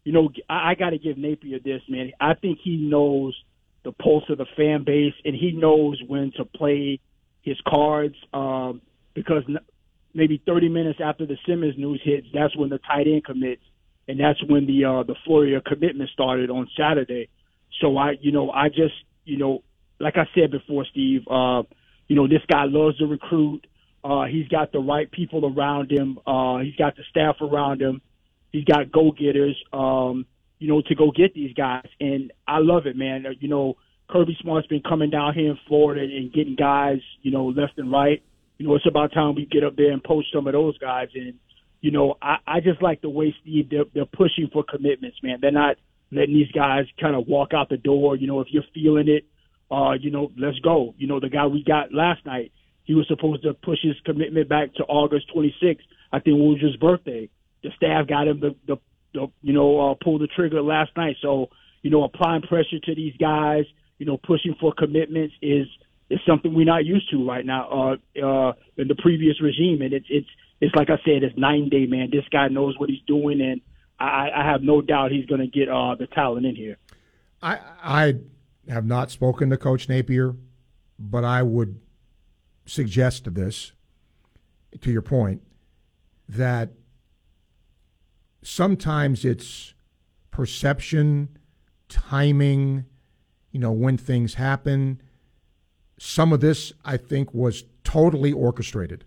you 0.05 0.13
know, 0.13 0.31
I, 0.49 0.71
I 0.71 0.75
got 0.75 0.91
to 0.91 0.99
give 0.99 1.19
Napier 1.19 1.59
this, 1.59 1.83
man. 1.89 2.13
I 2.21 2.35
think 2.35 2.59
he 2.63 2.77
knows 2.77 3.37
the 3.85 3.93
pulse 3.93 4.25
of 4.31 4.39
the 4.39 4.47
fan 4.57 4.85
base, 4.85 5.15
and 5.25 5.35
he 5.35 5.53
knows 5.53 6.01
when 6.07 6.33
to 6.37 6.45
play 6.45 7.01
his 7.43 7.57
cards. 7.69 8.17
Um, 8.33 8.83
because 9.15 9.43
n- 9.49 9.59
maybe 10.15 10.43
30 10.47 10.69
minutes 10.69 10.99
after 11.03 11.27
the 11.27 11.37
Simmons 11.47 11.75
news 11.79 12.01
hits, 12.05 12.27
that's 12.35 12.57
when 12.57 12.69
the 12.69 12.79
tight 12.79 13.07
end 13.07 13.25
commits, 13.25 13.63
and 14.09 14.19
that's 14.21 14.43
when 14.49 14.67
the 14.67 14.85
uh, 14.85 15.03
the 15.03 15.15
Floria 15.27 15.65
commitment 15.65 16.11
started 16.11 16.51
on 16.51 16.69
Saturday. 16.77 17.29
So 17.81 17.97
I, 17.97 18.13
you 18.21 18.33
know, 18.33 18.51
I 18.51 18.69
just, 18.69 18.95
you 19.25 19.39
know, 19.39 19.63
like 20.01 20.17
I 20.17 20.27
said 20.35 20.51
before, 20.51 20.85
Steve, 20.91 21.23
uh, 21.31 21.63
you 22.09 22.17
know, 22.17 22.29
this 22.29 22.43
guy 22.51 22.65
loves 22.65 22.99
to 22.99 23.07
recruit. 23.07 23.67
Uh, 24.07 24.25
he's 24.27 24.47
got 24.47 24.71
the 24.71 24.79
right 24.79 25.11
people 25.11 25.43
around 25.53 25.91
him. 25.91 26.19
Uh, 26.25 26.59
he's 26.59 26.77
got 26.77 26.95
the 26.95 27.03
staff 27.11 27.37
around 27.41 27.83
him. 27.83 28.01
He's 28.53 28.65
got 28.65 28.93
go 28.93 29.11
getters, 29.11 29.57
um, 29.73 30.27
you 30.61 30.69
know, 30.69 30.81
to 30.83 30.95
go 30.95 31.11
get 31.11 31.35
these 31.35 31.53
guys. 31.55 31.89
And 31.99 32.33
I 32.47 32.59
love 32.59 32.87
it, 32.87 32.97
man. 32.97 33.27
Uh, 33.27 33.31
You 33.41 33.49
know, 33.49 33.77
Kirby 34.09 34.37
Smart's 34.41 34.69
been 34.69 34.83
coming 34.83 35.11
down 35.11 35.35
here 35.35 35.51
in 35.51 35.59
Florida 35.67 36.03
and 36.03 36.33
getting 36.33 36.55
guys, 36.55 37.01
you 37.23 37.33
know, 37.33 37.47
left 37.47 37.79
and 37.79 37.91
right. 37.91 38.23
You 38.59 38.69
know, 38.69 38.77
it's 38.77 38.87
about 38.87 39.13
time 39.13 39.35
we 39.35 39.45
get 39.45 39.65
up 39.65 39.75
there 39.75 39.91
and 39.91 40.03
poach 40.03 40.27
some 40.33 40.47
of 40.47 40.53
those 40.53 40.79
guys. 40.79 41.09
And, 41.15 41.35
you 41.81 41.91
know, 41.91 42.17
I, 42.23 42.37
I 42.47 42.61
just 42.61 42.81
like 42.81 43.01
the 43.03 43.11
way, 43.11 43.35
Steve, 43.43 43.71
they're, 43.71 43.85
they're 43.93 44.07
pushing 44.07 44.49
for 44.53 44.63
commitments, 44.63 45.19
man. 45.23 45.39
They're 45.41 45.51
not 45.51 45.77
letting 46.13 46.35
these 46.35 46.53
guys 46.53 46.85
kind 47.01 47.17
of 47.17 47.27
walk 47.27 47.53
out 47.53 47.69
the 47.69 47.77
door. 47.77 48.15
You 48.17 48.29
know, 48.29 48.41
if 48.41 48.49
you're 48.53 48.71
feeling 48.73 49.09
it, 49.09 49.25
uh, 49.69 49.95
you 50.01 50.13
know, 50.13 50.31
let's 50.39 50.61
go. 50.61 50.95
You 50.97 51.09
know, 51.09 51.19
the 51.19 51.29
guy 51.29 51.47
we 51.47 51.65
got 51.65 51.93
last 51.93 52.25
night, 52.25 52.53
he 52.87 52.95
was 52.95 53.07
supposed 53.09 53.43
to 53.43 53.53
push 53.53 53.79
his 53.83 53.97
commitment 54.05 54.49
back 54.49 54.73
to 54.75 54.85
August 54.85 55.27
26th. 55.35 55.81
I 56.13 56.21
think 56.21 56.39
it 56.39 56.41
was 56.41 56.61
his 56.61 56.77
birthday. 56.77 57.29
The 57.63 57.71
staff 57.77 58.07
got 58.07 58.29
him 58.29 58.41
the, 58.41 58.55
the, 58.67 58.77
the 59.13 59.27
you 59.43 59.53
know, 59.53 59.91
uh, 59.91 59.95
pull 60.03 60.19
the 60.19 60.29
trigger 60.29 60.63
last 60.63 60.93
night. 60.97 61.17
So, 61.21 61.49
you 61.83 61.91
know, 61.91 62.05
applying 62.05 62.43
pressure 62.43 62.79
to 62.85 62.95
these 62.95 63.15
guys, 63.17 63.65
you 63.99 64.07
know, 64.07 64.17
pushing 64.17 64.55
for 64.61 64.73
commitments 64.73 65.35
is 65.43 65.67
is 66.09 66.21
something 66.27 66.55
we're 66.55 66.65
not 66.65 66.85
used 66.85 67.11
to 67.11 67.29
right 67.29 67.45
now. 67.45 67.69
Uh, 67.69 68.25
uh, 68.25 68.53
in 68.77 68.87
the 68.87 68.95
previous 68.95 69.41
regime, 69.43 69.83
and 69.83 69.93
it's 69.93 70.07
it's 70.09 70.29
it's 70.61 70.75
like 70.77 70.89
I 70.89 70.99
said, 71.05 71.25
it's 71.25 71.37
nine 71.37 71.69
day 71.69 71.87
man. 71.87 72.11
This 72.13 72.25
guy 72.31 72.47
knows 72.49 72.79
what 72.79 72.89
he's 72.89 73.03
doing, 73.09 73.41
and 73.41 73.61
I, 73.99 74.29
I 74.35 74.45
have 74.45 74.63
no 74.63 74.81
doubt 74.81 75.11
he's 75.11 75.27
going 75.27 75.41
to 75.41 75.49
get 75.49 75.69
uh, 75.69 75.97
the 75.97 76.07
talent 76.07 76.47
in 76.47 76.55
here. 76.55 76.77
I 77.43 77.59
I 77.83 78.15
have 78.69 78.87
not 78.87 79.11
spoken 79.11 79.51
to 79.51 79.57
Coach 79.57 79.89
Napier, 79.89 80.37
but 80.99 81.25
I 81.25 81.43
would 81.43 81.81
suggest 82.67 83.33
this, 83.35 83.73
to 84.81 84.91
your 84.91 85.03
point, 85.03 85.43
that 86.29 86.71
sometimes 88.43 89.25
it's 89.25 89.75
perception, 90.31 91.39
timing, 91.89 92.85
you 93.53 93.61
know, 93.61 93.73
when 93.73 93.97
things 93.97 94.35
happen. 94.35 95.01
Some 95.99 96.33
of 96.33 96.41
this, 96.41 96.73
I 96.85 96.97
think, 96.97 97.33
was 97.33 97.65
totally 97.85 98.33
orchestrated, 98.33 99.05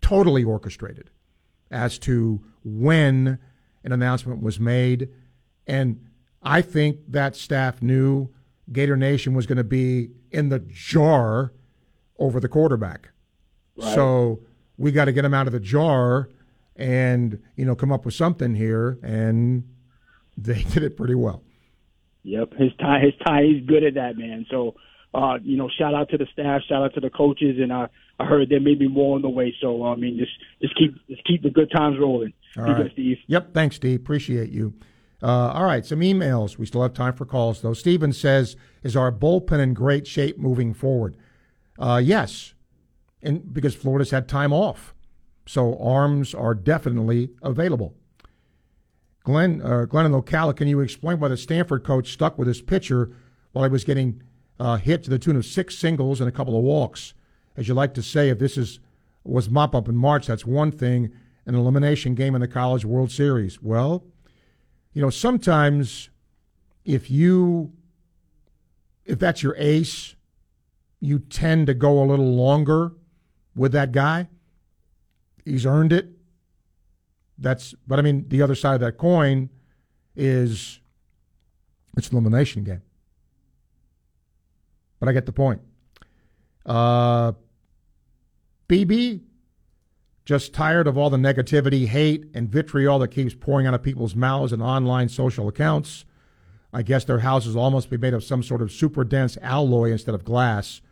totally 0.00 0.42
orchestrated 0.42 1.10
as 1.70 1.98
to 2.00 2.42
when 2.64 3.38
an 3.84 3.92
announcement 3.92 4.42
was 4.42 4.58
made. 4.58 5.10
And 5.66 6.08
I 6.42 6.62
think 6.62 7.00
that 7.08 7.36
staff 7.36 7.82
knew 7.82 8.30
Gator 8.72 8.96
Nation 8.96 9.34
was 9.34 9.46
going 9.46 9.58
to 9.58 9.64
be 9.64 10.10
in 10.30 10.48
the 10.48 10.58
jar 10.58 11.52
over 12.18 12.40
the 12.40 12.48
quarterback. 12.48 13.10
So 13.94 14.40
we 14.76 14.90
got 14.90 15.04
to 15.04 15.12
get 15.12 15.24
him 15.24 15.34
out 15.34 15.46
of 15.46 15.52
the 15.52 15.60
jar 15.60 16.28
and, 16.74 17.40
you 17.56 17.64
know, 17.64 17.76
come 17.76 17.92
up 17.92 18.04
with 18.04 18.14
something 18.14 18.54
here. 18.54 18.98
And 19.02 19.68
they 20.36 20.62
did 20.72 20.82
it 20.82 20.96
pretty 20.96 21.14
well. 21.14 21.42
Yep, 22.24 22.54
his 22.54 22.72
tie, 22.78 23.00
his 23.00 23.14
tie, 23.24 23.42
he's 23.44 23.64
good 23.66 23.84
at 23.84 23.94
that, 23.94 24.18
man. 24.18 24.44
So, 24.50 24.74
uh, 25.14 25.38
you 25.42 25.56
know, 25.56 25.70
shout 25.78 25.94
out 25.94 26.10
to 26.10 26.18
the 26.18 26.26
staff, 26.32 26.62
shout 26.68 26.82
out 26.82 26.94
to 26.94 27.00
the 27.00 27.08
coaches, 27.08 27.56
and 27.58 27.72
I, 27.72 27.88
I 28.18 28.26
heard 28.26 28.50
there 28.50 28.60
may 28.60 28.74
be 28.74 28.88
more 28.88 29.14
on 29.16 29.22
the 29.22 29.28
way. 29.28 29.54
So, 29.60 29.86
I 29.86 29.94
mean, 29.94 30.18
just, 30.18 30.32
just 30.60 30.76
keep, 30.76 30.94
just 31.08 31.24
keep 31.24 31.42
the 31.42 31.50
good 31.50 31.70
times 31.70 31.96
rolling. 31.98 32.34
All 32.56 32.64
right. 32.64 32.76
good, 32.76 32.92
Steve. 32.92 33.18
Yep. 33.28 33.54
Thanks, 33.54 33.76
Steve. 33.76 34.00
Appreciate 34.00 34.50
you. 34.50 34.74
Uh, 35.22 35.52
all 35.52 35.64
right. 35.64 35.86
Some 35.86 36.00
emails. 36.00 36.58
We 36.58 36.66
still 36.66 36.82
have 36.82 36.92
time 36.92 37.14
for 37.14 37.24
calls, 37.24 37.62
though. 37.62 37.72
Steven 37.72 38.12
says, 38.12 38.56
Is 38.82 38.96
our 38.96 39.10
bullpen 39.10 39.60
in 39.60 39.72
great 39.72 40.06
shape 40.06 40.38
moving 40.38 40.74
forward? 40.74 41.16
Uh, 41.78 42.00
yes. 42.02 42.54
And 43.22 43.52
because 43.52 43.74
Florida's 43.74 44.10
had 44.10 44.28
time 44.28 44.52
off. 44.52 44.94
So 45.46 45.78
arms 45.78 46.34
are 46.34 46.54
definitely 46.54 47.30
available. 47.42 47.94
Glenn, 49.24 49.62
uh, 49.62 49.84
Glenn 49.84 50.06
in 50.06 50.12
Ocala, 50.12 50.56
can 50.56 50.68
you 50.68 50.80
explain 50.80 51.20
why 51.20 51.28
the 51.28 51.36
Stanford 51.36 51.84
coach 51.84 52.12
stuck 52.12 52.38
with 52.38 52.48
his 52.48 52.60
pitcher 52.60 53.12
while 53.52 53.64
he 53.64 53.70
was 53.70 53.84
getting 53.84 54.22
uh, 54.58 54.76
hit 54.76 55.02
to 55.04 55.10
the 55.10 55.18
tune 55.18 55.36
of 55.36 55.44
six 55.44 55.76
singles 55.76 56.20
and 56.20 56.28
a 56.28 56.32
couple 56.32 56.56
of 56.56 56.64
walks? 56.64 57.14
As 57.56 57.68
you 57.68 57.74
like 57.74 57.94
to 57.94 58.02
say, 58.02 58.28
if 58.28 58.38
this 58.38 58.56
is 58.56 58.80
was 59.24 59.50
mop 59.50 59.74
up 59.74 59.88
in 59.88 59.96
March, 59.96 60.26
that's 60.26 60.46
one 60.46 60.70
thing. 60.70 61.12
An 61.44 61.54
elimination 61.54 62.14
game 62.14 62.34
in 62.34 62.40
the 62.40 62.48
College 62.48 62.84
World 62.84 63.10
Series. 63.10 63.62
Well, 63.62 64.04
you 64.92 65.00
know, 65.00 65.10
sometimes 65.10 66.10
if 66.84 67.10
you 67.10 67.72
if 69.04 69.18
that's 69.18 69.42
your 69.42 69.56
ace, 69.56 70.14
you 71.00 71.18
tend 71.18 71.66
to 71.66 71.74
go 71.74 72.02
a 72.02 72.06
little 72.06 72.34
longer 72.34 72.92
with 73.54 73.72
that 73.72 73.92
guy. 73.92 74.28
He's 75.44 75.66
earned 75.66 75.92
it. 75.92 76.10
That's 77.38 77.74
but 77.86 77.98
I 77.98 78.02
mean 78.02 78.26
the 78.28 78.42
other 78.42 78.54
side 78.54 78.74
of 78.74 78.80
that 78.80 78.98
coin 78.98 79.50
is 80.16 80.80
it's 81.96 82.08
an 82.08 82.16
elimination 82.16 82.64
game. 82.64 82.82
But 84.98 85.08
I 85.08 85.12
get 85.12 85.26
the 85.26 85.32
point. 85.32 85.60
Uh, 86.66 87.32
BB, 88.68 89.22
just 90.24 90.52
tired 90.52 90.86
of 90.86 90.98
all 90.98 91.08
the 91.08 91.16
negativity, 91.16 91.86
hate, 91.86 92.26
and 92.34 92.50
vitriol 92.50 92.98
that 92.98 93.08
keeps 93.08 93.34
pouring 93.34 93.66
out 93.66 93.74
of 93.74 93.82
people's 93.82 94.14
mouths 94.14 94.52
and 94.52 94.62
online 94.62 95.08
social 95.08 95.48
accounts. 95.48 96.04
I 96.72 96.82
guess 96.82 97.04
their 97.04 97.20
houses 97.20 97.56
almost 97.56 97.88
be 97.88 97.96
made 97.96 98.12
of 98.12 98.22
some 98.22 98.42
sort 98.42 98.60
of 98.60 98.70
super 98.70 99.04
dense 99.04 99.38
alloy 99.40 99.90
instead 99.90 100.14
of 100.14 100.24
glass. 100.24 100.82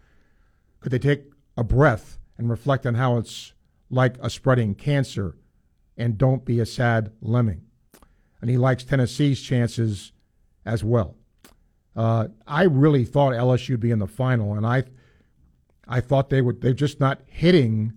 Could 0.87 0.93
they 0.93 0.99
take 1.01 1.33
a 1.57 1.65
breath 1.65 2.17
and 2.39 2.49
reflect 2.49 2.87
on 2.87 2.95
how 2.95 3.17
it's 3.17 3.55
like 3.91 4.15
a 4.21 4.31
spreading 4.31 4.77
cancer 4.77 5.37
and 5.97 6.17
don't 6.17 6.45
be 6.45 6.61
a 6.61 6.65
sad 6.65 7.11
lemming? 7.21 7.63
And 8.41 8.49
he 8.49 8.57
likes 8.57 8.85
Tennessee's 8.85 9.43
chances 9.43 10.13
as 10.65 10.85
well. 10.85 11.17
Uh, 11.97 12.29
I 12.47 12.63
really 12.63 13.05
thought 13.05 13.33
LSU 13.33 13.71
would 13.71 13.81
be 13.81 13.91
in 13.91 13.99
the 13.99 14.07
final, 14.07 14.55
and 14.55 14.65
I, 14.65 14.85
I 15.89 16.01
thought 16.01 16.31
they 16.31 16.41
would. 16.41 16.61
They're 16.61 16.73
just 16.73 17.01
not 17.01 17.21
hitting, 17.27 17.93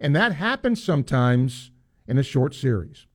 and 0.00 0.16
that 0.16 0.32
happens 0.32 0.82
sometimes 0.82 1.70
in 2.08 2.18
a 2.18 2.24
short 2.24 2.56
series. 2.56 3.06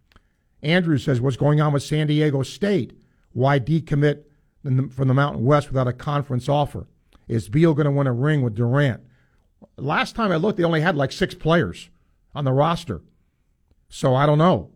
Andrew 0.62 0.98
says, 0.98 1.20
"What's 1.20 1.36
going 1.36 1.60
on 1.60 1.74
with 1.74 1.84
San 1.84 2.08
Diego 2.08 2.44
State? 2.44 2.94
Why 3.34 3.60
decommit 3.60 4.24
from 4.64 5.10
the 5.10 5.14
Mountain 5.14 5.44
West 5.44 5.68
without 5.68 5.90
a 5.90 5.92
conference 5.92 6.48
offer? 6.48 6.88
Is 7.28 7.50
Beal 7.50 7.74
going 7.74 7.88
to 7.88 7.92
win 7.92 8.08
a 8.08 8.14
ring 8.14 8.42
with 8.42 8.56
Durant? 8.56 9.02
Last 9.78 10.16
time 10.16 10.32
I 10.32 10.38
looked, 10.38 10.58
they 10.58 10.64
only 10.64 10.82
had 10.82 10.96
like 10.96 11.12
six 11.12 11.36
players 11.36 11.90
on 12.34 12.46
the 12.46 12.52
roster, 12.52 13.02
so 13.90 14.16
I 14.16 14.26
don't 14.26 14.38
know. 14.38 14.72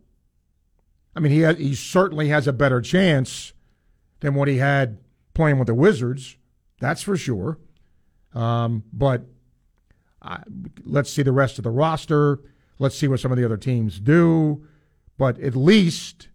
I 1.15 1.19
mean, 1.19 1.31
he 1.31 1.53
he 1.55 1.75
certainly 1.75 2.29
has 2.29 2.47
a 2.47 2.53
better 2.53 2.81
chance 2.81 3.53
than 4.19 4.35
what 4.35 4.47
he 4.47 4.57
had 4.57 4.99
playing 5.33 5.57
with 5.57 5.67
the 5.67 5.73
Wizards. 5.73 6.37
That's 6.79 7.01
for 7.01 7.17
sure. 7.17 7.57
Um, 8.33 8.83
but 8.93 9.25
let's 10.83 11.11
see 11.11 11.23
the 11.23 11.31
rest 11.31 11.57
of 11.57 11.63
the 11.63 11.71
roster. 11.71 12.39
Let's 12.79 12.95
see 12.95 13.07
what 13.07 13.19
some 13.19 13.31
of 13.31 13.37
the 13.37 13.45
other 13.45 13.57
teams 13.57 13.99
do. 13.99 14.65
But 15.17 15.39
at 15.39 15.55
least 15.55 16.29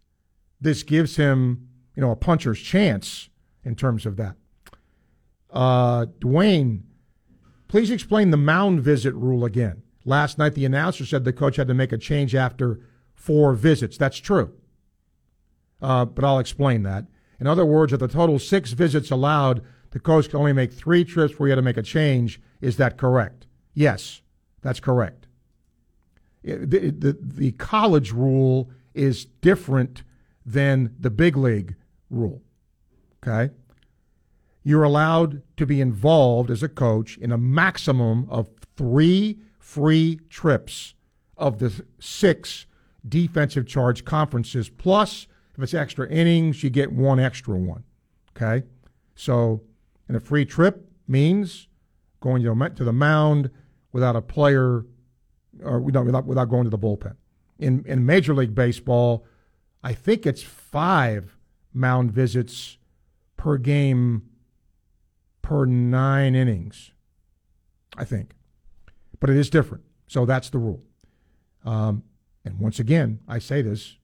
this 0.60 0.82
gives 0.82 1.16
him, 1.16 1.68
you 1.94 2.00
know, 2.00 2.10
a 2.10 2.16
puncher's 2.16 2.60
chance 2.60 3.28
in 3.64 3.74
terms 3.74 4.06
of 4.06 4.16
that. 4.16 4.36
Uh, 5.50 6.06
Dwayne, 6.20 6.82
please 7.68 7.90
explain 7.90 8.30
the 8.30 8.36
mound 8.36 8.80
visit 8.80 9.14
rule 9.14 9.44
again. 9.44 9.82
Last 10.04 10.38
night, 10.38 10.54
the 10.54 10.64
announcer 10.64 11.04
said 11.04 11.24
the 11.24 11.32
coach 11.32 11.56
had 11.56 11.68
to 11.68 11.74
make 11.74 11.92
a 11.92 11.98
change 11.98 12.34
after 12.34 12.80
four 13.14 13.54
visits. 13.54 13.96
That's 13.96 14.18
true. 14.18 14.52
Uh, 15.82 16.04
but 16.04 16.24
I'll 16.24 16.38
explain 16.38 16.82
that. 16.84 17.06
In 17.40 17.46
other 17.46 17.66
words, 17.66 17.92
of 17.92 18.00
the 18.00 18.08
total 18.08 18.38
six 18.38 18.72
visits 18.72 19.10
allowed, 19.10 19.62
the 19.90 19.98
coach 20.00 20.28
can 20.30 20.38
only 20.38 20.52
make 20.52 20.72
three 20.72 21.04
trips 21.04 21.38
where 21.38 21.48
he 21.48 21.50
had 21.50 21.56
to 21.56 21.62
make 21.62 21.76
a 21.76 21.82
change. 21.82 22.40
Is 22.60 22.76
that 22.76 22.96
correct? 22.96 23.46
Yes, 23.74 24.22
that's 24.62 24.80
correct. 24.80 25.26
It- 26.42 26.70
The, 26.70 26.90
the, 26.90 27.18
the 27.20 27.52
college 27.52 28.12
rule 28.12 28.70
is 28.94 29.24
different 29.24 30.02
than 30.46 30.94
the 30.98 31.10
big 31.10 31.36
league 31.36 31.74
rule. 32.08 32.42
Okay? 33.26 33.52
You're 34.66 34.82
allowed 34.82 35.42
to 35.58 35.64
be 35.64 35.80
involved 35.80 36.50
as 36.50 36.60
a 36.60 36.68
coach 36.68 37.18
in 37.18 37.30
a 37.30 37.38
maximum 37.38 38.26
of 38.28 38.50
three 38.76 39.38
free 39.60 40.18
trips 40.28 40.94
of 41.36 41.60
the 41.60 41.84
six 42.00 42.66
defensive 43.08 43.68
charge 43.68 44.04
conferences. 44.04 44.68
Plus, 44.68 45.28
if 45.56 45.62
it's 45.62 45.72
extra 45.72 46.10
innings, 46.10 46.64
you 46.64 46.70
get 46.70 46.90
one 46.90 47.20
extra 47.20 47.54
one. 47.54 47.84
Okay? 48.36 48.66
So, 49.14 49.62
and 50.08 50.16
a 50.16 50.20
free 50.20 50.44
trip 50.44 50.90
means 51.06 51.68
going 52.18 52.42
to 52.42 52.84
the- 52.84 52.92
mound 52.92 53.52
without 53.92 54.16
a 54.16 54.20
player 54.20 54.84
or 55.62 55.78
without, 55.78 56.26
without, 56.26 56.46
going 56.46 56.64
to 56.64 56.70
the 56.70 56.78
bullpen. 56.78 57.14
In, 57.60 57.84
in 57.86 58.04
Major 58.04 58.34
League 58.34 58.56
Baseball, 58.56 59.24
I 59.84 59.92
think 59.92 60.26
it's 60.26 60.42
five 60.42 61.36
mound 61.72 62.10
visits 62.10 62.78
per 63.36 63.58
game 63.58 64.22
per 65.46 65.64
nine 65.64 66.34
innings. 66.34 66.90
I 67.96 68.04
think. 68.04 68.34
But 69.20 69.30
it 69.30 69.36
is 69.36 69.48
different. 69.48 69.84
So 70.08 70.26
that's 70.26 70.50
the 70.50 70.58
rule. 70.58 70.82
Um, 71.64 72.02
and 72.44 72.58
once 72.58 72.80
again, 72.80 73.20
I 73.28 73.38
say 73.38 73.62
this 73.62 73.96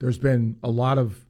there's 0.00 0.18
been 0.18 0.56
a 0.60 0.70
lot 0.70 0.98
of 0.98 1.24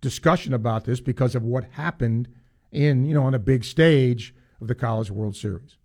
discussion 0.00 0.52
about 0.52 0.86
this 0.86 1.00
because 1.00 1.36
of 1.36 1.44
what 1.44 1.64
happened 1.72 2.26
in, 2.72 3.04
you 3.04 3.14
know, 3.14 3.22
on 3.22 3.34
a 3.34 3.38
big 3.38 3.62
stage 3.62 4.34
of 4.60 4.66
the 4.66 4.74
College 4.74 5.12
World 5.12 5.36
Series. 5.36 5.76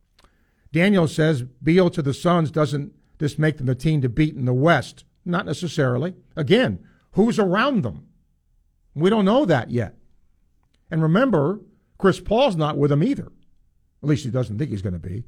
Daniel 0.71 1.07
says 1.07 1.43
Beal 1.43 1.91
to 1.91 2.01
the 2.01 2.13
Suns 2.13 2.49
doesn't 2.49 2.91
this 3.19 3.37
make 3.37 3.57
them 3.57 3.67
the 3.67 3.75
team 3.75 4.01
to 4.01 4.09
beat 4.09 4.33
in 4.33 4.45
the 4.45 4.53
West? 4.53 5.05
Not 5.23 5.45
necessarily. 5.45 6.15
Again, 6.35 6.83
who's 7.11 7.37
around 7.37 7.83
them? 7.83 8.07
We 8.95 9.11
don't 9.11 9.25
know 9.25 9.45
that 9.45 9.69
yet. 9.69 9.95
And 10.89 11.03
remember, 11.03 11.59
Chris 11.97 12.19
Paul's 12.19 12.55
not 12.55 12.77
with 12.77 12.89
them 12.89 13.03
either. 13.03 13.31
At 14.01 14.09
least 14.09 14.25
he 14.25 14.31
doesn't 14.31 14.57
think 14.57 14.69
he's 14.71 14.81
going 14.81 14.93
to 14.93 14.99
be. 14.99 15.23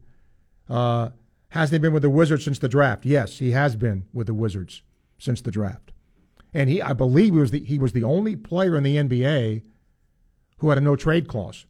Uh, 0.69 1.09
hasn't 1.49 1.73
he 1.73 1.79
been 1.79 1.93
with 1.93 2.03
the 2.03 2.09
Wizards 2.09 2.43
since 2.43 2.59
the 2.59 2.67
draft? 2.67 3.05
Yes, 3.05 3.39
he 3.39 3.51
has 3.51 3.75
been 3.75 4.05
with 4.11 4.27
the 4.27 4.33
Wizards 4.33 4.81
since 5.17 5.41
the 5.41 5.51
draft. 5.51 5.91
And 6.53 6.69
he, 6.69 6.81
I 6.81 6.93
believe, 6.93 7.33
he 7.33 7.39
was 7.39 7.51
the, 7.51 7.63
he 7.63 7.79
was 7.79 7.93
the 7.93 8.03
only 8.03 8.35
player 8.35 8.75
in 8.75 8.83
the 8.83 8.97
NBA 8.97 9.63
who 10.57 10.69
had 10.69 10.77
a 10.77 10.81
no 10.81 10.95
trade 10.95 11.27
clause. 11.27 11.65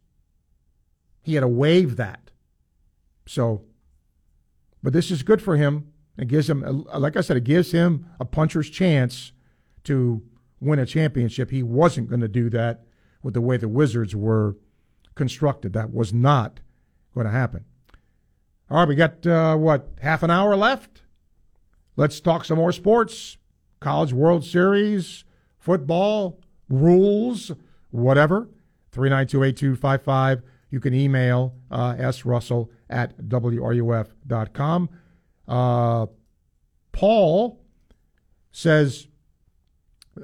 He 1.22 1.36
had 1.36 1.42
to 1.42 1.48
waive 1.48 1.96
that. 1.98 2.32
So, 3.28 3.64
but 4.84 4.94
this 4.94 5.10
is 5.10 5.24
good 5.24 5.42
for 5.42 5.58
him. 5.58 5.92
It 6.18 6.28
gives 6.28 6.50
him, 6.50 6.86
like 6.94 7.18
I 7.18 7.22
said, 7.22 7.38
it 7.38 7.44
gives 7.44 7.72
him 7.72 8.06
a 8.20 8.26
puncher's 8.26 8.70
chance 8.70 9.32
to 9.86 10.22
win 10.60 10.80
a 10.80 10.86
championship. 10.86 11.52
He 11.52 11.64
wasn't 11.64 12.10
going 12.10 12.22
to 12.22 12.28
do 12.28 12.50
that 12.52 12.86
with 13.22 13.34
the 13.34 13.42
way 13.42 13.58
the 13.58 13.68
Wizards 13.68 14.16
were 14.16 14.56
constructed. 15.16 15.74
That 15.74 15.94
was 15.94 16.14
not 16.14 16.60
going 17.14 17.26
to 17.26 17.32
happen. 17.32 17.66
All 18.70 18.80
right, 18.80 18.88
we 18.88 18.96
got 18.96 19.26
uh, 19.26 19.56
what 19.56 19.90
half 20.02 20.24
an 20.24 20.32
hour 20.32 20.56
left. 20.56 21.02
Let's 21.96 22.20
talk 22.20 22.46
some 22.46 22.58
more 22.58 22.72
sports, 22.72 23.38
college 23.80 24.12
World 24.12 24.44
Series, 24.44 25.24
football, 25.58 26.42
rules, 26.70 27.52
whatever. 27.92 28.50
Three 28.92 29.10
nine 29.10 29.28
two 29.28 29.44
eight 29.44 29.58
two 29.58 29.76
five 29.76 30.04
five. 30.04 30.42
You 30.70 30.80
can 30.80 30.94
email 30.94 31.54
uh, 31.72 31.94
srussell 31.94 32.70
at 32.90 33.18
wruf.com. 33.18 34.90
Uh, 35.48 36.08
Paul 36.92 37.62
says, 38.52 39.08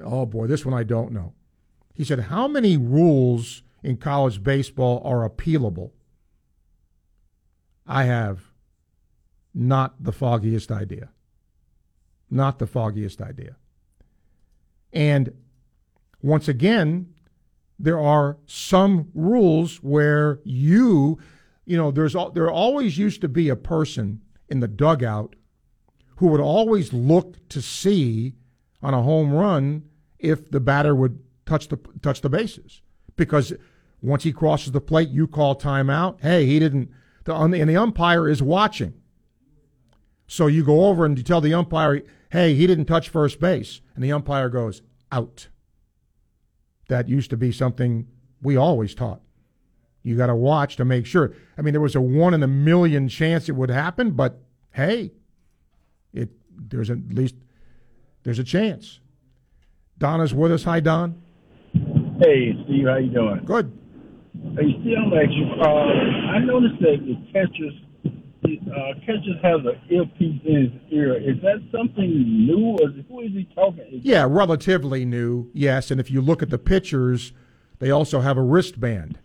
oh 0.03 0.25
boy, 0.25 0.47
this 0.47 0.65
one 0.65 0.73
I 0.73 0.83
don't 0.83 1.11
know. 1.11 1.33
He 1.93 2.03
said, 2.03 2.19
How 2.19 2.47
many 2.47 2.77
rules 2.77 3.61
in 3.83 3.97
college 3.97 4.43
baseball 4.43 5.01
are 5.03 5.27
appealable? 5.27 5.91
I 7.87 8.03
have 8.03 8.51
not 9.53 10.03
the 10.03 10.11
foggiest 10.11 10.71
idea. 10.71 11.09
Not 12.29 12.59
the 12.59 12.67
foggiest 12.67 13.21
idea. 13.21 13.57
And 14.93 15.33
once 16.21 16.47
again, 16.47 17.13
there 17.77 17.99
are 17.99 18.37
some 18.45 19.09
rules 19.13 19.77
where 19.77 20.39
you, 20.43 21.17
you 21.65 21.75
know, 21.75 21.91
there's 21.91 22.15
there 22.33 22.51
always 22.51 22.97
used 22.97 23.21
to 23.21 23.27
be 23.27 23.49
a 23.49 23.55
person 23.55 24.21
in 24.49 24.59
the 24.59 24.67
dugout 24.67 25.35
who 26.17 26.27
would 26.27 26.39
always 26.39 26.93
look 26.93 27.35
to 27.49 27.61
see 27.61 28.35
on 28.83 28.93
a 28.93 29.01
home 29.01 29.33
run 29.33 29.83
if 30.19 30.51
the 30.51 30.59
batter 30.59 30.93
would 30.93 31.19
touch 31.45 31.67
the 31.69 31.77
touch 32.01 32.21
the 32.21 32.29
bases 32.29 32.81
because 33.15 33.53
once 34.01 34.23
he 34.23 34.31
crosses 34.31 34.71
the 34.71 34.81
plate, 34.81 35.09
you 35.09 35.27
call 35.27 35.55
timeout. 35.55 36.21
Hey, 36.21 36.45
he 36.45 36.59
didn't. 36.59 36.89
The, 37.23 37.35
and 37.35 37.53
the 37.53 37.77
umpire 37.77 38.27
is 38.27 38.41
watching. 38.41 38.93
So 40.27 40.47
you 40.47 40.63
go 40.63 40.85
over 40.85 41.05
and 41.05 41.17
you 41.17 41.23
tell 41.23 41.41
the 41.41 41.53
umpire, 41.53 42.01
hey, 42.31 42.55
he 42.55 42.65
didn't 42.65 42.85
touch 42.85 43.09
first 43.09 43.39
base. 43.39 43.81
And 43.95 44.03
the 44.03 44.11
umpire 44.11 44.49
goes, 44.49 44.81
out. 45.11 45.49
That 46.87 47.09
used 47.09 47.29
to 47.29 47.37
be 47.37 47.51
something 47.51 48.07
we 48.41 48.55
always 48.57 48.95
taught. 48.95 49.21
You 50.03 50.17
got 50.17 50.27
to 50.27 50.35
watch 50.35 50.77
to 50.77 50.85
make 50.85 51.05
sure. 51.05 51.33
I 51.57 51.61
mean, 51.61 51.73
there 51.73 51.81
was 51.81 51.95
a 51.95 52.01
one 52.01 52.33
in 52.33 52.41
a 52.41 52.47
million 52.47 53.07
chance 53.07 53.49
it 53.49 53.55
would 53.55 53.69
happen, 53.69 54.11
but 54.11 54.41
hey, 54.71 55.11
it 56.13 56.29
there's 56.49 56.89
at 56.89 56.97
least 57.09 57.35
there's 58.23 58.39
a 58.39 58.43
chance. 58.43 58.99
Donna's 59.97 60.33
with 60.33 60.51
us. 60.51 60.63
Hi, 60.63 60.79
Don. 60.79 61.21
Hey, 62.19 62.57
Steve. 62.63 62.87
How 62.87 62.97
you 62.97 63.11
doing? 63.11 63.43
Good. 63.45 63.77
Hey, 64.41 64.75
Steve, 64.81 64.97
I'm 64.97 65.31
you. 65.31 65.45
Uh, 65.61 65.65
I 65.65 66.39
noticed 66.39 66.81
that 66.81 66.97
the 67.05 67.15
catchers 67.31 67.73
uh, 68.43 68.99
catchers 69.01 69.37
has 69.43 69.61
an 69.65 69.79
earpiece 69.89 70.41
in 70.43 70.71
his 70.71 70.91
ear. 70.91 71.15
Is 71.15 71.41
that 71.41 71.61
something 71.71 72.45
new, 72.47 72.75
or 72.81 72.89
who 73.07 73.21
is 73.21 73.31
he 73.31 73.47
talking? 73.55 73.85
Is 73.91 74.03
yeah, 74.03 74.25
relatively 74.27 75.05
new. 75.05 75.49
Yes, 75.53 75.91
and 75.91 75.99
if 75.99 76.09
you 76.09 76.21
look 76.21 76.41
at 76.41 76.49
the 76.49 76.57
pitchers, 76.57 77.33
they 77.79 77.91
also 77.91 78.21
have 78.21 78.37
a 78.37 78.41
wristband. 78.41 79.19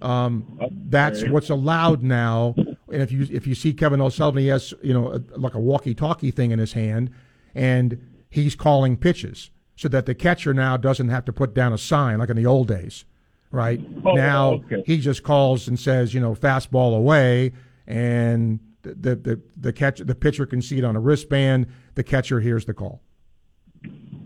Um, 0.00 0.58
okay. 0.60 0.74
That's 0.88 1.24
what's 1.24 1.50
allowed 1.50 2.02
now. 2.02 2.54
And 2.56 3.02
if 3.02 3.10
you 3.10 3.26
if 3.30 3.46
you 3.46 3.54
see 3.54 3.72
Kevin 3.72 4.00
O'Sullivan, 4.00 4.42
he 4.42 4.48
has 4.48 4.72
you 4.82 4.94
know 4.94 5.12
a, 5.12 5.38
like 5.38 5.54
a 5.54 5.60
walkie-talkie 5.60 6.30
thing 6.30 6.50
in 6.50 6.58
his 6.58 6.72
hand, 6.72 7.10
and 7.54 8.00
he's 8.30 8.54
calling 8.54 8.96
pitches 8.96 9.50
so 9.76 9.88
that 9.88 10.06
the 10.06 10.14
catcher 10.14 10.54
now 10.54 10.76
doesn't 10.76 11.08
have 11.08 11.24
to 11.24 11.32
put 11.32 11.52
down 11.52 11.72
a 11.72 11.78
sign 11.78 12.18
like 12.20 12.30
in 12.30 12.36
the 12.36 12.46
old 12.46 12.68
days, 12.68 13.04
right? 13.52 13.80
Oh, 14.04 14.14
now 14.14 14.54
okay. 14.54 14.82
he 14.84 14.98
just 14.98 15.22
calls 15.22 15.68
and 15.68 15.78
says 15.78 16.12
you 16.12 16.20
know 16.20 16.34
fastball 16.34 16.96
away 16.96 17.52
and 17.86 18.58
the 18.82 19.14
the 19.16 19.40
the 19.56 19.72
catch 19.72 20.00
the 20.00 20.14
pitcher 20.14 20.46
can 20.46 20.60
see 20.60 20.78
it 20.78 20.84
on 20.84 20.96
a 20.96 21.00
wristband. 21.00 21.66
The 21.94 22.02
catcher 22.02 22.40
hears 22.40 22.64
the 22.64 22.74
call. 22.74 23.02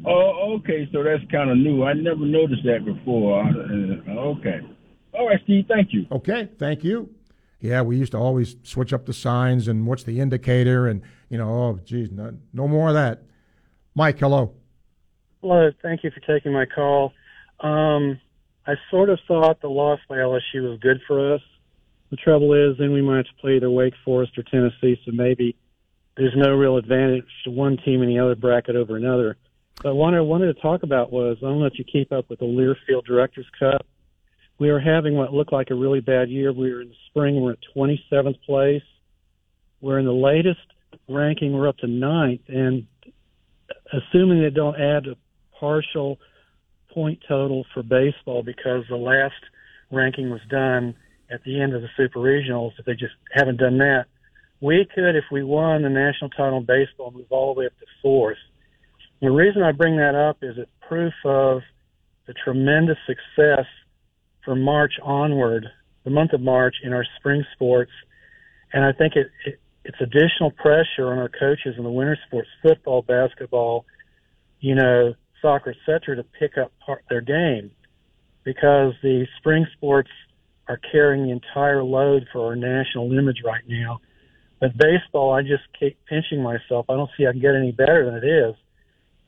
Oh, 0.06 0.58
okay. 0.58 0.88
So 0.92 1.02
that's 1.02 1.22
kind 1.30 1.50
of 1.50 1.56
new. 1.56 1.82
I 1.82 1.92
never 1.92 2.24
noticed 2.24 2.62
that 2.64 2.84
before. 2.84 3.42
Uh, 3.42 4.12
okay. 4.12 4.60
All 5.12 5.26
right, 5.26 5.40
Steve. 5.44 5.64
Thank 5.68 5.92
you. 5.92 6.06
Okay. 6.12 6.48
Thank 6.58 6.84
you. 6.84 7.10
Yeah, 7.60 7.82
we 7.82 7.96
used 7.96 8.12
to 8.12 8.18
always 8.18 8.56
switch 8.62 8.92
up 8.92 9.06
the 9.06 9.14
signs 9.14 9.66
and 9.66 9.86
what's 9.86 10.04
the 10.04 10.20
indicator, 10.20 10.86
and 10.86 11.02
you 11.30 11.38
know, 11.38 11.48
oh, 11.48 11.80
geez, 11.84 12.10
no, 12.10 12.34
no 12.52 12.68
more 12.68 12.88
of 12.88 12.94
that. 12.94 13.22
Mike, 13.94 14.18
hello. 14.18 14.54
Hello. 15.40 15.70
Thank 15.82 16.04
you 16.04 16.10
for 16.10 16.20
taking 16.20 16.52
my 16.52 16.66
call. 16.66 17.12
Um, 17.60 18.20
I 18.66 18.74
sort 18.90 19.10
of 19.10 19.18
thought 19.28 19.60
the 19.60 19.68
loss 19.68 20.00
by 20.08 20.16
LSU 20.16 20.68
was 20.68 20.78
good 20.80 21.00
for 21.06 21.34
us 21.34 21.40
the 22.10 22.16
trouble 22.16 22.52
is, 22.52 22.78
then 22.78 22.92
we 22.92 23.02
might 23.02 23.18
have 23.18 23.26
to 23.26 23.40
play 23.40 23.56
either 23.56 23.70
Wake 23.70 23.94
Forest 24.04 24.38
or 24.38 24.44
Tennessee, 24.44 25.00
so 25.04 25.12
maybe 25.12 25.56
there's 26.16 26.34
no 26.36 26.54
real 26.54 26.76
advantage 26.76 27.24
to 27.44 27.50
one 27.50 27.76
team 27.84 28.02
in 28.02 28.08
the 28.08 28.18
other 28.18 28.36
bracket 28.36 28.76
over 28.76 28.96
another. 28.96 29.36
But 29.82 29.94
what 29.94 30.14
I 30.14 30.20
wanted 30.20 30.54
to 30.54 30.62
talk 30.62 30.82
about 30.82 31.12
was 31.12 31.36
I 31.38 31.46
don't 31.46 31.60
know 31.60 31.66
if 31.66 31.78
you 31.78 31.84
keep 31.84 32.12
up 32.12 32.30
with 32.30 32.38
the 32.38 32.46
Learfield 32.46 33.04
Directors 33.04 33.46
Cup. 33.58 33.84
We 34.58 34.70
were 34.70 34.80
having 34.80 35.14
what 35.14 35.34
looked 35.34 35.52
like 35.52 35.70
a 35.70 35.74
really 35.74 36.00
bad 36.00 36.30
year. 36.30 36.52
We 36.52 36.72
were 36.72 36.80
in 36.80 36.88
the 36.88 36.94
spring, 37.08 37.40
we're 37.40 37.52
at 37.52 37.58
27th 37.76 38.40
place. 38.42 38.82
We're 39.80 39.98
in 39.98 40.06
the 40.06 40.12
latest 40.12 40.60
ranking, 41.08 41.52
we're 41.52 41.68
up 41.68 41.78
to 41.78 41.86
ninth. 41.86 42.42
And 42.48 42.86
assuming 43.92 44.42
they 44.42 44.50
don't 44.50 44.80
add 44.80 45.06
a 45.08 45.16
partial 45.58 46.18
point 46.92 47.20
total 47.28 47.64
for 47.72 47.82
baseball 47.82 48.42
because 48.42 48.84
the 48.88 48.96
last 48.96 49.34
ranking 49.90 50.30
was 50.30 50.40
done 50.50 50.94
at 51.30 51.42
the 51.44 51.60
end 51.60 51.74
of 51.74 51.82
the 51.82 51.88
super 51.96 52.20
regionals 52.20 52.72
if 52.78 52.84
they 52.84 52.94
just 52.94 53.14
haven't 53.32 53.58
done 53.58 53.78
that. 53.78 54.06
We 54.60 54.86
could, 54.94 55.16
if 55.16 55.24
we 55.30 55.42
won 55.42 55.82
the 55.82 55.90
national 55.90 56.30
title 56.30 56.58
in 56.58 56.64
baseball, 56.64 57.10
move 57.10 57.26
all 57.30 57.54
the 57.54 57.60
way 57.60 57.66
up 57.66 57.78
to 57.78 57.86
fourth. 58.02 58.38
the 59.20 59.30
reason 59.30 59.62
I 59.62 59.72
bring 59.72 59.96
that 59.96 60.14
up 60.14 60.38
is 60.42 60.56
it's 60.56 60.70
proof 60.88 61.12
of 61.24 61.60
the 62.26 62.34
tremendous 62.44 62.98
success 63.06 63.66
from 64.44 64.62
March 64.62 64.94
onward, 65.02 65.66
the 66.04 66.10
month 66.10 66.32
of 66.32 66.40
March 66.40 66.76
in 66.82 66.92
our 66.92 67.04
spring 67.18 67.44
sports, 67.52 67.90
and 68.72 68.84
I 68.84 68.92
think 68.92 69.14
it, 69.16 69.28
it 69.44 69.60
it's 69.86 70.00
additional 70.00 70.50
pressure 70.50 71.12
on 71.12 71.18
our 71.18 71.28
coaches 71.28 71.76
in 71.78 71.84
the 71.84 71.90
winter 71.90 72.18
sports, 72.26 72.48
football, 72.60 73.02
basketball, 73.02 73.86
you 74.58 74.74
know, 74.74 75.14
soccer, 75.42 75.70
etc., 75.70 76.16
to 76.16 76.24
pick 76.38 76.58
up 76.58 76.72
part 76.84 77.04
their 77.08 77.20
game 77.20 77.70
because 78.44 78.94
the 79.02 79.26
spring 79.38 79.66
sports 79.76 80.10
are 80.68 80.80
carrying 80.92 81.26
the 81.26 81.32
entire 81.32 81.82
load 81.82 82.26
for 82.32 82.46
our 82.46 82.56
national 82.56 83.12
image 83.12 83.42
right 83.44 83.64
now. 83.68 84.00
But 84.60 84.76
baseball, 84.78 85.32
I 85.32 85.42
just 85.42 85.64
keep 85.78 85.98
pinching 86.06 86.42
myself. 86.42 86.86
I 86.88 86.94
don't 86.94 87.10
see 87.16 87.26
I 87.26 87.32
can 87.32 87.40
get 87.40 87.54
any 87.54 87.72
better 87.72 88.04
than 88.06 88.14
it 88.14 88.24
is. 88.24 88.54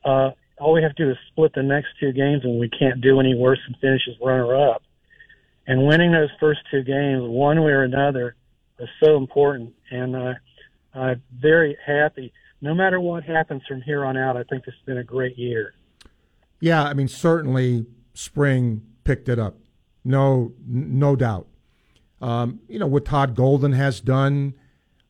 Uh, 0.03 0.31
all 0.59 0.73
we 0.73 0.81
have 0.81 0.95
to 0.95 1.05
do 1.05 1.11
is 1.11 1.17
split 1.31 1.53
the 1.53 1.63
next 1.63 1.89
two 1.99 2.11
games, 2.11 2.43
and 2.43 2.59
we 2.59 2.69
can't 2.69 3.01
do 3.01 3.19
any 3.19 3.35
worse 3.35 3.59
than 3.67 3.79
finish 3.79 4.01
as 4.09 4.15
runner 4.21 4.55
up. 4.71 4.81
And 5.67 5.85
winning 5.85 6.11
those 6.11 6.29
first 6.39 6.61
two 6.71 6.83
games, 6.83 7.23
one 7.23 7.61
way 7.61 7.71
or 7.71 7.83
another, 7.83 8.35
is 8.79 8.89
so 9.03 9.17
important. 9.17 9.73
And 9.91 10.15
uh, 10.15 10.33
I'm 10.93 11.21
very 11.39 11.77
happy. 11.85 12.33
No 12.61 12.73
matter 12.73 12.99
what 12.99 13.23
happens 13.23 13.61
from 13.67 13.81
here 13.81 14.03
on 14.03 14.17
out, 14.17 14.35
I 14.35 14.43
think 14.43 14.65
this 14.65 14.73
has 14.75 14.85
been 14.85 14.97
a 14.97 15.03
great 15.03 15.37
year. 15.37 15.73
Yeah, 16.59 16.83
I 16.83 16.93
mean, 16.93 17.07
certainly 17.07 17.85
spring 18.13 18.81
picked 19.03 19.29
it 19.29 19.39
up 19.39 19.55
no, 20.03 20.53
no 20.67 21.15
doubt. 21.15 21.47
Um, 22.21 22.59
you 22.67 22.79
know 22.79 22.87
what 22.87 23.05
Todd 23.05 23.35
Golden 23.35 23.73
has 23.73 24.01
done, 24.01 24.53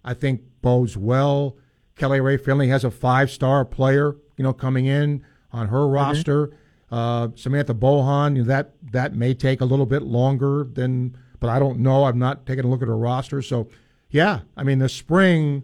I 0.03 0.13
think 0.13 0.41
bodes 0.61 0.95
well. 0.95 1.57
Kelly 1.95 2.21
Rae 2.21 2.37
Finley 2.37 2.67
has 2.67 2.83
a 2.83 2.91
five-star 2.91 3.65
player, 3.65 4.15
you 4.37 4.43
know, 4.43 4.53
coming 4.53 4.85
in 4.85 5.25
on 5.51 5.67
her 5.67 5.79
mm-hmm. 5.79 5.93
roster. 5.93 6.51
Uh, 6.91 7.29
Samantha 7.35 7.73
Bohon, 7.73 8.35
you 8.35 8.41
know, 8.41 8.47
that 8.47 8.73
that 8.91 9.15
may 9.15 9.33
take 9.33 9.61
a 9.61 9.65
little 9.65 9.85
bit 9.85 10.03
longer 10.03 10.67
than, 10.71 11.17
but 11.39 11.49
I 11.49 11.59
don't 11.59 11.79
know. 11.79 12.03
I've 12.03 12.15
not 12.15 12.45
taken 12.45 12.65
a 12.65 12.67
look 12.67 12.81
at 12.81 12.87
her 12.87 12.97
roster, 12.97 13.41
so 13.41 13.69
yeah. 14.09 14.41
I 14.57 14.63
mean, 14.63 14.79
the 14.79 14.89
spring 14.89 15.63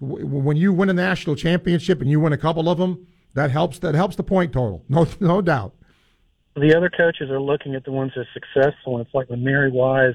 w- 0.00 0.26
when 0.26 0.56
you 0.56 0.72
win 0.72 0.90
a 0.90 0.94
national 0.94 1.36
championship 1.36 2.00
and 2.00 2.10
you 2.10 2.20
win 2.20 2.32
a 2.32 2.38
couple 2.38 2.68
of 2.68 2.78
them, 2.78 3.06
that 3.34 3.50
helps. 3.50 3.78
That 3.78 3.94
helps 3.94 4.16
the 4.16 4.22
point 4.22 4.52
total, 4.52 4.84
no 4.88 5.06
no 5.20 5.40
doubt 5.40 5.74
the 6.56 6.76
other 6.76 6.90
coaches 6.90 7.30
are 7.30 7.40
looking 7.40 7.74
at 7.74 7.84
the 7.84 7.92
ones 7.92 8.12
that 8.14 8.22
are 8.22 8.28
successful, 8.34 8.96
and 8.96 9.06
it's 9.06 9.14
like 9.14 9.30
when 9.30 9.44
Mary 9.44 9.70
Wise 9.70 10.14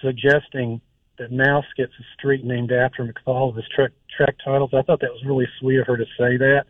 suggesting 0.00 0.80
that 1.18 1.32
Mouse 1.32 1.64
gets 1.76 1.92
a 1.98 2.04
street 2.18 2.44
named 2.44 2.70
after 2.72 3.02
him 3.02 3.08
because 3.08 3.22
all 3.26 3.48
of 3.48 3.56
his 3.56 3.64
track, 3.74 3.90
track 4.14 4.36
titles. 4.44 4.70
I 4.74 4.82
thought 4.82 5.00
that 5.00 5.10
was 5.10 5.22
really 5.24 5.46
sweet 5.58 5.78
of 5.78 5.86
her 5.86 5.96
to 5.96 6.04
say 6.18 6.36
that. 6.36 6.64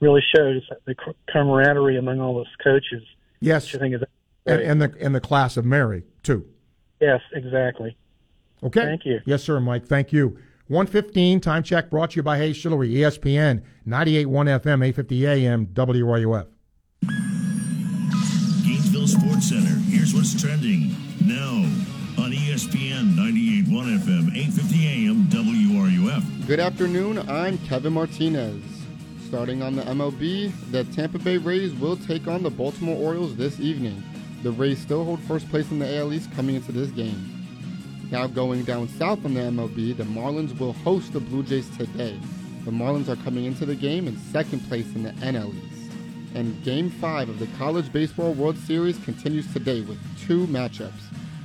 Really 0.00 0.20
shows 0.34 0.62
the 0.84 0.94
camaraderie 1.32 1.96
among 1.96 2.20
all 2.20 2.34
those 2.34 2.54
coaches. 2.62 3.02
Yes, 3.40 3.74
I 3.74 3.78
think 3.78 3.94
is 3.94 4.02
and, 4.44 4.60
and 4.60 4.82
the 4.82 4.94
and 5.00 5.14
the 5.14 5.20
class 5.20 5.56
of 5.56 5.64
Mary 5.64 6.04
too. 6.22 6.44
Yes, 7.00 7.20
exactly. 7.32 7.96
Okay. 8.62 8.82
Thank 8.82 9.06
you. 9.06 9.20
Yes, 9.24 9.42
sir, 9.42 9.58
Mike. 9.58 9.86
Thank 9.86 10.12
you. 10.12 10.38
115 10.68 11.38
time 11.40 11.62
check 11.62 11.90
brought 11.90 12.10
to 12.10 12.16
you 12.16 12.22
by 12.24 12.38
Hayes 12.38 12.56
Chillery, 12.56 12.90
ESPN 12.92 13.62
98.1 13.86 14.26
FM, 14.26 14.84
850 14.84 15.26
AM, 15.26 15.66
WRUF. 15.68 16.48
Gainesville 18.64 19.06
Sports 19.06 19.48
Center. 19.48 19.78
Here's 19.88 20.12
what's 20.12 20.40
trending 20.40 20.96
now 21.24 21.52
on 22.18 22.32
ESPN 22.32 23.14
98.1 23.14 24.00
FM, 24.00 24.34
8:50 24.34 24.86
AM, 24.86 25.28
WRUF. 25.28 26.46
Good 26.48 26.58
afternoon. 26.58 27.18
I'm 27.28 27.58
Kevin 27.58 27.92
Martinez. 27.92 28.60
Starting 29.24 29.62
on 29.62 29.76
the 29.76 29.82
MLB, 29.82 30.52
the 30.72 30.82
Tampa 30.84 31.20
Bay 31.20 31.36
Rays 31.36 31.74
will 31.74 31.96
take 31.96 32.26
on 32.26 32.42
the 32.42 32.50
Baltimore 32.50 32.96
Orioles 32.96 33.36
this 33.36 33.60
evening. 33.60 34.02
The 34.42 34.50
Rays 34.50 34.80
still 34.80 35.04
hold 35.04 35.20
first 35.20 35.48
place 35.48 35.70
in 35.70 35.78
the 35.78 35.96
AL 35.98 36.12
East 36.12 36.32
coming 36.32 36.56
into 36.56 36.72
this 36.72 36.90
game. 36.90 37.35
Now 38.10 38.26
going 38.26 38.64
down 38.64 38.88
south 38.88 39.24
on 39.24 39.34
the 39.34 39.40
MLB, 39.40 39.96
the 39.96 40.04
Marlins 40.04 40.58
will 40.58 40.72
host 40.72 41.12
the 41.12 41.20
Blue 41.20 41.42
Jays 41.42 41.68
today. 41.76 42.18
The 42.64 42.70
Marlins 42.70 43.08
are 43.08 43.22
coming 43.22 43.44
into 43.44 43.66
the 43.66 43.74
game 43.74 44.08
in 44.08 44.16
second 44.18 44.60
place 44.68 44.94
in 44.94 45.02
the 45.02 45.12
NL 45.12 45.54
East 45.54 45.76
and 46.36 46.62
Game 46.62 46.90
5 46.90 47.30
of 47.30 47.38
the 47.38 47.46
College 47.58 47.90
Baseball 47.90 48.34
World 48.34 48.58
Series 48.58 48.98
continues 48.98 49.50
today 49.54 49.80
with 49.80 49.98
two 50.20 50.46
matchups. 50.48 50.92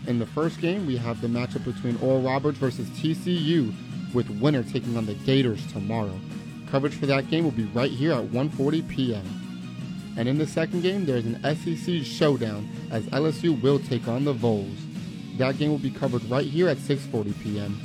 In 0.06 0.20
the 0.20 0.26
first 0.26 0.60
game, 0.60 0.86
we 0.86 0.98
have 0.98 1.22
the 1.22 1.30
matchup 1.30 1.64
between 1.64 1.96
Oral 2.02 2.22
Roberts 2.22 2.58
versus 2.58 2.90
TCU, 2.90 3.74
with 4.14 4.30
winner 4.42 4.64
taking 4.64 4.98
on 4.98 5.06
the 5.06 5.14
Gators 5.14 5.66
tomorrow. 5.72 6.20
Coverage 6.70 6.96
for 6.96 7.06
that 7.06 7.30
game 7.30 7.46
will 7.46 7.52
be 7.52 7.64
right 7.66 7.90
here 7.90 8.12
at 8.12 8.26
1:40 8.26 8.88
p.m. 8.90 9.26
And 10.18 10.28
in 10.28 10.38
the 10.38 10.46
second 10.46 10.82
game, 10.82 11.06
there 11.06 11.16
is 11.16 11.26
an 11.26 11.42
SEC 11.42 12.04
showdown 12.04 12.68
as 12.92 13.06
LSU 13.06 13.62
will 13.62 13.80
take 13.80 14.10
on 14.10 14.26
the 14.26 14.34
Vols. 14.34 14.78
That 15.42 15.58
game 15.58 15.72
will 15.72 15.80
be 15.80 15.90
covered 15.90 16.24
right 16.26 16.46
here 16.46 16.70
at 16.70 16.78
6:40 16.78 17.42
p.m. 17.42 17.76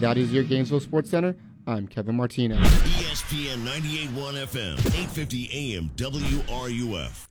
That 0.00 0.16
is 0.16 0.32
your 0.32 0.42
Gainesville 0.42 0.80
Sports 0.80 1.10
Center. 1.10 1.36
I'm 1.66 1.86
Kevin 1.86 2.16
Martinez. 2.16 2.56
ESPN 2.56 3.58
98.1 3.62 4.46
FM, 4.46 4.76
8:50 4.76 5.50
AM, 5.52 5.90
WRUF. 5.96 7.28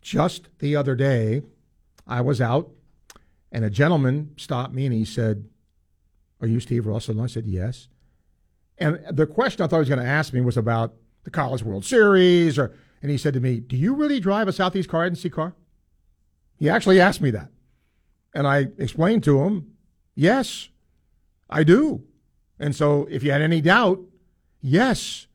Just 0.00 0.48
the 0.58 0.74
other 0.74 0.96
day, 0.96 1.42
I 2.04 2.20
was 2.20 2.40
out, 2.40 2.72
and 3.52 3.64
a 3.64 3.70
gentleman 3.70 4.32
stopped 4.36 4.74
me 4.74 4.86
and 4.86 4.92
he 4.92 5.04
said, 5.04 5.44
"Are 6.40 6.48
you 6.48 6.58
Steve 6.58 6.88
Russell?" 6.88 7.12
And 7.12 7.22
I 7.22 7.28
said, 7.28 7.46
"Yes." 7.46 7.86
And 8.76 8.98
the 9.08 9.28
question 9.28 9.62
I 9.62 9.68
thought 9.68 9.76
he 9.76 9.82
was 9.82 9.88
going 9.88 10.00
to 10.00 10.04
ask 10.04 10.32
me 10.32 10.40
was 10.40 10.56
about 10.56 10.94
the 11.22 11.30
College 11.30 11.62
World 11.62 11.84
Series, 11.84 12.58
or 12.58 12.74
and 13.00 13.08
he 13.08 13.16
said 13.16 13.34
to 13.34 13.40
me, 13.40 13.60
"Do 13.60 13.76
you 13.76 13.94
really 13.94 14.18
drive 14.18 14.48
a 14.48 14.52
Southeast 14.52 14.88
car 14.88 15.04
agency 15.06 15.30
car?" 15.30 15.54
He 16.56 16.68
actually 16.68 17.00
asked 17.00 17.20
me 17.20 17.30
that, 17.30 17.50
and 18.34 18.46
I 18.46 18.68
explained 18.78 19.24
to 19.24 19.42
him, 19.42 19.66
"Yes, 20.14 20.68
I 21.50 21.64
do." 21.64 22.04
And 22.58 22.74
so, 22.74 23.06
if 23.10 23.22
you 23.22 23.32
had 23.32 23.42
any 23.42 23.60
doubt, 23.60 24.00
yes, 24.60 25.26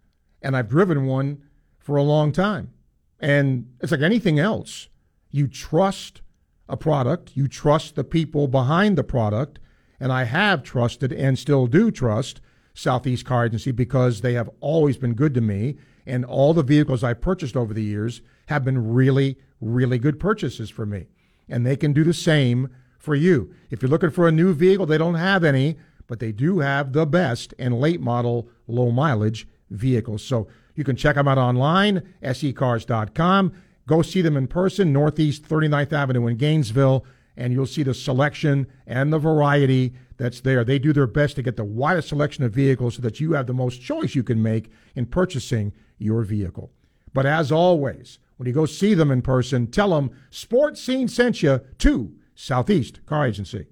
and 0.41 0.55
I've 0.55 0.69
driven 0.69 1.05
one 1.05 1.43
for 1.77 1.95
a 1.95 2.03
long 2.03 2.31
time. 2.31 2.71
And 3.19 3.67
it's 3.81 3.91
like 3.91 4.01
anything 4.01 4.39
else. 4.39 4.89
You 5.29 5.47
trust 5.47 6.21
a 6.69 6.77
product, 6.77 7.35
you 7.35 7.47
trust 7.47 7.95
the 7.95 8.03
people 8.03 8.47
behind 8.47 8.97
the 8.97 9.03
product, 9.03 9.59
and 9.99 10.11
I 10.11 10.25
have 10.25 10.63
trusted 10.63 11.11
and 11.11 11.37
still 11.39 11.67
do 11.67 11.91
trust 11.91 12.41
Southeast 12.73 13.25
Car 13.25 13.45
Agency 13.45 13.71
because 13.71 14.21
they 14.21 14.33
have 14.33 14.49
always 14.59 14.97
been 14.97 15.13
good 15.13 15.33
to 15.33 15.41
me, 15.41 15.77
and 16.05 16.23
all 16.23 16.53
the 16.53 16.63
vehicles 16.63 17.03
I 17.03 17.13
purchased 17.13 17.57
over 17.57 17.73
the 17.73 17.83
years 17.83 18.21
have 18.47 18.63
been 18.63 18.93
really, 18.93 19.37
really 19.59 19.97
good 19.97 20.19
purchases 20.19 20.69
for 20.69 20.85
me. 20.85 21.07
And 21.49 21.65
they 21.65 21.75
can 21.75 21.93
do 21.93 22.03
the 22.03 22.13
same 22.13 22.69
for 23.07 23.15
you. 23.15 23.55
If 23.71 23.81
you're 23.81 23.89
looking 23.89 24.11
for 24.11 24.27
a 24.27 24.33
new 24.33 24.53
vehicle, 24.53 24.85
they 24.85 24.97
don't 24.97 25.15
have 25.15 25.45
any, 25.45 25.77
but 26.07 26.19
they 26.19 26.33
do 26.33 26.59
have 26.59 26.91
the 26.91 27.05
best 27.05 27.53
and 27.57 27.79
late 27.79 28.01
model, 28.01 28.49
low 28.67 28.91
mileage 28.91 29.47
vehicles. 29.69 30.21
So 30.21 30.49
you 30.75 30.83
can 30.83 30.97
check 30.97 31.15
them 31.15 31.25
out 31.25 31.37
online, 31.37 32.03
secars.com. 32.21 33.53
Go 33.87 34.01
see 34.01 34.21
them 34.21 34.35
in 34.35 34.47
person, 34.47 34.91
Northeast 34.91 35.47
39th 35.47 35.93
Avenue 35.93 36.27
in 36.27 36.35
Gainesville, 36.35 37.05
and 37.37 37.53
you'll 37.53 37.65
see 37.65 37.81
the 37.81 37.93
selection 37.93 38.67
and 38.85 39.13
the 39.13 39.19
variety 39.19 39.93
that's 40.17 40.41
there. 40.41 40.65
They 40.65 40.77
do 40.77 40.91
their 40.91 41.07
best 41.07 41.37
to 41.37 41.41
get 41.41 41.55
the 41.55 41.63
widest 41.63 42.09
selection 42.09 42.43
of 42.43 42.51
vehicles 42.51 42.95
so 42.95 43.01
that 43.03 43.21
you 43.21 43.31
have 43.33 43.47
the 43.47 43.53
most 43.53 43.81
choice 43.81 44.15
you 44.15 44.23
can 44.23 44.43
make 44.43 44.69
in 44.95 45.05
purchasing 45.05 45.71
your 45.97 46.23
vehicle. 46.23 46.73
But 47.13 47.25
as 47.25 47.53
always, 47.53 48.19
when 48.35 48.47
you 48.47 48.53
go 48.53 48.65
see 48.65 48.93
them 48.93 49.11
in 49.11 49.21
person, 49.21 49.67
tell 49.67 49.91
them 49.91 50.11
Sports 50.29 50.83
Scene 50.83 51.07
sent 51.07 51.41
you 51.41 51.61
to 51.77 52.16
Southeast 52.39 53.03
Car 53.07 53.25
Agency. 53.25 53.65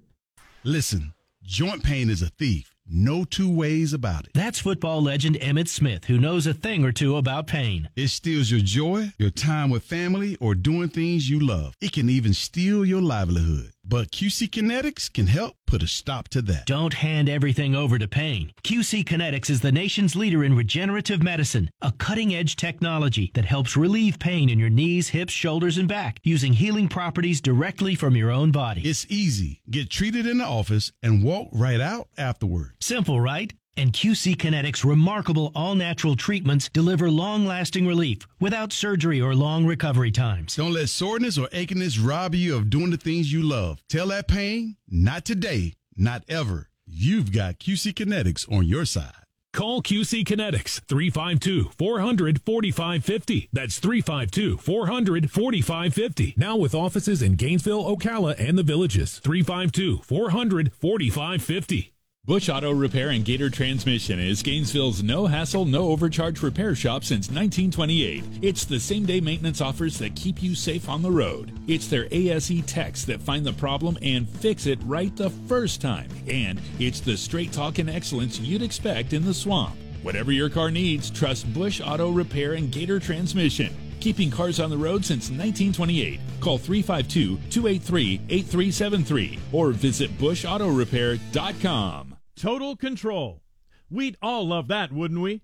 Listen, 0.64 1.14
joint 1.40 1.84
pain 1.84 2.10
is 2.10 2.20
a 2.20 2.30
thief. 2.30 2.74
No 2.84 3.24
two 3.24 3.48
ways 3.48 3.92
about 3.92 4.24
it. 4.24 4.32
That's 4.34 4.58
football 4.58 5.00
legend 5.00 5.36
Emmitt 5.36 5.68
Smith, 5.68 6.06
who 6.06 6.18
knows 6.18 6.48
a 6.48 6.54
thing 6.54 6.84
or 6.84 6.90
two 6.90 7.16
about 7.16 7.46
pain. 7.46 7.88
It 7.94 8.08
steals 8.08 8.50
your 8.50 8.60
joy, 8.60 9.12
your 9.18 9.30
time 9.30 9.70
with 9.70 9.84
family, 9.84 10.36
or 10.40 10.56
doing 10.56 10.88
things 10.88 11.30
you 11.30 11.38
love. 11.38 11.74
It 11.80 11.92
can 11.92 12.10
even 12.10 12.34
steal 12.34 12.84
your 12.84 13.02
livelihood. 13.02 13.70
But 13.88 14.10
QC 14.10 14.50
Kinetics 14.50 15.12
can 15.12 15.28
help 15.28 15.54
put 15.64 15.80
a 15.80 15.86
stop 15.86 16.26
to 16.30 16.42
that. 16.42 16.66
Don't 16.66 16.94
hand 16.94 17.28
everything 17.28 17.76
over 17.76 17.98
to 17.98 18.08
pain. 18.08 18.52
QC 18.64 19.04
Kinetics 19.04 19.48
is 19.48 19.60
the 19.60 19.70
nation's 19.70 20.16
leader 20.16 20.42
in 20.42 20.56
regenerative 20.56 21.22
medicine, 21.22 21.70
a 21.80 21.92
cutting 21.92 22.34
edge 22.34 22.56
technology 22.56 23.30
that 23.34 23.44
helps 23.44 23.76
relieve 23.76 24.18
pain 24.18 24.48
in 24.48 24.58
your 24.58 24.70
knees, 24.70 25.10
hips, 25.10 25.32
shoulders, 25.32 25.78
and 25.78 25.86
back 25.86 26.18
using 26.24 26.54
healing 26.54 26.88
properties 26.88 27.40
directly 27.40 27.94
from 27.94 28.16
your 28.16 28.32
own 28.32 28.50
body. 28.50 28.80
It's 28.80 29.06
easy. 29.08 29.62
Get 29.70 29.88
treated 29.88 30.26
in 30.26 30.38
the 30.38 30.44
office 30.44 30.90
and 31.00 31.22
walk 31.22 31.48
right 31.52 31.80
out 31.80 32.08
afterward. 32.18 32.72
Simple, 32.80 33.20
right? 33.20 33.52
And 33.76 33.92
QC 33.92 34.36
Kinetics' 34.36 34.84
remarkable 34.84 35.52
all 35.54 35.74
natural 35.74 36.16
treatments 36.16 36.70
deliver 36.72 37.10
long 37.10 37.46
lasting 37.46 37.86
relief 37.86 38.26
without 38.40 38.72
surgery 38.72 39.20
or 39.20 39.34
long 39.34 39.66
recovery 39.66 40.10
times. 40.10 40.56
Don't 40.56 40.72
let 40.72 40.88
soreness 40.88 41.36
or 41.36 41.48
achiness 41.48 41.98
rob 42.02 42.34
you 42.34 42.56
of 42.56 42.70
doing 42.70 42.90
the 42.90 42.96
things 42.96 43.32
you 43.32 43.42
love. 43.42 43.82
Tell 43.88 44.08
that 44.08 44.28
pain, 44.28 44.76
not 44.88 45.24
today, 45.24 45.74
not 45.96 46.22
ever. 46.28 46.70
You've 46.86 47.32
got 47.32 47.58
QC 47.58 47.92
Kinetics 47.94 48.50
on 48.50 48.66
your 48.66 48.84
side. 48.84 49.12
Call 49.56 49.80
QC 49.80 50.22
Kinetics 50.24 50.82
352 50.86 51.70
400 51.78 52.42
4550. 52.42 53.48
That's 53.54 53.78
352 53.78 54.58
400 54.58 55.30
4550. 55.30 56.34
Now 56.36 56.56
with 56.56 56.74
offices 56.74 57.22
in 57.22 57.36
Gainesville, 57.36 57.82
Ocala, 57.84 58.38
and 58.38 58.58
the 58.58 58.62
villages. 58.62 59.18
352 59.20 60.02
400 60.02 60.72
4550. 60.74 61.95
Bush 62.26 62.48
Auto 62.48 62.72
Repair 62.72 63.10
and 63.10 63.24
Gator 63.24 63.48
Transmission 63.48 64.18
is 64.18 64.42
Gainesville's 64.42 65.00
no 65.00 65.26
hassle, 65.26 65.64
no 65.64 65.90
overcharge 65.90 66.42
repair 66.42 66.74
shop 66.74 67.04
since 67.04 67.28
1928. 67.28 68.24
It's 68.42 68.64
the 68.64 68.80
same 68.80 69.06
day 69.06 69.20
maintenance 69.20 69.60
offers 69.60 69.96
that 70.00 70.16
keep 70.16 70.42
you 70.42 70.56
safe 70.56 70.88
on 70.88 71.02
the 71.02 71.10
road. 71.10 71.56
It's 71.68 71.86
their 71.86 72.08
ASE 72.10 72.62
techs 72.66 73.04
that 73.04 73.22
find 73.22 73.46
the 73.46 73.52
problem 73.52 73.96
and 74.02 74.28
fix 74.28 74.66
it 74.66 74.80
right 74.86 75.14
the 75.14 75.30
first 75.30 75.80
time. 75.80 76.10
And 76.26 76.60
it's 76.80 76.98
the 76.98 77.16
straight 77.16 77.52
talk 77.52 77.78
and 77.78 77.88
excellence 77.88 78.40
you'd 78.40 78.60
expect 78.60 79.12
in 79.12 79.24
the 79.24 79.32
swamp. 79.32 79.76
Whatever 80.02 80.32
your 80.32 80.50
car 80.50 80.72
needs, 80.72 81.10
trust 81.10 81.54
Bush 81.54 81.80
Auto 81.80 82.10
Repair 82.10 82.54
and 82.54 82.72
Gator 82.72 82.98
Transmission. 82.98 83.72
Keeping 84.00 84.32
cars 84.32 84.58
on 84.58 84.70
the 84.70 84.76
road 84.76 85.04
since 85.04 85.30
1928. 85.30 86.18
Call 86.40 86.58
352 86.58 87.36
283 87.50 88.20
8373 88.28 89.38
or 89.52 89.70
visit 89.70 90.10
bushautorepair.com. 90.18 92.15
Total 92.36 92.76
control. 92.76 93.42
We'd 93.88 94.18
all 94.20 94.46
love 94.46 94.68
that, 94.68 94.92
wouldn't 94.92 95.22
we? 95.22 95.40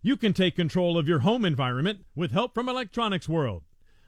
You 0.00 0.16
can 0.16 0.32
take 0.32 0.54
control 0.54 0.96
of 0.96 1.08
your 1.08 1.18
home 1.20 1.44
environment 1.44 2.04
with 2.14 2.30
help 2.30 2.54
from 2.54 2.68
Electronics 2.68 3.28
World. 3.28 3.64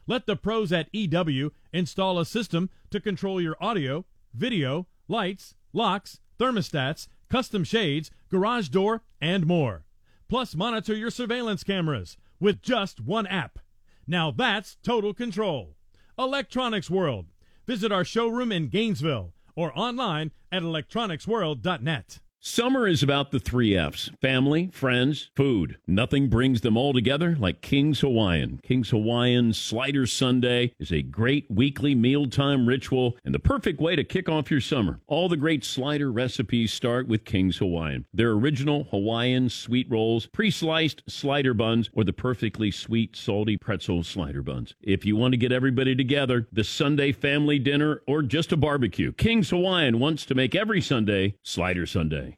Let 0.07 0.25
the 0.25 0.37
pros 0.37 0.71
at 0.71 0.87
EW 0.93 1.51
install 1.73 2.17
a 2.17 2.25
system 2.25 2.69
to 2.91 3.01
control 3.01 3.41
your 3.41 3.57
audio, 3.59 4.05
video, 4.33 4.87
lights, 5.09 5.53
locks, 5.73 6.21
thermostats, 6.39 7.09
custom 7.29 7.65
shades, 7.65 8.09
garage 8.29 8.69
door, 8.69 9.03
and 9.19 9.45
more. 9.45 9.83
Plus, 10.29 10.55
monitor 10.55 10.95
your 10.95 11.11
surveillance 11.11 11.65
cameras 11.65 12.15
with 12.39 12.61
just 12.61 13.01
one 13.01 13.27
app. 13.27 13.59
Now 14.07 14.31
that's 14.31 14.77
total 14.81 15.13
control. 15.13 15.75
Electronics 16.17 16.89
World. 16.89 17.25
Visit 17.67 17.91
our 17.91 18.05
showroom 18.05 18.53
in 18.53 18.69
Gainesville 18.69 19.33
or 19.55 19.77
online 19.77 20.31
at 20.53 20.63
electronicsworld.net. 20.63 22.19
Summer 22.41 22.87
is 22.87 23.03
about 23.03 23.31
the 23.31 23.39
three 23.39 23.75
F's 23.75 24.09
family, 24.21 24.69
friends, 24.71 25.29
food. 25.35 25.77
Nothing 25.85 26.29
brings 26.29 26.61
them 26.61 26.77
all 26.77 26.93
together 26.93 27.35
like 27.37 27.61
King's 27.61 27.99
Hawaiian. 27.99 28.61
King's 28.63 28.91
Hawaiian 28.91 29.51
Slider 29.51 30.07
Sunday 30.07 30.71
is 30.79 30.93
a 30.93 31.01
great 31.01 31.51
weekly 31.51 31.93
mealtime 31.95 32.65
ritual 32.65 33.17
and 33.25 33.35
the 33.35 33.39
perfect 33.39 33.81
way 33.81 33.97
to 33.97 34.05
kick 34.05 34.29
off 34.29 34.49
your 34.49 34.61
summer. 34.61 35.01
All 35.05 35.27
the 35.27 35.35
great 35.35 35.65
slider 35.65 36.13
recipes 36.13 36.71
start 36.71 37.09
with 37.09 37.25
King's 37.25 37.57
Hawaiian. 37.57 38.05
Their 38.13 38.31
original 38.31 38.85
Hawaiian 38.85 39.49
sweet 39.49 39.87
rolls, 39.89 40.27
pre 40.27 40.49
sliced 40.49 41.03
slider 41.07 41.53
buns, 41.53 41.89
or 41.91 42.05
the 42.05 42.13
perfectly 42.13 42.71
sweet, 42.71 43.17
salty 43.17 43.57
pretzel 43.57 44.01
slider 44.01 44.41
buns. 44.41 44.75
If 44.81 45.05
you 45.05 45.17
want 45.17 45.33
to 45.33 45.37
get 45.37 45.51
everybody 45.51 45.93
together, 45.93 46.47
the 46.53 46.63
Sunday 46.63 47.11
family 47.11 47.59
dinner, 47.59 48.01
or 48.07 48.21
just 48.21 48.53
a 48.53 48.57
barbecue, 48.57 49.11
King's 49.11 49.49
Hawaiian 49.49 49.99
wants 49.99 50.25
to 50.27 50.35
make 50.35 50.55
every 50.55 50.79
Sunday 50.79 51.35
Slider 51.43 51.85
Sunday. 51.85 52.28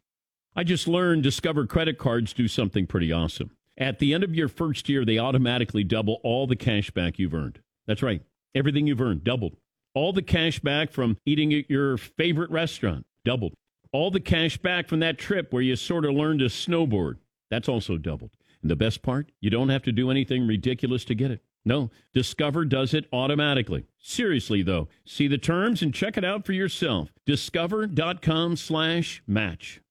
I 0.55 0.63
just 0.63 0.87
learned 0.87 1.23
Discover 1.23 1.67
credit 1.67 1.97
cards 1.97 2.33
do 2.33 2.47
something 2.47 2.85
pretty 2.85 3.11
awesome. 3.11 3.51
At 3.77 3.99
the 3.99 4.13
end 4.13 4.23
of 4.23 4.35
your 4.35 4.49
first 4.49 4.89
year, 4.89 5.05
they 5.05 5.17
automatically 5.17 5.83
double 5.83 6.19
all 6.23 6.45
the 6.45 6.57
cash 6.57 6.91
back 6.91 7.17
you've 7.17 7.33
earned. 7.33 7.59
That's 7.87 8.03
right. 8.03 8.21
Everything 8.53 8.85
you've 8.85 9.01
earned 9.01 9.23
doubled. 9.23 9.55
All 9.93 10.11
the 10.11 10.21
cash 10.21 10.59
back 10.59 10.91
from 10.91 11.17
eating 11.25 11.53
at 11.53 11.69
your 11.69 11.97
favorite 11.97 12.51
restaurant 12.51 13.05
doubled. 13.23 13.53
All 13.93 14.11
the 14.11 14.19
cash 14.19 14.57
back 14.57 14.89
from 14.89 14.99
that 14.99 15.17
trip 15.17 15.53
where 15.53 15.61
you 15.61 15.75
sort 15.77 16.05
of 16.05 16.13
learned 16.13 16.39
to 16.39 16.45
snowboard. 16.45 17.15
That's 17.49 17.69
also 17.69 17.97
doubled. 17.97 18.31
And 18.61 18.69
the 18.69 18.75
best 18.75 19.01
part, 19.01 19.31
you 19.39 19.49
don't 19.49 19.69
have 19.69 19.83
to 19.83 19.91
do 19.91 20.11
anything 20.11 20.47
ridiculous 20.47 21.05
to 21.05 21.15
get 21.15 21.31
it. 21.31 21.41
No, 21.63 21.91
Discover 22.13 22.65
does 22.65 22.93
it 22.93 23.05
automatically. 23.13 23.85
Seriously 23.99 24.63
though, 24.63 24.89
see 25.05 25.27
the 25.27 25.37
terms 25.37 25.81
and 25.81 25.93
check 25.93 26.17
it 26.17 26.25
out 26.25 26.45
for 26.45 26.53
yourself. 26.53 27.13
Discover.com 27.25 28.57
slash 28.57 29.23
match. 29.27 29.81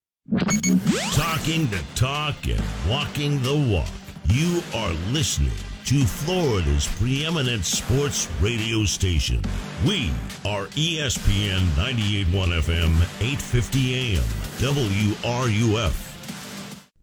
Talking 1.12 1.66
the 1.70 1.82
talk 1.96 2.36
and 2.46 2.62
walking 2.88 3.42
the 3.42 3.56
walk. 3.72 3.88
You 4.26 4.62
are 4.74 4.92
listening 5.12 5.50
to 5.86 6.04
Florida's 6.04 6.86
preeminent 6.86 7.64
sports 7.64 8.28
radio 8.40 8.84
station. 8.84 9.42
We 9.84 10.12
are 10.44 10.66
ESPN 10.66 11.60
98.1 11.70 12.60
FM, 12.60 12.94
850 13.20 13.94
AM, 13.94 14.22
WRUF. 14.58 16.06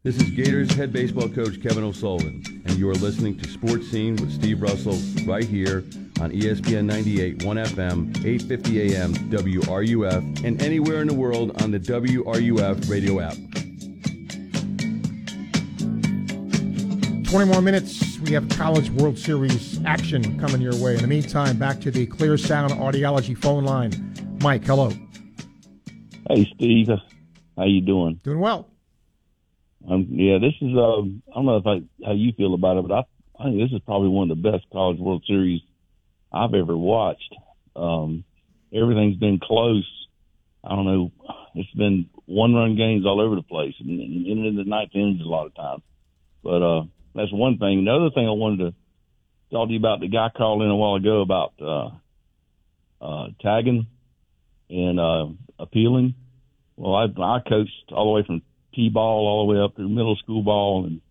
This 0.04 0.16
is 0.16 0.30
Gators 0.30 0.72
head 0.74 0.94
baseball 0.94 1.28
coach 1.28 1.62
Kevin 1.62 1.84
O'Sullivan, 1.84 2.62
and 2.66 2.78
you 2.78 2.90
are 2.90 2.96
listening 2.96 3.38
to 3.40 3.50
Sports 3.50 3.90
Scene 3.90 4.16
with 4.16 4.32
Steve 4.32 4.62
Russell 4.62 4.98
right 5.26 5.44
here 5.44 5.84
on 6.20 6.32
ESPN 6.32 6.86
98 6.86 7.44
1 7.44 7.58
FM, 7.58 8.18
850 8.26 8.96
AM, 8.96 9.14
WRUF, 9.14 10.44
and 10.44 10.62
anywhere 10.62 11.02
in 11.02 11.08
the 11.08 11.14
world 11.14 11.62
on 11.62 11.72
the 11.72 11.80
WRUF 11.80 12.90
radio 12.90 13.20
app. 13.20 13.36
20 17.30 17.52
more 17.52 17.62
minutes. 17.62 18.20
We 18.20 18.32
have 18.32 18.48
College 18.50 18.90
World 18.92 19.18
Series 19.18 19.80
action 19.86 20.40
coming 20.40 20.62
your 20.62 20.76
way. 20.78 20.96
In 20.96 21.02
the 21.02 21.08
meantime, 21.08 21.58
back 21.58 21.80
to 21.82 21.92
the 21.92 22.06
Clear 22.06 22.38
Sound 22.38 22.72
Audiology 22.74 23.38
phone 23.38 23.66
line. 23.66 24.38
Mike, 24.42 24.64
hello. 24.64 24.92
Hey, 26.30 26.50
Steve. 26.56 26.88
How 27.58 27.66
you 27.66 27.82
doing? 27.82 28.20
Doing 28.24 28.40
well. 28.40 28.70
Um, 29.90 30.08
yeah, 30.10 30.38
this 30.40 30.54
is. 30.62 30.76
Uh, 30.76 31.02
I 31.02 31.36
don't 31.36 31.46
know 31.46 31.58
if 31.58 31.68
I, 31.68 31.82
how 32.06 32.14
you 32.14 32.32
feel 32.34 32.54
about 32.54 32.78
it, 32.78 32.88
but 32.88 32.94
I, 32.94 33.04
I 33.40 33.44
think 33.46 33.60
this 33.60 33.72
is 33.72 33.82
probably 33.86 34.10
one 34.10 34.32
of 34.32 34.42
the 34.42 34.52
best 34.52 34.66
College 34.72 35.00
World 35.00 35.24
Series 35.28 35.62
I've 36.32 36.54
ever 36.54 36.76
watched. 36.76 37.36
Um, 37.76 38.24
everything's 38.74 39.18
been 39.18 39.40
close. 39.42 39.88
I 40.64 40.76
don't 40.76 40.86
know. 40.86 41.12
It's 41.56 41.72
been 41.72 42.10
one-run 42.26 42.76
games 42.76 43.06
all 43.06 43.22
over 43.22 43.36
the 43.36 43.42
place, 43.42 43.74
and, 43.80 44.00
and 44.00 44.46
in 44.46 44.56
the 44.56 44.64
ninth 44.64 44.92
innings 44.94 45.22
a 45.22 45.28
lot 45.28 45.48
of 45.48 45.56
times. 45.56 45.84
But 46.44 46.62
uh, 46.62 46.84
that's 47.16 47.32
one 47.32 47.58
thing. 47.58 47.86
The 47.86 47.92
other 47.92 48.10
thing 48.14 48.28
I 48.28 48.32
wanted 48.32 48.58
to 48.58 48.76
talk 49.52 49.68
to 49.68 49.74
you 49.74 49.80
about, 49.80 50.02
the 50.02 50.10
guy 50.10 50.30
called 50.36 50.62
in 50.62 50.70
a 50.70 50.76
while 50.76 50.96
ago 50.96 51.22
about 51.22 51.54
uh, 51.62 51.90
uh, 53.04 53.28
tagging 53.42 53.88
and 54.70 55.00
uh, 55.00 55.28
appealing. 55.58 56.16
Well, 56.76 56.94
I, 56.94 57.06
I 57.06 57.40
coached 57.48 57.92
all 57.92 58.06
the 58.06 58.12
way 58.12 58.24
from 58.28 58.42
t-ball 58.76 59.28
all 59.28 59.48
the 59.48 59.54
way 59.54 59.64
up 59.64 59.76
through 59.76 59.90
middle 59.90 60.16
school 60.18 60.44
ball 60.44 60.86
and 60.86 61.02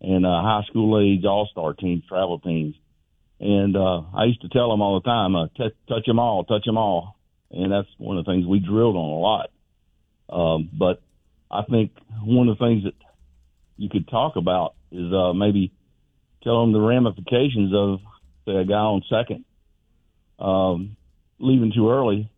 and 0.00 0.26
uh, 0.26 0.42
high 0.42 0.62
school 0.68 0.98
age 1.00 1.24
all-star 1.24 1.74
teams, 1.74 2.02
travel 2.08 2.40
teams. 2.40 2.74
And 3.42 3.76
uh, 3.76 4.02
I 4.14 4.26
used 4.26 4.40
to 4.42 4.48
tell 4.48 4.70
them 4.70 4.80
all 4.80 5.00
the 5.00 5.04
time, 5.04 5.34
uh, 5.34 5.48
t- 5.48 5.74
touch 5.88 6.06
them 6.06 6.20
all, 6.20 6.44
touch 6.44 6.64
them 6.64 6.78
all. 6.78 7.16
And 7.50 7.72
that's 7.72 7.88
one 7.98 8.16
of 8.16 8.24
the 8.24 8.30
things 8.30 8.46
we 8.46 8.60
drilled 8.60 8.94
on 8.94 9.10
a 9.10 9.18
lot. 9.18 9.50
Um, 10.30 10.70
but 10.72 11.02
I 11.50 11.62
think 11.68 11.90
one 12.22 12.48
of 12.48 12.56
the 12.56 12.64
things 12.64 12.84
that 12.84 12.94
you 13.76 13.88
could 13.90 14.06
talk 14.06 14.36
about 14.36 14.74
is 14.92 15.12
uh, 15.12 15.32
maybe 15.32 15.72
tell 16.44 16.60
them 16.60 16.72
the 16.72 16.80
ramifications 16.80 17.74
of, 17.74 17.98
say, 18.46 18.54
a 18.54 18.64
guy 18.64 18.74
on 18.74 19.02
second 19.10 19.44
um, 20.38 20.96
leaving 21.40 21.72
too 21.74 21.90
early 21.90 22.30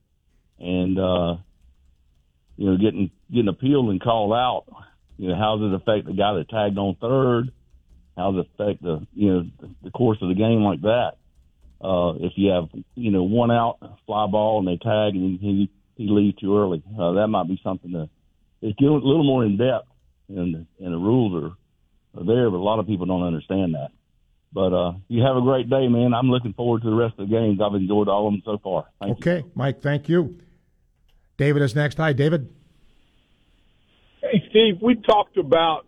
and, 0.58 0.98
uh, 0.98 1.36
you 2.56 2.70
know, 2.70 2.78
getting 2.78 3.10
getting 3.30 3.48
appealed 3.48 3.90
and 3.90 4.00
called 4.00 4.32
out. 4.32 4.64
You 5.18 5.28
know, 5.28 5.36
how 5.36 5.58
does 5.58 5.70
it 5.70 5.74
affect 5.74 6.06
the 6.06 6.14
guy 6.14 6.32
that 6.34 6.48
tagged 6.48 6.78
on 6.78 6.96
third? 6.98 7.52
How 8.16 8.32
does 8.32 8.44
it 8.44 8.62
affect 8.62 8.82
the 8.82 9.06
you 9.14 9.32
know 9.32 9.46
the 9.82 9.90
course 9.90 10.18
of 10.22 10.28
the 10.28 10.34
game 10.34 10.62
like 10.62 10.82
that? 10.82 11.12
Uh, 11.80 12.14
if 12.20 12.32
you 12.36 12.50
have 12.50 12.68
you 12.94 13.10
know 13.10 13.24
one 13.24 13.50
out 13.50 13.78
fly 14.06 14.26
ball 14.26 14.58
and 14.60 14.68
they 14.68 14.76
tag 14.76 15.14
and 15.14 15.38
he 15.40 15.70
he 15.96 16.08
leaves 16.08 16.38
too 16.38 16.56
early, 16.56 16.82
uh, 16.98 17.12
that 17.12 17.28
might 17.28 17.48
be 17.48 17.60
something 17.62 17.92
to 17.92 18.08
it's 18.64 18.80
a 18.80 18.84
little 18.84 19.24
more 19.24 19.44
in 19.44 19.58
depth, 19.58 19.88
and 20.28 20.66
and 20.80 20.92
the 20.92 20.98
rules 20.98 21.44
are, 21.44 22.20
are 22.20 22.24
there, 22.24 22.50
but 22.50 22.56
a 22.56 22.64
lot 22.64 22.78
of 22.78 22.86
people 22.86 23.04
don't 23.04 23.22
understand 23.22 23.74
that. 23.74 23.90
But 24.52 24.72
uh, 24.72 24.92
you 25.08 25.22
have 25.22 25.36
a 25.36 25.42
great 25.42 25.68
day, 25.68 25.88
man. 25.88 26.14
I'm 26.14 26.30
looking 26.30 26.54
forward 26.54 26.82
to 26.82 26.90
the 26.90 26.96
rest 26.96 27.18
of 27.18 27.28
the 27.28 27.34
games. 27.34 27.60
I've 27.60 27.74
enjoyed 27.74 28.08
all 28.08 28.28
of 28.28 28.32
them 28.32 28.42
so 28.44 28.58
far. 28.58 28.86
Thank 29.00 29.18
okay, 29.18 29.38
you. 29.38 29.50
Mike, 29.54 29.82
thank 29.82 30.08
you. 30.08 30.38
David 31.36 31.62
is 31.62 31.74
next. 31.74 31.98
Hi, 31.98 32.12
David. 32.12 32.48
Hey, 34.22 34.42
Steve, 34.48 34.76
we 34.80 34.94
talked 34.94 35.36
about 35.36 35.86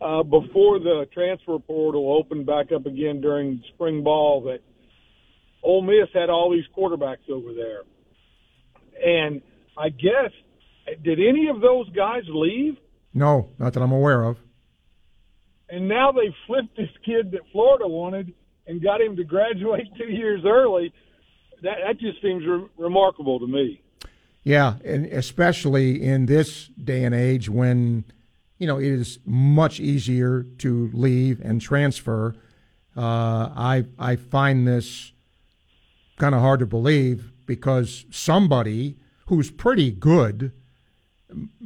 uh, 0.00 0.22
before 0.22 0.78
the 0.78 1.06
transfer 1.12 1.58
portal 1.58 2.12
opened 2.12 2.46
back 2.46 2.72
up 2.72 2.86
again 2.86 3.20
during 3.20 3.62
spring 3.74 4.02
ball 4.02 4.42
that 4.42 4.60
Ole 5.62 5.82
Miss 5.82 6.08
had 6.14 6.30
all 6.30 6.50
these 6.50 6.64
quarterbacks 6.76 7.28
over 7.30 7.52
there. 7.52 7.82
And 9.04 9.42
I 9.76 9.90
guess, 9.90 10.32
did 11.02 11.18
any 11.20 11.48
of 11.48 11.60
those 11.60 11.88
guys 11.90 12.22
leave? 12.28 12.76
No, 13.12 13.50
not 13.58 13.74
that 13.74 13.82
I'm 13.82 13.92
aware 13.92 14.24
of. 14.24 14.38
And 15.68 15.88
now 15.88 16.12
they 16.12 16.34
flipped 16.46 16.76
this 16.76 16.90
kid 17.04 17.30
that 17.32 17.40
Florida 17.52 17.86
wanted 17.86 18.34
and 18.66 18.82
got 18.82 19.00
him 19.00 19.16
to 19.16 19.24
graduate 19.24 19.86
two 19.98 20.10
years 20.12 20.42
early. 20.44 20.92
That, 21.62 21.76
that 21.86 22.00
just 22.00 22.22
seems 22.22 22.44
re- 22.46 22.66
remarkable 22.78 23.38
to 23.40 23.46
me. 23.46 23.82
Yeah, 24.42 24.76
and 24.84 25.04
especially 25.06 26.02
in 26.02 26.26
this 26.26 26.68
day 26.68 27.04
and 27.04 27.14
age 27.14 27.50
when 27.50 28.04
you 28.60 28.66
know 28.66 28.78
it 28.78 28.92
is 28.92 29.18
much 29.24 29.80
easier 29.80 30.44
to 30.58 30.90
leave 30.92 31.40
and 31.40 31.60
transfer. 31.60 32.36
Uh, 32.96 33.50
I 33.56 33.86
I 33.98 34.16
find 34.16 34.68
this 34.68 35.12
kind 36.18 36.34
of 36.34 36.42
hard 36.42 36.60
to 36.60 36.66
believe 36.66 37.32
because 37.46 38.04
somebody 38.10 38.98
who's 39.26 39.50
pretty 39.50 39.90
good 39.90 40.52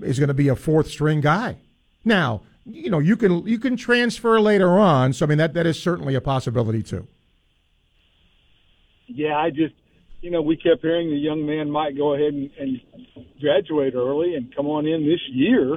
is 0.02 0.18
going 0.18 0.28
to 0.28 0.34
be 0.34 0.48
a 0.48 0.54
fourth 0.54 0.88
string 0.88 1.20
guy. 1.20 1.56
Now, 2.04 2.42
you 2.64 2.90
know, 2.90 3.00
you 3.00 3.16
can 3.16 3.44
you 3.46 3.58
can 3.58 3.76
transfer 3.76 4.40
later 4.40 4.78
on, 4.78 5.12
so 5.12 5.26
I 5.26 5.28
mean 5.28 5.38
that 5.38 5.52
that 5.54 5.66
is 5.66 5.82
certainly 5.82 6.14
a 6.14 6.20
possibility 6.20 6.82
too. 6.82 7.08
Yeah, 9.08 9.36
I 9.36 9.50
just 9.50 9.74
you 10.20 10.30
know, 10.30 10.42
we 10.42 10.56
kept 10.56 10.80
hearing 10.80 11.10
the 11.10 11.16
young 11.16 11.44
man 11.44 11.70
might 11.70 11.96
go 11.96 12.14
ahead 12.14 12.32
and, 12.32 12.50
and 12.58 12.80
graduate 13.40 13.94
early 13.94 14.36
and 14.36 14.54
come 14.54 14.66
on 14.66 14.86
in 14.86 15.04
this 15.04 15.20
year. 15.30 15.76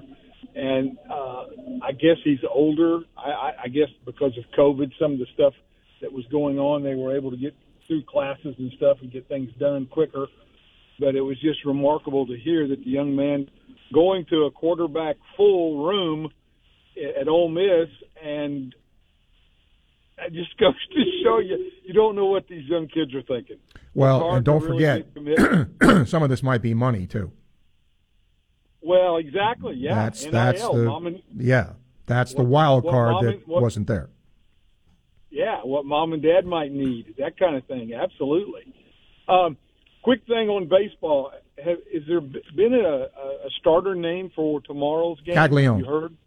And 0.55 0.97
uh, 1.09 1.45
I 1.83 1.91
guess 1.91 2.17
he's 2.23 2.39
older. 2.49 2.99
I, 3.17 3.29
I, 3.29 3.53
I 3.63 3.67
guess 3.67 3.89
because 4.05 4.37
of 4.37 4.43
COVID, 4.57 4.91
some 4.99 5.13
of 5.13 5.19
the 5.19 5.27
stuff 5.33 5.53
that 6.01 6.11
was 6.11 6.25
going 6.27 6.59
on, 6.59 6.83
they 6.83 6.95
were 6.95 7.15
able 7.15 7.31
to 7.31 7.37
get 7.37 7.55
through 7.87 8.03
classes 8.03 8.55
and 8.57 8.71
stuff 8.77 8.97
and 9.01 9.11
get 9.11 9.27
things 9.27 9.51
done 9.59 9.87
quicker. 9.87 10.27
But 10.99 11.15
it 11.15 11.21
was 11.21 11.39
just 11.39 11.65
remarkable 11.65 12.25
to 12.27 12.37
hear 12.37 12.67
that 12.67 12.83
the 12.83 12.89
young 12.89 13.15
man 13.15 13.49
going 13.93 14.25
to 14.25 14.45
a 14.45 14.51
quarterback 14.51 15.15
full 15.35 15.85
room 15.85 16.31
at 17.19 17.27
Ole 17.27 17.49
Miss 17.49 17.89
and 18.21 18.73
it 20.19 20.33
just 20.33 20.57
goes 20.59 20.73
to 20.93 21.03
show 21.23 21.39
you 21.39 21.71
you 21.83 21.93
don't 21.93 22.15
know 22.15 22.25
what 22.25 22.47
these 22.47 22.67
young 22.67 22.87
kids 22.87 23.13
are 23.13 23.21
thinking. 23.21 23.57
Well, 23.93 24.35
and 24.35 24.45
don't 24.45 24.63
really 24.63 25.03
forget, 25.13 26.07
some 26.07 26.23
of 26.23 26.29
this 26.29 26.43
might 26.43 26.61
be 26.61 26.73
money 26.73 27.07
too. 27.07 27.31
Well, 28.87 29.17
exactly. 29.17 29.75
Yeah, 29.75 29.95
that's 29.95 30.23
NIL, 30.23 30.31
that's 30.31 30.61
the 30.61 30.95
and, 31.05 31.21
yeah 31.37 31.73
that's 32.05 32.33
what, 32.33 32.37
the 32.37 32.49
wild 32.49 32.83
card 32.85 33.25
that 33.25 33.33
and, 33.33 33.41
what, 33.45 33.61
wasn't 33.61 33.87
there. 33.87 34.09
Yeah, 35.29 35.59
what 35.63 35.85
mom 35.85 36.13
and 36.13 36.23
dad 36.23 36.45
might 36.45 36.71
need, 36.71 37.15
that 37.19 37.37
kind 37.37 37.57
of 37.57 37.65
thing. 37.65 37.93
Absolutely. 37.93 38.73
Um, 39.27 39.57
quick 40.03 40.25
thing 40.25 40.47
on 40.47 40.69
baseball: 40.69 41.31
Have, 41.63 41.79
is 41.91 42.03
there 42.07 42.21
been 42.21 42.73
a, 42.73 43.07
a 43.45 43.49
starter 43.59 43.93
name 43.93 44.31
for 44.33 44.61
tomorrow's 44.61 45.19
game? 45.21 45.35
Caglianone. 45.35 45.79
You 45.79 45.85
heard? 45.85 46.17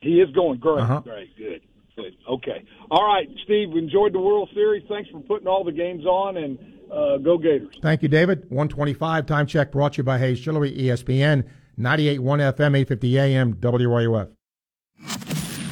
He 0.00 0.20
is 0.20 0.30
going 0.34 0.60
great. 0.60 0.82
Uh-huh. 0.82 1.00
Great. 1.00 1.36
Good. 1.36 1.60
Good. 1.94 2.16
Okay. 2.28 2.64
All 2.90 3.06
right, 3.06 3.28
Steve. 3.44 3.76
Enjoyed 3.76 4.14
the 4.14 4.20
World 4.20 4.48
Series. 4.54 4.82
Thanks 4.88 5.10
for 5.10 5.20
putting 5.20 5.46
all 5.46 5.62
the 5.62 5.72
games 5.72 6.06
on, 6.06 6.38
and 6.38 6.58
uh, 6.94 7.18
go 7.18 7.38
Gators. 7.38 7.74
Thank 7.82 8.02
you, 8.02 8.08
David. 8.08 8.40
125 8.50 9.26
time 9.26 9.46
check 9.46 9.72
brought 9.72 9.94
to 9.94 9.98
you 9.98 10.04
by 10.04 10.18
Hayes 10.18 10.40
Chillery, 10.40 10.76
ESPN 10.76 11.44
98.1 11.78 12.20
FM, 12.54 12.76
850 12.76 13.18
AM, 13.18 13.54
WRUF. 13.54 14.30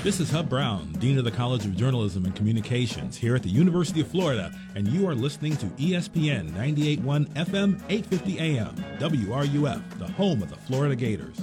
This 0.03 0.19
is 0.19 0.32
Hub 0.32 0.49
Brown, 0.49 0.90
Dean 0.99 1.16
of 1.16 1.24
the 1.24 1.31
College 1.31 1.65
of 1.65 1.77
Journalism 1.77 2.24
and 2.24 2.35
Communications 2.35 3.16
here 3.16 3.36
at 3.36 3.44
the 3.44 3.49
University 3.49 4.01
of 4.01 4.09
Florida, 4.09 4.51
and 4.74 4.89
you 4.89 5.09
are 5.09 5.15
listening 5.15 5.57
to 5.59 5.66
ESPN 5.66 6.51
98.1 6.51 7.28
FM, 7.35 7.81
850 7.89 8.39
AM, 8.40 8.74
WRUF, 8.99 9.99
the 10.01 10.09
home 10.09 10.43
of 10.43 10.51
the 10.51 10.57
Florida 10.57 10.97
Gators. 10.97 11.39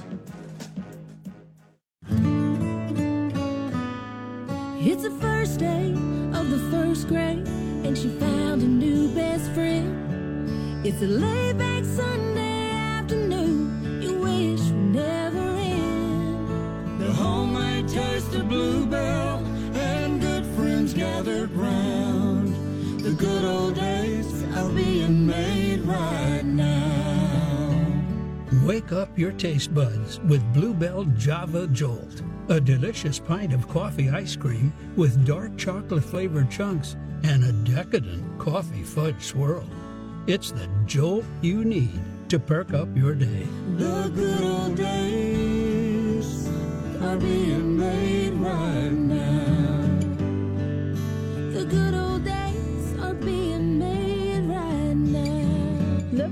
It's 4.82 5.04
the 5.04 5.18
first 5.22 5.60
day 5.60 5.92
of 6.34 6.50
the 6.50 6.60
first 6.70 7.08
grade, 7.08 7.48
and 7.90 7.98
she 7.98 8.10
found 8.20 8.62
a 8.62 8.68
new 8.68 9.08
best 9.16 9.52
friend. 9.54 10.86
It's 10.86 11.02
a 11.02 11.08
laid 11.08 11.58
back 11.58 11.84
Sunday 11.84 12.70
afternoon, 12.70 14.00
you 14.00 14.14
wish 14.20 14.60
would 14.60 14.94
never 14.94 15.48
end. 15.58 17.02
The 17.02 17.12
homemade 17.12 17.88
taste 17.88 18.36
of 18.36 18.48
Blue 18.48 18.86
Bell, 18.86 19.38
and 19.74 20.22
good 20.22 20.46
friends 20.56 20.94
gathered 20.94 21.52
round. 21.54 22.54
The 23.04 23.14
good 23.14 23.44
old 23.44 23.74
days 23.74 24.44
are 24.56 24.70
being 24.70 25.26
made 25.26 25.82
right 25.82 26.46
now. 26.46 26.79
Wake 28.70 28.92
up 28.92 29.18
your 29.18 29.32
taste 29.32 29.74
buds 29.74 30.20
with 30.20 30.54
Blue 30.54 30.76
Bell 30.76 31.04
Java 31.18 31.66
Jolt, 31.70 32.22
a 32.50 32.62
delicious 32.62 33.18
pint 33.18 33.52
of 33.52 33.68
coffee 33.68 34.12
ice 34.12 34.36
cream 34.36 34.72
with 34.96 35.26
dark 35.26 35.58
chocolate 35.58 36.04
flavored 36.04 36.52
chunks 36.52 36.96
and 37.24 37.44
a 37.44 37.52
decadent 37.52 38.38
coffee 38.38 38.84
fudge 38.84 39.24
swirl. 39.24 39.68
It's 40.28 40.52
the 40.52 40.70
jolt 40.86 41.26
you 41.42 41.66
need 41.66 42.00
to 42.30 42.38
perk 42.38 42.76
up 42.76 42.96
your 42.96 43.16
day. 43.16 43.48
The 43.78 44.12
good 44.14 44.44
old 44.44 44.76
days 44.76 46.48
are 47.02 47.18
being 47.18 47.76
made 47.76 48.34
right 48.34 48.92
now. 48.92 49.49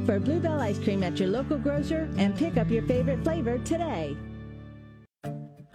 For 0.08 0.22
Blue 0.22 0.40
Bell 0.40 0.62
ice 0.62 0.80
cream 0.80 1.04
at 1.04 1.20
your 1.20 1.28
local 1.28 1.58
grocer 1.58 2.08
and 2.16 2.34
pick 2.34 2.56
up 2.56 2.70
your 2.70 2.84
favorite 2.84 3.22
flavor 3.26 3.58
today. 3.58 4.16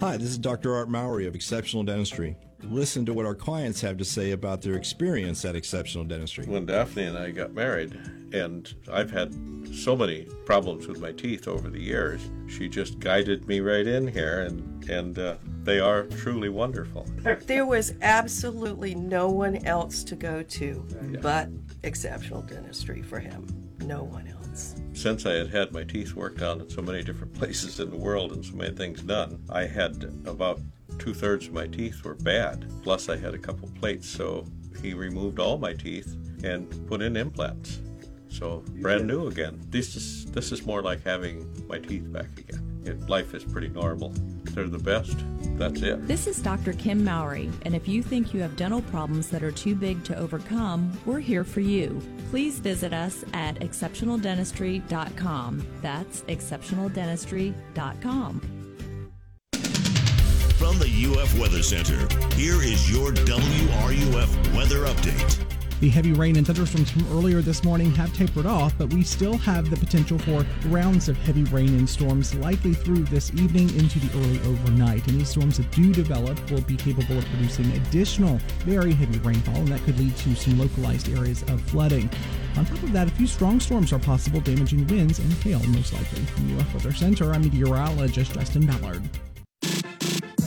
Hi, 0.01 0.17
this 0.17 0.31
is 0.31 0.39
Dr. 0.39 0.75
Art 0.75 0.89
Mowry 0.89 1.27
of 1.27 1.35
Exceptional 1.35 1.83
Dentistry. 1.83 2.35
Listen 2.63 3.05
to 3.05 3.13
what 3.13 3.27
our 3.27 3.35
clients 3.35 3.83
have 3.83 3.99
to 3.99 4.07
say 4.07 4.31
about 4.31 4.63
their 4.63 4.77
experience 4.77 5.45
at 5.45 5.55
Exceptional 5.55 6.05
Dentistry. 6.05 6.47
When 6.47 6.65
Daphne 6.65 7.05
and 7.05 7.19
I 7.19 7.31
got 7.31 7.53
married, 7.53 7.93
and 8.33 8.73
I've 8.91 9.11
had 9.11 9.35
so 9.71 9.95
many 9.95 10.27
problems 10.47 10.87
with 10.87 10.99
my 10.99 11.13
teeth 11.13 11.47
over 11.47 11.69
the 11.69 11.83
years, 11.83 12.23
she 12.49 12.71
just 12.71 13.01
guided 13.01 13.47
me 13.47 13.61
right 13.61 13.87
in 13.87 14.09
here, 14.09 14.41
and 14.41 14.89
and 14.89 15.19
uh, 15.19 15.37
they 15.63 15.79
are 15.79 16.05
truly 16.05 16.49
wonderful. 16.49 17.07
There 17.47 17.67
was 17.67 17.93
absolutely 18.01 18.95
no 18.95 19.29
one 19.29 19.67
else 19.67 20.03
to 20.05 20.17
go 20.17 20.43
to 20.43 20.87
but 21.21 21.51
exceptional 21.83 22.41
dentistry 22.41 23.03
for 23.03 23.19
him. 23.21 23.62
No 23.87 24.05
one 24.05 24.29
else. 24.29 24.75
Since 24.93 25.27
I 25.27 25.33
had 25.33 25.51
had 25.51 25.73
my 25.73 25.85
teeth 25.85 26.15
worked 26.15 26.43
on 26.43 26.61
in 26.61 26.69
so 26.69 26.83
many 26.83 27.03
different 27.03 27.35
places 27.39 27.81
in 27.81 27.91
the 27.91 27.97
world 27.97 28.33
and 28.33 28.45
so 28.45 28.55
many 28.55 28.75
things 28.75 29.03
done, 29.03 29.43
I 29.51 29.67
had 29.67 30.05
about 30.27 30.61
two 30.99 31.15
thirds 31.15 31.47
of 31.47 31.53
my 31.53 31.67
teeth 31.67 32.05
were 32.05 32.15
bad. 32.15 32.71
Plus, 32.83 33.09
I 33.09 33.17
had 33.17 33.35
a 33.35 33.39
couple 33.39 33.69
plates, 33.81 34.09
so 34.09 34.45
he 34.83 34.95
removed 34.95 35.39
all 35.39 35.59
my 35.59 35.73
teeth 35.73 36.17
and 36.45 36.69
put 36.87 37.03
in 37.03 37.17
implants. 37.17 37.81
So 38.29 38.65
brand 38.81 39.07
new 39.07 39.29
again. 39.29 39.61
This 39.69 39.95
is 39.95 40.25
this 40.27 40.53
is 40.53 40.65
more 40.65 40.83
like 40.83 41.05
having 41.05 41.47
my 41.69 41.79
teeth 41.79 42.11
back 42.11 42.39
again. 42.39 42.72
It, 42.85 43.09
life 43.09 43.35
is 43.35 43.45
pretty 43.45 43.69
normal. 43.69 44.13
They're 44.55 44.69
the 44.69 44.79
best. 44.79 45.17
That's 45.57 45.83
it. 45.83 46.07
This 46.07 46.27
is 46.27 46.43
Dr. 46.43 46.73
Kim 46.73 47.05
Mowry, 47.05 47.51
and 47.65 47.75
if 47.75 47.87
you 47.87 48.03
think 48.03 48.35
you 48.35 48.41
have 48.41 48.57
dental 48.57 48.83
problems 48.83 49.29
that 49.31 49.43
are 49.43 49.53
too 49.53 49.75
big 49.75 50.03
to 50.05 50.19
overcome, 50.19 50.93
we're 51.07 51.21
here 51.21 51.45
for 51.45 51.61
you. 51.61 52.01
Please 52.31 52.59
visit 52.59 52.93
us 52.93 53.25
at 53.33 53.57
exceptionaldentistry.com. 53.61 55.67
That's 55.81 56.23
exceptionaldentistry.com. 56.23 58.41
From 60.59 60.79
the 60.79 61.19
UF 61.19 61.39
Weather 61.39 61.63
Center, 61.63 62.09
here 62.35 62.63
is 62.63 62.91
your 62.91 63.13
WRUF 63.13 64.57
weather 64.57 64.87
update. 64.87 65.62
The 65.83 65.89
heavy 65.89 66.13
rain 66.13 66.37
and 66.37 66.47
thunderstorms 66.47 66.93
from 66.93 67.05
earlier 67.11 67.43
this 67.43 67.65
morning 67.65 67.91
have 67.97 68.15
tapered 68.15 68.47
off, 68.47 68.73
but 68.79 68.93
we 68.93 69.03
still 69.03 69.37
have 69.39 69.69
the 69.69 69.77
potential 69.77 70.17
for 70.17 70.47
rounds 70.69 71.09
of 71.09 71.17
heavy 71.17 71.43
rain 71.43 71.71
and 71.71 71.89
storms 71.89 72.37
likely 72.37 72.73
through 72.73 73.03
this 73.07 73.35
evening 73.35 73.69
into 73.77 73.99
the 73.99 74.17
early 74.17 74.39
overnight. 74.43 75.05
And 75.09 75.19
these 75.19 75.31
storms 75.31 75.57
that 75.57 75.69
do 75.73 75.93
develop 75.93 76.39
will 76.53 76.61
be 76.61 76.77
capable 76.77 77.19
of 77.19 77.25
producing 77.25 77.69
additional 77.73 78.39
very 78.61 78.93
heavy 78.93 79.19
rainfall, 79.29 79.57
and 79.57 79.67
that 79.69 79.83
could 79.83 79.99
lead 79.99 80.17
to 80.19 80.37
some 80.37 80.57
localized 80.57 81.09
areas 81.09 81.43
of 81.51 81.61
flooding. 81.63 82.09
On 82.57 82.65
top 82.65 82.81
of 82.85 82.93
that, 82.93 83.09
a 83.09 83.11
few 83.11 83.27
strong 83.27 83.59
storms 83.59 83.93
are 83.93 83.99
possible, 83.99 84.41
damaging 84.41 84.87
winds 84.87 85.19
and 85.19 85.33
hail 85.33 85.59
most 85.71 85.93
likely. 85.95 86.23
From 86.27 86.49
the 86.49 86.63
Weather 86.63 86.93
Center, 86.93 87.33
I'm 87.33 87.43
meteorologist 87.43 88.35
Justin 88.35 88.67
Ballard. 88.67 89.03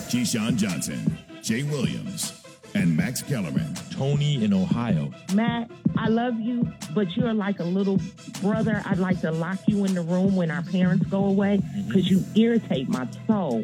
Keyshawn 0.07 0.55
Johnson, 0.55 1.17
Jay 1.41 1.63
Williams, 1.63 2.44
and 2.75 2.95
Max 2.95 3.21
Kellerman. 3.21 3.73
Tony 3.91 4.43
in 4.43 4.53
Ohio. 4.53 5.09
Matt, 5.33 5.71
I 5.97 6.09
love 6.09 6.39
you, 6.39 6.67
but 6.93 7.15
you're 7.15 7.33
like 7.33 7.59
a 7.59 7.63
little 7.63 7.99
brother. 8.41 8.81
I'd 8.85 8.97
like 8.99 9.21
to 9.21 9.31
lock 9.31 9.59
you 9.67 9.85
in 9.85 9.95
the 9.95 10.01
room 10.01 10.35
when 10.35 10.51
our 10.51 10.61
parents 10.63 11.05
go 11.07 11.25
away 11.25 11.57
mm-hmm. 11.57 11.87
because 11.87 12.09
you 12.11 12.21
irritate 12.35 12.89
my 12.89 13.07
soul. 13.25 13.63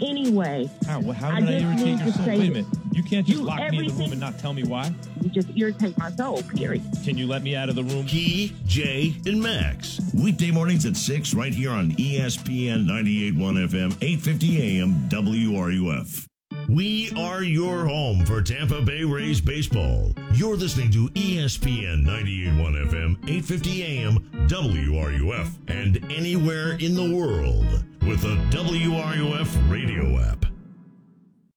Anyway, 0.00 0.70
How, 0.86 1.00
well, 1.00 1.12
how 1.12 1.30
I 1.30 1.40
did 1.40 1.48
I, 1.48 1.52
just 1.52 1.64
irritate 1.64 1.86
need 1.86 1.98
your 1.98 2.06
to 2.06 2.12
soul? 2.12 2.24
say 2.24 2.38
Wait 2.38 2.48
a 2.50 2.52
minute. 2.52 2.66
You 2.92 3.02
can't 3.02 3.26
just 3.26 3.38
You- 3.40 3.44
lock 3.44 3.58
me 3.70 3.78
in 3.78 3.86
the 3.88 3.92
room 3.94 4.12
and 4.12 4.20
not 4.20 4.38
tell 4.38 4.52
me 4.52 4.62
why. 4.62 4.92
you 5.20 5.30
just 5.30 5.48
irritate 5.56 5.98
my 5.98 6.10
soul, 6.12 6.42
period. 6.42 6.82
Can 7.04 7.18
you 7.18 7.26
let 7.26 7.42
me 7.42 7.56
out 7.56 7.68
of 7.68 7.74
the 7.74 7.82
room? 7.82 8.06
Key, 8.06 8.52
Jay, 8.66 9.14
and 9.26 9.42
Max. 9.42 10.00
Weekday 10.14 10.52
mornings 10.52 10.86
at 10.86 10.96
6 10.96 11.34
right 11.34 11.52
here 11.52 11.70
on 11.70 11.90
ESPN 11.92 12.84
98.1 12.86 13.68
FM, 13.68 13.96
850 14.00 14.78
AM, 14.80 15.08
WRUF. 15.08 16.26
We 16.74 17.12
are 17.16 17.44
your 17.44 17.86
home 17.86 18.26
for 18.26 18.42
Tampa 18.42 18.82
Bay 18.82 19.04
Rays 19.04 19.40
baseball. 19.40 20.12
You're 20.32 20.56
listening 20.56 20.90
to 20.90 21.08
ESPN 21.10 22.04
98.1 22.04 22.90
FM, 22.90 23.12
850 23.30 23.84
AM, 23.84 24.18
WRUF, 24.48 25.50
and 25.68 26.04
anywhere 26.10 26.72
in 26.80 26.96
the 26.96 27.14
world 27.16 27.84
with 28.02 28.22
the 28.22 28.34
WRUF 28.50 29.70
radio 29.70 30.18
app. 30.18 30.46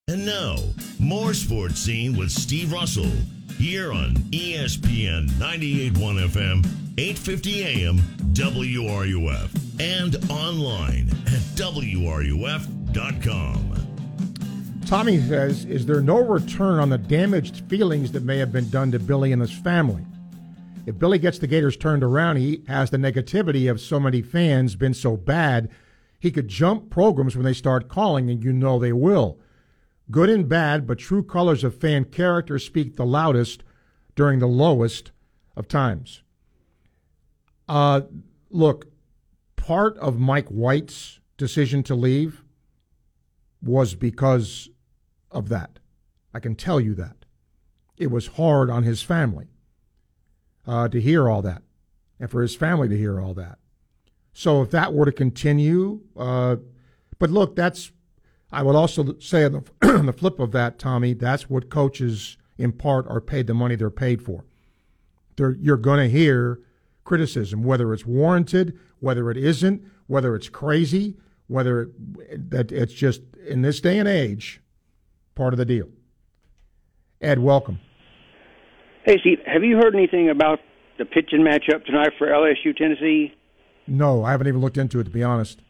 And 0.08 0.24
now, 0.24 0.58
more 1.00 1.34
sports 1.34 1.80
scene 1.80 2.16
with 2.16 2.30
Steve 2.30 2.72
Russell 2.72 3.10
here 3.58 3.92
on 3.92 4.14
ESPN 4.30 5.30
98.1 5.40 6.28
FM, 6.30 6.64
850 7.00 7.64
AM, 7.64 7.98
WRUF, 8.34 9.50
and 9.80 10.16
online 10.30 11.10
at 11.26 11.42
WRUF.com. 11.58 12.78
Tommy 14.88 15.20
says, 15.20 15.66
Is 15.66 15.86
there 15.86 16.00
no 16.00 16.24
return 16.24 16.80
on 16.80 16.88
the 16.88 16.98
damaged 16.98 17.70
feelings 17.70 18.14
that 18.14 18.24
may 18.24 18.38
have 18.38 18.54
been 18.54 18.70
done 18.70 18.90
to 18.94 19.00
Billy 19.00 19.34
and 19.34 19.42
his 19.42 19.52
family? 19.52 20.06
If 20.86 20.98
Billy 20.98 21.20
gets 21.20 21.40
the 21.40 21.48
Gators 21.48 21.76
turned 21.76 22.04
around, 22.04 22.38
he 22.38 22.64
has 22.70 22.90
the 22.90 22.96
negativity 22.96 23.70
of 23.70 23.82
so 23.82 24.00
many 24.00 24.22
fans 24.22 24.78
been 24.78 24.94
so 24.94 25.18
bad, 25.18 25.70
he 26.22 26.32
could 26.32 26.48
jump 26.48 26.90
programs 26.90 27.36
when 27.36 27.44
they 27.44 27.52
start 27.52 27.90
calling, 27.90 28.30
and 28.30 28.42
you 28.42 28.54
know 28.54 28.80
they 28.80 28.94
will. 28.94 29.38
Good 30.10 30.30
and 30.30 30.48
bad, 30.48 30.88
but 30.88 31.00
true 31.00 31.22
colors 31.22 31.66
of 31.66 31.76
fan 31.76 32.06
character 32.06 32.58
speak 32.58 32.96
the 32.96 33.06
loudest 33.06 33.66
during 34.16 34.40
the 34.40 34.48
lowest 34.48 35.12
of 35.58 35.68
times. 35.68 36.24
Uh, 37.68 38.04
look, 38.50 38.86
part 39.58 39.98
of 39.98 40.18
Mike 40.18 40.48
White's 40.48 41.20
decision 41.36 41.84
to 41.84 41.94
leave 41.94 42.42
was 43.62 43.94
because 43.94 44.70
of 45.32 45.50
that. 45.50 45.80
I 46.34 46.40
can 46.40 46.56
tell 46.56 46.80
you 46.80 46.94
that. 46.96 47.26
It 47.98 48.12
was 48.12 48.28
hard 48.28 48.70
on 48.70 48.84
his 48.84 49.02
family 49.02 49.48
uh, 50.68 50.88
to 50.90 51.02
hear 51.02 51.28
all 51.30 51.42
that 51.42 51.64
and 52.20 52.30
for 52.30 52.42
his 52.42 52.56
family 52.56 52.88
to 52.90 52.98
hear 52.98 53.20
all 53.20 53.34
that. 53.34 53.58
So 54.34 54.62
if 54.62 54.72
that 54.72 54.94
were 54.94 55.06
to 55.06 55.12
continue, 55.12 56.02
uh, 56.16 56.58
but 57.18 57.32
look, 57.32 57.56
that's, 57.56 57.92
I 58.52 58.62
would 58.62 58.76
also 58.76 59.18
say 59.20 59.46
on 59.46 59.52
the, 59.52 59.64
on 59.98 60.06
the 60.06 60.14
flip 60.14 60.40
of 60.40 60.52
that, 60.52 60.78
Tommy, 60.78 61.14
that's 61.14 61.50
what 61.50 61.70
coaches 61.70 62.38
in 62.58 62.72
part 62.72 63.08
are 63.08 63.22
paid 63.22 63.48
the 63.48 63.54
money 63.54 63.76
they're 63.76 63.90
paid 63.90 64.22
for. 64.22 64.46
They're, 65.36 65.56
you're 65.60 65.78
going 65.78 66.00
to 66.00 66.10
hear 66.10 66.60
criticism, 67.04 67.64
whether 67.64 67.94
it's 67.94 68.06
warranted, 68.06 68.78
whether 69.00 69.32
it 69.32 69.38
isn't, 69.38 69.84
whether 70.08 70.36
it's 70.36 70.50
crazy, 70.50 71.18
whether 71.48 71.82
it, 71.82 72.52
that 72.52 72.72
it's 72.72 72.94
just 72.94 73.22
in 73.48 73.62
this 73.62 73.80
day 73.80 73.98
and 73.98 74.08
age 74.08 74.62
part 75.38 75.54
of 75.54 75.58
the 75.58 75.66
deal. 75.66 75.88
Ed, 77.22 77.40
welcome. 77.40 77.80
Hey, 79.06 79.18
Steve, 79.22 79.40
have 79.46 79.64
you 79.64 79.78
heard 79.78 79.96
anything 79.96 80.30
about 80.30 80.60
the 80.98 81.06
pitching 81.06 81.40
matchup 81.40 81.86
tonight 81.86 82.12
for 82.18 82.28
LSU 82.28 82.76
Tennessee? 82.76 83.34
No, 83.88 84.24
I 84.24 84.32
haven't 84.32 84.48
even 84.48 84.60
looked 84.60 84.78
into 84.78 85.00
it 85.00 85.06
to 85.06 85.10
be 85.10 85.24
honest. 85.24 85.62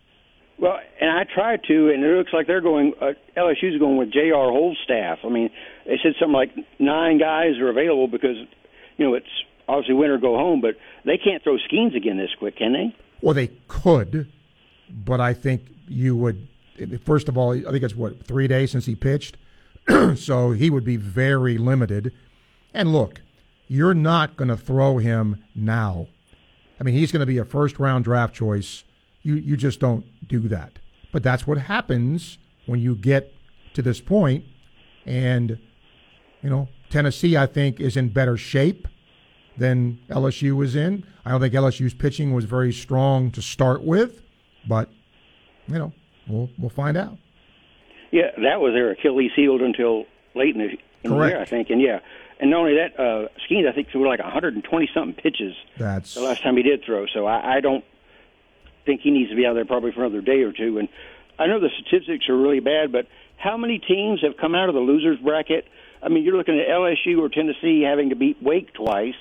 Well, 0.59 0.79
and 0.99 1.11
I 1.11 1.23
tried 1.31 1.61
to, 1.67 1.89
and 1.91 2.03
it 2.03 2.17
looks 2.17 2.33
like 2.33 2.47
they're 2.47 2.61
going. 2.61 2.93
Uh, 2.99 3.11
LSU's 3.37 3.77
going 3.77 3.97
with 3.97 4.11
J.R. 4.11 4.49
Holstaff. 4.49 5.17
I 5.23 5.29
mean, 5.29 5.51
they 5.85 5.99
said 6.01 6.13
something 6.19 6.33
like 6.33 6.49
nine 6.79 7.19
guys 7.19 7.59
are 7.59 7.69
available 7.69 8.07
because, 8.07 8.37
you 8.97 9.05
know, 9.05 9.13
it's 9.13 9.27
obviously 9.67 9.93
win 9.93 10.09
or 10.09 10.17
go 10.17 10.35
home. 10.35 10.61
But 10.61 10.75
they 11.05 11.19
can't 11.19 11.43
throw 11.43 11.57
Skenes 11.71 11.95
again 11.95 12.17
this 12.17 12.31
quick, 12.39 12.57
can 12.57 12.73
they? 12.73 12.95
Well, 13.21 13.35
they 13.35 13.51
could, 13.67 14.31
but 14.89 15.21
I 15.21 15.33
think 15.35 15.61
you 15.87 16.15
would. 16.15 16.47
First 17.05 17.29
of 17.29 17.37
all, 17.37 17.51
I 17.53 17.71
think 17.71 17.83
it's 17.83 17.95
what 17.95 18.25
three 18.25 18.47
days 18.47 18.71
since 18.71 18.87
he 18.87 18.95
pitched, 18.95 19.37
so 20.15 20.51
he 20.51 20.69
would 20.69 20.83
be 20.83 20.97
very 20.97 21.57
limited. 21.57 22.13
And 22.73 22.91
look, 22.91 23.21
you're 23.67 23.93
not 23.93 24.37
going 24.37 24.49
to 24.49 24.57
throw 24.57 24.97
him 24.97 25.43
now. 25.55 26.07
I 26.79 26.83
mean, 26.83 26.95
he's 26.95 27.11
going 27.11 27.21
to 27.21 27.25
be 27.25 27.37
a 27.37 27.45
first 27.45 27.79
round 27.79 28.03
draft 28.05 28.33
choice. 28.35 28.83
You 29.23 29.35
you 29.35 29.57
just 29.57 29.79
don't 29.79 30.05
do 30.27 30.41
that. 30.47 30.79
But 31.11 31.23
that's 31.23 31.47
what 31.47 31.57
happens 31.57 32.37
when 32.65 32.79
you 32.79 32.95
get 32.95 33.33
to 33.73 33.81
this 33.81 34.01
point. 34.01 34.45
and 35.05 35.57
you 36.41 36.49
know 36.49 36.67
Tennessee, 36.89 37.35
I 37.35 37.45
think, 37.47 37.79
is 37.79 37.97
in 37.97 38.09
better 38.09 38.37
shape 38.37 38.87
than 39.57 39.99
LSU 40.09 40.55
was 40.55 40.75
in. 40.75 41.03
I 41.25 41.31
don't 41.31 41.41
think 41.41 41.53
LSU's 41.53 41.93
pitching 41.93 42.33
was 42.33 42.45
very 42.45 42.71
strong 42.71 43.31
to 43.31 43.41
start 43.41 43.83
with, 43.83 44.21
but 44.67 44.89
you 45.67 45.77
know 45.79 45.93
we'll 46.27 46.49
we'll 46.57 46.69
find 46.69 46.95
out. 46.95 47.17
Yeah, 48.11 48.31
that 48.37 48.61
was 48.61 48.73
their 48.73 48.91
Achilles 48.91 49.31
heel 49.35 49.63
until 49.63 50.05
late 50.33 50.55
in 50.55 50.61
the, 50.61 50.77
in 51.03 51.11
the 51.11 51.25
year, 51.27 51.41
I 51.41 51.45
think. 51.45 51.69
And 51.69 51.81
yeah, 51.81 51.99
and 52.39 52.51
not 52.51 52.59
only 52.59 52.75
that, 52.75 52.99
uh, 52.99 53.27
Skenes 53.47 53.67
I 53.67 53.73
think 53.73 53.89
threw 53.89 54.07
like 54.07 54.19
120 54.19 54.89
something 54.93 55.13
pitches 55.21 55.55
That's 55.77 56.13
the 56.13 56.21
last 56.21 56.43
time 56.43 56.55
he 56.57 56.63
did 56.63 56.83
throw. 56.85 57.05
So 57.07 57.25
I, 57.25 57.57
I 57.57 57.59
don't 57.59 57.83
think 58.85 59.01
he 59.01 59.11
needs 59.11 59.29
to 59.29 59.35
be 59.35 59.45
out 59.45 59.53
there 59.53 59.65
probably 59.65 59.91
for 59.91 60.03
another 60.05 60.21
day 60.21 60.43
or 60.43 60.51
two. 60.51 60.77
And 60.77 60.87
I 61.39 61.47
know 61.47 61.59
the 61.59 61.69
statistics 61.79 62.29
are 62.29 62.37
really 62.37 62.59
bad, 62.59 62.91
but 62.91 63.07
how 63.37 63.57
many 63.57 63.79
teams 63.79 64.21
have 64.21 64.37
come 64.37 64.55
out 64.55 64.69
of 64.69 64.75
the 64.75 64.81
losers 64.81 65.19
bracket? 65.19 65.65
I 66.01 66.09
mean, 66.09 66.23
you're 66.23 66.37
looking 66.37 66.59
at 66.59 66.67
LSU 66.67 67.19
or 67.19 67.29
Tennessee 67.29 67.81
having 67.81 68.09
to 68.09 68.15
beat 68.15 68.41
Wake 68.41 68.73
twice, 68.73 69.15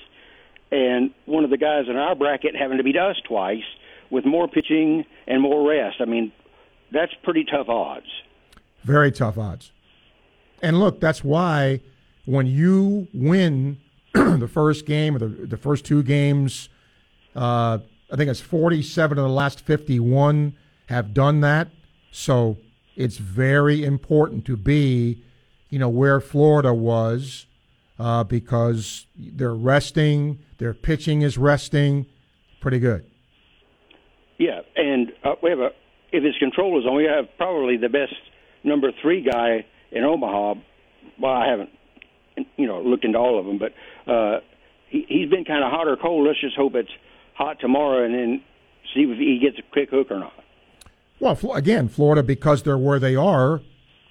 and 0.71 1.11
one 1.25 1.43
of 1.43 1.49
the 1.49 1.57
guys 1.57 1.85
in 1.87 1.95
our 1.95 2.15
bracket 2.15 2.55
having 2.55 2.77
to 2.77 2.83
beat 2.83 2.97
us 2.97 3.15
twice 3.27 3.63
with 4.09 4.25
more 4.25 4.47
pitching 4.47 5.05
and 5.27 5.41
more 5.41 5.67
rest. 5.67 5.97
I 5.99 6.05
mean, 6.05 6.31
that's 6.91 7.13
pretty 7.23 7.45
tough 7.45 7.69
odds. 7.69 8.07
Very 8.87 9.11
tough 9.11 9.37
odds. 9.37 9.73
And 10.61 10.79
look, 10.79 11.01
that's 11.01 11.21
why 11.21 11.81
when 12.25 12.47
you 12.47 13.09
win 13.13 13.79
the 14.13 14.47
first 14.47 14.85
game 14.85 15.17
or 15.17 15.19
the, 15.19 15.27
the 15.27 15.57
first 15.57 15.83
two 15.83 16.01
games, 16.01 16.69
uh, 17.35 17.79
I 18.09 18.15
think 18.15 18.29
it's 18.29 18.39
47 18.39 19.17
of 19.17 19.25
the 19.25 19.29
last 19.29 19.59
51 19.59 20.55
have 20.85 21.13
done 21.13 21.41
that. 21.41 21.67
So 22.11 22.59
it's 22.95 23.17
very 23.17 23.83
important 23.83 24.45
to 24.45 24.55
be, 24.55 25.21
you 25.69 25.79
know, 25.79 25.89
where 25.89 26.21
Florida 26.21 26.73
was 26.73 27.45
uh, 27.99 28.23
because 28.23 29.05
they're 29.17 29.53
resting, 29.53 30.39
their 30.59 30.73
pitching 30.73 31.23
is 31.23 31.37
resting. 31.37 32.05
Pretty 32.61 32.79
good. 32.79 33.05
Yeah, 34.37 34.61
and 34.77 35.11
uh, 35.25 35.33
we 35.43 35.49
have 35.49 35.59
a 35.59 35.71
if 36.11 36.23
his 36.23 36.35
control 36.37 36.79
is 36.79 36.85
on, 36.85 36.95
we 36.95 37.03
have 37.03 37.25
probably 37.37 37.75
the 37.77 37.89
best 37.89 38.15
number 38.67 38.91
three 39.01 39.21
guy 39.21 39.65
in 39.91 40.03
Omaha. 40.03 40.55
Well, 41.19 41.31
I 41.31 41.47
haven't, 41.49 41.69
you 42.57 42.67
know, 42.67 42.81
looked 42.81 43.05
into 43.05 43.17
all 43.17 43.39
of 43.39 43.45
them, 43.45 43.57
but 43.57 43.73
uh, 44.11 44.39
he, 44.89 45.05
he's 45.07 45.29
been 45.29 45.45
kind 45.45 45.63
of 45.63 45.71
hot 45.71 45.87
or 45.87 45.97
cold. 45.97 46.27
Let's 46.27 46.39
just 46.41 46.55
hope 46.55 46.75
it's 46.75 46.91
hot 47.33 47.59
tomorrow, 47.59 48.03
and 48.03 48.13
then 48.13 48.41
see 48.93 49.01
if 49.01 49.17
he 49.17 49.39
gets 49.39 49.57
a 49.57 49.71
quick 49.71 49.89
hook 49.89 50.11
or 50.11 50.19
not. 50.19 50.33
Well, 51.19 51.37
again, 51.53 51.87
Florida, 51.87 52.21
because 52.21 52.63
they're 52.63 52.77
where 52.77 52.99
they 52.99 53.15
are, 53.15 53.61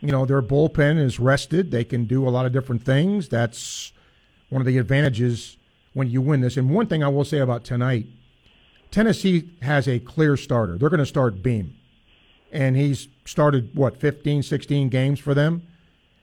you 0.00 0.10
know, 0.12 0.26
their 0.26 0.42
bullpen 0.42 0.98
is 0.98 1.20
rested. 1.20 1.70
They 1.70 1.84
can 1.84 2.04
do 2.04 2.28
a 2.28 2.30
lot 2.30 2.46
of 2.46 2.52
different 2.52 2.84
things. 2.84 3.28
That's 3.28 3.92
one 4.48 4.60
of 4.60 4.66
the 4.66 4.78
advantages 4.78 5.56
when 5.92 6.10
you 6.10 6.20
win 6.20 6.40
this. 6.40 6.56
And 6.56 6.70
one 6.70 6.86
thing 6.86 7.02
I 7.02 7.08
will 7.08 7.24
say 7.24 7.38
about 7.38 7.64
tonight 7.64 8.06
Tennessee 8.90 9.50
has 9.62 9.88
a 9.88 9.98
clear 9.98 10.36
starter. 10.36 10.78
They're 10.78 10.88
going 10.88 11.00
to 11.00 11.06
start 11.06 11.42
Beam. 11.42 11.76
And 12.52 12.76
he's 12.76 13.08
started, 13.26 13.70
what, 13.74 13.98
15, 13.98 14.42
16 14.42 14.88
games 14.88 15.20
for 15.20 15.34
them? 15.34 15.62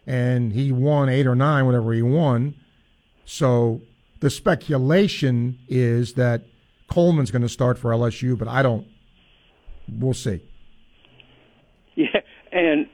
And 0.05 0.53
he 0.53 0.71
won 0.71 1.09
eight 1.09 1.27
or 1.27 1.35
nine, 1.35 1.65
whatever 1.65 1.93
he 1.93 2.01
won. 2.01 2.55
So 3.25 3.81
the 4.19 4.29
speculation 4.29 5.59
is 5.67 6.13
that 6.13 6.43
Coleman's 6.87 7.31
going 7.31 7.41
to 7.41 7.49
start 7.49 7.77
for 7.77 7.91
LSU, 7.91 8.37
but 8.37 8.47
I 8.47 8.61
don't. 8.61 8.87
We'll 9.89 10.13
see. 10.13 10.41
Yeah, 11.95 12.21
and 12.51 12.87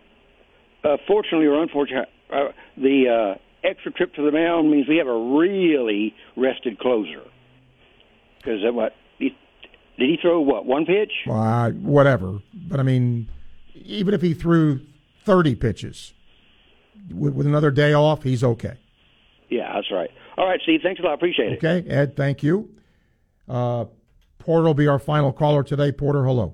uh, 0.84 0.98
fortunately 1.08 1.48
or 1.48 1.62
unfortunately, 1.62 2.12
uh, 2.32 2.50
the 2.78 3.36
uh, 3.36 3.68
extra 3.68 3.92
trip 3.92 4.14
to 4.16 4.24
the 4.24 4.32
mound 4.32 4.72
means 4.72 4.88
we 4.88 4.98
have 4.98 5.08
a 5.08 5.38
really 5.38 6.14
rested 6.36 6.80
closer. 6.80 7.24
Because 8.38 8.60
what 8.64 8.94
he, 9.18 9.36
did 9.98 10.10
he 10.10 10.18
throw? 10.22 10.42
What 10.42 10.66
one 10.66 10.86
pitch? 10.86 11.12
Uh, 11.30 11.72
whatever. 11.72 12.40
But 12.54 12.80
I 12.80 12.84
mean, 12.84 13.28
even 13.86 14.14
if 14.14 14.22
he 14.22 14.34
threw 14.34 14.82
30 15.26 15.56
pitches 15.56 16.14
with, 17.14 17.34
with 17.34 17.48
another 17.48 17.72
day 17.72 17.94
off, 17.94 18.24
he's 18.24 18.44
okay. 18.44 18.78
Yeah, 19.50 19.74
that's 19.74 19.92
right. 19.92 20.10
All 20.38 20.48
right, 20.48 20.60
Steve. 20.64 20.82
Thanks 20.84 21.00
a 21.02 21.04
lot. 21.04 21.14
Appreciate 21.14 21.54
it. 21.54 21.64
Okay, 21.64 21.88
Ed, 21.90 22.16
thank 22.16 22.44
you. 22.44 22.70
Uh, 23.48 23.86
Porter 24.38 24.66
will 24.66 24.74
be 24.74 24.88
our 24.88 25.00
final 25.00 25.34
caller 25.34 25.64
today. 25.64 25.92
Porter, 25.92 26.24
hello. 26.24 26.54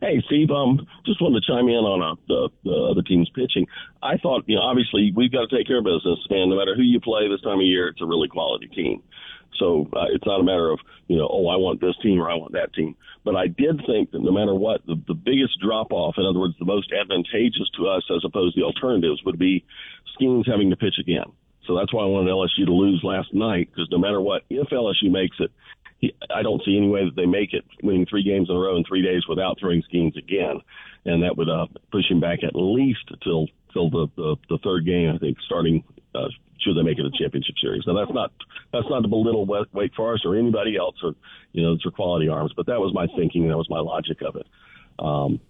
Hey, 0.00 0.22
Steve. 0.26 0.50
Um, 0.50 0.86
just 1.06 1.20
wanted 1.20 1.42
to 1.42 1.46
chime 1.46 1.68
in 1.68 1.84
on 1.84 2.02
uh, 2.02 2.14
the, 2.28 2.50
the 2.64 2.88
other 2.90 3.02
team's 3.02 3.30
pitching. 3.30 3.66
I 4.02 4.16
thought, 4.18 4.44
you 4.46 4.56
know, 4.56 4.62
obviously 4.62 5.12
we've 5.14 5.32
got 5.32 5.48
to 5.48 5.56
take 5.56 5.66
care 5.66 5.78
of 5.78 5.84
business, 5.84 6.18
and 6.30 6.50
no 6.50 6.56
matter 6.56 6.74
who 6.74 6.82
you 6.82 7.00
play 7.00 7.28
this 7.28 7.40
time 7.40 7.58
of 7.60 7.66
year, 7.66 7.88
it's 7.88 8.02
a 8.02 8.06
really 8.06 8.28
quality 8.28 8.68
team. 8.68 9.02
So 9.58 9.88
uh, 9.92 10.06
it's 10.12 10.26
not 10.26 10.40
a 10.40 10.44
matter 10.44 10.70
of, 10.70 10.80
you 11.06 11.16
know, 11.16 11.28
oh, 11.30 11.48
I 11.48 11.56
want 11.56 11.80
this 11.80 11.94
team 12.02 12.20
or 12.20 12.30
I 12.30 12.34
want 12.34 12.52
that 12.52 12.74
team. 12.74 12.96
But 13.24 13.36
I 13.36 13.46
did 13.46 13.80
think 13.86 14.10
that 14.12 14.22
no 14.22 14.32
matter 14.32 14.54
what, 14.54 14.84
the, 14.86 15.00
the 15.06 15.14
biggest 15.14 15.60
drop 15.60 15.92
off, 15.92 16.16
in 16.18 16.26
other 16.26 16.40
words, 16.40 16.54
the 16.58 16.64
most 16.64 16.92
advantageous 16.92 17.70
to 17.78 17.88
us 17.88 18.02
as 18.14 18.22
opposed 18.24 18.54
to 18.54 18.60
the 18.60 18.66
alternatives, 18.66 19.22
would 19.24 19.38
be 19.38 19.64
Skenes 20.14 20.48
having 20.48 20.70
to 20.70 20.76
pitch 20.76 20.96
again. 21.00 21.32
So 21.66 21.76
that's 21.76 21.92
why 21.92 22.02
I 22.02 22.06
wanted 22.06 22.30
LSU 22.30 22.66
to 22.66 22.72
lose 22.72 23.00
last 23.02 23.32
night 23.32 23.70
because 23.70 23.88
no 23.90 23.98
matter 23.98 24.20
what, 24.20 24.42
if 24.50 24.68
LSU 24.68 25.10
makes 25.10 25.36
it, 25.40 25.50
I 26.34 26.42
don't 26.42 26.62
see 26.64 26.76
any 26.76 26.88
way 26.88 27.04
that 27.04 27.16
they 27.16 27.26
make 27.26 27.54
it 27.54 27.64
winning 27.82 28.06
three 28.06 28.22
games 28.22 28.50
in 28.50 28.56
a 28.56 28.58
row 28.58 28.76
in 28.76 28.84
three 28.84 29.02
days 29.02 29.22
without 29.26 29.58
throwing 29.58 29.82
Skenes 29.82 30.16
again, 30.18 30.60
and 31.06 31.22
that 31.22 31.36
would 31.36 31.48
uh, 31.48 31.66
push 31.90 32.10
him 32.10 32.20
back 32.20 32.40
at 32.44 32.54
least 32.54 33.10
till 33.22 33.48
till 33.72 33.88
the 33.88 34.08
the, 34.16 34.36
the 34.50 34.58
third 34.62 34.84
game. 34.84 35.14
I 35.14 35.18
think 35.18 35.38
starting 35.46 35.82
uh, 36.14 36.28
should 36.64 36.76
they 36.76 36.82
make 36.82 36.98
it 36.98 37.04
a 37.04 37.10
championship 37.10 37.54
series. 37.60 37.82
Now 37.86 37.94
that's 37.94 38.12
not 38.12 38.32
that's 38.72 38.86
not 38.88 39.00
to 39.00 39.08
belittle 39.08 39.46
Wake 39.46 39.94
Forest 39.94 40.24
or 40.24 40.36
anybody 40.36 40.76
else, 40.76 40.96
or 41.02 41.14
you 41.52 41.62
know, 41.62 41.72
it's 41.72 41.82
for 41.82 41.90
quality 41.90 42.28
arms. 42.28 42.52
But 42.56 42.66
that 42.66 42.80
was 42.80 42.92
my 42.94 43.06
thinking. 43.16 43.48
That 43.48 43.56
was 43.56 43.68
my 43.70 43.80
logic 43.80 44.22
of 44.22 44.36
it. 44.36 44.46
Um, 44.98 45.40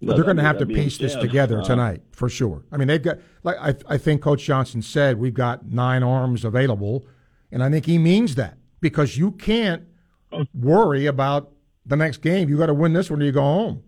But 0.00 0.16
they're 0.16 0.24
going 0.24 0.36
to 0.36 0.42
have 0.42 0.58
to 0.58 0.66
piece 0.66 0.98
this 0.98 1.12
said, 1.12 1.20
together 1.20 1.60
uh, 1.60 1.64
tonight 1.64 2.02
for 2.12 2.28
sure. 2.28 2.64
I 2.72 2.76
mean, 2.76 2.88
they've 2.88 3.02
got 3.02 3.18
like 3.42 3.56
I, 3.60 3.74
I 3.94 3.98
think 3.98 4.22
Coach 4.22 4.44
Johnson 4.44 4.82
said 4.82 5.18
we've 5.18 5.34
got 5.34 5.66
nine 5.66 6.02
arms 6.02 6.44
available, 6.44 7.04
and 7.50 7.62
I 7.62 7.70
think 7.70 7.86
he 7.86 7.98
means 7.98 8.34
that 8.36 8.58
because 8.80 9.16
you 9.16 9.32
can't 9.32 9.84
worry 10.54 11.06
about 11.06 11.52
the 11.86 11.96
next 11.96 12.18
game. 12.18 12.48
You 12.48 12.56
got 12.56 12.66
to 12.66 12.74
win 12.74 12.92
this 12.92 13.10
one 13.10 13.22
or 13.22 13.24
you 13.24 13.32
go 13.32 13.42
home. 13.42 13.82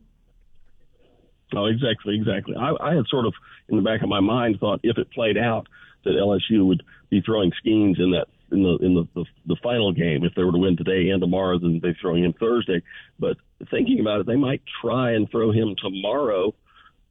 Oh, 1.54 1.66
exactly, 1.66 2.16
exactly. 2.16 2.56
I, 2.56 2.74
I 2.80 2.94
had 2.94 3.06
sort 3.08 3.26
of 3.26 3.34
in 3.68 3.76
the 3.76 3.82
back 3.82 4.02
of 4.02 4.08
my 4.08 4.20
mind 4.20 4.58
thought 4.60 4.80
if 4.82 4.98
it 4.98 5.10
played 5.10 5.38
out 5.38 5.66
that 6.04 6.10
LSU 6.10 6.66
would 6.66 6.82
be 7.10 7.20
throwing 7.20 7.52
Skenes 7.64 7.98
in 7.98 8.10
that 8.12 8.26
in 8.52 8.62
the 8.62 8.78
in 8.84 8.94
the, 8.94 9.08
the 9.14 9.24
the 9.46 9.56
final 9.62 9.92
game 9.92 10.24
if 10.24 10.34
they 10.34 10.44
were 10.44 10.52
to 10.52 10.58
win 10.58 10.76
today 10.76 11.10
and 11.10 11.20
tomorrow, 11.20 11.58
then 11.58 11.80
they 11.82 11.94
throw 12.00 12.14
him 12.14 12.34
Thursday. 12.38 12.82
But 13.18 13.36
thinking 13.70 14.00
about 14.00 14.20
it, 14.20 14.26
they 14.26 14.36
might 14.36 14.62
try 14.82 15.12
and 15.12 15.30
throw 15.30 15.50
him 15.50 15.74
tomorrow 15.80 16.54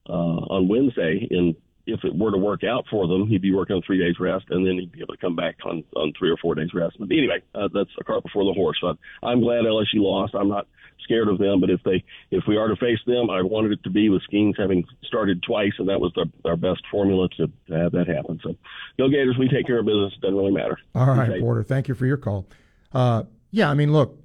uh, 0.07 0.11
on 0.11 0.67
Wednesday. 0.67 1.27
And 1.30 1.55
if 1.85 2.03
it 2.03 2.15
were 2.15 2.31
to 2.31 2.38
work 2.38 2.63
out 2.63 2.85
for 2.89 3.07
them, 3.07 3.27
he'd 3.27 3.41
be 3.41 3.53
working 3.53 3.75
on 3.75 3.81
three 3.81 3.99
days 3.99 4.15
rest, 4.19 4.45
and 4.49 4.65
then 4.65 4.75
he'd 4.75 4.91
be 4.91 5.01
able 5.01 5.15
to 5.15 5.21
come 5.21 5.35
back 5.35 5.57
on 5.65 5.84
on 5.95 6.13
three 6.17 6.30
or 6.30 6.38
four 6.38 6.55
days 6.55 6.73
rest. 6.73 6.95
But 6.99 7.11
anyway, 7.11 7.41
uh, 7.53 7.69
that's 7.73 7.89
a 7.99 8.03
cart 8.03 8.23
before 8.23 8.45
the 8.45 8.53
horse. 8.53 8.77
But 8.81 8.97
I'm 9.21 9.41
glad 9.41 9.65
LSU 9.65 9.97
lost. 9.97 10.34
I'm 10.35 10.49
not 10.49 10.67
scared 11.03 11.28
of 11.28 11.38
them, 11.38 11.60
but 11.60 11.70
if 11.70 11.82
they 11.84 12.03
if 12.32 12.44
we 12.48 12.57
are 12.57 12.68
to 12.68 12.76
face 12.76 12.99
them, 13.06 13.30
I 13.30 13.41
wanted 13.41 13.72
it 13.72 13.84
to 13.84 13.90
be 13.90 14.10
with 14.10 14.22
Skenes 14.32 14.56
having 14.57 14.86
started 15.03 15.41
twice, 15.44 15.74
and 15.80 15.90
that 15.90 15.99
was 15.99 16.11
the, 16.15 16.30
our 16.45 16.57
best 16.57 16.82
formula 16.91 17.30
to, 17.38 17.48
to 17.68 17.74
have 17.74 17.91
that 17.94 18.07
happen. 18.07 18.40
So, 18.44 18.56
go 18.98 19.10
Gators. 19.10 19.38
We 19.38 19.49
take 19.49 19.68
care 19.68 19.80
of 19.80 19.86
business. 19.86 20.14
It 20.15 20.22
doesn't 20.22 20.38
really 20.38 20.52
matter. 20.52 20.78
All 20.95 21.07
right, 21.07 21.40
Porter. 21.40 21.64
Thank 21.64 21.88
you 21.88 21.95
for 21.95 22.06
your 22.06 22.18
call. 22.18 22.48
Uh, 22.91 23.24
yeah, 23.52 23.70
I 23.70 23.74
mean, 23.74 23.91
look, 23.94 24.20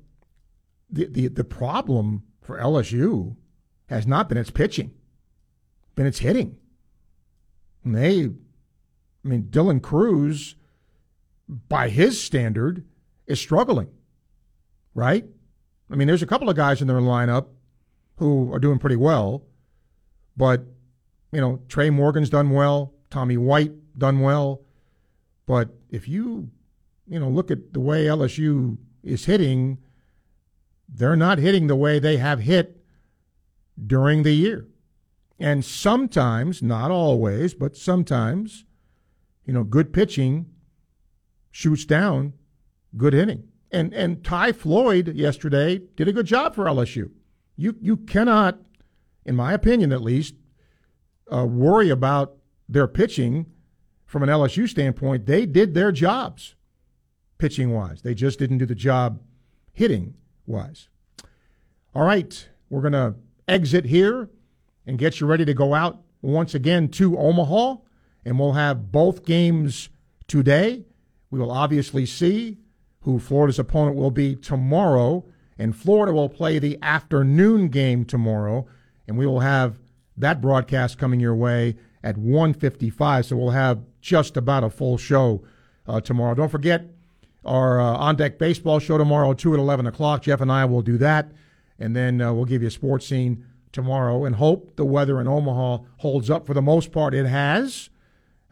the, 0.91 1.07
the 1.07 1.29
the 1.29 1.45
problem 1.45 2.23
for 2.41 2.59
LSU 2.59 3.37
has 3.89 4.07
not 4.07 4.29
been 4.29 4.39
its 4.39 4.51
pitching, 4.51 4.93
been 5.95 6.07
its 6.07 6.19
hitting. 6.21 6.57
And 7.85 7.95
they, 7.95 8.25
I 8.25 9.29
mean, 9.29 9.45
Dylan 9.45 9.83
Crews, 9.83 10.57
by 11.49 11.89
his 11.89 12.21
standard, 12.23 12.85
is 13.27 13.41
struggling, 13.41 13.89
right? 14.95 15.27
I 15.91 15.97
mean, 15.97 16.09
there's 16.09 16.23
a 16.23 16.27
couple 16.27 16.51
of 16.51 16.57
guys 16.57 16.81
in 16.81 16.89
their 16.89 16.99
lineup 16.99 17.47
who 18.17 18.53
are 18.53 18.59
doing 18.59 18.79
pretty 18.79 18.97
well, 18.97 19.45
but 20.37 20.65
you 21.33 21.41
know, 21.41 21.61
Trey 21.69 21.91
Morgan's 21.91 22.31
done 22.31 22.51
well, 22.51 22.95
Tommy 23.11 23.37
White 23.37 23.73
done 23.99 24.21
well, 24.21 24.63
but 25.47 25.71
if 25.91 26.09
you 26.09 26.51
you 27.07 27.19
know 27.19 27.29
look 27.29 27.51
at 27.51 27.73
the 27.73 27.81
way 27.81 28.05
LSU 28.05 28.77
is 29.03 29.25
hitting, 29.25 29.79
they're 30.89 31.17
not 31.17 31.39
hitting 31.39 31.67
the 31.67 31.77
way 31.77 31.99
they 31.99 32.17
have 32.17 32.41
hit 32.41 32.83
during 33.87 34.23
the 34.23 34.33
year. 34.33 34.67
And 35.39 35.65
sometimes, 35.65 36.63
not 36.63 36.91
always, 36.91 37.55
but 37.55 37.77
sometimes, 37.77 38.65
you 39.47 39.53
know, 39.53 39.63
good 39.63 39.93
pitching 39.93 40.47
shoots 41.51 41.85
down 41.85 42.33
good 42.97 43.13
hitting. 43.13 43.45
And 43.71 43.93
and 43.93 44.25
Ty 44.25 44.53
Floyd 44.53 45.15
yesterday 45.15 45.81
did 45.97 46.09
a 46.09 46.13
good 46.13 46.27
job 46.27 46.55
for 46.55 46.65
LSU. 46.65 47.11
You 47.57 47.77
you 47.81 47.97
cannot, 47.97 48.59
in 49.25 49.37
my 49.37 49.53
opinion 49.53 49.93
at 49.93 50.03
least, 50.03 50.35
uh, 51.33 51.45
worry 51.45 51.91
about 51.91 52.37
their 52.69 52.87
pitching 52.87 53.47
from 54.07 54.23
an 54.23 54.29
LSU 54.29 54.69
standpoint. 54.69 55.27
They 55.27 55.45
did 55.45 55.75
their 55.75 55.93
jobs 55.93 56.55
pitching 57.37 57.73
wise. 57.73 58.03
They 58.03 58.15
just 58.15 58.39
didn't 58.39 58.59
do 58.59 58.67
the 58.67 58.75
job 58.75 59.21
hitting 59.73 60.15
wise. 60.47 60.89
All 61.95 62.05
right, 62.05 62.49
we're 62.71 62.89
to 62.91 63.15
exit 63.47 63.87
here 63.87 64.29
and 64.87 64.99
get 64.99 65.21
you 65.21 65.27
ready 65.27 65.45
to 65.45 65.55
go 65.55 65.75
out 65.75 66.01
once 66.23 66.55
again 66.55 66.89
to 66.89 67.19
Omaha, 67.19 67.77
and 68.25 68.39
we'll 68.39 68.53
have 68.53 68.91
both 68.91 69.25
games 69.25 69.89
today. 70.27 70.85
We 71.31 71.39
will 71.39 71.51
obviously 71.51 72.07
see 72.07 72.59
who 73.03 73.19
Florida's 73.19 73.59
opponent 73.59 73.97
will 73.97 74.11
be 74.11 74.35
tomorrow, 74.35 75.25
and 75.59 75.75
Florida 75.75 76.13
will 76.13 76.29
play 76.29 76.59
the 76.59 76.79
afternoon 76.83 77.69
game 77.69 78.05
tomorrow, 78.05 78.67
and 79.07 79.17
we 79.17 79.27
will 79.27 79.41
have 79.41 79.79
that 80.17 80.41
broadcast 80.41 80.99
coming 80.99 81.21
your 81.21 81.35
way 81.35 81.77
at 82.03 82.17
1:55. 82.17 83.27
So 83.27 83.37
we'll 83.37 83.51
have 83.51 83.85
just 84.01 84.37
about 84.37 84.65
a 84.65 84.71
full 84.71 84.99
show 84.99 85.43
uh, 85.87 86.01
tomorrow. 86.01 86.35
Don't 86.35 86.51
forget 86.51 86.87
our 87.45 87.81
uh, 87.81 87.97
on 87.97 88.17
deck 88.17 88.39
baseball 88.39 88.79
show 88.79 88.99
tomorrow, 88.99 89.33
two 89.33 89.55
at 89.55 89.61
11 89.61 89.87
o'clock. 89.87 90.23
Jeff 90.23 90.41
and 90.41 90.53
I 90.53 90.65
will 90.65 90.83
do 90.83 90.99
that, 90.99 91.33
and 91.79 91.95
then 91.97 92.21
uh, 92.21 92.33
we'll 92.33 92.45
give 92.45 92.63
you 92.63 92.69
a 92.69 92.73
sports 92.73 93.07
scene 93.07 93.45
tomorrow, 93.73 94.25
and 94.25 94.37
hope 94.37 94.77
the 94.77 94.85
weather 94.85 95.21
in 95.21 95.29
Omaha 95.29 95.79
holds 95.99 96.31
up. 96.31 96.47
For 96.47 96.55
the 96.55 96.63
most 96.63 96.93
part, 96.93 97.15
it 97.15 97.27
has, 97.27 97.91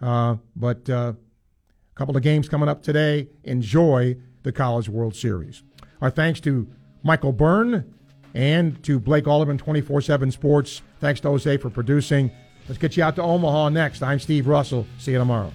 uh, 0.00 0.36
but 0.54 0.88
uh, 0.88 1.14
a 1.14 1.94
couple 1.94 2.16
of 2.16 2.22
games 2.22 2.48
coming 2.48 2.68
up 2.68 2.82
today. 2.82 3.28
Enjoy 3.44 4.16
the 4.46 4.52
College 4.52 4.88
World 4.88 5.16
Series. 5.16 5.64
Our 6.00 6.08
thanks 6.08 6.38
to 6.40 6.68
Michael 7.02 7.32
Byrne 7.32 7.92
and 8.32 8.80
to 8.84 9.00
Blake 9.00 9.26
Alderman, 9.26 9.58
24 9.58 10.00
7 10.00 10.30
Sports. 10.30 10.82
Thanks 11.00 11.20
to 11.20 11.28
Jose 11.28 11.56
for 11.56 11.68
producing. 11.68 12.30
Let's 12.68 12.78
get 12.78 12.96
you 12.96 13.02
out 13.02 13.16
to 13.16 13.22
Omaha 13.22 13.70
next. 13.70 14.02
I'm 14.02 14.20
Steve 14.20 14.46
Russell. 14.46 14.86
See 14.98 15.12
you 15.12 15.18
tomorrow. 15.18 15.52